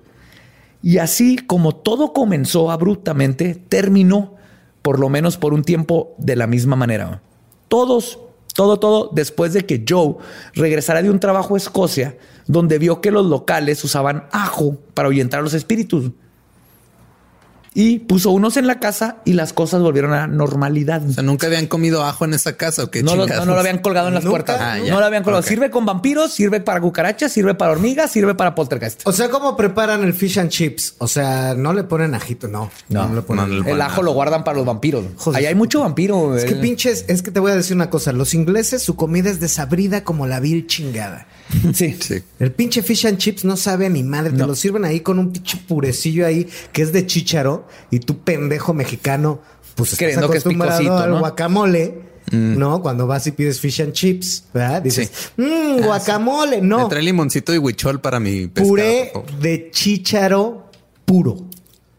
Y 0.82 0.98
así 0.98 1.36
como 1.36 1.74
todo 1.74 2.12
comenzó 2.12 2.70
abruptamente, 2.70 3.54
terminó, 3.68 4.34
por 4.82 5.00
lo 5.00 5.08
menos 5.08 5.36
por 5.36 5.54
un 5.54 5.64
tiempo, 5.64 6.14
de 6.18 6.36
la 6.36 6.46
misma 6.46 6.76
manera. 6.76 7.22
Todos, 7.68 8.18
todo, 8.54 8.78
todo, 8.78 9.10
después 9.12 9.52
de 9.52 9.66
que 9.66 9.84
Joe 9.88 10.16
regresara 10.54 11.02
de 11.02 11.10
un 11.10 11.20
trabajo 11.20 11.54
a 11.54 11.58
Escocia, 11.58 12.16
donde 12.46 12.78
vio 12.78 13.00
que 13.00 13.10
los 13.10 13.26
locales 13.26 13.82
usaban 13.84 14.26
ajo 14.30 14.78
para 14.94 15.06
ahuyentar 15.06 15.40
a 15.40 15.42
los 15.42 15.54
espíritus. 15.54 16.12
Y 17.78 17.98
puso 17.98 18.30
unos 18.30 18.56
en 18.56 18.66
la 18.66 18.80
casa 18.80 19.18
y 19.26 19.34
las 19.34 19.52
cosas 19.52 19.82
volvieron 19.82 20.14
a 20.14 20.26
normalidad. 20.26 21.06
O 21.06 21.12
sea, 21.12 21.22
nunca 21.22 21.46
habían 21.46 21.66
comido 21.66 22.02
ajo 22.04 22.24
en 22.24 22.32
esa 22.32 22.56
casa 22.56 22.84
o 22.84 22.90
qué 22.90 23.02
No 23.02 23.14
lo, 23.16 23.26
no, 23.26 23.44
no 23.44 23.52
lo 23.52 23.60
habían 23.60 23.80
colgado 23.80 24.08
en 24.08 24.14
las 24.14 24.24
Nunca. 24.24 24.30
puertas. 24.32 24.56
Ah, 24.58 24.78
no 24.78 24.98
lo 24.98 25.04
habían 25.04 25.22
colgado. 25.22 25.42
Sirve 25.42 25.70
con 25.70 25.84
vampiros, 25.84 26.32
sirve 26.32 26.60
para 26.60 26.80
cucarachas, 26.80 27.30
sirve 27.30 27.54
para 27.54 27.72
hormigas, 27.72 28.10
sirve 28.10 28.34
para 28.34 28.54
poltergeist. 28.54 29.02
O 29.04 29.12
sea, 29.12 29.28
¿cómo 29.28 29.58
preparan 29.58 30.02
el 30.04 30.14
fish 30.14 30.38
and 30.38 30.48
chips? 30.48 30.94
O 30.96 31.06
sea, 31.06 31.52
no 31.54 31.74
le 31.74 31.84
ponen 31.84 32.14
ajito, 32.14 32.48
no. 32.48 32.70
No, 32.88 33.14
le 33.14 33.20
ponen. 33.20 33.44
no 33.44 33.50
le 33.50 33.56
El 33.58 33.64
ponen 33.64 33.82
ajo 33.82 34.02
lo 34.02 34.12
guardan 34.14 34.42
para 34.42 34.56
los 34.56 34.64
vampiros. 34.64 35.04
Joder. 35.18 35.38
Ahí 35.38 35.44
hay 35.44 35.54
mucho 35.54 35.80
vampiro. 35.80 36.34
Es 36.34 36.46
que 36.46 36.52
eh. 36.52 36.56
pinches, 36.56 37.04
es 37.08 37.20
que 37.20 37.30
te 37.30 37.40
voy 37.40 37.52
a 37.52 37.56
decir 37.56 37.76
una 37.76 37.90
cosa. 37.90 38.10
Los 38.12 38.32
ingleses, 38.32 38.82
su 38.82 38.96
comida 38.96 39.28
es 39.28 39.38
desabrida 39.38 40.02
como 40.02 40.26
la 40.26 40.40
vil 40.40 40.66
chingada. 40.66 41.26
Sí. 41.74 41.96
Sí. 42.00 42.22
El 42.40 42.52
pinche 42.52 42.82
fish 42.82 43.06
and 43.06 43.18
chips 43.18 43.44
no 43.44 43.56
sabe 43.56 43.86
a 43.86 43.88
ni 43.90 44.02
madre. 44.02 44.30
Te 44.30 44.38
No. 44.38 44.46
lo 44.46 44.54
sirven 44.56 44.84
ahí 44.84 45.00
con 45.00 45.18
un 45.18 45.30
pinche 45.30 45.58
purecillo 45.68 46.26
ahí 46.26 46.48
que 46.72 46.82
es 46.82 46.92
de 46.92 47.06
chícharo 47.06 47.65
y 47.90 48.00
tú 48.00 48.18
pendejo 48.18 48.74
mexicano, 48.74 49.40
pues 49.74 49.92
estás 49.92 49.98
Creyendo 49.98 50.30
que 50.30 50.38
es 50.38 50.42
acostumbrado 50.44 50.78
picosito, 50.78 50.98
al 50.98 51.10
¿no? 51.10 51.18
guacamole. 51.20 52.06
No, 52.32 52.82
cuando 52.82 53.06
vas 53.06 53.24
y 53.28 53.30
pides 53.30 53.60
fish 53.60 53.80
and 53.82 53.92
chips, 53.92 54.44
¿verdad? 54.52 54.82
Dices, 54.82 55.10
Sí. 55.12 55.28
mmm, 55.42 55.80
guacamole. 55.84 56.60
Me 56.60 56.66
No, 56.66 56.88
trae 56.88 57.00
limoncito 57.02 57.54
y 57.54 57.58
huichol 57.58 58.00
para 58.00 58.18
mi 58.18 58.48
pescado, 58.48 58.68
puré 58.68 59.12
de 59.40 59.70
chícharo 59.70 60.68
puro, 61.04 61.46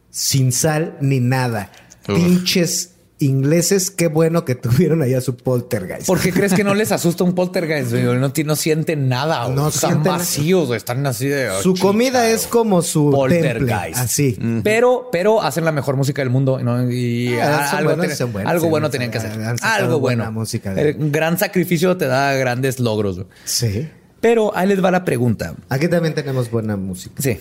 sin 0.09 0.51
sal 0.51 0.97
ni 0.99 1.21
nada. 1.21 1.71
Uf. 2.09 2.15
Pinches 2.15 2.91
ingleses, 3.19 3.89
qué 3.91 4.07
bueno 4.07 4.45
que 4.45 4.55
tuvieron 4.55 5.01
allá 5.01 5.21
su 5.21 5.35
poltergeist. 5.35 6.05
¿Por 6.07 6.19
qué 6.19 6.31
crees 6.31 6.53
que 6.53 6.63
no 6.63 6.73
les 6.75 6.91
asusta 6.91 7.23
un 7.23 7.33
poltergeist? 7.33 7.91
güey? 7.91 8.03
No, 8.03 8.31
no 8.45 8.55
sienten 8.55 9.09
nada. 9.09 9.47
No 9.49 9.69
están 9.69 10.03
sienten- 10.03 10.17
vacíos, 10.17 10.71
están 10.75 11.05
así 11.07 11.27
de. 11.27 11.49
oh, 11.49 11.61
Su 11.61 11.73
chica, 11.73 11.87
comida 11.87 12.29
es 12.29 12.47
como 12.47 12.81
su 12.81 13.09
temple, 13.11 13.39
Poltergeist. 13.53 13.99
así. 13.99 14.37
Pero, 14.63 15.09
pero 15.11 15.41
hacen 15.41 15.65
la 15.65 15.71
mejor 15.71 15.95
música 15.95 16.21
del 16.21 16.29
mundo 16.29 16.59
¿no? 16.61 16.91
y 16.91 17.33
Ah, 17.39 17.69
algo, 17.77 17.95
buenos, 17.95 18.21
algo 18.45 18.69
bueno 18.69 18.89
tenían 18.89 19.11
que 19.11 19.17
hacer. 19.17 19.31
Algo 19.61 19.99
bueno. 19.99 20.31
música 20.31 20.73
de- 20.73 20.89
El 20.91 21.11
gran 21.11 21.37
sacrificio 21.37 21.97
te 21.97 22.05
da 22.07 22.33
grandes 22.33 22.79
logros. 22.79 23.21
Sí. 23.45 23.89
Pero 24.21 24.55
ahí 24.55 24.67
les 24.67 24.83
va 24.83 24.89
la 24.91 25.05
pregunta. 25.05 25.55
Aquí 25.69 25.87
también 25.87 26.13
tenemos 26.15 26.49
buena 26.49 26.75
música. 26.75 27.15
Sí. 27.21 27.37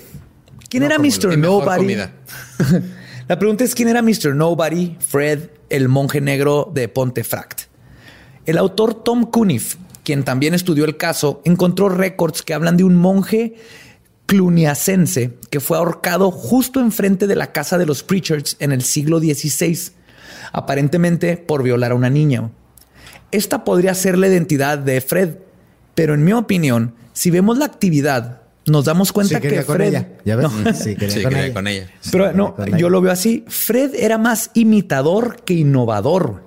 ¿Quién 0.69 0.83
No 0.83 0.87
era 0.89 0.99
Mr. 0.99 1.39
Nobody? 1.39 1.97
la 3.29 3.39
pregunta 3.39 3.65
es 3.65 3.75
quién 3.75 3.89
era 3.89 4.03
Mr. 4.03 4.35
Nobody, 4.35 4.97
Fred, 5.01 5.41
el 5.71 5.89
monje 5.89 6.21
negro 6.21 6.71
de 6.75 6.89
Pontefract. 6.89 7.63
El 8.47 8.59
autor 8.59 8.95
Tom 9.03 9.25
Cuniff, 9.25 9.77
quien 10.05 10.25
también 10.25 10.55
estudió 10.55 10.85
el 10.85 10.97
caso, 10.97 11.43
encontró 11.45 11.89
récords 11.89 12.43
que 12.43 12.55
hablan 12.55 12.77
de 12.77 12.85
un 12.85 12.95
monje 12.95 13.57
cluniacense 14.27 15.39
que 15.51 15.61
fue 15.61 15.79
ahorcado 15.79 16.31
justo 16.31 16.81
enfrente 16.81 17.27
de 17.27 17.37
la 17.37 17.53
casa 17.53 17.79
de 17.79 17.87
los 17.87 18.03
Preachers 18.03 18.57
en 18.59 18.73
el 18.73 18.83
siglo 18.83 19.19
XVI, 19.19 19.93
aparentemente 20.53 21.37
por 21.37 21.63
violar 21.63 21.93
a 21.93 21.97
una 21.97 22.11
niña. 22.11 22.51
Esta 23.31 23.65
podría 23.65 23.95
ser 23.95 24.19
la 24.19 24.29
identidad 24.29 24.79
de 24.79 25.01
Fred, 25.01 25.39
pero 25.95 26.15
en 26.15 26.25
mi 26.25 26.33
opinión, 26.33 26.95
si 27.13 27.31
vemos 27.31 27.59
la 27.59 27.65
actividad, 27.65 28.43
nos 28.67 28.85
damos 28.85 29.13
cuenta 29.13 29.37
Sí, 29.37 29.41
quería 29.41 29.61
que 29.61 29.67
con 29.67 29.77
Fred... 29.77 29.89
ella. 29.89 30.09
¿Ya 30.25 30.37
ves? 30.37 30.49
No. 30.51 30.75
Sí, 30.75 30.97
quería 30.97 31.11
Sí, 31.15 31.23
con 31.23 31.31
quería 31.31 31.45
ella. 31.47 31.55
con 31.55 31.67
ella. 31.69 31.91
Pero 32.11 32.33
no, 32.33 32.55
con 32.55 32.69
ella. 32.69 32.77
yo 32.79 32.89
lo 32.91 33.01
veo 33.01 33.13
así. 33.13 33.45
Fred 33.49 33.95
era 33.95 34.19
más 34.19 34.51
imitador 34.55 35.43
que 35.45 35.55
innovador. 35.55 36.45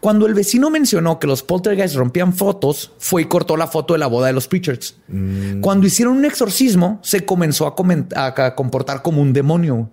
Cuando 0.00 0.26
el 0.26 0.34
vecino 0.34 0.68
mencionó 0.68 1.20
que 1.20 1.28
los 1.28 1.44
poltergeists 1.44 1.96
rompían 1.96 2.32
fotos, 2.32 2.92
fue 2.98 3.22
y 3.22 3.24
cortó 3.26 3.56
la 3.56 3.68
foto 3.68 3.94
de 3.94 4.00
la 4.00 4.08
boda 4.08 4.26
de 4.26 4.32
los 4.32 4.48
Preachers. 4.48 4.96
Mm. 5.06 5.60
Cuando 5.60 5.86
hicieron 5.86 6.16
un 6.16 6.24
exorcismo, 6.24 6.98
se 7.04 7.24
comenzó 7.24 7.68
a, 7.68 7.76
coment- 7.76 8.12
a- 8.16 8.46
a 8.46 8.54
comportar 8.56 9.02
como 9.02 9.22
un 9.22 9.32
demonio. 9.32 9.90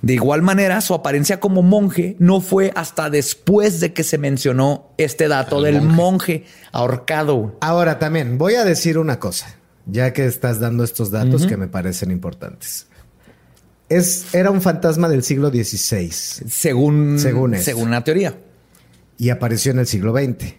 De 0.00 0.14
igual 0.14 0.40
manera, 0.42 0.80
su 0.80 0.94
apariencia 0.94 1.40
como 1.40 1.62
monje 1.62 2.16
no 2.18 2.40
fue 2.40 2.72
hasta 2.74 3.08
después 3.10 3.80
de 3.80 3.92
que 3.92 4.02
se 4.02 4.16
mencionó 4.18 4.90
este 4.98 5.28
dato 5.28 5.60
del 5.62 5.80
monje, 5.82 6.44
ahorcado. 6.72 7.56
Ahora 7.60 7.98
también 7.98 8.38
voy 8.38 8.54
a 8.54 8.64
decir 8.64 8.96
una 8.98 9.18
cosa, 9.18 9.56
ya 9.90 10.12
que 10.12 10.26
estás 10.26 10.60
dando 10.60 10.84
estos 10.84 11.10
datos 11.10 11.46
que 11.46 11.56
me 11.56 11.68
parecen 11.68 12.10
importantes. 12.10 12.86
Es, 13.88 14.34
era 14.34 14.50
un 14.52 14.62
fantasma 14.62 15.08
del 15.08 15.24
siglo 15.24 15.48
XVI 15.50 16.10
Según, 16.12 17.18
Según 17.18 17.54
esto. 17.54 17.64
según 17.64 17.90
la 17.90 18.04
teoría. 18.04 18.38
y 19.18 19.30
apareció 19.30 19.72
en 19.72 19.80
el 19.80 19.86
siglo 19.86 20.14
XX, 20.14 20.54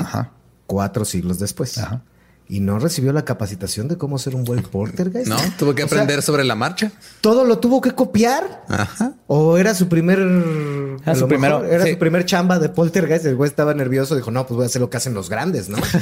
Ajá. 0.00 0.32
cuatro 0.66 1.04
siglos 1.04 1.38
después. 1.40 1.76
Ajá. 1.78 2.02
Y 2.48 2.60
no 2.60 2.78
recibió 2.78 3.12
la 3.14 3.24
capacitación 3.24 3.88
de 3.88 3.96
cómo 3.96 4.18
ser 4.18 4.34
un 4.34 4.44
buen 4.44 4.62
poltergeist. 4.62 5.26
No, 5.28 5.36
tuve 5.58 5.74
que 5.74 5.84
O 5.84 5.88
sea, 5.88 5.98
aprender 5.98 6.22
sobre 6.22 6.44
la 6.44 6.54
marcha. 6.54 6.92
todo 7.22 7.44
lo 7.44 7.58
tuvo 7.58 7.80
que 7.80 7.92
copiar. 7.92 8.64
Ajá. 8.68 9.12
O 9.26 9.56
era 9.56 9.74
su 9.74 9.88
primer. 9.88 10.18
a 11.06 11.14
su 11.14 11.26
primero- 11.28 11.60
mejor 11.60 11.74
era 11.74 11.84
sí. 11.84 11.92
su 11.92 11.98
primer 11.98 12.26
chamba 12.26 12.58
de 12.58 12.68
poltergeist. 12.68 13.24
El 13.24 13.36
güey 13.36 13.48
estaba 13.48 13.72
nervioso. 13.72 14.14
Dijo, 14.16 14.30
no, 14.30 14.46
pues 14.46 14.56
voy 14.56 14.64
a 14.64 14.66
hacer 14.66 14.82
lo 14.82 14.90
que 14.90 14.98
hacen 14.98 15.14
los 15.14 15.30
grandes, 15.30 15.68
¿no? 15.70 15.78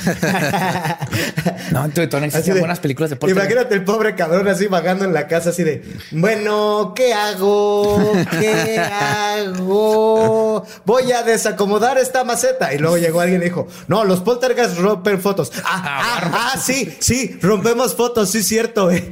No, 1.73 1.85
entonces 1.85 2.09
todavía 2.11 2.31
no 2.37 2.55
de- 2.55 2.61
buenas 2.61 2.81
películas 2.81 3.11
de 3.11 3.17
poltergeist. 3.17 3.51
Imagínate 3.53 3.75
el 3.77 3.85
pobre 3.85 4.15
cabrón 4.17 4.49
así 4.49 4.67
vagando 4.67 5.05
en 5.05 5.13
la 5.13 5.29
casa, 5.29 5.51
así 5.51 5.63
de, 5.63 5.83
bueno, 6.11 6.93
¿qué 6.97 7.13
hago? 7.15 8.13
¿Qué 8.31 8.79
hago? 8.79 10.65
Voy 10.85 11.13
a 11.13 11.23
desacomodar 11.23 11.99
esta 11.99 12.25
maceta. 12.25 12.75
Y 12.75 12.79
luego 12.79 12.99
llegó 12.99 13.21
alguien 13.21 13.41
y 13.41 13.45
dijo, 13.45 13.69
no, 13.89 14.05
los 14.05 14.21
poltergeist 14.21 14.79
rompen 14.79 15.21
fotos. 15.21 15.53
Ah, 15.65 15.83
ah, 15.85 16.31
ah, 16.33 16.40
sí, 16.61 16.97
sí, 16.99 17.39
rompemos 17.41 17.95
fotos, 17.95 18.31
sí, 18.31 18.43
cierto. 18.43 18.91
eh". 18.91 19.09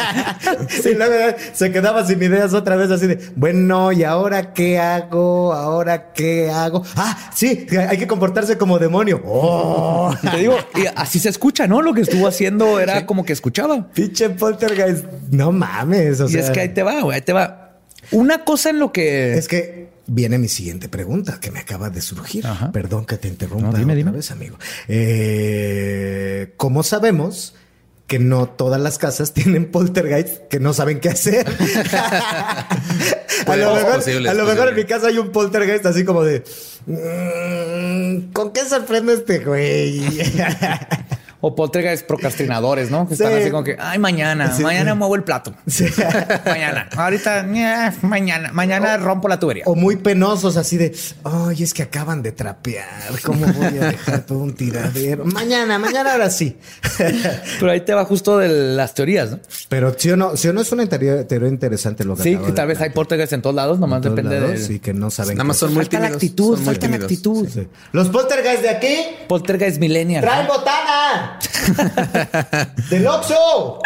y 0.84 0.94
luego 0.94 1.36
se 1.52 1.70
quedaba 1.72 2.06
sin 2.06 2.22
ideas 2.22 2.54
otra 2.54 2.76
vez, 2.76 2.90
así 2.90 3.06
de, 3.06 3.18
bueno, 3.36 3.92
¿y 3.92 4.04
ahora 4.04 4.52
qué 4.52 4.78
hago? 4.78 5.52
¿Ahora 5.52 6.12
qué 6.12 6.50
hago? 6.50 6.84
Ah, 6.96 7.30
sí, 7.34 7.66
hay 7.88 7.98
que 7.98 8.06
comportarse 8.06 8.56
como 8.58 8.78
demonio. 8.78 9.22
Oh. 9.24 10.14
Te 10.20 10.38
digo, 10.38 10.56
y 10.74 10.86
así 10.96 11.18
se 11.18 11.28
escucha, 11.28 11.66
¿no? 11.66 11.82
Lo 11.82 11.94
que 11.94 12.02
estuvo 12.02 12.26
haciendo 12.26 12.80
era 12.80 13.06
como 13.06 13.24
que 13.24 13.32
escuchaba. 13.32 13.88
Pinche 13.92 14.30
poltergeist. 14.30 15.04
No 15.30 15.52
mames. 15.52 16.20
O 16.20 16.26
y 16.26 16.32
sea, 16.32 16.40
es 16.40 16.50
que 16.50 16.60
ahí 16.60 16.68
te 16.70 16.82
va, 16.82 17.00
güey, 17.00 17.16
ahí 17.16 17.22
te 17.22 17.32
va. 17.32 17.78
Una 18.12 18.44
cosa 18.44 18.70
en 18.70 18.78
lo 18.78 18.92
que... 18.92 19.34
Es 19.34 19.46
que 19.46 19.90
viene 20.12 20.38
mi 20.38 20.48
siguiente 20.48 20.88
pregunta 20.88 21.38
que 21.40 21.50
me 21.52 21.60
acaba 21.60 21.88
de 21.88 22.00
surgir. 22.00 22.44
Ajá. 22.46 22.72
Perdón 22.72 23.06
que 23.06 23.16
te 23.16 23.28
interrumpa 23.28 23.68
No, 23.68 23.72
dime, 23.78 23.92
otra 23.92 23.94
dime. 23.94 24.10
vez, 24.10 24.30
amigo. 24.32 24.58
Eh, 24.88 26.52
¿Cómo 26.56 26.82
sabemos 26.82 27.54
que 28.08 28.18
no 28.18 28.48
todas 28.48 28.80
las 28.80 28.98
casas 28.98 29.32
tienen 29.34 29.70
poltergeist 29.70 30.48
que 30.48 30.58
no 30.58 30.72
saben 30.72 30.98
qué 30.98 31.10
hacer? 31.10 31.46
a 31.96 32.66
Pues, 33.46 33.58
lo 33.60 33.76
es 33.76 33.82
mejor, 33.84 33.96
posible, 33.96 34.28
a 34.28 34.34
lo 34.34 34.44
mejor 34.46 34.68
en 34.70 34.74
mi 34.76 34.84
casa 34.84 35.06
hay 35.06 35.18
un 35.18 35.30
poltergeist 35.30 35.86
así 35.86 36.04
como 36.04 36.24
de... 36.24 36.42
"Mm, 36.86 38.32
¿Con 38.32 38.52
qué 38.52 38.64
sorprende 38.68 39.14
este 39.14 39.38
güey? 39.38 40.00
O 41.42 41.54
poltergeist 41.54 42.06
procrastinadores, 42.06 42.90
¿no? 42.90 43.08
Que 43.08 43.16
Sí. 43.16 43.22
están 43.22 43.38
así 43.40 43.50
como 43.50 43.64
que, 43.64 43.76
ay, 43.80 43.98
mañana, 43.98 44.52
Sí. 44.54 44.62
mañana 44.62 44.94
muevo 44.94 45.14
el 45.16 45.22
plato. 45.24 45.54
Sí. 45.66 45.86
mañana. 46.46 46.88
Ahorita, 46.96 47.40
eh, 47.48 47.92
mañana, 48.02 48.50
mañana 48.52 48.96
rompo 48.98 49.26
la 49.28 49.38
tubería. 49.40 49.64
O 49.66 49.74
muy 49.74 49.96
penosos, 49.96 50.56
así 50.56 50.76
de, 50.76 50.94
ay, 51.24 51.62
es 51.62 51.72
que 51.72 51.82
acaban 51.82 52.22
de 52.22 52.32
trapear. 52.32 52.86
¿Cómo 53.24 53.46
voy 53.46 53.78
a 53.78 53.86
dejar 53.88 54.20
todo 54.26 54.38
un 54.40 54.54
tiradero? 54.54 55.24
Mañana, 55.24 55.78
mañana 55.78 56.12
ahora 56.12 56.28
sí. 56.30 56.58
Pero 57.58 57.72
ahí 57.72 57.80
te 57.80 57.94
va 57.94 58.04
justo 58.04 58.38
de 58.38 58.48
las 58.76 58.94
teorías, 58.94 59.30
¿no? 59.30 59.40
Pero 59.68 59.94
si 59.98 60.10
o 60.10 60.16
no, 60.16 60.36
si 60.36 60.48
o 60.48 60.52
no 60.52 60.60
es 60.60 60.70
una 60.72 60.86
teoría, 60.86 61.26
teoría 61.26 61.48
interesante 61.48 62.04
lo 62.04 62.16
que 62.16 62.22
Sí, 62.22 62.36
que 62.36 62.52
tal 62.52 62.66
vez 62.68 62.80
hay 62.80 62.90
poltergeist 62.90 63.32
en 63.32 63.42
todos 63.42 63.56
lados, 63.56 63.78
nomás 63.78 64.02
todos 64.02 64.14
depende 64.16 64.40
lados, 64.40 64.68
de... 64.68 64.74
y 64.74 64.78
que 64.78 64.92
no 64.92 65.10
saben 65.10 65.36
Nada 65.36 65.44
más 65.44 65.56
son 65.56 65.72
muy 65.72 65.84
Falta 65.84 65.98
la 66.00 66.06
tímidos. 66.08 66.16
actitud, 66.22 66.54
son 66.56 66.64
muy 66.64 66.74
falta 66.74 66.88
la 66.88 66.96
actitud. 66.96 67.48
Los 67.92 68.08
poltergeist 68.08 68.62
de 68.62 68.68
aquí 68.68 68.96
Poltergeist 69.28 69.78
millennial. 69.78 70.22
traen 70.22 70.46
botana 70.46 71.29
del 72.90 73.06
Oxxo. 73.06 73.80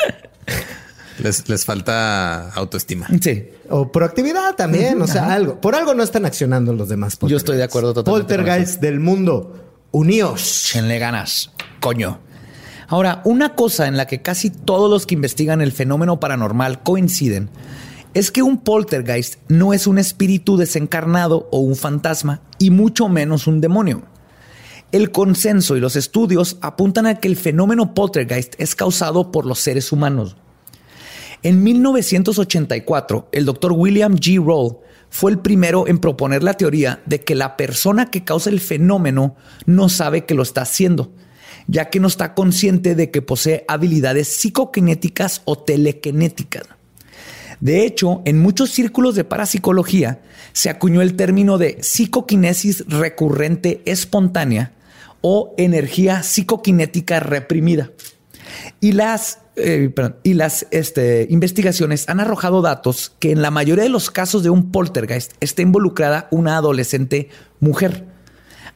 Les, 1.19 1.49
les 1.49 1.65
falta 1.65 2.51
autoestima. 2.51 3.07
Sí. 3.21 3.49
O 3.71 3.91
proactividad 3.91 4.57
también, 4.57 5.01
o 5.01 5.07
sea, 5.07 5.33
algo. 5.33 5.61
Por 5.61 5.75
algo 5.75 5.95
no 5.95 6.03
están 6.03 6.27
accionando 6.27 6.73
los 6.73 6.89
demás 6.89 7.19
Yo 7.23 7.37
estoy 7.37 7.57
de 7.57 7.63
acuerdo 7.63 7.95
totalmente 7.95 8.35
con 8.35 8.45
Poltergeist 8.45 8.81
del 8.81 9.01
mundo, 9.01 9.55
uníos. 9.93 10.71
Échenle 10.71 10.99
ganas, 10.99 11.53
coño. 11.81 12.19
Ahora, 12.89 13.23
una 13.25 13.55
cosa 13.55 13.87
en 13.87 13.97
la 13.97 14.07
que 14.07 14.23
casi 14.23 14.51
todos 14.51 14.91
los 14.91 15.07
que 15.07 15.15
investigan 15.15 15.61
el 15.63 15.73
fenómeno 15.73 16.21
paranormal 16.21 16.83
coinciden 16.83 17.49
es 18.13 18.31
que 18.31 18.43
un 18.43 18.59
poltergeist 18.59 19.41
no 19.49 19.73
es 19.73 19.87
un 19.87 19.99
espíritu 19.99 20.57
desencarnado 20.57 21.49
o 21.51 21.59
un 21.59 21.75
fantasma, 21.75 22.43
y 22.59 22.71
mucho 22.71 23.09
menos 23.09 23.47
un 23.47 23.61
demonio. 23.61 24.03
El 24.95 25.11
consenso 25.11 25.77
y 25.77 25.81
los 25.81 25.97
estudios 25.97 26.57
apuntan 26.61 27.07
a 27.07 27.17
que 27.17 27.27
el 27.27 27.35
fenómeno 27.35 27.95
poltergeist 27.95 28.55
es 28.59 28.77
causado 28.77 29.33
por 29.33 29.45
los 29.45 29.59
seres 29.59 29.91
humanos. 29.91 30.37
En 31.43 31.65
1984, 31.65 33.29
el 33.33 33.45
doctor 33.45 33.73
William 33.73 34.15
G. 34.15 34.41
Roll 34.41 34.77
fue 35.11 35.33
el 35.33 35.41
primero 35.41 35.89
en 35.89 35.99
proponer 35.99 36.45
la 36.45 36.55
teoría 36.55 37.03
de 37.07 37.23
que 37.23 37.35
la 37.35 37.57
persona 37.57 38.09
que 38.09 38.23
causa 38.23 38.51
el 38.51 38.61
fenómeno 38.61 39.35
no 39.67 39.89
sabe 39.89 40.27
que 40.27 40.35
lo 40.35 40.45
está 40.45 40.63
haciendo, 40.63 41.11
ya 41.67 41.91
que 41.91 41.99
no 41.99 42.07
está 42.07 42.33
consciente 42.35 42.95
de 42.95 43.11
que 43.11 43.21
posee 43.21 43.65
habilidades 43.67 44.29
psicoquinéticas 44.29 45.43
o 45.45 45.59
telequinéticas. 45.59 46.69
De 47.59 47.85
hecho, 47.85 48.23
en 48.27 48.39
muchos 48.39 48.71
círculos 48.71 49.17
de 49.17 49.25
parapsicología 49.25 50.21
se 50.53 50.71
acuñó 50.71 51.03
el 51.03 51.17
término 51.17 51.59
de 51.59 51.79
psicoquinesis 51.83 52.85
recurrente 52.87 53.83
espontánea 53.87 54.71
o 55.27 55.55
energía 55.57 56.23
psicoquinética 56.23 57.19
reprimida. 57.19 57.93
Y 58.79 58.93
las, 58.93 59.39
eh, 59.57 59.91
perdón, 59.97 60.17
y 60.23 60.35
las 60.35 60.67
este, 60.71 61.27
investigaciones 61.31 62.07
han 62.11 62.21
arrojado 62.21 62.61
datos 62.61 63.15
que 63.21 63.31
en 63.31 63.41
la 63.41 63.51
mayoría 63.51 63.85
de 63.85 63.89
los 63.89 64.11
casos 64.11 64.43
de 64.43 64.51
un 64.51 64.71
poltergeist 64.71 65.33
está 65.41 65.63
involucrada 65.63 66.29
una 66.31 66.59
adolescente 66.59 67.31
mujer. 67.59 68.05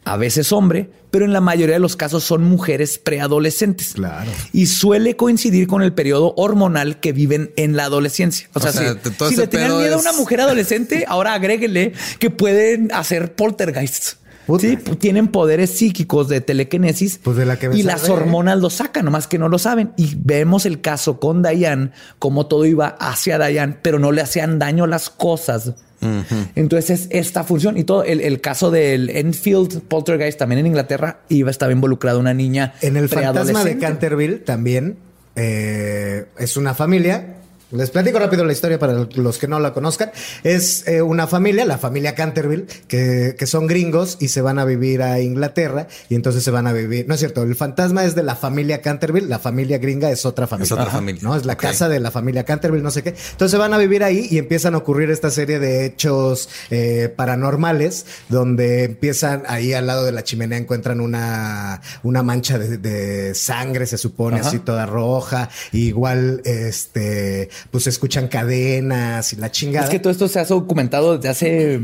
A 0.05 0.17
veces 0.17 0.51
hombre, 0.51 0.91
pero 1.11 1.27
en 1.27 1.35
la 1.35 1.43
mayoría 1.43 1.75
de 1.75 1.81
los 1.81 1.97
casos 1.97 2.25
son 2.25 2.45
mujeres 2.45 2.97
preadolescentes. 2.97 3.93
Claro. 3.93 4.31
Y 4.55 4.69
suele 4.69 5.17
coincidir 5.17 5.67
con 5.67 5.83
el 5.83 5.93
periodo 5.93 6.33
hormonal 6.39 6.99
que 6.99 7.13
viven 7.13 7.53
en 7.57 7.77
la 7.77 7.85
adolescencia. 7.85 8.49
O, 8.55 8.59
O 8.59 8.63
sea, 8.63 8.73
si, 8.73 9.37
le 9.37 9.49
tenían 9.49 9.77
miedo 9.77 9.97
a 9.97 9.99
una 9.99 10.15
mujer 10.15 10.41
adolescente, 10.41 11.05
ahora 11.07 11.35
agréguele 11.35 11.93
que 12.19 12.31
pueden 12.31 12.91
hacer 12.91 13.35
poltergeists. 13.35 14.17
Puta. 14.49 14.67
Sí, 14.67 14.79
tienen 14.99 15.29
poderes 15.29 15.69
psíquicos 15.77 16.27
de 16.29 16.41
telequinesis 16.41 17.21
Pues 17.23 17.37
de 17.37 17.45
la 17.45 17.59
que 17.59 17.69
me 17.69 17.77
y 17.77 17.83
las 17.83 18.09
hormonas 18.09 18.59
lo 18.59 18.71
sacan, 18.71 19.05
nomás 19.05 19.27
que 19.27 19.39
no 19.39 19.51
lo 19.51 19.59
saben. 19.59 19.93
Y 19.99 20.17
vemos 20.17 20.65
el 20.65 20.81
caso 20.81 21.21
con 21.21 21.43
Diane, 21.43 21.91
como 22.19 22.47
todo 22.47 22.65
iba 22.65 22.97
hacia 22.99 23.39
Diane, 23.39 23.77
pero 23.83 23.99
no 23.99 24.11
le 24.11 24.23
hacían 24.23 24.59
daño 24.59 24.87
las 24.87 25.11
cosas. 25.11 25.75
Entonces 26.55 26.89
es 26.91 27.09
esta 27.11 27.45
función 27.45 27.77
y 27.77 27.85
todo. 27.85 28.05
El, 28.05 28.23
el 28.23 28.41
caso 28.41 28.71
del 28.71 29.11
Enfield 29.11 29.83
Poltergeist 29.83 30.39
también 30.39 30.61
en 30.61 30.69
Inglaterra 30.69 31.21
iba 31.29 31.51
estaba 31.51 31.73
involucrada 31.73 32.19
una 32.19 32.33
niña 32.33 32.73
En 32.81 32.97
el 32.97 33.11
fantasma 33.11 33.65
de. 33.65 33.77
Canterville 33.77 34.39
también 34.39 34.97
eh, 35.37 36.25
es 36.39 36.57
una 36.57 36.73
familia. 36.73 37.38
Les 37.71 37.91
platico 37.91 38.19
rápido 38.19 38.45
la 38.45 38.53
historia 38.53 38.79
para 38.79 38.95
los 39.15 39.39
que 39.39 39.47
no 39.47 39.61
la 39.61 39.75
conozcan. 39.75 40.11
Es 40.43 40.89
eh, 40.89 41.03
una 41.03 41.27
familia, 41.27 41.67
la 41.67 41.77
familia 41.77 42.15
Canterville, 42.15 42.67
que, 42.87 43.37
que 43.39 43.47
son 43.47 43.67
gringos 43.67 44.17
y 44.21 44.29
se 44.29 44.41
van 44.41 44.59
a 44.59 44.65
vivir 44.65 45.03
a 45.03 45.21
Inglaterra 45.21 45.87
y 46.09 46.15
entonces 46.15 46.43
se 46.43 46.51
van 46.51 46.67
a 46.67 46.73
vivir. 46.73 47.07
No 47.09 47.15
es 47.15 47.21
cierto, 47.21 47.43
el 47.43 47.55
fantasma 47.57 48.05
es 48.05 48.15
de 48.15 48.23
la 48.23 48.37
familia 48.37 48.81
Canterville, 48.81 49.29
la 49.29 49.39
familia 49.39 49.77
gringa 49.77 50.11
es 50.11 50.25
otra 50.25 50.47
familia. 50.47 50.65
Es 50.65 50.73
otra 50.73 50.87
familia. 50.87 51.21
¿no? 51.23 51.37
Es 51.37 51.45
la 51.45 51.57
casa 51.57 51.91
de 51.91 52.01
la 52.01 52.11
familia 52.11 52.45
Canterville, 52.45 52.83
no 52.83 52.91
sé 52.91 53.03
qué. 53.03 53.15
Entonces 53.33 53.59
van 53.59 53.75
a 53.75 53.79
vivir 53.79 54.03
ahí 54.03 54.29
y 54.31 54.39
empiezan 54.39 54.75
a 54.75 54.79
ocurrir 54.79 55.11
esta 55.11 55.31
serie 55.31 55.59
de 55.59 55.85
hechos 55.85 56.49
eh, 56.71 57.13
paranormales 57.15 58.07
donde 58.31 58.85
empiezan 58.85 59.43
ahí 59.47 59.75
al 59.75 59.87
lado 59.87 60.05
de 60.05 60.13
la 60.13 60.25
chimenea 60.25 60.59
encuentran 60.59 61.03
una, 61.03 61.83
una 62.03 62.23
mancha 62.23 62.59
de, 62.59 62.79
de 62.79 63.35
sangre, 63.35 63.87
se 63.87 63.99
supone, 63.99 64.41
Ajá. 64.41 64.49
así 64.49 64.59
toda 64.59 64.87
roja. 64.87 65.51
Y 65.73 65.89
igual, 65.89 66.41
este, 66.45 67.51
pues 67.71 67.85
se 67.85 67.91
escuchan 67.91 68.29
cadenas 68.29 69.33
y 69.33 69.37
la 69.37 69.51
chingada. 69.51 69.87
Es 69.87 69.91
que 69.91 69.99
todo 69.99 70.13
esto 70.13 70.29
se 70.29 70.39
ha 70.41 70.45
documentado 70.45 71.17
desde 71.17 71.29
hace 71.29 71.81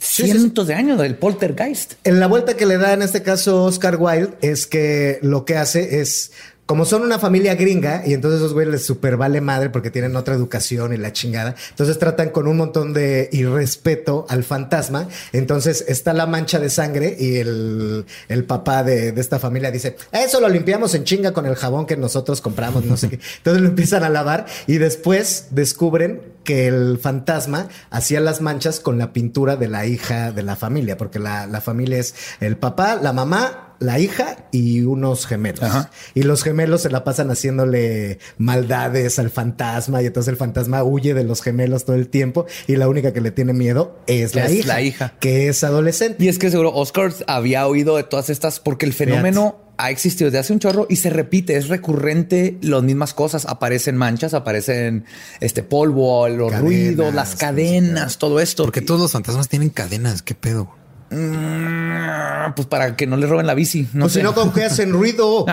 cientos 0.00 0.66
de 0.66 0.74
años 0.74 0.98
del 0.98 1.16
poltergeist. 1.16 1.94
En 2.04 2.20
la 2.20 2.26
vuelta 2.26 2.56
que 2.56 2.66
le 2.66 2.78
da 2.78 2.92
en 2.92 3.02
este 3.02 3.22
caso 3.22 3.64
Oscar 3.64 3.96
Wilde 3.96 4.32
es 4.40 4.66
que 4.66 5.18
lo 5.22 5.44
que 5.44 5.56
hace 5.56 6.00
es, 6.00 6.32
como 6.70 6.84
son 6.84 7.02
una 7.02 7.18
familia 7.18 7.56
gringa 7.56 8.04
y 8.06 8.14
entonces 8.14 8.38
esos 8.38 8.52
güeyes 8.52 8.70
les 8.70 8.86
super 8.86 9.16
vale 9.16 9.40
madre 9.40 9.70
porque 9.70 9.90
tienen 9.90 10.14
otra 10.14 10.36
educación 10.36 10.92
y 10.92 10.98
la 10.98 11.12
chingada, 11.12 11.56
entonces 11.70 11.98
tratan 11.98 12.30
con 12.30 12.46
un 12.46 12.58
montón 12.58 12.92
de 12.92 13.28
irrespeto 13.32 14.24
al 14.28 14.44
fantasma. 14.44 15.08
Entonces 15.32 15.84
está 15.88 16.12
la 16.12 16.26
mancha 16.26 16.60
de 16.60 16.70
sangre 16.70 17.16
y 17.18 17.38
el, 17.38 18.06
el 18.28 18.44
papá 18.44 18.84
de, 18.84 19.10
de 19.10 19.20
esta 19.20 19.40
familia 19.40 19.72
dice, 19.72 19.96
eso 20.12 20.40
lo 20.40 20.48
limpiamos 20.48 20.94
en 20.94 21.02
chinga 21.02 21.32
con 21.32 21.44
el 21.44 21.56
jabón 21.56 21.86
que 21.86 21.96
nosotros 21.96 22.40
compramos, 22.40 22.84
no 22.84 22.96
sé 22.96 23.08
qué. 23.08 23.18
Entonces 23.38 23.62
lo 23.62 23.68
empiezan 23.70 24.04
a 24.04 24.08
lavar 24.08 24.46
y 24.68 24.78
después 24.78 25.48
descubren 25.50 26.22
que 26.44 26.68
el 26.68 26.98
fantasma 26.98 27.68
hacía 27.90 28.20
las 28.20 28.40
manchas 28.42 28.78
con 28.78 28.96
la 28.96 29.12
pintura 29.12 29.56
de 29.56 29.66
la 29.66 29.86
hija 29.86 30.30
de 30.30 30.44
la 30.44 30.54
familia, 30.54 30.96
porque 30.96 31.18
la, 31.18 31.48
la 31.48 31.60
familia 31.60 31.98
es 31.98 32.14
el 32.38 32.56
papá, 32.56 32.94
la 32.94 33.12
mamá, 33.12 33.69
la 33.80 33.98
hija 33.98 34.36
y 34.52 34.82
unos 34.82 35.26
gemelos. 35.26 35.62
Ajá. 35.62 35.90
Y 36.14 36.22
los 36.22 36.42
gemelos 36.44 36.82
se 36.82 36.90
la 36.90 37.02
pasan 37.02 37.30
haciéndole 37.30 38.18
maldades 38.38 39.18
al 39.18 39.30
fantasma 39.30 40.02
y 40.02 40.06
entonces 40.06 40.28
el 40.28 40.36
fantasma 40.36 40.84
huye 40.84 41.14
de 41.14 41.24
los 41.24 41.42
gemelos 41.42 41.84
todo 41.84 41.96
el 41.96 42.08
tiempo 42.08 42.46
y 42.68 42.76
la 42.76 42.88
única 42.88 43.12
que 43.12 43.20
le 43.20 43.30
tiene 43.30 43.52
miedo 43.54 43.98
es, 44.06 44.34
la, 44.34 44.44
Es 44.46 44.52
hija, 44.52 44.68
la 44.68 44.82
hija. 44.82 45.14
que 45.18 45.48
es 45.48 45.64
adolescente. 45.64 46.22
Y 46.22 46.28
es 46.28 46.38
que 46.38 46.50
seguro 46.50 46.72
Oscar 46.74 47.12
había 47.26 47.66
oído 47.66 47.96
de 47.96 48.04
todas 48.04 48.30
estas 48.30 48.60
porque 48.60 48.86
el 48.86 48.92
fenómeno 48.92 49.58
ha 49.78 49.90
existido 49.90 50.26
desde 50.26 50.40
hace 50.40 50.52
un 50.52 50.58
chorro 50.58 50.86
y 50.90 50.96
se 50.96 51.08
repite, 51.08 51.56
es 51.56 51.68
recurrente, 51.68 52.58
las 52.60 52.82
mismas 52.82 53.14
cosas, 53.14 53.46
aparecen 53.46 53.96
manchas, 53.96 54.34
aparecen 54.34 55.06
este 55.40 55.62
polvo, 55.62 56.28
los 56.28 56.50
Cadenas, 56.50 56.60
ruidos, 56.60 57.14
las 57.14 57.34
cadenas, 57.34 58.18
todo 58.18 58.40
esto. 58.40 58.64
Porque 58.64 58.82
todos 58.82 59.00
los 59.00 59.12
fantasmas 59.12 59.48
tienen 59.48 59.70
cadenas. 59.70 60.20
¿Qué 60.20 60.34
pedo? 60.34 60.70
Mm, 61.10 62.54
pues 62.54 62.68
para 62.68 62.96
que 62.96 63.06
no 63.06 63.16
le 63.16 63.26
roben 63.26 63.46
la 63.46 63.54
bici. 63.54 63.88
No 63.92 64.04
pues 64.04 64.12
si 64.12 64.22
no, 64.22 64.34
¿con 64.34 64.52
qué 64.52 64.64
hacen 64.64 64.92
ruido? 64.92 65.44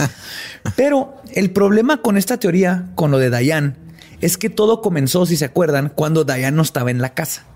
Pero 0.76 1.16
el 1.32 1.50
problema 1.50 2.02
con 2.02 2.16
esta 2.16 2.38
teoría, 2.38 2.90
con 2.96 3.10
lo 3.10 3.18
de 3.18 3.30
Dayan, 3.30 3.76
es 4.20 4.36
que 4.36 4.50
todo 4.50 4.82
comenzó, 4.82 5.26
si 5.26 5.36
se 5.36 5.44
acuerdan, 5.44 5.90
cuando 5.94 6.24
Dayan 6.24 6.54
no 6.56 6.62
estaba 6.62 6.90
en 6.90 7.00
la 7.00 7.14
casa. 7.14 7.46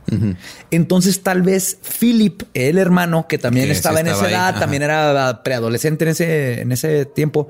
Entonces, 0.71 1.23
tal 1.23 1.43
vez 1.43 1.79
Philip, 1.99 2.43
el 2.55 2.79
hermano, 2.79 3.27
que 3.27 3.37
también 3.39 3.67
Que 3.67 3.75
sí 3.75 3.79
estaba 3.79 4.01
en 4.01 4.07
esa 4.07 4.31
edad, 4.31 4.59
también 4.59 4.83
era 4.83 5.43
preadolescente 5.43 6.05
en 6.05 6.11
ese, 6.11 6.61
en 6.61 6.73
ese 6.73 7.05
tiempo, 7.05 7.49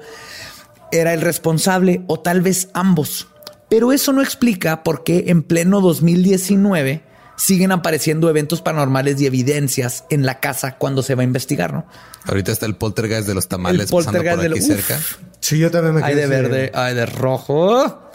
era 0.91 1.13
el 1.13 1.21
responsable, 1.21 2.03
o 2.07 2.21
tal 2.21 2.41
vez 2.41 2.69
ambos. 2.73 3.29
Pero 3.69 3.93
eso 3.93 4.13
no 4.13 4.23
explica 4.23 4.83
por 4.83 5.05
qué 5.05 5.25
en 5.29 5.43
pleno 5.43 5.81
2019 5.81 7.03
siguen 7.37 7.73
apareciendo 7.73 8.29
eventos 8.31 8.61
paranormales 8.63 9.21
y 9.21 9.27
evidencias 9.27 10.05
en 10.11 10.25
la 10.27 10.41
casa 10.41 10.77
cuando 10.77 11.03
se 11.03 11.15
va 11.15 11.23
a 11.23 11.25
investigar, 11.25 11.73
¿no? 11.73 11.87
Ahorita 12.27 12.53
está 12.53 12.67
el 12.67 12.77
poltergeist 12.77 13.27
de 13.27 13.35
los 13.35 13.49
tamales 13.49 13.91
El 13.91 13.97
pasando 13.97 14.19
por 14.21 14.29
aquí 14.29 14.43
del- 14.43 14.53
uf. 14.55 14.61
cerca. 14.67 14.99
Sí, 15.41 15.59
yo 15.59 15.71
también 15.71 15.95
me 15.97 16.03
Hay 16.03 16.15
de 16.15 16.27
verde, 16.27 16.71
hay 16.75 16.95
de 16.95 17.07
rojo. 17.07 18.11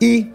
Y. 0.00 0.28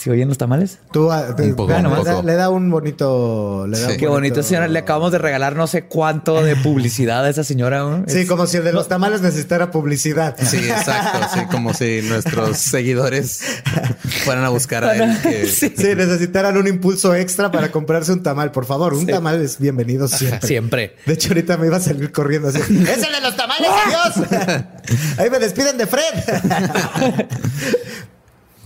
¿Se 0.00 0.10
oyen 0.10 0.28
los 0.28 0.38
tamales? 0.38 0.78
Tú 0.92 1.12
ah, 1.12 1.36
te- 1.36 1.42
Un 1.42 1.56
poco, 1.56 1.72
bueno, 1.74 1.90
un 1.90 1.98
le 1.98 2.04
da- 2.04 2.10
poco. 2.14 2.26
Le 2.26 2.32
da 2.34 2.48
un 2.48 2.70
bonito. 2.70 3.66
Le 3.68 3.78
da 3.78 3.86
Sí. 3.88 3.92
un 3.92 3.98
Qué 3.98 4.06
bonito, 4.06 4.42
señora. 4.42 4.66
Le 4.66 4.78
acabamos 4.78 5.12
de 5.12 5.18
regalar 5.18 5.56
no 5.56 5.66
sé 5.66 5.84
cuánto 5.84 6.42
de 6.42 6.56
publicidad 6.56 7.22
a 7.26 7.28
esa 7.28 7.44
señora. 7.44 7.80
¿no? 7.80 8.04
Sí, 8.08 8.20
Es- 8.20 8.26
como 8.28 8.46
si 8.46 8.56
el 8.56 8.64
de 8.64 8.72
los 8.72 8.88
tamales 8.88 9.20
necesitara 9.20 9.70
publicidad. 9.70 10.36
Sí, 10.42 10.56
exacto. 10.56 11.18
Sí, 11.34 11.40
como 11.50 11.74
si 11.74 12.00
nuestros 12.08 12.56
seguidores 12.58 13.42
fueran 14.24 14.42
a 14.44 14.48
buscar 14.48 14.84
a 14.84 14.94
él. 14.96 15.18
Que... 15.22 15.44
Sí. 15.50 15.70
Si 15.76 15.94
necesitaran 15.94 16.56
un 16.56 16.66
impulso 16.66 17.14
extra 17.14 17.50
para 17.52 17.70
comprarse 17.70 18.10
un 18.12 18.22
tamal, 18.22 18.52
por 18.52 18.64
favor, 18.64 18.94
un 18.94 19.06
tamal 19.06 19.42
es 19.42 19.58
bienvenido 19.58 20.08
siempre. 20.08 20.48
Siempre. 20.48 20.96
De 21.04 21.12
hecho, 21.12 21.28
ahorita 21.28 21.58
me 21.58 21.66
iba 21.66 21.76
a 21.76 21.80
salir 21.80 22.10
corriendo 22.10 22.48
así. 22.48 22.58
¡Es 22.60 22.70
el 23.02 23.12
de 23.12 23.20
los 23.22 23.36
tamales, 23.36 23.68
Dios! 23.86 24.26
Ahí 25.18 25.28
me 25.28 25.38
despiden 25.38 25.76
de 25.76 25.86
Fred. 25.86 26.14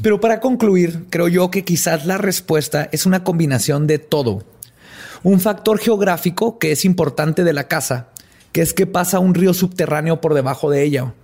Pero 0.05 0.21
para 0.21 0.39
concluir, 0.39 1.07
creo 1.09 1.29
yo 1.29 1.51
que 1.51 1.65
quizás 1.65 2.05
la 2.05 2.19
respuesta 2.19 2.91
es 2.93 3.07
una 3.07 3.25
combinación 3.25 3.87
de 3.87 3.99
todo. 3.99 4.45
Un 5.23 5.41
factor 5.41 5.79
geográfico 5.79 6.59
que 6.59 6.73
es 6.73 6.85
importante 6.85 7.43
de 7.43 7.55
la 7.55 7.69
casa, 7.69 8.09
que 8.53 8.61
es 8.61 8.75
que 8.75 8.87
pasa 8.87 9.19
un 9.19 9.33
río 9.35 9.55
subterráneo 9.55 10.21
por 10.21 10.35
debajo 10.35 10.69
de 10.71 10.83
ella. 10.83 11.15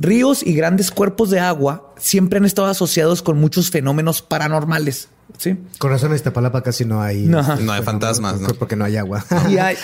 Ríos 0.00 0.42
y 0.44 0.54
grandes 0.54 0.90
cuerpos 0.90 1.30
de 1.30 1.38
agua 1.38 1.94
siempre 1.98 2.38
han 2.38 2.46
estado 2.46 2.66
asociados 2.66 3.22
con 3.22 3.38
muchos 3.38 3.70
fenómenos 3.70 4.22
paranormales. 4.22 5.08
¿sí? 5.38 5.56
Con 5.78 5.92
razón, 5.92 6.10
en 6.10 6.16
Iztapalapa 6.16 6.64
casi 6.64 6.84
no 6.84 7.00
hay. 7.00 7.26
No. 7.26 7.38
este, 7.38 7.62
No 7.62 7.70
hay 7.70 7.82
fantasmas, 7.84 8.40
¿no? 8.40 8.48
Porque 8.54 8.74
no 8.74 8.86
hay 8.86 8.96
agua. 8.96 9.24
Y 9.48 9.58
hay- 9.58 9.76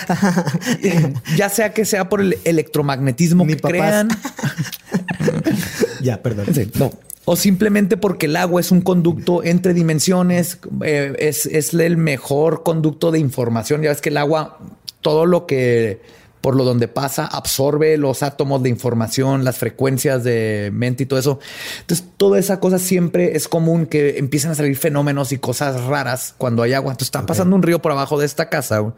ya 1.37 1.47
sea 1.47 1.73
que 1.73 1.85
sea 1.85 2.09
por 2.09 2.19
el 2.19 2.37
electromagnetismo 2.43 3.45
Ni 3.45 3.53
que 3.53 3.59
papás. 3.61 3.77
crean, 3.79 4.09
ya, 6.01 6.21
perdón. 6.21 6.47
Sí, 6.53 6.69
no. 6.77 6.91
O 7.29 7.35
simplemente 7.35 7.97
porque 7.97 8.27
el 8.27 8.37
agua 8.37 8.61
es 8.61 8.71
un 8.71 8.79
conducto 8.79 9.43
entre 9.43 9.73
dimensiones, 9.73 10.59
eh, 10.81 11.13
es, 11.19 11.45
es 11.45 11.73
el 11.73 11.97
mejor 11.97 12.63
conducto 12.63 13.11
de 13.11 13.19
información. 13.19 13.81
Ya 13.81 13.89
ves 13.89 13.99
que 13.99 14.07
el 14.07 14.15
agua, 14.15 14.59
todo 15.01 15.25
lo 15.25 15.45
que 15.45 15.99
por 16.39 16.55
lo 16.55 16.63
donde 16.63 16.87
pasa, 16.87 17.25
absorbe 17.25 17.97
los 17.97 18.23
átomos 18.23 18.63
de 18.63 18.69
información, 18.69 19.43
las 19.43 19.57
frecuencias 19.57 20.23
de 20.23 20.69
mente 20.73 21.03
y 21.03 21.05
todo 21.05 21.19
eso. 21.19 21.39
Entonces, 21.81 22.07
toda 22.15 22.39
esa 22.39 22.61
cosa 22.61 22.79
siempre 22.79 23.35
es 23.35 23.49
común 23.49 23.87
que 23.87 24.19
empiezan 24.19 24.51
a 24.51 24.55
salir 24.55 24.77
fenómenos 24.77 25.33
y 25.33 25.37
cosas 25.37 25.83
raras 25.83 26.33
cuando 26.37 26.63
hay 26.63 26.71
agua. 26.71 26.93
Entonces, 26.93 27.07
está 27.07 27.25
pasando 27.25 27.57
un 27.57 27.61
río 27.61 27.81
por 27.81 27.91
abajo 27.91 28.17
de 28.17 28.25
esta 28.25 28.47
casa. 28.47 28.93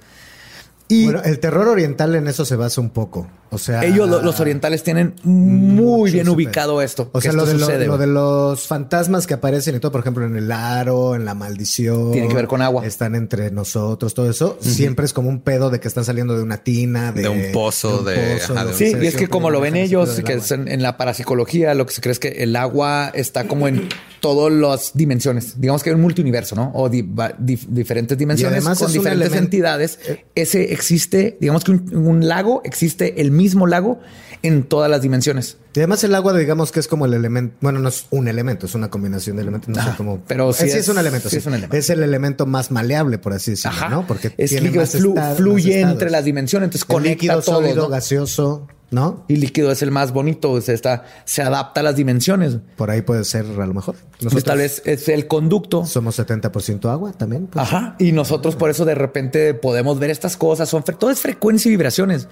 Y 0.87 1.05
Bueno, 1.05 1.23
el 1.23 1.39
terror 1.39 1.67
oriental 1.67 2.13
en 2.13 2.27
eso 2.27 2.45
se 2.45 2.55
basa 2.55 2.79
un 2.79 2.91
poco. 2.91 3.27
O 3.51 3.57
sea, 3.57 3.83
Ellos, 3.83 4.07
lo- 4.09 4.21
los 4.21 4.39
orientales, 4.39 4.83
tienen 4.83 5.15
muy 5.23 6.11
bien 6.11 6.29
ubicado 6.29 6.73
pedo. 6.73 6.81
esto. 6.83 7.09
O 7.13 7.19
que 7.19 7.29
sea, 7.29 7.33
lo 7.33 7.45
de, 7.45 7.53
lo- 7.55 7.67
lo 7.87 7.97
de 7.97 8.07
los 8.07 8.67
fantasmas 8.67 9.25
que 9.27 9.33
aparecen 9.33 9.75
y 9.75 9.79
todo, 9.79 9.91
por 9.91 10.01
ejemplo, 10.01 10.25
en 10.25 10.35
el 10.35 10.51
aro, 10.51 11.15
en 11.15 11.25
la 11.25 11.33
maldición. 11.33 12.11
Tiene 12.11 12.27
que 12.27 12.33
ver 12.35 12.47
con 12.47 12.61
agua. 12.61 12.85
Están 12.85 13.15
entre 13.15 13.49
nosotros, 13.51 14.13
todo 14.13 14.29
eso. 14.29 14.57
Siempre 14.61 15.05
es 15.05 15.13
como 15.13 15.29
un 15.29 15.41
pedo 15.41 15.69
de 15.69 15.79
que 15.79 15.87
están 15.87 16.05
saliendo 16.05 16.37
de 16.37 16.43
una 16.43 16.57
tina, 16.57 17.11
de, 17.11 17.23
De 17.23 17.29
un 17.29 17.51
pozo, 17.51 18.03
de- 18.03 18.35
ajá, 18.35 18.65
de 18.65 18.71
un- 18.71 18.77
que 18.77 18.91
Sí, 18.91 18.95
y 19.01 19.07
es 19.07 19.15
que 19.15 19.27
como 19.27 19.49
lo 19.49 19.59
ven 19.61 19.75
ellos, 19.75 20.09
que 20.23 20.33
agua. 20.33 20.43
es 20.45 20.51
en, 20.51 20.67
en 20.67 20.81
la 20.83 20.97
parapsicología, 20.97 21.73
lo 21.73 21.85
que 21.85 21.93
se 21.93 22.01
cree 22.01 22.11
es 22.13 22.19
que 22.19 22.27
el 22.43 22.55
agua 22.55 23.11
está 23.13 23.47
como 23.47 23.67
en 23.67 23.89
todas 24.21 24.51
las 24.53 24.91
dimensiones. 24.93 25.59
Digamos 25.59 25.81
que 25.81 25.89
hay 25.89 25.95
un 25.95 26.01
multiuniverso, 26.01 26.55
¿no? 26.55 26.71
O 26.75 26.89
di- 26.89 27.01
va- 27.01 27.35
dif- 27.37 27.65
diferentes 27.67 28.17
dimensiones 28.17 28.57
además 28.57 28.77
con 28.79 28.91
diferentes 28.91 29.33
entidades. 29.33 29.97
Ese 30.35 30.73
existe, 30.73 31.37
digamos 31.39 31.63
que 31.63 31.71
un, 31.71 31.95
un 31.95 32.27
lago 32.27 32.61
existe, 32.65 33.21
el 33.21 33.31
mismo 33.39 33.65
lago 33.67 33.99
en 34.43 34.63
todas 34.63 34.89
las 34.91 35.01
dimensiones. 35.01 35.57
Y 35.73 35.79
además 35.79 36.03
el 36.03 36.13
agua, 36.15 36.37
digamos 36.37 36.71
que 36.71 36.79
es 36.79 36.87
como 36.87 37.05
el 37.05 37.13
elemento, 37.13 37.55
bueno, 37.61 37.79
no 37.79 37.89
es 37.89 38.05
un 38.09 38.27
elemento, 38.27 38.65
es 38.65 38.75
una 38.75 38.89
combinación 38.89 39.35
de 39.37 39.43
elementos, 39.43 39.69
no 39.69 39.75
sé 39.75 39.81
Ajá, 39.81 39.97
cómo. 39.97 40.21
pero 40.27 40.51
sí 40.53 40.65
Eh, 40.65 40.77
es- 40.77 40.87
un 40.89 40.97
elemento, 40.97 41.29
sí 41.29 41.35
sí. 41.35 41.39
es 41.39 41.45
un 41.45 41.53
elemento. 41.53 41.75
Es 41.77 41.89
el 41.89 42.03
elemento 42.03 42.45
más 42.45 42.71
maleable, 42.71 43.17
por 43.17 43.33
así 43.33 43.51
decirlo, 43.51 43.71
Ajá. 43.77 43.89
¿no? 43.89 44.05
Porque 44.07 44.33
es 44.37 44.49
tiene 44.49 44.67
líquido, 44.67 44.81
más 44.83 44.95
flu- 44.95 45.35
fluye 45.35 45.79
entre 45.81 46.09
las 46.09 46.25
dimensiones, 46.25 46.67
entonces 46.67 46.87
El 46.89 46.93
conecta 46.93 47.23
líquido, 47.23 47.41
todo. 47.41 47.55
sólido, 47.61 47.83
¿no? 47.83 47.89
gaseoso, 47.89 48.67
¿no? 48.91 49.23
Y 49.27 49.35
líquido 49.35 49.71
es 49.71 49.81
el 49.83 49.91
más 49.91 50.11
bonito, 50.13 50.59
se, 50.61 50.73
está, 50.73 51.05
se 51.25 51.41
adapta 51.43 51.81
a 51.81 51.83
las 51.83 51.95
dimensiones. 51.95 52.57
Por 52.75 52.89
ahí 52.89 53.01
puede 53.03 53.23
ser 53.23 53.45
a 53.45 53.65
lo 53.67 53.73
mejor. 53.73 53.95
Pues 54.11 54.23
Nosotros 54.23 54.43
tal 54.45 54.57
vez 54.57 54.81
es 54.85 55.07
el 55.09 55.27
conducto. 55.27 55.85
somos 55.85 56.17
70% 56.17 56.89
agua 56.89 57.13
también. 57.13 57.45
pues. 57.47 57.61
Ajá. 57.63 57.95
Y 57.99 58.11
nosotros 58.13 58.55
por 58.55 58.69
eso 58.71 58.85
de 58.85 58.95
repente 58.95 59.53
podemos 59.53 59.99
ver 59.99 60.09
estas 60.09 60.35
cosas. 60.37 60.67
Son 60.69 60.81
todo 60.83 61.11
es 61.11 61.19
frecuencia 61.19 61.69
y 61.69 61.73
vibraciones. 61.73 62.27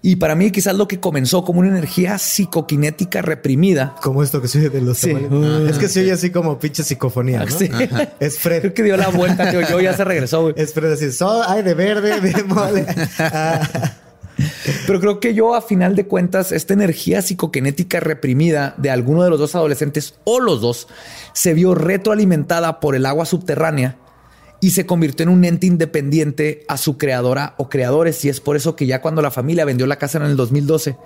Y 0.00 0.16
para 0.16 0.34
mí 0.34 0.50
quizás 0.52 0.76
lo 0.76 0.86
que 0.86 1.00
comenzó 1.00 1.44
como 1.44 1.60
una 1.60 1.68
energía 1.70 2.18
psicoquinética 2.18 3.20
reprimida. 3.22 3.96
Como 4.02 4.22
esto 4.22 4.40
que 4.40 4.48
se 4.48 4.58
oye 4.58 4.70
de 4.70 4.80
los 4.80 4.98
Sí. 4.98 5.12
tamales. 5.12 5.70
Es 5.72 5.78
que 5.78 5.88
se 5.88 6.00
oye 6.02 6.12
así 6.12 6.30
como 6.30 6.58
pinche 6.58 6.84
psicofonía, 6.84 7.44
¿no? 7.44 7.50
Sí. 7.50 7.68
Es 8.20 8.38
Fred. 8.38 8.60
Creo 8.60 8.74
que 8.74 8.82
dio 8.84 8.96
la 8.96 9.08
vuelta, 9.08 9.50
tío. 9.50 9.60
Yo 9.68 9.80
ya 9.80 9.96
se 9.96 10.04
regresó, 10.04 10.42
güey. 10.42 10.54
Es 10.56 10.72
Fred 10.72 10.92
así, 10.92 11.10
so, 11.12 11.42
ay, 11.48 11.62
de 11.62 11.74
verde, 11.74 12.20
de 12.20 12.42
mole. 12.44 12.86
Ah, 13.18 13.60
Pero 14.86 15.00
creo 15.00 15.18
que 15.20 15.34
yo, 15.34 15.54
a 15.56 15.62
final 15.62 15.96
de 15.96 16.06
cuentas, 16.06 16.52
esta 16.52 16.72
energía 16.74 17.20
psicoquinética 17.22 17.98
reprimida 17.98 18.74
de 18.76 18.90
alguno 18.90 19.24
de 19.24 19.30
los 19.30 19.40
dos 19.40 19.56
adolescentes 19.56 20.14
o 20.24 20.38
los 20.38 20.60
dos 20.60 20.86
se 21.32 21.54
vio 21.54 21.74
retroalimentada 21.74 22.78
por 22.78 22.94
el 22.94 23.04
agua 23.06 23.26
subterránea 23.26 23.96
y 24.60 24.70
se 24.70 24.86
convirtió 24.86 25.24
en 25.24 25.30
un 25.30 25.44
ente 25.44 25.66
independiente 25.66 26.64
a 26.68 26.76
su 26.76 26.98
creadora 26.98 27.54
o 27.58 27.68
creadores. 27.68 28.24
Y 28.24 28.28
es 28.28 28.40
por 28.40 28.56
eso 28.56 28.76
que 28.76 28.86
ya 28.86 29.00
cuando 29.00 29.22
la 29.22 29.30
familia 29.30 29.64
vendió 29.64 29.86
la 29.86 29.96
casa 29.96 30.18
en 30.18 30.24
el 30.24 30.36
2012 30.36 30.96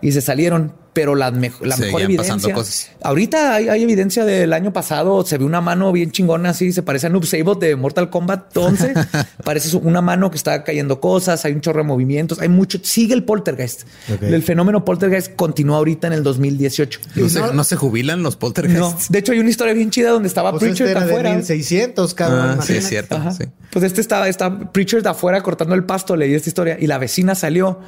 y 0.00 0.12
se 0.12 0.20
salieron, 0.20 0.72
pero 0.92 1.14
la, 1.14 1.30
mejo- 1.30 1.64
la 1.64 1.76
mejor 1.76 2.02
evidencia. 2.02 2.52
cosas. 2.54 2.90
Ahorita 3.02 3.54
hay, 3.54 3.68
hay 3.68 3.82
evidencia 3.84 4.24
del 4.24 4.52
año 4.52 4.72
pasado. 4.72 5.24
Se 5.24 5.38
ve 5.38 5.44
una 5.44 5.60
mano 5.60 5.92
bien 5.92 6.10
chingona 6.10 6.50
así. 6.50 6.72
Se 6.72 6.82
parece 6.82 7.06
a 7.06 7.10
Noob 7.10 7.24
Saibot 7.24 7.60
de 7.60 7.76
Mortal 7.76 8.10
Kombat 8.10 8.56
11. 8.56 8.94
parece 9.44 9.76
una 9.76 10.00
mano 10.00 10.30
que 10.30 10.36
está 10.36 10.64
cayendo 10.64 11.00
cosas. 11.00 11.44
Hay 11.44 11.52
un 11.52 11.60
chorro 11.60 11.78
de 11.82 11.84
movimientos. 11.88 12.40
Hay 12.40 12.48
mucho. 12.48 12.78
Sigue 12.82 13.14
el 13.14 13.22
poltergeist. 13.22 13.82
Ok. 14.12 14.22
El 14.22 14.42
fenómeno 14.42 14.84
poltergeist 14.84 15.36
continúa 15.36 15.76
ahorita 15.76 16.08
en 16.08 16.14
el 16.14 16.22
2018. 16.24 17.00
¿No, 17.14 17.28
se, 17.28 17.40
no 17.54 17.62
se 17.64 17.76
jubilan 17.76 18.22
los 18.24 18.34
No. 18.34 18.38
poltergeists? 18.40 19.08
De 19.08 19.18
hecho, 19.20 19.32
hay 19.32 19.38
una 19.38 19.50
historia 19.50 19.74
bien 19.74 19.90
chida 19.90 20.10
donde 20.10 20.26
estaba 20.26 20.50
pues 20.50 20.64
este 20.64 20.82
Preacher 20.84 20.96
era 20.96 21.06
de 21.06 21.12
afuera. 21.12 21.30
1600, 21.34 22.14
cabrón. 22.14 22.56
Ah, 22.58 22.62
sí, 22.62 22.74
es 22.76 22.88
cierto. 22.88 23.20
Sí. 23.38 23.44
Pues 23.70 23.84
este 23.84 24.00
estaba, 24.00 24.28
está 24.28 24.72
Preacher 24.72 25.02
de 25.02 25.10
afuera 25.10 25.42
cortando 25.42 25.76
el 25.76 25.84
pasto, 25.84 26.16
leí 26.16 26.34
esta 26.34 26.48
historia 26.48 26.76
y 26.80 26.86
la 26.88 26.98
vecina 26.98 27.34
salió 27.36 27.78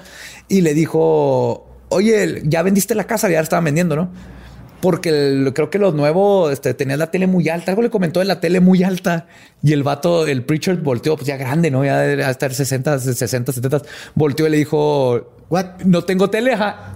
y 0.48 0.60
le 0.60 0.74
dijo, 0.74 1.66
oye, 1.90 2.42
ya 2.44 2.62
vendiste 2.62 2.94
la 2.94 3.04
casa, 3.04 3.28
ya 3.28 3.36
la 3.36 3.42
estaban 3.42 3.64
vendiendo, 3.64 3.94
¿no? 3.96 4.10
Porque 4.80 5.10
el- 5.10 5.52
creo 5.54 5.68
que 5.68 5.78
los 5.78 5.94
nuevos 5.94 6.50
este, 6.52 6.72
tenían 6.72 6.98
la 6.98 7.10
tele 7.10 7.26
muy 7.26 7.48
alta. 7.50 7.70
Algo 7.72 7.82
le 7.82 7.90
comentó 7.90 8.20
de 8.20 8.24
la 8.26 8.40
tele 8.40 8.60
muy 8.60 8.82
alta 8.82 9.26
y 9.62 9.74
el 9.74 9.82
vato, 9.82 10.26
el 10.26 10.42
Preacher 10.42 10.76
volteó, 10.78 11.16
pues 11.16 11.26
ya 11.26 11.36
grande, 11.36 11.70
¿no? 11.70 11.84
Ya 11.84 11.98
de 11.98 12.22
estar 12.30 12.54
60, 12.54 12.98
60, 12.98 13.52
70. 13.52 13.82
Volteó 14.14 14.46
y 14.46 14.50
le 14.50 14.56
dijo, 14.56 15.34
What? 15.50 15.82
no 15.84 16.04
tengo 16.04 16.30
tele, 16.30 16.54
ajá. 16.54 16.94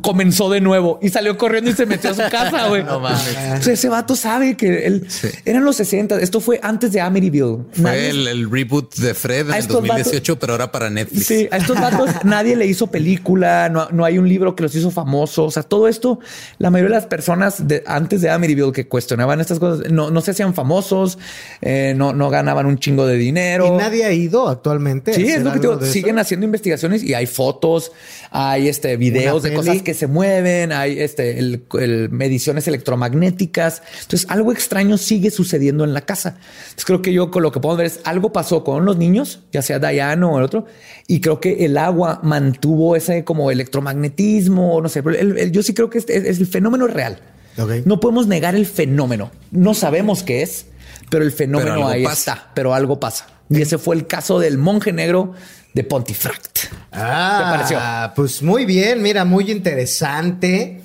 Comenzó 0.00 0.48
de 0.48 0.60
nuevo 0.62 0.98
y 1.02 1.10
salió 1.10 1.36
corriendo 1.36 1.70
y 1.70 1.74
se 1.74 1.84
metió 1.84 2.10
a 2.10 2.14
su 2.14 2.22
casa, 2.30 2.66
güey. 2.68 2.82
No 2.82 2.98
mames. 2.98 3.20
O 3.60 3.62
sea, 3.62 3.72
ese 3.74 3.88
vato 3.90 4.16
sabe 4.16 4.56
que 4.56 4.86
él 4.86 5.04
Sí. 5.08 5.28
eran 5.44 5.64
los 5.64 5.76
60. 5.76 6.18
Esto 6.20 6.40
fue 6.40 6.58
antes 6.62 6.92
de 6.92 7.00
Amityville. 7.02 7.58
Fue 7.72 7.82
Nadie- 7.82 8.08
el, 8.08 8.26
el 8.28 8.50
reboot 8.50 8.94
de 8.96 9.12
Fred 9.12 9.48
en 9.48 9.52
el 9.54 9.58
estos 9.60 9.76
2018, 9.82 10.38
pero 10.38 10.54
ahora 10.54 10.72
para 10.72 10.88
Netflix. 10.88 11.26
Sí, 11.26 11.46
a 11.50 11.58
estos 11.58 11.78
vatos 11.78 12.08
nadie 12.24 12.56
le 12.56 12.66
hizo 12.66 12.86
película, 12.86 13.68
no, 13.68 13.88
no 13.90 14.04
hay 14.06 14.16
un 14.16 14.26
libro 14.28 14.56
que 14.56 14.62
los 14.62 14.74
hizo 14.74 14.90
famosos. 14.90 15.46
O 15.48 15.50
sea, 15.50 15.62
todo 15.62 15.86
esto, 15.88 16.20
la 16.58 16.70
mayoría 16.70 16.94
de 16.96 17.00
las 17.02 17.06
personas 17.10 17.68
de, 17.68 17.82
antes 17.86 18.22
de 18.22 18.30
Amityville 18.30 18.72
que 18.72 18.88
cuestionaban 18.88 19.40
estas 19.42 19.58
cosas, 19.58 19.90
no, 19.92 20.10
no 20.10 20.20
se 20.22 20.30
hacían 20.30 20.54
famosos, 20.54 21.18
eh, 21.60 21.92
no, 21.96 22.14
no 22.14 22.30
ganaban 22.30 22.64
un 22.64 22.78
chingo 22.78 23.06
de 23.06 23.16
dinero. 23.16 23.66
Y 23.66 23.70
nadie 23.72 24.04
ha 24.06 24.12
ido 24.12 24.48
actualmente. 24.48 25.12
Sí, 25.12 25.26
es 25.26 25.42
lo 25.42 25.52
que 25.52 25.58
digo. 25.58 25.74
eso? 25.82 25.92
Siguen 25.92 26.18
haciendo 26.18 26.46
investigaciones 26.46 27.02
y 27.02 27.12
hay 27.12 27.26
fotos, 27.26 27.92
hay 28.30 28.68
este 28.68 28.96
videos 28.96 29.42
de 29.42 29.50
peli. 29.50 29.81
Que 29.82 29.94
se 29.94 30.06
mueven, 30.06 30.72
hay 30.72 30.98
este 31.00 31.38
el, 31.38 31.64
el- 31.80 32.10
mediciones 32.10 32.66
electromagnéticas. 32.68 33.82
Entonces, 34.02 34.28
algo 34.30 34.52
extraño 34.52 34.96
sigue 34.98 35.30
sucediendo 35.30 35.84
en 35.84 35.92
la 35.94 36.02
casa. 36.02 36.36
Entonces, 36.64 36.84
creo 36.84 37.02
que 37.02 37.12
yo 37.12 37.30
con 37.30 37.42
lo 37.42 37.52
que 37.52 37.60
podemos 37.60 37.78
ver 37.78 37.86
es 37.86 38.00
algo 38.04 38.32
pasó 38.32 38.64
con 38.64 38.84
los 38.84 38.96
niños, 38.96 39.40
ya 39.52 39.62
sea 39.62 39.78
Diane 39.78 40.24
o 40.24 40.38
el 40.38 40.44
otro, 40.44 40.66
y 41.06 41.20
creo 41.20 41.40
que 41.40 41.64
el 41.64 41.76
agua 41.76 42.20
mantuvo 42.22 42.96
ese 42.96 43.24
como 43.24 43.50
electromagnetismo, 43.50 44.80
no 44.80 44.88
sé. 44.88 45.02
pero 45.02 45.16
el- 45.18 45.38
el- 45.38 45.52
yo 45.52 45.62
sí 45.62 45.74
creo 45.74 45.90
que 45.90 45.98
es, 45.98 46.08
es- 46.08 46.38
el 46.38 46.46
fenómeno 46.46 46.86
real. 46.86 47.18
Ok. 47.58 47.70
No 47.84 48.00
podemos 48.00 48.26
negar 48.26 48.54
el 48.54 48.66
fenómeno. 48.66 49.30
No 49.50 49.74
sabemos 49.74 50.22
qué 50.22 50.42
es, 50.42 50.66
pero 51.10 51.24
el 51.24 51.32
fenómeno 51.32 51.72
algo 51.74 51.88
ahí 51.88 52.04
pasa. 52.04 52.32
está. 52.32 52.50
Pero 52.54 52.74
algo 52.74 52.98
pasa. 52.98 53.26
Y 53.50 53.60
ese 53.60 53.76
fue 53.76 53.96
el 53.96 54.06
caso 54.06 54.38
del 54.38 54.56
monje 54.56 54.92
negro 54.94 55.34
de 55.74 55.84
Pontefract. 55.84 56.58
Ah, 56.92 57.38
¿Qué 57.38 57.56
pareció? 57.56 58.14
Pues 58.14 58.42
muy 58.42 58.64
bien, 58.66 59.00
mira, 59.02 59.24
muy 59.24 59.50
interesante. 59.50 60.80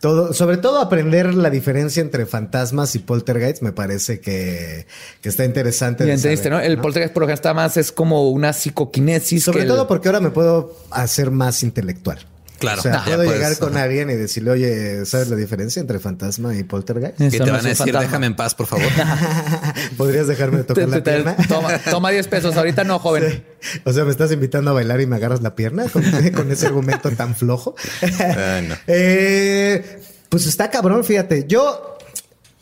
Todo, 0.00 0.32
sobre 0.32 0.58
todo 0.58 0.78
aprender 0.80 1.34
la 1.34 1.50
diferencia 1.50 2.00
entre 2.00 2.24
fantasmas 2.24 2.94
y 2.94 3.00
poltergeists 3.00 3.62
me 3.62 3.72
parece 3.72 4.20
que, 4.20 4.86
que 5.20 5.28
está 5.28 5.44
interesante. 5.44 6.04
Y 6.04 6.06
de 6.06 6.12
entendiste, 6.14 6.48
saber, 6.50 6.60
¿no? 6.68 6.72
El 6.72 6.78
poltergeist 6.80 7.12
por 7.12 7.22
lo 7.22 7.26
general 7.26 7.38
está 7.38 7.52
más, 7.52 7.76
es 7.76 7.90
como 7.90 8.30
una 8.30 8.52
psicoquinesis. 8.52 9.42
Sobre 9.42 9.58
que 9.58 9.62
el- 9.64 9.68
todo 9.68 9.88
porque 9.88 10.06
ahora 10.08 10.20
me 10.20 10.30
puedo 10.30 10.76
hacer 10.92 11.32
más 11.32 11.64
intelectual. 11.64 12.18
Claro. 12.58 12.80
O 12.80 12.82
sea, 12.82 12.92
puedo 13.04 13.08
ya 13.10 13.16
puedes, 13.16 13.32
llegar 13.32 13.58
con 13.58 13.74
ajá. 13.76 13.84
alguien 13.84 14.10
y 14.10 14.14
decirle, 14.14 14.50
oye, 14.50 15.06
¿sabes 15.06 15.28
la 15.28 15.36
diferencia 15.36 15.80
entre 15.80 15.98
fantasma 15.98 16.54
y 16.56 16.64
poltergeist? 16.64 17.20
Y 17.20 17.26
Eso 17.26 17.38
te 17.38 17.46
no 17.46 17.52
van 17.52 17.54
a 17.66 17.68
decir, 17.68 17.76
fantasma. 17.76 18.00
déjame 18.00 18.26
en 18.26 18.36
paz, 18.36 18.54
por 18.54 18.66
favor. 18.66 18.86
¿Podrías 19.96 20.26
dejarme 20.26 20.58
tocar 20.64 20.84
te- 20.84 20.90
la 20.90 20.96
te- 20.96 21.02
pierna? 21.02 21.36
toma, 21.48 21.78
toma 21.90 22.10
10 22.10 22.28
pesos. 22.28 22.56
Ahorita 22.56 22.84
no, 22.84 22.98
joven. 22.98 23.44
Sí. 23.60 23.80
O 23.84 23.92
sea, 23.92 24.04
me 24.04 24.12
estás 24.12 24.30
invitando 24.30 24.70
a 24.70 24.74
bailar 24.74 25.00
y 25.00 25.06
me 25.06 25.16
agarras 25.16 25.42
la 25.42 25.56
pierna 25.56 25.88
con, 25.88 26.04
con 26.32 26.52
ese 26.52 26.66
argumento 26.68 27.10
tan 27.10 27.34
flojo. 27.34 27.74
Ay, 28.02 28.66
no. 28.68 28.76
Eh, 28.86 30.00
pues 30.28 30.46
está 30.46 30.70
cabrón, 30.70 31.02
fíjate. 31.04 31.44
Yo, 31.48 31.96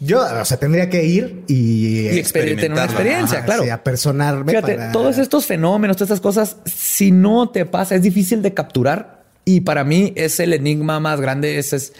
yo, 0.01 0.25
o 0.41 0.45
sea, 0.47 0.57
tendría 0.57 0.89
que 0.89 1.05
ir 1.05 1.45
y, 1.49 2.09
Y 2.19 2.23
tener 2.23 2.73
una 2.73 2.85
experiencia, 2.85 3.39
Ajá, 3.39 3.45
claro. 3.47 3.63
sí, 3.65 3.69
apersonarme. 3.69 4.53
Fíjate, 4.53 4.75
para- 4.77 4.93
todos 4.93 5.19
estos 5.19 5.45
fenómenos, 5.45 5.99
todas 5.99 6.11
estas 6.13 6.21
cosas, 6.23 6.57
si 6.65 7.11
no 7.11 7.51
te 7.51 7.67
pasa, 7.67 7.95
es 7.95 8.01
difícil 8.03 8.41
de 8.41 8.55
capturar. 8.55 9.16
Y 9.49 9.61
para 9.61 9.85
mí 9.85 10.13
es 10.17 10.41
el 10.41 10.53
enigma 10.53 10.99
más 10.99 11.21
grande. 11.21 11.59
Ese 11.59 11.77
es 11.77 11.93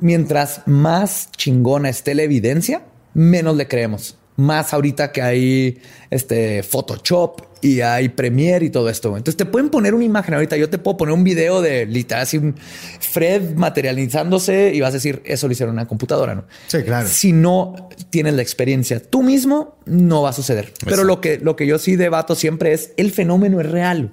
mientras 0.00 0.62
más 0.66 1.28
chingona 1.36 1.88
esté 1.88 2.14
la 2.14 2.22
evidencia, 2.22 2.82
menos 3.14 3.56
le 3.56 3.66
creemos. 3.66 4.16
Más 4.36 4.72
ahorita 4.72 5.10
que 5.10 5.20
hay 5.20 5.82
este 6.10 6.62
Photoshop 6.62 7.42
y 7.60 7.80
hay 7.80 8.10
Premiere 8.10 8.66
y 8.66 8.70
todo 8.70 8.88
esto. 8.88 9.16
Entonces 9.16 9.36
te 9.36 9.44
pueden 9.44 9.70
poner 9.70 9.92
una 9.92 10.04
imagen 10.04 10.34
ahorita. 10.34 10.56
Yo 10.56 10.70
te 10.70 10.78
puedo 10.78 10.96
poner 10.96 11.12
un 11.14 11.24
video 11.24 11.60
de 11.60 11.84
literal 11.84 12.22
así 12.22 12.38
un 12.38 12.54
Fred 13.00 13.56
materializándose 13.56 14.72
y 14.72 14.80
vas 14.80 14.90
a 14.90 14.92
decir 14.92 15.20
eso 15.24 15.48
lo 15.48 15.54
hicieron 15.54 15.74
en 15.74 15.80
una 15.80 15.88
computadora, 15.88 16.36
¿no? 16.36 16.44
Sí, 16.68 16.84
claro. 16.84 17.08
Si 17.08 17.32
no 17.32 17.88
tienes 18.10 18.34
la 18.34 18.42
experiencia 18.42 19.02
tú 19.02 19.24
mismo, 19.24 19.80
no 19.84 20.22
va 20.22 20.30
a 20.30 20.32
suceder. 20.32 20.72
Pero 20.84 21.02
lo 21.02 21.20
que, 21.20 21.38
lo 21.38 21.56
que 21.56 21.66
yo 21.66 21.80
sí 21.80 21.96
debato 21.96 22.36
siempre 22.36 22.72
es 22.72 22.92
el 22.96 23.10
fenómeno 23.10 23.60
es 23.60 23.68
real. 23.68 24.12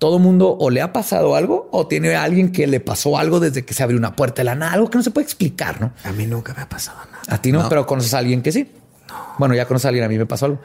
Todo 0.00 0.18
mundo 0.18 0.56
o 0.58 0.70
le 0.70 0.80
ha 0.80 0.92
pasado 0.92 1.36
algo 1.36 1.68
o 1.70 1.86
tiene 1.86 2.16
a 2.16 2.24
alguien 2.24 2.50
que 2.50 2.66
le 2.66 2.80
pasó 2.80 3.16
algo 3.18 3.38
desde 3.38 3.64
que 3.64 3.72
se 3.74 3.82
abrió 3.84 3.96
una 3.98 4.16
puerta 4.16 4.40
de 4.40 4.44
la 4.46 4.54
nada, 4.56 4.72
algo 4.72 4.90
que 4.90 4.96
no 4.98 5.04
se 5.04 5.10
puede 5.12 5.26
explicar, 5.26 5.80
¿no? 5.80 5.92
A 6.02 6.10
mí 6.10 6.26
nunca 6.26 6.52
me 6.54 6.62
ha 6.62 6.68
pasado 6.68 6.98
nada. 7.12 7.22
A 7.28 7.40
ti 7.40 7.52
no, 7.52 7.62
No. 7.62 7.68
pero 7.68 7.86
conoces 7.86 8.12
a 8.14 8.18
alguien 8.18 8.42
que 8.42 8.50
sí. 8.50 8.66
Bueno, 9.38 9.54
ya 9.54 9.66
conoces 9.66 9.84
a 9.84 9.88
alguien, 9.90 10.04
a 10.04 10.08
mí 10.08 10.16
me 10.18 10.24
pasó 10.26 10.46
algo. 10.46 10.60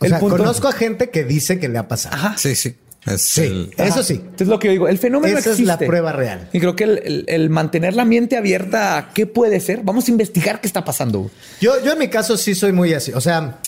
O 0.00 0.04
El 0.04 0.10
sea, 0.10 0.18
punto- 0.18 0.38
conozco 0.38 0.68
a 0.68 0.72
gente 0.72 1.10
que 1.10 1.22
dice 1.24 1.58
que 1.60 1.68
le 1.68 1.78
ha 1.78 1.86
pasado. 1.86 2.16
Ajá. 2.16 2.34
Sí, 2.38 2.54
sí. 2.56 2.76
Es 3.06 3.22
Sí, 3.22 3.42
el- 3.42 3.74
eso 3.76 4.02
sí. 4.02 4.14
Entonces 4.14 4.48
lo 4.48 4.58
que 4.58 4.66
yo 4.68 4.72
digo, 4.72 4.88
el 4.88 4.98
fenómeno 4.98 5.38
Esa 5.38 5.52
es 5.52 5.60
la 5.60 5.78
prueba 5.78 6.12
real. 6.12 6.48
Y 6.52 6.58
creo 6.58 6.74
que 6.74 6.84
el, 6.84 6.98
el- 7.04 7.24
el 7.28 7.48
mantener 7.50 7.94
la 7.94 8.04
mente 8.04 8.36
abierta 8.36 8.96
a 8.98 9.10
qué 9.12 9.26
puede 9.26 9.60
ser, 9.60 9.82
vamos 9.82 10.08
a 10.08 10.10
investigar 10.10 10.60
qué 10.60 10.66
está 10.66 10.84
pasando. 10.84 11.30
Yo, 11.60 11.72
yo 11.84 11.92
en 11.92 11.98
mi 11.98 12.08
caso 12.08 12.36
sí 12.38 12.54
soy 12.54 12.72
muy 12.72 12.92
así. 12.94 13.12
O 13.12 13.20
sea, 13.20 13.58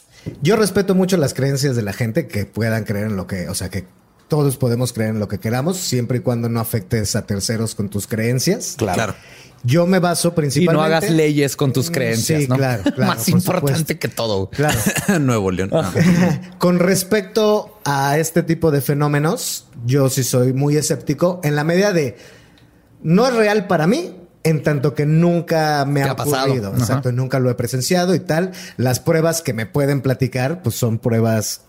yo 0.42 0.56
respeto 0.56 0.94
mucho 0.94 1.16
las 1.16 1.32
creencias 1.34 1.76
de 1.76 1.82
la 1.82 1.92
gente 1.92 2.26
que 2.26 2.44
puedan 2.46 2.84
creer 2.84 3.06
en 3.08 3.16
lo 3.16 3.26
que, 3.26 3.48
o 3.48 3.54
sea, 3.54 3.68
que 3.68 3.84
todos 4.30 4.56
podemos 4.56 4.94
creer 4.94 5.10
en 5.10 5.18
lo 5.20 5.28
que 5.28 5.38
queramos, 5.38 5.76
siempre 5.76 6.18
y 6.18 6.20
cuando 6.22 6.48
no 6.48 6.60
afectes 6.60 7.14
a 7.16 7.26
terceros 7.26 7.74
con 7.74 7.90
tus 7.90 8.06
creencias. 8.06 8.76
Claro. 8.78 9.14
Yo 9.62 9.86
me 9.86 9.98
baso 9.98 10.28
Y 10.28 10.30
principalmente... 10.30 10.72
no 10.72 10.82
hagas 10.96 11.10
leyes 11.10 11.54
con 11.54 11.74
tus 11.74 11.90
Mm, 11.90 11.92
creencias, 11.92 12.42
sí, 12.44 12.48
¿no? 12.48 12.56
claro, 12.56 12.82
claro, 12.94 13.12
Más 13.12 13.24
por 13.26 13.34
importante 13.34 13.78
supuesto. 13.78 13.98
que 13.98 14.08
todo. 14.08 14.48
Claro. 14.48 14.78
Nuevo 15.20 15.50
León. 15.50 15.68
No. 15.70 15.82
Con 16.58 16.78
respecto 16.78 17.78
a 17.84 18.16
este 18.16 18.42
tipo 18.42 18.70
de 18.70 18.80
fenómenos, 18.80 19.66
yo 19.84 20.08
sí 20.08 20.24
soy 20.24 20.54
muy 20.54 20.76
escéptico 20.78 21.40
en 21.44 21.56
la 21.56 21.64
medida 21.64 21.92
de 21.92 22.16
no 23.02 23.26
es 23.26 23.34
real 23.34 23.66
para 23.66 23.86
mí. 23.86 24.16
En 24.42 24.62
tanto 24.62 24.94
que 24.94 25.04
nunca 25.04 25.84
me 25.84 26.00
¿Qué 26.02 26.08
ha 26.08 26.12
ocurrido, 26.12 26.68
Ajá. 26.68 26.78
exacto, 26.78 27.12
nunca 27.12 27.38
lo 27.38 27.50
he 27.50 27.54
presenciado 27.54 28.14
y 28.14 28.20
tal. 28.20 28.52
Las 28.78 28.98
pruebas 28.98 29.42
que 29.42 29.52
me 29.52 29.66
pueden 29.66 30.00
platicar, 30.00 30.62
pues 30.62 30.76
son 30.76 30.98
pruebas 30.98 31.60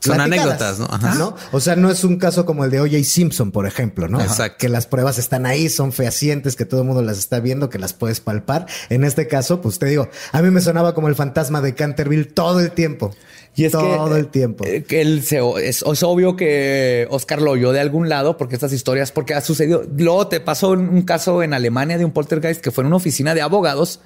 Son 0.00 0.20
anécdotas, 0.20 0.78
¿no? 0.78 0.86
Ajá. 0.90 1.14
¿no? 1.14 1.34
O 1.52 1.60
sea, 1.60 1.76
no 1.76 1.90
es 1.90 2.04
un 2.04 2.18
caso 2.18 2.46
como 2.46 2.64
el 2.64 2.70
de 2.70 2.80
O.J. 2.80 3.02
Simpson, 3.04 3.50
por 3.50 3.66
ejemplo, 3.66 4.08
¿no? 4.08 4.20
Exacto. 4.20 4.58
Que 4.58 4.68
las 4.68 4.86
pruebas 4.86 5.18
están 5.18 5.46
ahí, 5.46 5.68
son 5.68 5.92
fehacientes, 5.92 6.54
que 6.56 6.64
todo 6.64 6.82
el 6.82 6.86
mundo 6.86 7.02
las 7.02 7.18
está 7.18 7.40
viendo, 7.40 7.70
que 7.70 7.78
las 7.78 7.92
puedes 7.92 8.20
palpar. 8.20 8.66
En 8.88 9.04
este 9.04 9.26
caso, 9.26 9.60
pues 9.60 9.78
te 9.78 9.86
digo, 9.86 10.08
a 10.32 10.42
mí 10.42 10.50
me 10.50 10.60
sonaba 10.60 10.94
como 10.94 11.08
el 11.08 11.14
fantasma 11.14 11.60
de 11.60 11.74
Canterville 11.74 12.24
todo 12.26 12.60
el 12.60 12.70
tiempo. 12.72 13.14
Y 13.54 13.64
es 13.64 13.72
todo 13.72 14.10
que, 14.10 14.18
el 14.18 14.28
tiempo. 14.28 14.64
eh, 14.66 14.84
que 14.84 15.00
él 15.00 15.22
se, 15.24 15.38
es, 15.66 15.82
es 15.82 16.02
obvio 16.02 16.36
que 16.36 17.06
Oscar 17.10 17.40
lo 17.40 17.52
oyó 17.52 17.72
de 17.72 17.80
algún 17.80 18.10
lado 18.10 18.36
porque 18.36 18.54
estas 18.54 18.72
historias, 18.74 19.12
porque 19.12 19.32
ha 19.32 19.40
sucedido. 19.40 19.82
Luego 19.96 20.28
te 20.28 20.40
pasó 20.40 20.70
un, 20.70 20.88
un 20.90 21.02
caso 21.02 21.42
en 21.42 21.54
Alemania 21.54 21.96
de 21.96 22.04
un 22.04 22.12
poltergeist 22.12 22.60
que 22.60 22.70
fue 22.70 22.82
en 22.82 22.88
una 22.88 22.96
oficina 22.96 23.34
de 23.34 23.40
abogados 23.40 24.00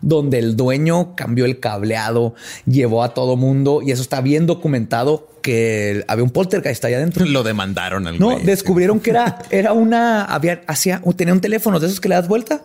donde 0.00 0.38
el 0.38 0.56
dueño 0.56 1.14
cambió 1.16 1.44
el 1.44 1.60
cableado, 1.60 2.34
llevó 2.66 3.02
a 3.02 3.14
todo 3.14 3.36
mundo 3.36 3.80
y 3.84 3.90
eso 3.92 4.02
está 4.02 4.20
bien 4.20 4.46
documentado 4.46 5.28
que 5.42 6.04
había 6.06 6.24
un 6.24 6.30
poltergeist 6.30 6.84
allá 6.84 6.98
adentro. 6.98 7.24
Lo 7.24 7.42
demandaron 7.42 8.06
al 8.06 8.18
No, 8.18 8.32
güey. 8.32 8.44
descubrieron 8.44 9.00
que 9.00 9.10
era, 9.10 9.38
era 9.50 9.72
una, 9.72 10.24
había, 10.24 10.60
hacía, 10.66 11.00
tenía 11.16 11.32
un 11.32 11.40
teléfono 11.40 11.80
de 11.80 11.86
esos 11.86 12.00
que 12.00 12.08
le 12.08 12.14
das 12.14 12.28
vuelta. 12.28 12.62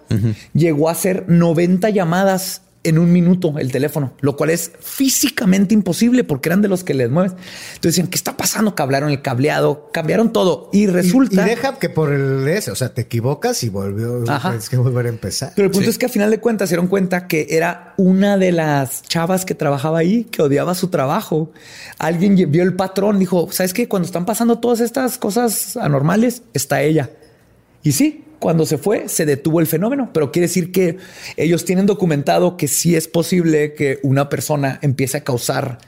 Llegó 0.54 0.90
a 0.90 0.92
hacer 0.92 1.26
90 1.28 1.90
llamadas 1.92 2.62
en 2.86 3.00
un 3.00 3.12
minuto 3.12 3.56
el 3.58 3.72
teléfono, 3.72 4.14
lo 4.22 4.36
cual 4.36 4.52
es 4.52 4.72
físicamente 4.80 5.74
imposible 5.74 6.24
porque 6.24 6.50
eran 6.50 6.62
de 6.62 6.68
los 6.68 6.84
que 6.84 6.94
les 6.94 7.10
mueves. 7.10 7.34
Entonces 7.34 7.82
decían, 7.82 8.08
¿qué 8.08 8.16
está 8.16 8.38
pasando? 8.38 8.76
Cablaron 8.76 9.10
el 9.10 9.22
cableado, 9.22 9.90
cambiaron 9.92 10.32
todo 10.32 10.70
y 10.72 10.88
resulta... 10.88 11.46
Y, 11.46 11.50
deja 11.50 11.78
que 11.80 11.90
por 11.90 12.14
el 12.14 12.48
ese, 12.48 12.72
o 12.72 12.76
sea, 12.76 12.94
te 12.94 13.02
equivocas 13.02 13.64
y 13.64 13.70
volvió, 13.70 14.24
tienes 14.24 14.70
que 14.70 14.78
volver 14.78 15.08
a 15.08 15.10
empezar. 15.10 15.54
Pero 15.56 15.68
el 15.68 15.72
punto 15.72 15.86
Sí. 15.86 15.90
es 15.92 15.98
que 15.98 16.06
a 16.06 16.10
final 16.10 16.32
de 16.32 16.40
cuentas 16.40 16.70
se 16.70 16.76
dieron 16.76 16.88
cuenta 16.88 17.28
que 17.28 17.48
era 17.50 17.94
una 17.98 18.38
de 18.38 18.52
las 18.52 19.02
chavas 19.04 19.46
que 19.46 19.56
trabajaba 19.56 20.00
ahí, 20.00 20.26
que 20.26 20.42
odiaba 20.42 20.76
su 20.76 20.90
trabajo. 20.90 21.52
Alguien 21.98 22.36
vio 22.52 22.64
el 22.64 22.76
patrón, 22.76 23.20
dijo, 23.20 23.50
¿sabes 23.52 23.74
qué? 23.74 23.88
Cuando 23.88 24.06
están 24.06 24.26
pasando 24.26 24.60
todas 24.60 24.80
estas 24.80 25.18
cosas 25.18 25.78
anormales, 25.78 26.44
está 26.54 26.82
ella. 26.82 27.10
Y 27.84 27.92
sí, 27.92 28.25
cuando 28.46 28.64
se 28.68 28.78
fue, 28.78 29.10
se 29.10 29.26
detuvo 29.26 29.60
el 29.60 29.66
fenómeno, 29.66 30.12
pero 30.14 30.32
quiere 30.32 30.48
decir 30.48 30.72
que 30.72 31.00
ellos 31.36 31.66
tienen 31.66 31.88
documentado 31.88 32.58
que 32.58 32.68
sí 32.68 32.96
es 32.96 33.08
posible 33.08 33.74
que 33.74 33.98
una 34.04 34.30
persona 34.30 34.78
empiece 34.84 35.18
a 35.18 35.24
causar 35.24 35.80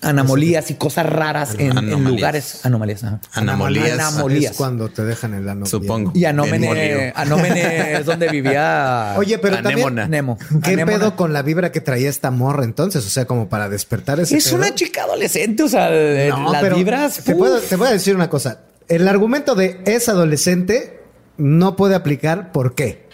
anomalías 0.00 0.70
y 0.70 0.74
cosas 0.76 1.04
raras 1.04 1.54
en, 1.58 1.74
lugares. 2.02 2.64
Anomalías. 2.64 3.04
Anomalías. 3.34 3.98
Anomalías. 4.00 4.52
Es 4.52 4.56
cuando 4.56 4.88
te 4.88 5.04
dejan 5.04 5.34
el 5.34 5.46
ano. 5.50 5.66
Supongo. 5.66 6.12
Y 6.14 6.24
Anómene. 6.24 7.12
Anómene 7.14 7.92
es 7.92 8.06
donde 8.06 8.28
vivía. 8.28 9.12
Oye, 9.18 9.36
pero 9.36 9.56
Anémona. 9.58 10.04
también, 10.04 10.10
Nemo. 10.10 10.38
¿qué 10.62 10.72
Anémona. 10.72 10.96
pedo 10.98 11.14
con 11.16 11.34
la 11.34 11.42
vibra 11.42 11.72
que 11.72 11.82
traía 11.82 12.08
esta 12.08 12.30
morra 12.30 12.64
entonces? 12.64 13.04
O 13.04 13.10
sea, 13.10 13.26
como 13.26 13.50
para 13.50 13.68
despertar 13.68 14.18
ese 14.18 14.38
Es 14.38 14.44
pedo. 14.46 14.56
una 14.56 14.74
chica 14.74 15.02
adolescente, 15.02 15.62
o 15.62 15.68
sea, 15.68 15.90
No, 16.30 16.50
las 16.52 16.74
vibras. 16.74 17.20
Te, 17.22 17.32
uf. 17.32 17.38
puedo- 17.38 17.60
te 17.60 17.76
voy 17.76 17.88
a 17.88 17.92
decir 17.92 18.14
una 18.16 18.30
cosa. 18.30 18.60
El 18.88 19.06
argumento 19.08 19.54
de 19.56 19.80
es 19.84 20.08
adolescente 20.08 21.00
no 21.38 21.76
puede 21.76 21.94
aplicar. 21.94 22.52
¿Por 22.52 22.74
qué? 22.74 23.06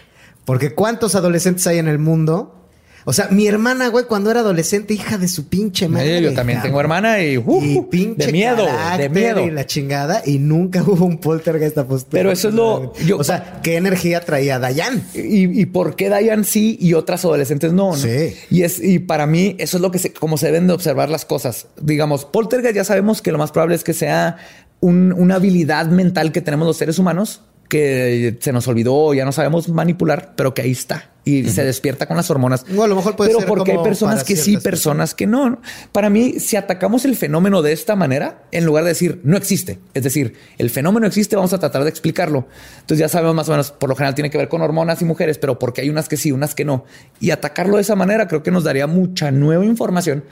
Porque 0.45 0.73
¿cuántos 0.73 1.15
adolescentes 1.15 1.65
hay 1.67 1.77
en 1.79 1.87
el 1.87 1.99
mundo? 1.99 2.59
O 3.05 3.11
sea, 3.11 3.27
mi 3.29 3.47
hermana, 3.47 3.89
güey, 3.89 4.05
cuando 4.05 4.31
era 4.31 4.39
adolescente, 4.39 4.93
hija 4.93 5.17
de 5.17 5.27
su 5.27 5.49
pinche 5.49 5.89
madre. 5.89 6.21
Yo 6.21 6.33
también 6.33 6.61
tengo 6.61 6.79
hermana 6.79 7.21
y, 7.21 7.37
uh, 7.37 7.61
y 7.61 7.81
pinche 7.81 8.27
de 8.27 8.31
miedo, 8.31 8.65
de 8.97 9.09
miedo. 9.09 9.45
Y 9.45 9.51
la 9.51 9.65
chingada. 9.65 10.21
Y 10.25 10.39
nunca 10.39 10.81
hubo 10.87 11.03
un 11.05 11.17
poltergeist 11.17 11.77
a 11.77 11.85
posteriori. 11.85 12.11
Pero 12.23 12.31
eso 12.31 12.47
es 12.47 12.53
lo- 12.53 12.93
yo- 13.05 13.17
o 13.17 13.23
sea, 13.25 13.59
¿qué 13.61 13.75
energía 13.75 14.21
traía 14.21 14.57
Dayan? 14.57 15.03
Y, 15.13 15.59
y 15.61 15.65
por 15.65 15.97
qué 15.97 16.07
Diane 16.07 16.45
sí 16.45 16.77
y 16.79 16.93
otras 16.93 17.25
adolescentes 17.25 17.73
no, 17.73 17.91
¿no? 17.91 17.97
Sí. 17.97 18.35
Y 18.49 18.61
es 18.63 18.81
y 18.81 18.99
para 18.99 19.27
mí 19.27 19.57
eso 19.59 19.75
es 19.75 19.81
lo 19.81 19.91
que 19.91 19.99
se, 19.99 20.13
como 20.13 20.37
se 20.37 20.45
deben 20.45 20.67
de 20.67 20.73
observar 20.73 21.09
las 21.09 21.25
cosas. 21.25 21.67
Digamos, 21.81 22.23
poltergeist 22.23 22.73
ya 22.77 22.85
sabemos 22.85 23.21
que 23.21 23.33
lo 23.33 23.37
más 23.37 23.51
probable 23.51 23.75
es 23.75 23.83
que 23.83 23.93
sea 23.93 24.37
un- 24.79 25.11
una 25.11 25.35
habilidad 25.35 25.87
mental 25.87 26.31
que 26.31 26.39
tenemos 26.39 26.65
los 26.67 26.77
seres 26.77 26.99
humanos 26.99 27.41
que 27.73 28.37
se 28.39 28.53
nos 28.53 28.67
olvidó, 28.67 29.15
ya 29.15 29.25
no 29.25 29.31
sabemos 29.31 29.67
manipular, 29.67 30.33
pero 30.35 30.53
que 30.53 30.61
ahí 30.61 30.69
está 30.69 31.09
y 31.25 31.49
se 31.49 31.65
despierta 31.65 32.05
con 32.05 32.17
las 32.17 32.29
hormonas. 32.29 32.67
O 32.77 32.83
a 32.83 32.87
lo 32.87 32.95
mejor 32.95 33.15
puede 33.15 33.29
pero 33.29 33.39
ser 33.39 33.47
porque 33.47 33.71
hay 33.71 33.79
personas 33.79 34.23
que 34.23 34.35
sí, 34.35 34.57
personas 34.57 35.15
que 35.15 35.25
no. 35.25 35.49
¿no? 35.49 35.61
Para 35.91 36.11
mí, 36.11 36.39
si 36.39 36.55
atacamos 36.55 37.03
el 37.05 37.15
fenómeno 37.15 37.63
de 37.63 37.71
esta 37.71 37.95
manera, 37.95 38.43
en 38.51 38.63
lugar 38.63 38.83
de 38.83 38.89
decir 38.89 39.21
no 39.23 39.37
existe, 39.37 39.79
es 39.95 40.03
decir, 40.03 40.35
el 40.59 40.69
fenómeno 40.69 41.07
existe, 41.07 41.35
vamos 41.35 41.51
a 41.53 41.59
tratar 41.59 41.83
de 41.83 41.89
explicarlo. 41.89 42.47
Entonces 42.81 42.99
ya 42.99 43.09
sabemos 43.09 43.33
más 43.33 43.49
o 43.49 43.53
menos, 43.53 43.71
por 43.71 43.89
lo 43.89 43.95
general 43.95 44.13
tiene 44.13 44.29
que 44.29 44.37
ver 44.37 44.49
con 44.49 44.61
hormonas 44.61 45.01
y 45.01 45.05
mujeres, 45.05 45.39
pero 45.39 45.57
porque 45.57 45.81
hay 45.81 45.89
unas 45.89 46.07
que 46.07 46.17
sí, 46.17 46.31
unas 46.31 46.53
que 46.53 46.63
no. 46.63 46.85
Y 47.19 47.31
atacarlo 47.31 47.77
de 47.77 47.81
esa 47.81 47.95
manera 47.95 48.27
creo 48.27 48.43
que 48.43 48.51
nos 48.51 48.65
daría 48.65 48.85
mucha 48.85 49.31
nueva 49.31 49.65
información 49.65 50.25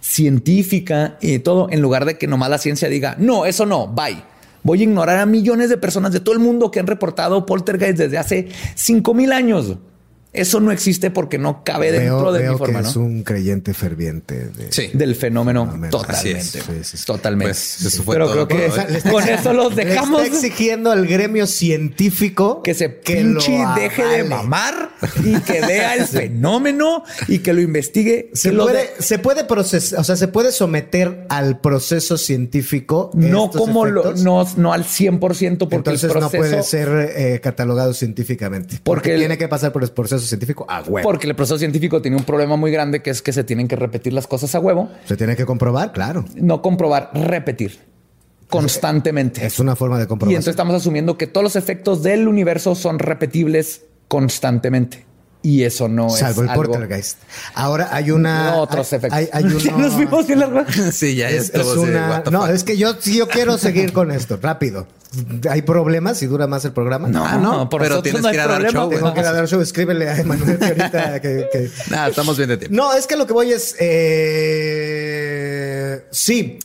científica 0.00 1.16
y 1.20 1.38
todo, 1.38 1.68
en 1.70 1.80
lugar 1.80 2.06
de 2.06 2.18
que 2.18 2.26
nomás 2.26 2.50
la 2.50 2.58
ciencia 2.58 2.88
diga, 2.88 3.14
no, 3.20 3.46
eso 3.46 3.66
no, 3.66 3.86
bye. 3.86 4.24
Voy 4.62 4.80
a 4.80 4.84
ignorar 4.84 5.18
a 5.18 5.26
millones 5.26 5.68
de 5.70 5.76
personas 5.76 6.12
de 6.12 6.20
todo 6.20 6.34
el 6.34 6.40
mundo 6.40 6.70
que 6.70 6.80
han 6.80 6.86
reportado 6.86 7.46
poltergeist 7.46 7.98
desde 7.98 8.18
hace 8.18 8.48
5000 8.74 9.32
años. 9.32 9.76
Eso 10.32 10.60
no 10.60 10.70
existe 10.72 11.10
porque 11.10 11.38
no 11.38 11.64
cabe 11.64 11.90
dentro 11.90 12.24
Veo, 12.24 12.32
de 12.32 12.38
veo 12.40 12.52
mi 12.52 12.58
forma, 12.58 12.78
que 12.80 12.82
¿no? 12.84 12.90
es 12.90 12.96
un 12.96 13.22
creyente 13.22 13.72
ferviente. 13.74 14.48
De... 14.48 14.70
Sí. 14.70 14.90
Del 14.92 15.14
fenómeno 15.16 15.64
Fenómeno. 15.66 15.90
totalmente. 15.90 16.38
Así 16.40 16.58
es. 16.58 16.64
Sí, 16.64 16.72
sí, 16.84 16.96
sí. 16.98 17.04
Totalmente. 17.06 17.48
Pues, 17.54 17.80
eso 17.86 18.02
fue 18.02 18.14
Pero 18.16 18.26
todo 18.26 18.46
creo 18.46 18.68
que 18.70 18.80
hoy. 18.80 19.10
Con 19.10 19.28
eso 19.28 19.52
los 19.54 19.74
le 19.74 19.84
dejamos 19.86 20.22
está 20.24 20.36
exigiendo 20.36 20.90
al 20.92 21.06
gremio 21.06 21.46
científico 21.46 22.62
que 22.62 22.74
se 22.74 22.98
que 23.00 23.22
lo 23.22 23.38
pinche 23.40 23.58
deje 23.76 24.04
de 24.04 24.24
mamar 24.24 24.90
y 25.24 25.38
que 25.40 25.60
vea 25.60 25.94
el 25.96 26.06
fenómeno 26.06 27.04
y 27.26 27.38
que 27.38 27.52
lo 27.52 27.60
investigue. 27.60 28.30
Se 28.34 28.52
puede, 28.52 28.78
de- 28.96 29.02
se 29.02 29.18
puede 29.18 29.44
procesar, 29.44 30.00
o 30.00 30.04
sea, 30.04 30.16
se 30.16 30.28
puede 30.28 30.52
someter 30.52 31.26
al 31.28 31.60
proceso 31.60 32.18
científico. 32.18 33.10
no 33.14 33.50
como 33.50 33.86
lo, 33.86 34.14
no, 34.14 34.46
no 34.56 34.72
al 34.72 34.84
100% 34.84 35.58
porque 35.58 35.76
Entonces 35.76 36.04
el 36.04 36.08
no 36.08 36.14
proceso 36.30 36.36
puede 36.38 36.62
ser 36.62 37.12
eh, 37.16 37.40
catalogado 37.40 37.94
científicamente. 37.94 38.76
Porque, 38.82 38.82
Porque 38.84 39.14
el- 39.14 39.20
tiene 39.20 39.38
que 39.38 39.48
pasar 39.48 39.72
por 39.72 39.82
el 39.82 39.90
proceso 39.90 40.17
científico 40.26 40.66
a 40.68 40.82
huevo. 40.82 41.00
porque 41.08 41.26
el 41.26 41.34
proceso 41.34 41.58
científico 41.58 42.02
tiene 42.02 42.16
un 42.16 42.24
problema 42.24 42.56
muy 42.56 42.70
grande 42.70 43.00
que 43.02 43.10
es 43.10 43.22
que 43.22 43.32
se 43.32 43.44
tienen 43.44 43.68
que 43.68 43.76
repetir 43.76 44.12
las 44.12 44.26
cosas 44.26 44.54
a 44.54 44.60
huevo, 44.60 44.88
Se 45.04 45.16
tiene 45.16 45.36
que 45.36 45.46
comprobar, 45.46 45.92
claro. 45.92 46.24
no 46.36 46.60
comprobar, 46.62 47.10
repetir 47.14 47.78
constantemente. 48.48 49.44
Es 49.44 49.58
una 49.60 49.76
forma 49.76 49.98
de 49.98 50.04
Y 50.04 50.06
comprobar. 50.06 50.32
entonces 50.32 50.52
estamos 50.52 50.74
asumiendo 50.74 51.18
que 51.18 51.26
todos 51.26 51.44
los 51.44 51.56
efectos 51.56 52.02
del 52.02 52.26
universo 52.28 52.74
son 52.74 52.98
repetibles 52.98 53.82
constantemente. 54.08 55.04
Y 55.40 55.62
eso 55.62 55.88
no 55.88 56.10
Salvo 56.10 56.40
el 56.42 56.46
es 56.48 56.52
algo... 56.52 56.64
Poltergeist. 56.64 57.18
Ahora 57.54 57.88
hay 57.92 58.10
una. 58.10 58.50
No, 58.50 58.62
otros 58.62 58.92
hay- 58.92 58.96
efectos. 58.98 59.16
Hay, 59.18 59.28
hay 59.32 59.44
Ya 59.64 59.72
uno- 59.74 59.84
nos 59.86 59.94
fuimos 59.94 60.26
bien 60.26 60.40
largo. 60.40 60.64
Sí, 60.92 61.14
ya, 61.14 61.30
Es, 61.30 61.54
es 61.54 61.66
una. 61.66 62.24
No, 62.30 62.42
fuck. 62.42 62.50
es 62.50 62.64
que 62.64 62.76
yo, 62.76 62.98
quiero 63.30 63.56
seguir 63.56 63.92
con 63.92 64.10
esto, 64.10 64.38
rápido. 64.42 64.86
¿Hay 65.48 65.62
problemas 65.62 66.18
si 66.18 66.26
dura 66.26 66.46
más 66.46 66.64
el 66.66 66.72
programa? 66.72 67.08
No, 67.08 67.24
Ah, 67.24 67.38
no, 67.38 67.68
por 67.70 67.80
pero 67.80 68.02
tienes 68.02 68.20
no 68.20 68.28
que 68.28 68.34
ir 68.34 68.40
a 68.40 68.46
dar 68.46 68.56
problema, 68.60 68.72
show, 68.80 68.86
güey. 68.88 68.98
Tengo 68.98 69.14
que 69.14 69.20
ir 69.20 69.26
a 69.26 69.32
dar 69.32 69.48
show. 69.48 69.60
Escríbele 69.62 70.08
a 70.08 70.16
Emanuel 70.18 70.58
que 70.58 70.64
ahorita 70.66 71.20
que- 71.22 71.48
que, 71.50 71.70
Nah, 71.90 72.08
estamos 72.08 72.36
bien 72.36 72.48
de 72.50 72.56
tiempo. 72.58 72.76
No, 72.76 72.92
es 72.92 73.06
que 73.06 73.16
lo 73.16 73.26
que 73.26 73.32
voy 73.32 73.52
es. 73.52 73.74
eh, 75.08 76.04
sí. 76.10 76.58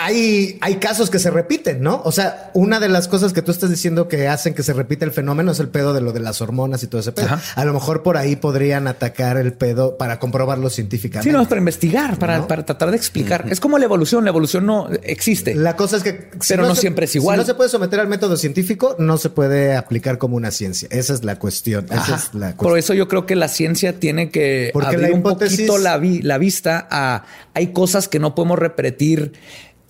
Hay, 0.00 0.58
hay 0.60 0.76
casos 0.76 1.10
que 1.10 1.18
se 1.18 1.30
repiten, 1.30 1.80
¿no? 1.82 2.00
O 2.04 2.12
sea, 2.12 2.50
una 2.54 2.78
de 2.78 2.88
las 2.88 3.08
cosas 3.08 3.32
que 3.32 3.42
tú 3.42 3.50
estás 3.50 3.68
diciendo 3.68 4.06
que 4.06 4.28
hacen 4.28 4.54
que 4.54 4.62
se 4.62 4.72
repita 4.72 5.04
el 5.04 5.10
fenómeno 5.12 5.50
es 5.52 5.60
el 5.60 5.68
pedo 5.68 5.92
de 5.92 6.00
lo 6.00 6.12
de 6.12 6.20
las 6.20 6.40
hormonas 6.40 6.82
y 6.82 6.86
todo 6.86 7.00
ese 7.00 7.12
pedo. 7.12 7.26
Ajá. 7.26 7.40
A 7.60 7.64
lo 7.64 7.72
mejor 7.74 8.02
por 8.02 8.16
ahí 8.16 8.36
podrían 8.36 8.86
atacar 8.86 9.36
el 9.36 9.52
pedo 9.52 9.98
para 9.98 10.18
comprobarlo 10.18 10.70
científicamente. 10.70 11.28
Sí, 11.28 11.34
no, 11.34 11.42
es 11.42 11.48
para 11.48 11.58
investigar, 11.58 12.18
para, 12.18 12.46
para 12.46 12.64
tratar 12.64 12.90
de 12.90 12.96
explicar. 12.96 13.46
Es 13.50 13.58
como 13.60 13.76
la 13.78 13.84
evolución. 13.86 14.24
La 14.24 14.30
evolución 14.30 14.66
no 14.66 14.88
existe. 15.02 15.54
La 15.54 15.74
cosa 15.76 15.96
es 15.96 16.02
que. 16.04 16.30
Pero 16.48 16.62
no 16.66 16.74
siempre 16.74 17.06
es 17.06 17.16
igual. 17.16 17.36
Si 17.36 17.40
no 17.42 17.46
se 17.46 17.54
puede 17.54 17.68
someter 17.70 17.98
al 18.00 18.08
método 18.08 18.36
científico, 18.36 18.94
no 18.98 19.18
se 19.18 19.30
puede 19.30 19.74
aplicar 19.76 20.18
como 20.18 20.36
una 20.36 20.50
ciencia. 20.52 20.88
Esa 20.92 21.12
es 21.14 21.24
la 21.24 21.38
cuestión. 21.38 21.86
Esa 21.86 21.96
Ajá. 21.96 22.16
es 22.16 22.34
la 22.34 22.48
Por 22.48 22.56
cuestión. 22.56 22.78
eso 22.78 22.94
yo 22.94 23.08
creo 23.08 23.26
que 23.26 23.34
la 23.36 23.48
ciencia 23.48 23.98
tiene 23.98 24.30
que 24.30 24.70
Porque 24.72 24.88
abrir 24.94 25.08
la 25.10 25.14
un 25.16 25.22
hipótesis- 25.22 25.56
poquito 25.56 25.78
la, 25.78 25.98
vi- 25.98 26.22
la 26.22 26.38
vista 26.38 26.86
a 26.90 27.24
hay 27.54 27.72
cosas 27.72 28.06
que 28.08 28.18
no 28.20 28.34
podemos 28.36 28.58
repetir 28.58 29.32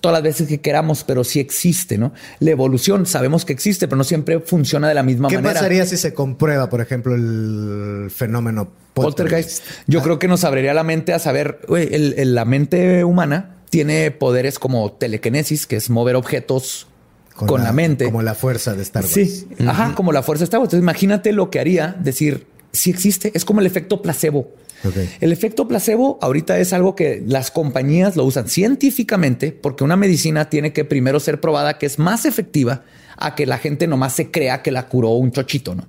todas 0.01 0.15
las 0.15 0.23
veces 0.23 0.47
que 0.49 0.61
queramos, 0.61 1.03
pero 1.05 1.25
sí 1.25 1.41
existe, 1.41 1.99
¿no? 1.99 2.13
La 2.41 2.51
evolución 2.53 3.05
sabemos 3.07 3.45
que 3.45 3.53
existe, 3.53 3.89
pero 3.89 3.97
no 3.97 4.05
siempre 4.05 4.41
funciona 4.41 4.89
de 4.89 4.95
la 4.95 5.03
misma 5.03 5.29
¿Qué 5.29 5.37
manera. 5.37 5.55
pasaría 5.55 5.87
si 5.87 5.97
se 5.97 6.15
comprueba, 6.15 6.69
por 6.71 6.81
ejemplo, 6.81 7.15
el 7.15 8.11
fenómeno 8.11 8.71
Poltergeist. 8.95 9.59
poltergeist? 9.65 9.89
Yo 9.89 10.03
creo 10.03 10.19
que 10.19 10.29
nos 10.29 10.45
abriría 10.45 10.73
la 10.75 10.85
mente 10.85 11.13
a 11.13 11.19
saber, 11.19 11.61
el- 11.69 12.15
el- 12.17 12.35
la 12.35 12.45
mente 12.45 13.03
humana 13.05 13.57
tiene 13.71 14.11
poderes 14.11 14.59
como 14.59 14.93
telequinesis, 14.93 15.67
que 15.67 15.77
es 15.77 15.91
mover 15.91 16.17
objetos 16.17 16.87
con, 17.35 17.63
la, 17.63 17.73
mente. 17.73 18.05
Como 18.07 18.23
la 18.23 18.35
fuerza 18.35 18.75
de 18.75 18.83
Star 18.83 19.03
Wars. 19.05 19.13
Sí, 19.15 19.47
ajá, 19.67 19.95
como 19.95 20.11
la 20.13 20.23
fuerza 20.23 20.41
de 20.41 20.45
Star 20.47 20.59
Wars. 20.61 20.69
Entonces 20.69 20.83
imagínate 20.83 21.33
lo 21.33 21.51
que 21.51 21.61
haría 21.61 21.95
decir, 22.01 22.47
si 22.73 22.91
existe, 22.91 23.31
es 23.35 23.45
como 23.45 23.61
el 23.61 23.67
efecto 23.67 24.03
placebo. 24.03 24.53
El 25.21 25.33
efecto 25.33 25.67
placebo 25.67 26.19
ahorita 26.23 26.59
es 26.59 26.73
algo 26.73 26.95
que 26.95 27.23
las 27.27 27.51
compañías 27.51 28.17
lo 28.17 28.25
usan 28.25 28.49
científicamente 28.49 29.53
porque 29.53 29.85
una 29.85 29.97
medicina 29.97 30.49
tiene 30.49 30.73
que 30.73 30.85
primero 30.85 31.21
ser 31.21 31.41
probada 31.41 31.79
que 31.79 31.87
es 31.87 31.99
más 31.99 32.25
efectiva 32.25 32.85
a 33.17 33.35
que 33.35 33.47
la 33.47 33.59
gente 33.59 33.87
nomás 33.87 34.15
se 34.15 34.31
crea 34.31 34.63
que 34.63 34.71
la 34.71 34.89
curó 34.89 35.11
un 35.11 35.33
chochito, 35.33 35.75
¿no? 35.75 35.87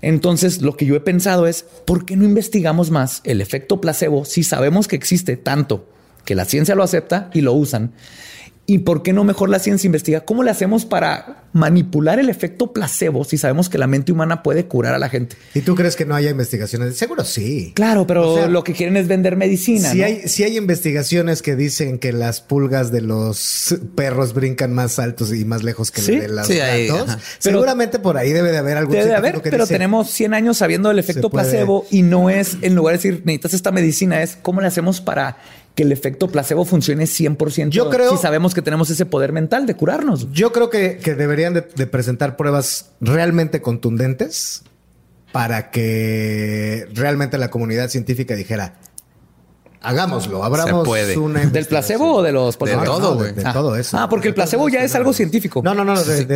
Entonces, 0.00 0.62
lo 0.62 0.76
que 0.76 0.84
yo 0.84 0.96
he 0.96 1.00
pensado 1.00 1.46
es, 1.46 1.64
¿por 1.84 2.04
qué 2.04 2.16
no 2.16 2.24
investigamos 2.24 2.90
más 2.90 3.20
el 3.24 3.40
efecto 3.40 3.80
placebo 3.80 4.24
si 4.24 4.42
sabemos 4.42 4.88
que 4.88 4.96
existe 4.96 5.36
tanto 5.36 5.88
que 6.24 6.34
la 6.34 6.44
ciencia 6.44 6.74
lo 6.74 6.82
acepta 6.82 7.30
y 7.32 7.40
lo 7.40 7.52
usan? 7.52 7.92
¿Y 8.64 8.78
por 8.78 9.02
qué 9.02 9.12
no 9.12 9.24
mejor 9.24 9.48
la 9.48 9.58
ciencia 9.58 9.88
investiga 9.88 10.20
cómo 10.20 10.44
le 10.44 10.50
hacemos 10.50 10.84
para 10.84 11.42
manipular 11.52 12.20
el 12.20 12.28
efecto 12.28 12.72
placebo 12.72 13.24
si 13.24 13.36
sabemos 13.36 13.68
que 13.68 13.76
la 13.76 13.88
mente 13.88 14.12
humana 14.12 14.44
puede 14.44 14.66
curar 14.66 14.94
a 14.94 15.00
la 15.00 15.08
gente? 15.08 15.36
¿Y 15.52 15.62
tú 15.62 15.74
crees 15.74 15.96
que 15.96 16.04
no 16.04 16.14
haya 16.14 16.30
investigaciones? 16.30 16.96
Seguro 16.96 17.24
sí. 17.24 17.72
Claro, 17.74 18.06
pero 18.06 18.46
lo 18.46 18.62
que 18.62 18.72
quieren 18.72 18.96
es 18.96 19.08
vender 19.08 19.36
medicina. 19.36 19.90
Si, 19.90 20.02
hay, 20.04 20.28
si 20.28 20.44
hay 20.44 20.56
investigaciones 20.56 21.42
que 21.42 21.56
dicen 21.56 21.98
que 21.98 22.12
las 22.12 22.40
pulgas 22.40 22.92
de 22.92 23.00
los 23.00 23.76
perros 23.96 24.32
brincan 24.32 24.72
más 24.72 25.00
altos 25.00 25.34
y 25.34 25.44
más 25.44 25.64
lejos 25.64 25.90
que 25.90 26.00
de 26.00 26.28
las 26.28 26.48
gatos, 26.48 27.18
seguramente 27.40 27.98
por 27.98 28.16
ahí 28.16 28.32
debe 28.32 28.52
de 28.52 28.58
haber 28.58 28.76
algún 28.76 28.94
Debe 28.94 29.06
de 29.06 29.16
haber, 29.16 29.42
pero 29.42 29.66
tenemos 29.66 30.08
100 30.10 30.34
años 30.34 30.58
sabiendo 30.58 30.88
del 30.88 31.00
efecto 31.00 31.30
placebo 31.30 31.84
y 31.90 32.02
no 32.02 32.30
es, 32.30 32.58
en 32.62 32.76
lugar 32.76 32.92
de 32.92 32.98
decir 32.98 33.22
necesitas 33.24 33.54
esta 33.54 33.72
medicina, 33.72 34.22
es 34.22 34.36
cómo 34.40 34.60
le 34.60 34.68
hacemos 34.68 35.00
para 35.00 35.38
que 35.74 35.84
el 35.84 35.92
efecto 35.92 36.28
placebo 36.28 36.64
funcione 36.64 37.04
100% 37.04 37.70
yo 37.70 37.88
creo, 37.88 38.10
si 38.10 38.18
sabemos 38.18 38.54
que 38.54 38.62
tenemos 38.62 38.90
ese 38.90 39.06
poder 39.06 39.32
mental 39.32 39.66
de 39.66 39.74
curarnos. 39.74 40.30
Yo 40.32 40.52
creo 40.52 40.68
que, 40.68 40.98
deberían 40.98 41.54
de, 41.54 41.62
presentar 41.86 42.36
pruebas 42.36 42.90
realmente 43.00 43.62
contundentes 43.62 44.62
para 45.32 45.70
que 45.70 46.86
realmente 46.94 47.38
la 47.38 47.50
comunidad 47.50 47.88
científica 47.88 48.34
dijera, 48.34 48.78
Hagámoslo, 49.82 50.44
abramos 50.44 50.88
una 51.16 51.40
¿Del 51.46 51.66
placebo 51.66 52.16
o 52.16 52.22
de 52.22 52.32
los 52.32 52.58
De 52.58 52.76
todo, 52.84 53.16
güey. 53.16 53.32
de, 53.32 53.42
todo 53.42 53.76
eso. 53.76 53.98
Ah, 53.98 54.08
porque 54.08 54.28
el 54.28 54.34
placebo 54.34 54.68
ya 54.68 54.82
es 54.82 54.94
algo 54.94 55.12
científico. 55.12 55.60
No, 55.64 55.74
no, 55.74 55.84
no, 55.84 56.02
del, 56.02 56.26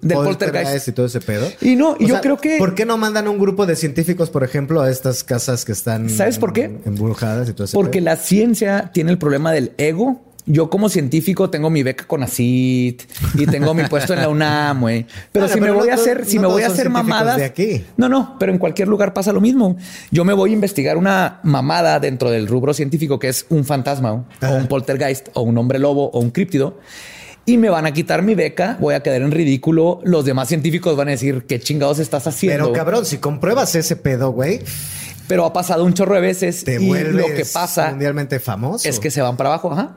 del 0.00 0.18
poltergeist 0.18 0.88
y 0.88 0.92
todo 0.92 1.06
ese 1.06 1.20
pedo. 1.20 1.46
Y 1.60 1.76
no, 1.76 1.96
y 1.98 2.06
yo 2.06 2.20
creo 2.20 2.38
que. 2.38 2.58
¿Por 2.58 2.74
qué 2.74 2.84
no 2.84 2.96
mandan 2.96 3.28
un 3.28 3.38
grupo 3.38 3.66
de 3.66 3.76
científicos, 3.76 4.30
por 4.30 4.44
ejemplo, 4.44 4.80
a 4.80 4.90
estas 4.90 5.24
casas 5.24 5.64
que 5.64 5.72
están. 5.72 6.10
¿Sabes 6.10 6.38
por 6.38 6.52
qué? 6.52 6.80
Embrujadas 6.84 7.48
y 7.48 7.52
todo 7.52 7.64
ese 7.64 7.74
Porque 7.74 8.00
la 8.00 8.16
ciencia 8.16 8.90
tiene 8.92 9.10
el 9.10 9.18
problema 9.18 9.52
del 9.52 9.72
ego 9.78 10.33
yo 10.46 10.68
como 10.68 10.88
científico 10.88 11.48
tengo 11.48 11.70
mi 11.70 11.82
beca 11.82 12.06
con 12.06 12.22
ACIT 12.22 13.02
y 13.34 13.46
tengo 13.46 13.72
mi 13.74 13.84
puesto 13.84 14.12
en 14.12 14.20
la 14.20 14.28
UNAM, 14.28 14.80
güey. 14.80 15.06
Pero 15.32 15.48
si 15.48 15.60
me 15.60 15.70
voy 15.70 15.88
a 15.88 15.94
hacer, 15.94 16.26
si 16.26 16.38
me 16.38 16.46
voy 16.46 16.62
a 16.62 16.66
hacer 16.66 16.90
mamadas, 16.90 17.36
de 17.38 17.44
aquí. 17.44 17.84
no, 17.96 18.08
no, 18.08 18.36
pero 18.38 18.52
en 18.52 18.58
cualquier 18.58 18.88
lugar 18.88 19.14
pasa 19.14 19.32
lo 19.32 19.40
mismo. 19.40 19.76
Yo 20.10 20.24
me 20.24 20.32
voy 20.32 20.50
a 20.50 20.52
investigar 20.52 20.96
una 20.96 21.40
mamada 21.42 21.98
dentro 22.00 22.30
del 22.30 22.46
rubro 22.46 22.74
científico 22.74 23.18
que 23.18 23.28
es 23.28 23.46
un 23.48 23.64
fantasma 23.64 24.12
o 24.12 24.24
un 24.54 24.66
poltergeist 24.66 25.28
o 25.34 25.42
un 25.42 25.56
hombre 25.56 25.78
lobo 25.78 26.10
o 26.10 26.20
un 26.20 26.30
críptido 26.30 26.78
y 27.46 27.58
me 27.58 27.68
van 27.68 27.86
a 27.86 27.92
quitar 27.92 28.22
mi 28.22 28.34
beca, 28.34 28.76
voy 28.80 28.94
a 28.94 29.00
quedar 29.00 29.22
en 29.22 29.30
ridículo. 29.30 30.00
Los 30.04 30.24
demás 30.24 30.48
científicos 30.48 30.96
van 30.96 31.08
a 31.08 31.10
decir 31.12 31.44
qué 31.46 31.60
chingados 31.60 31.98
estás 31.98 32.26
haciendo. 32.26 32.64
Pero 32.64 32.72
cabrón, 32.72 33.04
si 33.04 33.18
compruebas 33.18 33.74
ese 33.74 33.96
pedo, 33.96 34.30
güey. 34.30 34.60
Pero 35.26 35.44
ha 35.46 35.52
pasado 35.52 35.84
un 35.84 35.94
chorro 35.94 36.14
de 36.16 36.20
veces 36.20 36.64
te 36.64 36.82
y 36.82 36.90
lo 36.90 37.26
que 37.28 37.46
pasa 37.50 37.90
mundialmente 37.90 38.40
famoso 38.40 38.86
es 38.88 39.00
que 39.00 39.10
se 39.10 39.22
van 39.22 39.36
para 39.36 39.50
abajo, 39.50 39.72
ajá. 39.72 39.96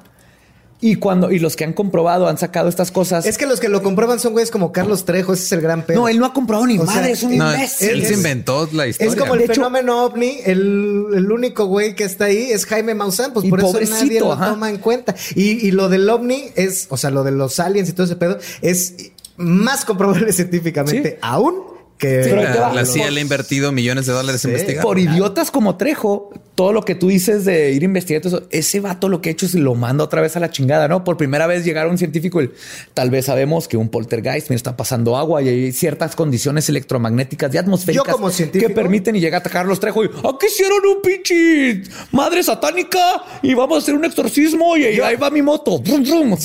Y 0.79 0.95
cuando, 0.95 1.31
y 1.31 1.39
los 1.39 1.55
que 1.55 1.63
han 1.63 1.73
comprobado 1.73 2.27
han 2.27 2.37
sacado 2.37 2.69
estas 2.69 2.91
cosas. 2.91 3.25
Es 3.25 3.37
que 3.37 3.47
los 3.47 3.59
que 3.59 3.67
lo 3.67 3.81
comprueban 3.81 4.19
son 4.19 4.33
güeyes 4.33 4.51
como 4.51 4.71
Carlos 4.71 5.05
Trejo, 5.05 5.33
ese 5.33 5.43
es 5.43 5.51
el 5.53 5.61
gran 5.61 5.83
pedo. 5.83 6.01
No, 6.01 6.07
él 6.07 6.19
no 6.19 6.25
ha 6.25 6.33
comprobado 6.33 6.67
ni 6.67 6.77
madre, 6.77 7.11
es 7.11 7.23
un 7.23 7.33
imbécil. 7.33 7.89
Él 7.89 8.05
se 8.05 8.13
inventó 8.13 8.69
la 8.71 8.87
historia. 8.87 9.11
Es 9.11 9.19
como 9.19 9.33
el 9.33 9.47
fenómeno 9.47 10.05
ovni, 10.05 10.39
el, 10.45 11.31
único 11.31 11.65
güey 11.65 11.95
que 11.95 12.03
está 12.03 12.25
ahí 12.25 12.51
es 12.51 12.65
Jaime 12.65 12.93
Maussan, 12.93 13.33
pues 13.33 13.49
por 13.49 13.59
eso 13.59 13.79
nadie 13.89 14.19
lo 14.19 14.37
toma 14.37 14.69
en 14.69 14.77
cuenta. 14.77 15.15
Y, 15.33 15.67
y 15.67 15.71
lo 15.71 15.89
del 15.89 16.07
ovni 16.09 16.51
es, 16.55 16.85
o 16.89 16.97
sea, 16.97 17.09
lo 17.09 17.23
de 17.23 17.31
los 17.31 17.59
aliens 17.59 17.89
y 17.89 17.93
todo 17.93 18.05
ese 18.05 18.15
pedo, 18.15 18.37
es 18.61 18.93
más 19.37 19.85
comprobable 19.85 20.31
científicamente 20.33 21.19
aún 21.21 21.66
que 21.97 22.31
la, 22.31 22.85
CIA 22.85 23.11
le 23.11 23.19
ha 23.19 23.23
invertido 23.23 23.71
millones 23.71 24.05
de 24.05 24.13
dólares 24.13 24.45
en 24.45 24.51
investigar. 24.51 24.83
Por 24.83 24.99
idiotas 24.99 25.49
como 25.49 25.77
Trejo, 25.77 26.31
todo 26.53 26.71
lo 26.71 26.83
que 26.83 26.93
tú 26.93 27.07
dices 27.07 27.43
de 27.45 27.71
ir 27.71 27.81
a 27.81 27.85
investigar, 27.85 28.25
eso, 28.25 28.43
ese 28.51 28.79
vato 28.79 29.09
lo 29.09 29.21
que 29.21 29.29
ha 29.29 29.31
hecho 29.31 29.47
es 29.47 29.55
lo 29.55 29.73
manda 29.73 30.03
otra 30.03 30.21
vez 30.21 30.35
a 30.35 30.39
la 30.39 30.51
chingada, 30.51 30.87
¿no? 30.87 31.03
Por 31.03 31.17
primera 31.17 31.47
vez 31.47 31.65
llegar 31.65 31.87
a 31.87 31.89
un 31.89 31.97
científico 31.97 32.41
y 32.41 32.51
tal 32.93 33.09
vez 33.09 33.25
sabemos 33.25 33.67
que 33.67 33.77
un 33.77 33.89
poltergeist, 33.89 34.49
me 34.49 34.55
está 34.55 34.77
pasando 34.77 35.17
agua 35.17 35.41
y 35.41 35.49
hay 35.49 35.71
ciertas 35.71 36.15
condiciones 36.15 36.69
electromagnéticas 36.69 37.53
y 37.53 37.57
atmosféricas 37.57 38.15
que 38.51 38.69
permiten 38.69 39.15
y 39.15 39.19
llega 39.19 39.39
a 39.39 39.41
Carlos 39.41 39.79
Trejo 39.79 40.03
y 40.03 40.07
aquí 40.07 40.47
hicieron 40.47 40.79
un 40.85 41.01
pinche 41.01 41.81
madre 42.11 42.43
satánica 42.43 42.99
y 43.41 43.53
vamos 43.55 43.77
a 43.77 43.81
hacer 43.81 43.95
un 43.95 44.05
exorcismo 44.05 44.77
y 44.77 44.85
ahí 44.85 45.15
va 45.15 45.29
mi 45.31 45.41
moto. 45.41 45.81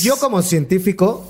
Yo 0.03 0.17
como 0.17 0.41
científico 0.41 1.27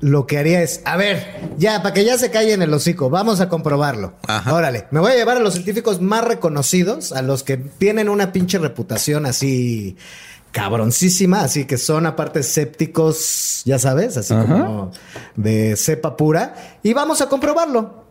lo 0.00 0.26
que 0.26 0.38
haría 0.38 0.62
es, 0.62 0.82
a 0.84 0.96
ver, 0.96 1.24
ya, 1.56 1.82
para 1.82 1.94
que 1.94 2.04
ya 2.04 2.18
se 2.18 2.30
calle 2.30 2.52
en 2.52 2.62
el 2.62 2.72
hocico, 2.74 3.10
vamos 3.10 3.40
a 3.40 3.48
comprobarlo. 3.48 4.14
Órale, 4.50 4.86
me 4.90 5.00
voy 5.00 5.12
a 5.12 5.16
llevar 5.16 5.36
a 5.36 5.40
los 5.40 5.54
científicos 5.54 6.00
más 6.00 6.24
reconocidos, 6.24 7.12
a 7.12 7.22
los 7.22 7.42
que 7.42 7.56
tienen 7.56 8.08
una 8.08 8.32
pinche 8.32 8.58
reputación 8.58 9.26
así 9.26 9.96
cabroncísima, 10.52 11.40
así 11.40 11.64
que 11.64 11.78
son 11.78 12.06
aparte 12.06 12.40
escépticos, 12.40 13.62
ya 13.64 13.78
sabes, 13.78 14.16
así 14.16 14.34
como 14.34 14.92
de 15.34 15.76
cepa 15.76 16.16
pura, 16.16 16.78
y 16.82 16.92
vamos 16.92 17.20
a 17.20 17.28
comprobarlo. 17.28 18.03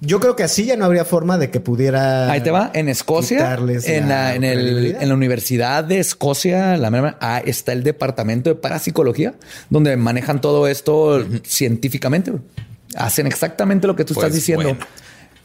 Yo 0.00 0.20
creo 0.20 0.36
que 0.36 0.44
así 0.44 0.64
ya 0.64 0.76
no 0.76 0.84
habría 0.84 1.04
forma 1.04 1.38
de 1.38 1.50
que 1.50 1.58
pudiera. 1.58 2.30
Ahí 2.30 2.40
te 2.40 2.52
va. 2.52 2.70
En 2.72 2.88
Escocia, 2.88 3.54
en 3.54 4.08
la, 4.08 4.34
en, 4.34 4.44
el, 4.44 4.96
en 5.00 5.08
la 5.08 5.14
Universidad 5.14 5.82
de 5.82 5.98
Escocia, 5.98 6.76
la 6.76 7.16
ah, 7.20 7.42
está 7.44 7.72
el 7.72 7.82
departamento 7.82 8.48
de 8.48 8.54
parapsicología, 8.54 9.34
donde 9.70 9.96
manejan 9.96 10.40
todo 10.40 10.68
esto 10.68 11.26
científicamente. 11.44 12.32
Hacen 12.94 13.26
exactamente 13.26 13.88
lo 13.88 13.96
que 13.96 14.04
tú 14.04 14.14
estás 14.14 14.30
pues 14.30 14.76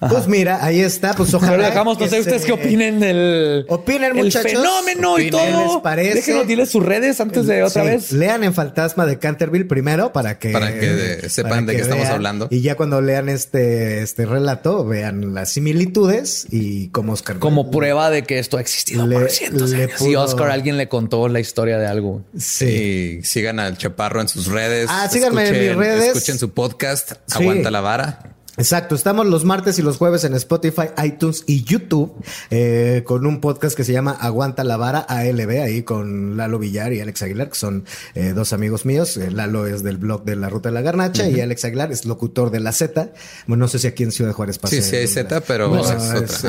Pues 0.10 0.28
mira, 0.28 0.64
ahí 0.64 0.82
está. 0.82 1.14
Pues 1.14 1.34
ojalá. 1.34 1.54
Pero 1.54 1.64
dejamos, 1.64 2.00
no 2.00 2.08
sé 2.08 2.20
ustedes 2.20 2.46
qué 2.46 2.52
opinen 2.52 3.00
del 3.00 3.66
opinen, 3.70 4.16
muchachos, 4.16 4.52
fenómeno 4.52 5.20
y 5.20 5.30
todo. 5.30 5.74
les 5.74 5.82
parece? 5.82 6.16
Déjenos, 6.16 6.48
diles 6.48 6.70
sus 6.70 6.84
redes 6.84 7.20
antes 7.20 7.48
de 7.48 7.64
otra 7.64 7.84
vez. 7.84 8.12
Lean 8.12 8.44
en 8.44 8.54
Fantasma 8.54 9.06
de 9.06 9.20
Canterville 9.20 9.66
primero 9.66 10.12
para 10.12 10.40
que, 10.40 10.50
para 10.50 10.74
que 10.74 11.30
sepan 11.30 11.66
de 11.66 11.76
qué 11.76 11.82
estamos 11.82 12.08
hablando. 12.08 12.48
Y 12.50 12.62
ya 12.62 12.76
cuando 12.76 13.02
lean 13.02 13.30
este, 13.30 14.02
este 14.02 14.26
relato, 14.26 14.86
vean 14.86 15.34
las 15.34 15.52
similitudes 15.52 16.48
y 16.52 16.90
cómo 16.90 17.14
Oscar. 17.14 17.40
Como 17.40 17.72
prueba 17.72 18.10
de 18.10 18.24
que 18.24 18.40
esto 18.40 18.58
ha 18.58 18.62
existido 18.62 19.10
por 19.10 19.30
cientos 19.30 19.74
años. 19.74 19.92
Si 19.98 20.16
Oscar 20.16 20.50
alguien 20.50 20.78
le 20.78 20.88
contó 20.90 21.28
la 21.28 21.40
historia 21.40 21.78
de 21.78 21.88
algo. 21.88 22.24
Sí. 22.38 23.20
sigan 23.24 23.60
al 23.60 23.78
Chaparro 23.78 24.22
en 24.22 24.28
sus 24.28 24.48
redes. 24.48 24.88
Ah, 24.90 25.08
síganme 25.10 25.48
en 25.48 25.60
mis 25.60 25.76
redes. 25.76 26.08
Escuchen 26.08 26.38
su 26.38 26.50
podcast, 26.52 27.14
Aguanta 27.32 27.72
la 27.72 27.82
Vara. 27.82 28.34
Exacto, 28.56 28.94
estamos 28.94 29.26
los 29.26 29.46
martes 29.46 29.80
y 29.80 29.82
los 29.82 29.98
jueves 29.98 30.24
en 30.26 30.36
Spotify, 30.36 30.90
iTunes 31.04 31.44
y 31.48 31.64
YouTube 31.64 32.14
eh, 32.52 33.02
con 33.04 33.26
un 33.26 33.42
podcast 33.42 33.76
que 33.76 33.84
se 33.84 33.94
llama 33.94 34.12
Aguanta 34.12 34.64
la 34.64 34.78
Vara 34.78 35.00
ALB, 35.00 35.64
ahí 35.64 35.82
con 35.82 36.38
Lalo 36.38 36.60
Villar 36.60 36.94
y 36.94 37.02
Alex 37.02 37.24
Aguilar, 37.24 37.50
que 37.50 37.56
son 37.56 37.86
eh, 38.14 38.34
dos 38.36 38.54
amigos 38.54 38.86
míos. 38.86 39.18
Eh, 39.18 39.32
Lalo 39.32 39.66
es 39.66 39.82
del 39.82 39.98
blog 39.98 40.24
de 40.24 40.36
La 40.36 40.50
Ruta 40.50 40.70
de 40.70 40.74
la 40.74 40.82
Garnacha 40.82 41.28
y 41.28 41.42
Alex 41.42 41.66
Aguilar 41.66 41.92
es 41.92 42.06
locutor 42.06 42.52
de 42.52 42.60
La 42.60 42.74
Z. 42.74 43.10
Bueno, 43.48 43.62
no 43.62 43.68
sé 43.68 43.80
si 43.80 43.88
aquí 43.88 44.04
en 44.04 44.12
Ciudad 44.12 44.34
Juárez 44.34 44.60
pasa. 44.60 44.76
Sí, 44.76 44.84
sí 44.84 44.98
hay 44.98 45.08
Z, 45.08 45.42
pero 45.42 45.76
es, 45.76 46.44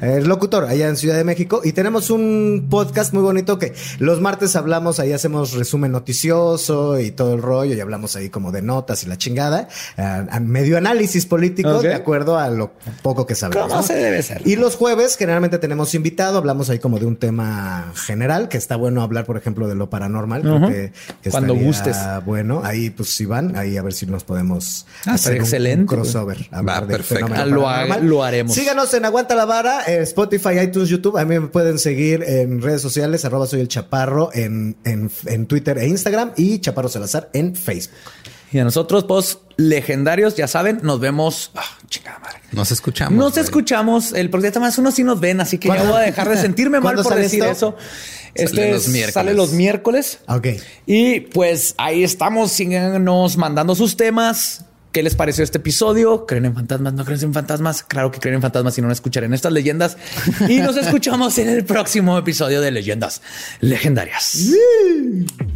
es 0.00 0.26
locutor 0.26 0.64
allá 0.64 0.88
en 0.88 0.96
Ciudad 0.96 1.18
de 1.18 1.24
México. 1.24 1.60
Y 1.62 1.72
tenemos 1.72 2.08
un 2.08 2.68
podcast 2.70 3.12
muy 3.12 3.22
bonito 3.22 3.58
que 3.58 3.74
los 3.98 4.22
martes 4.22 4.56
hablamos, 4.56 4.98
ahí 4.98 5.12
hacemos 5.12 5.52
resumen 5.52 5.92
noticioso 5.92 6.98
y 6.98 7.10
todo 7.10 7.34
el 7.34 7.42
rollo 7.42 7.74
y 7.74 7.80
hablamos 7.80 8.16
ahí 8.16 8.30
como 8.30 8.50
de 8.50 8.62
notas 8.62 9.04
y 9.04 9.08
la 9.08 9.18
chingada. 9.18 9.68
a 9.98 10.40
medio 10.40 10.78
análisis 10.86 11.26
político 11.26 11.82
de 11.82 11.94
acuerdo 11.94 12.38
a 12.38 12.50
lo 12.50 12.72
poco 13.02 13.26
que 13.26 13.34
sabemos. 13.34 13.68
¿Cómo 13.68 13.82
se 13.82 13.94
debe 13.94 14.22
ser? 14.22 14.42
Y 14.44 14.56
los 14.56 14.76
jueves 14.76 15.16
generalmente 15.16 15.58
tenemos 15.58 15.94
invitado, 15.94 16.38
hablamos 16.38 16.70
ahí 16.70 16.78
como 16.78 16.98
de 16.98 17.06
un 17.06 17.16
tema 17.16 17.92
general, 17.94 18.48
que 18.48 18.56
está 18.56 18.76
bueno 18.76 19.02
hablar, 19.02 19.24
por 19.24 19.36
ejemplo, 19.36 19.68
de 19.68 19.74
lo 19.74 19.90
paranormal. 19.90 20.42
Cuando 21.30 21.54
gustes. 21.54 21.96
Bueno, 22.24 22.62
ahí 22.64 22.90
pues 22.90 23.10
si 23.10 23.24
van, 23.24 23.56
ahí 23.56 23.76
a 23.76 23.82
ver 23.82 23.92
si 23.92 24.06
nos 24.06 24.24
podemos 24.24 24.86
ah, 25.04 25.14
hacer 25.14 25.36
excelente. 25.36 25.80
Un, 25.82 25.86
crossover. 25.86 26.48
Va, 26.52 26.86
perfecto. 26.86 27.26
Lo, 27.46 28.22
haremos. 28.22 28.54
Síganos 28.54 28.92
en 28.94 29.04
Aguanta 29.04 29.34
la 29.34 29.44
Vara, 29.44 29.82
Spotify, 29.84 30.60
iTunes, 30.62 30.88
YouTube. 30.88 31.18
A 31.18 31.24
mí 31.24 31.38
me 31.38 31.48
pueden 31.48 31.78
seguir 31.78 32.22
en 32.22 32.62
redes 32.62 32.82
sociales, 32.82 33.24
arroba 33.24 33.46
soy 33.46 33.60
el 33.60 33.68
chaparro 33.68 34.30
en, 34.32 34.76
en, 34.84 35.10
en 35.26 35.46
Twitter 35.46 35.78
e 35.78 35.86
Instagram 35.88 36.32
y 36.36 36.58
Chaparro 36.58 36.88
Salazar 36.88 37.30
en 37.32 37.54
Facebook. 37.54 37.94
Y 38.52 38.58
a 38.58 38.64
nosotros, 38.64 39.04
pues, 39.04 39.38
legendarios, 39.56 40.36
ya 40.36 40.46
saben, 40.46 40.80
nos 40.82 41.00
vemos. 41.00 41.50
Ah, 41.54 41.62
chingada 41.88 42.18
madre. 42.18 42.38
Nos 42.52 42.70
escuchamos. 42.70 43.18
Nos 43.18 43.36
escuchamos. 43.36 44.12
El 44.12 44.30
proyecto 44.30 44.60
más 44.60 44.78
uno 44.78 44.90
sí 44.90 45.02
nos 45.04 45.20
ven, 45.20 45.40
así 45.40 45.58
que 45.58 45.68
ya 45.68 45.82
voy 45.82 45.96
a 45.96 46.04
dejar 46.04 46.28
de 46.28 46.36
sentirme 46.36 46.80
mal 46.80 46.96
por 46.96 47.14
decir 47.14 47.44
eso. 47.44 47.76
Este 48.34 48.70
los 48.70 48.88
miércoles. 48.88 49.14
sale 49.14 49.34
los 49.34 49.52
miércoles. 49.52 50.18
Ok. 50.28 50.48
Y 50.86 51.20
pues 51.20 51.74
ahí 51.78 52.04
estamos. 52.04 52.52
Síganos 52.52 53.36
mandando 53.36 53.74
sus 53.74 53.96
temas. 53.96 54.64
¿Qué 54.92 55.02
les 55.02 55.14
pareció 55.14 55.44
este 55.44 55.58
episodio? 55.58 56.24
¿Creen 56.24 56.46
en 56.46 56.54
fantasmas? 56.54 56.94
¿No 56.94 57.04
creen 57.04 57.22
en 57.22 57.34
fantasmas? 57.34 57.82
Claro 57.82 58.10
que 58.10 58.18
creen 58.18 58.36
en 58.36 58.42
fantasmas 58.42 58.74
si 58.74 58.80
no 58.80 58.90
escucharán 58.90 59.34
estas 59.34 59.52
leyendas. 59.52 59.98
Y 60.48 60.60
nos 60.60 60.74
escuchamos 60.78 61.36
en 61.36 61.50
el 61.50 61.66
próximo 61.66 62.16
episodio 62.16 62.62
de 62.62 62.70
Leyendas 62.70 63.20
Legendarias. 63.60 64.48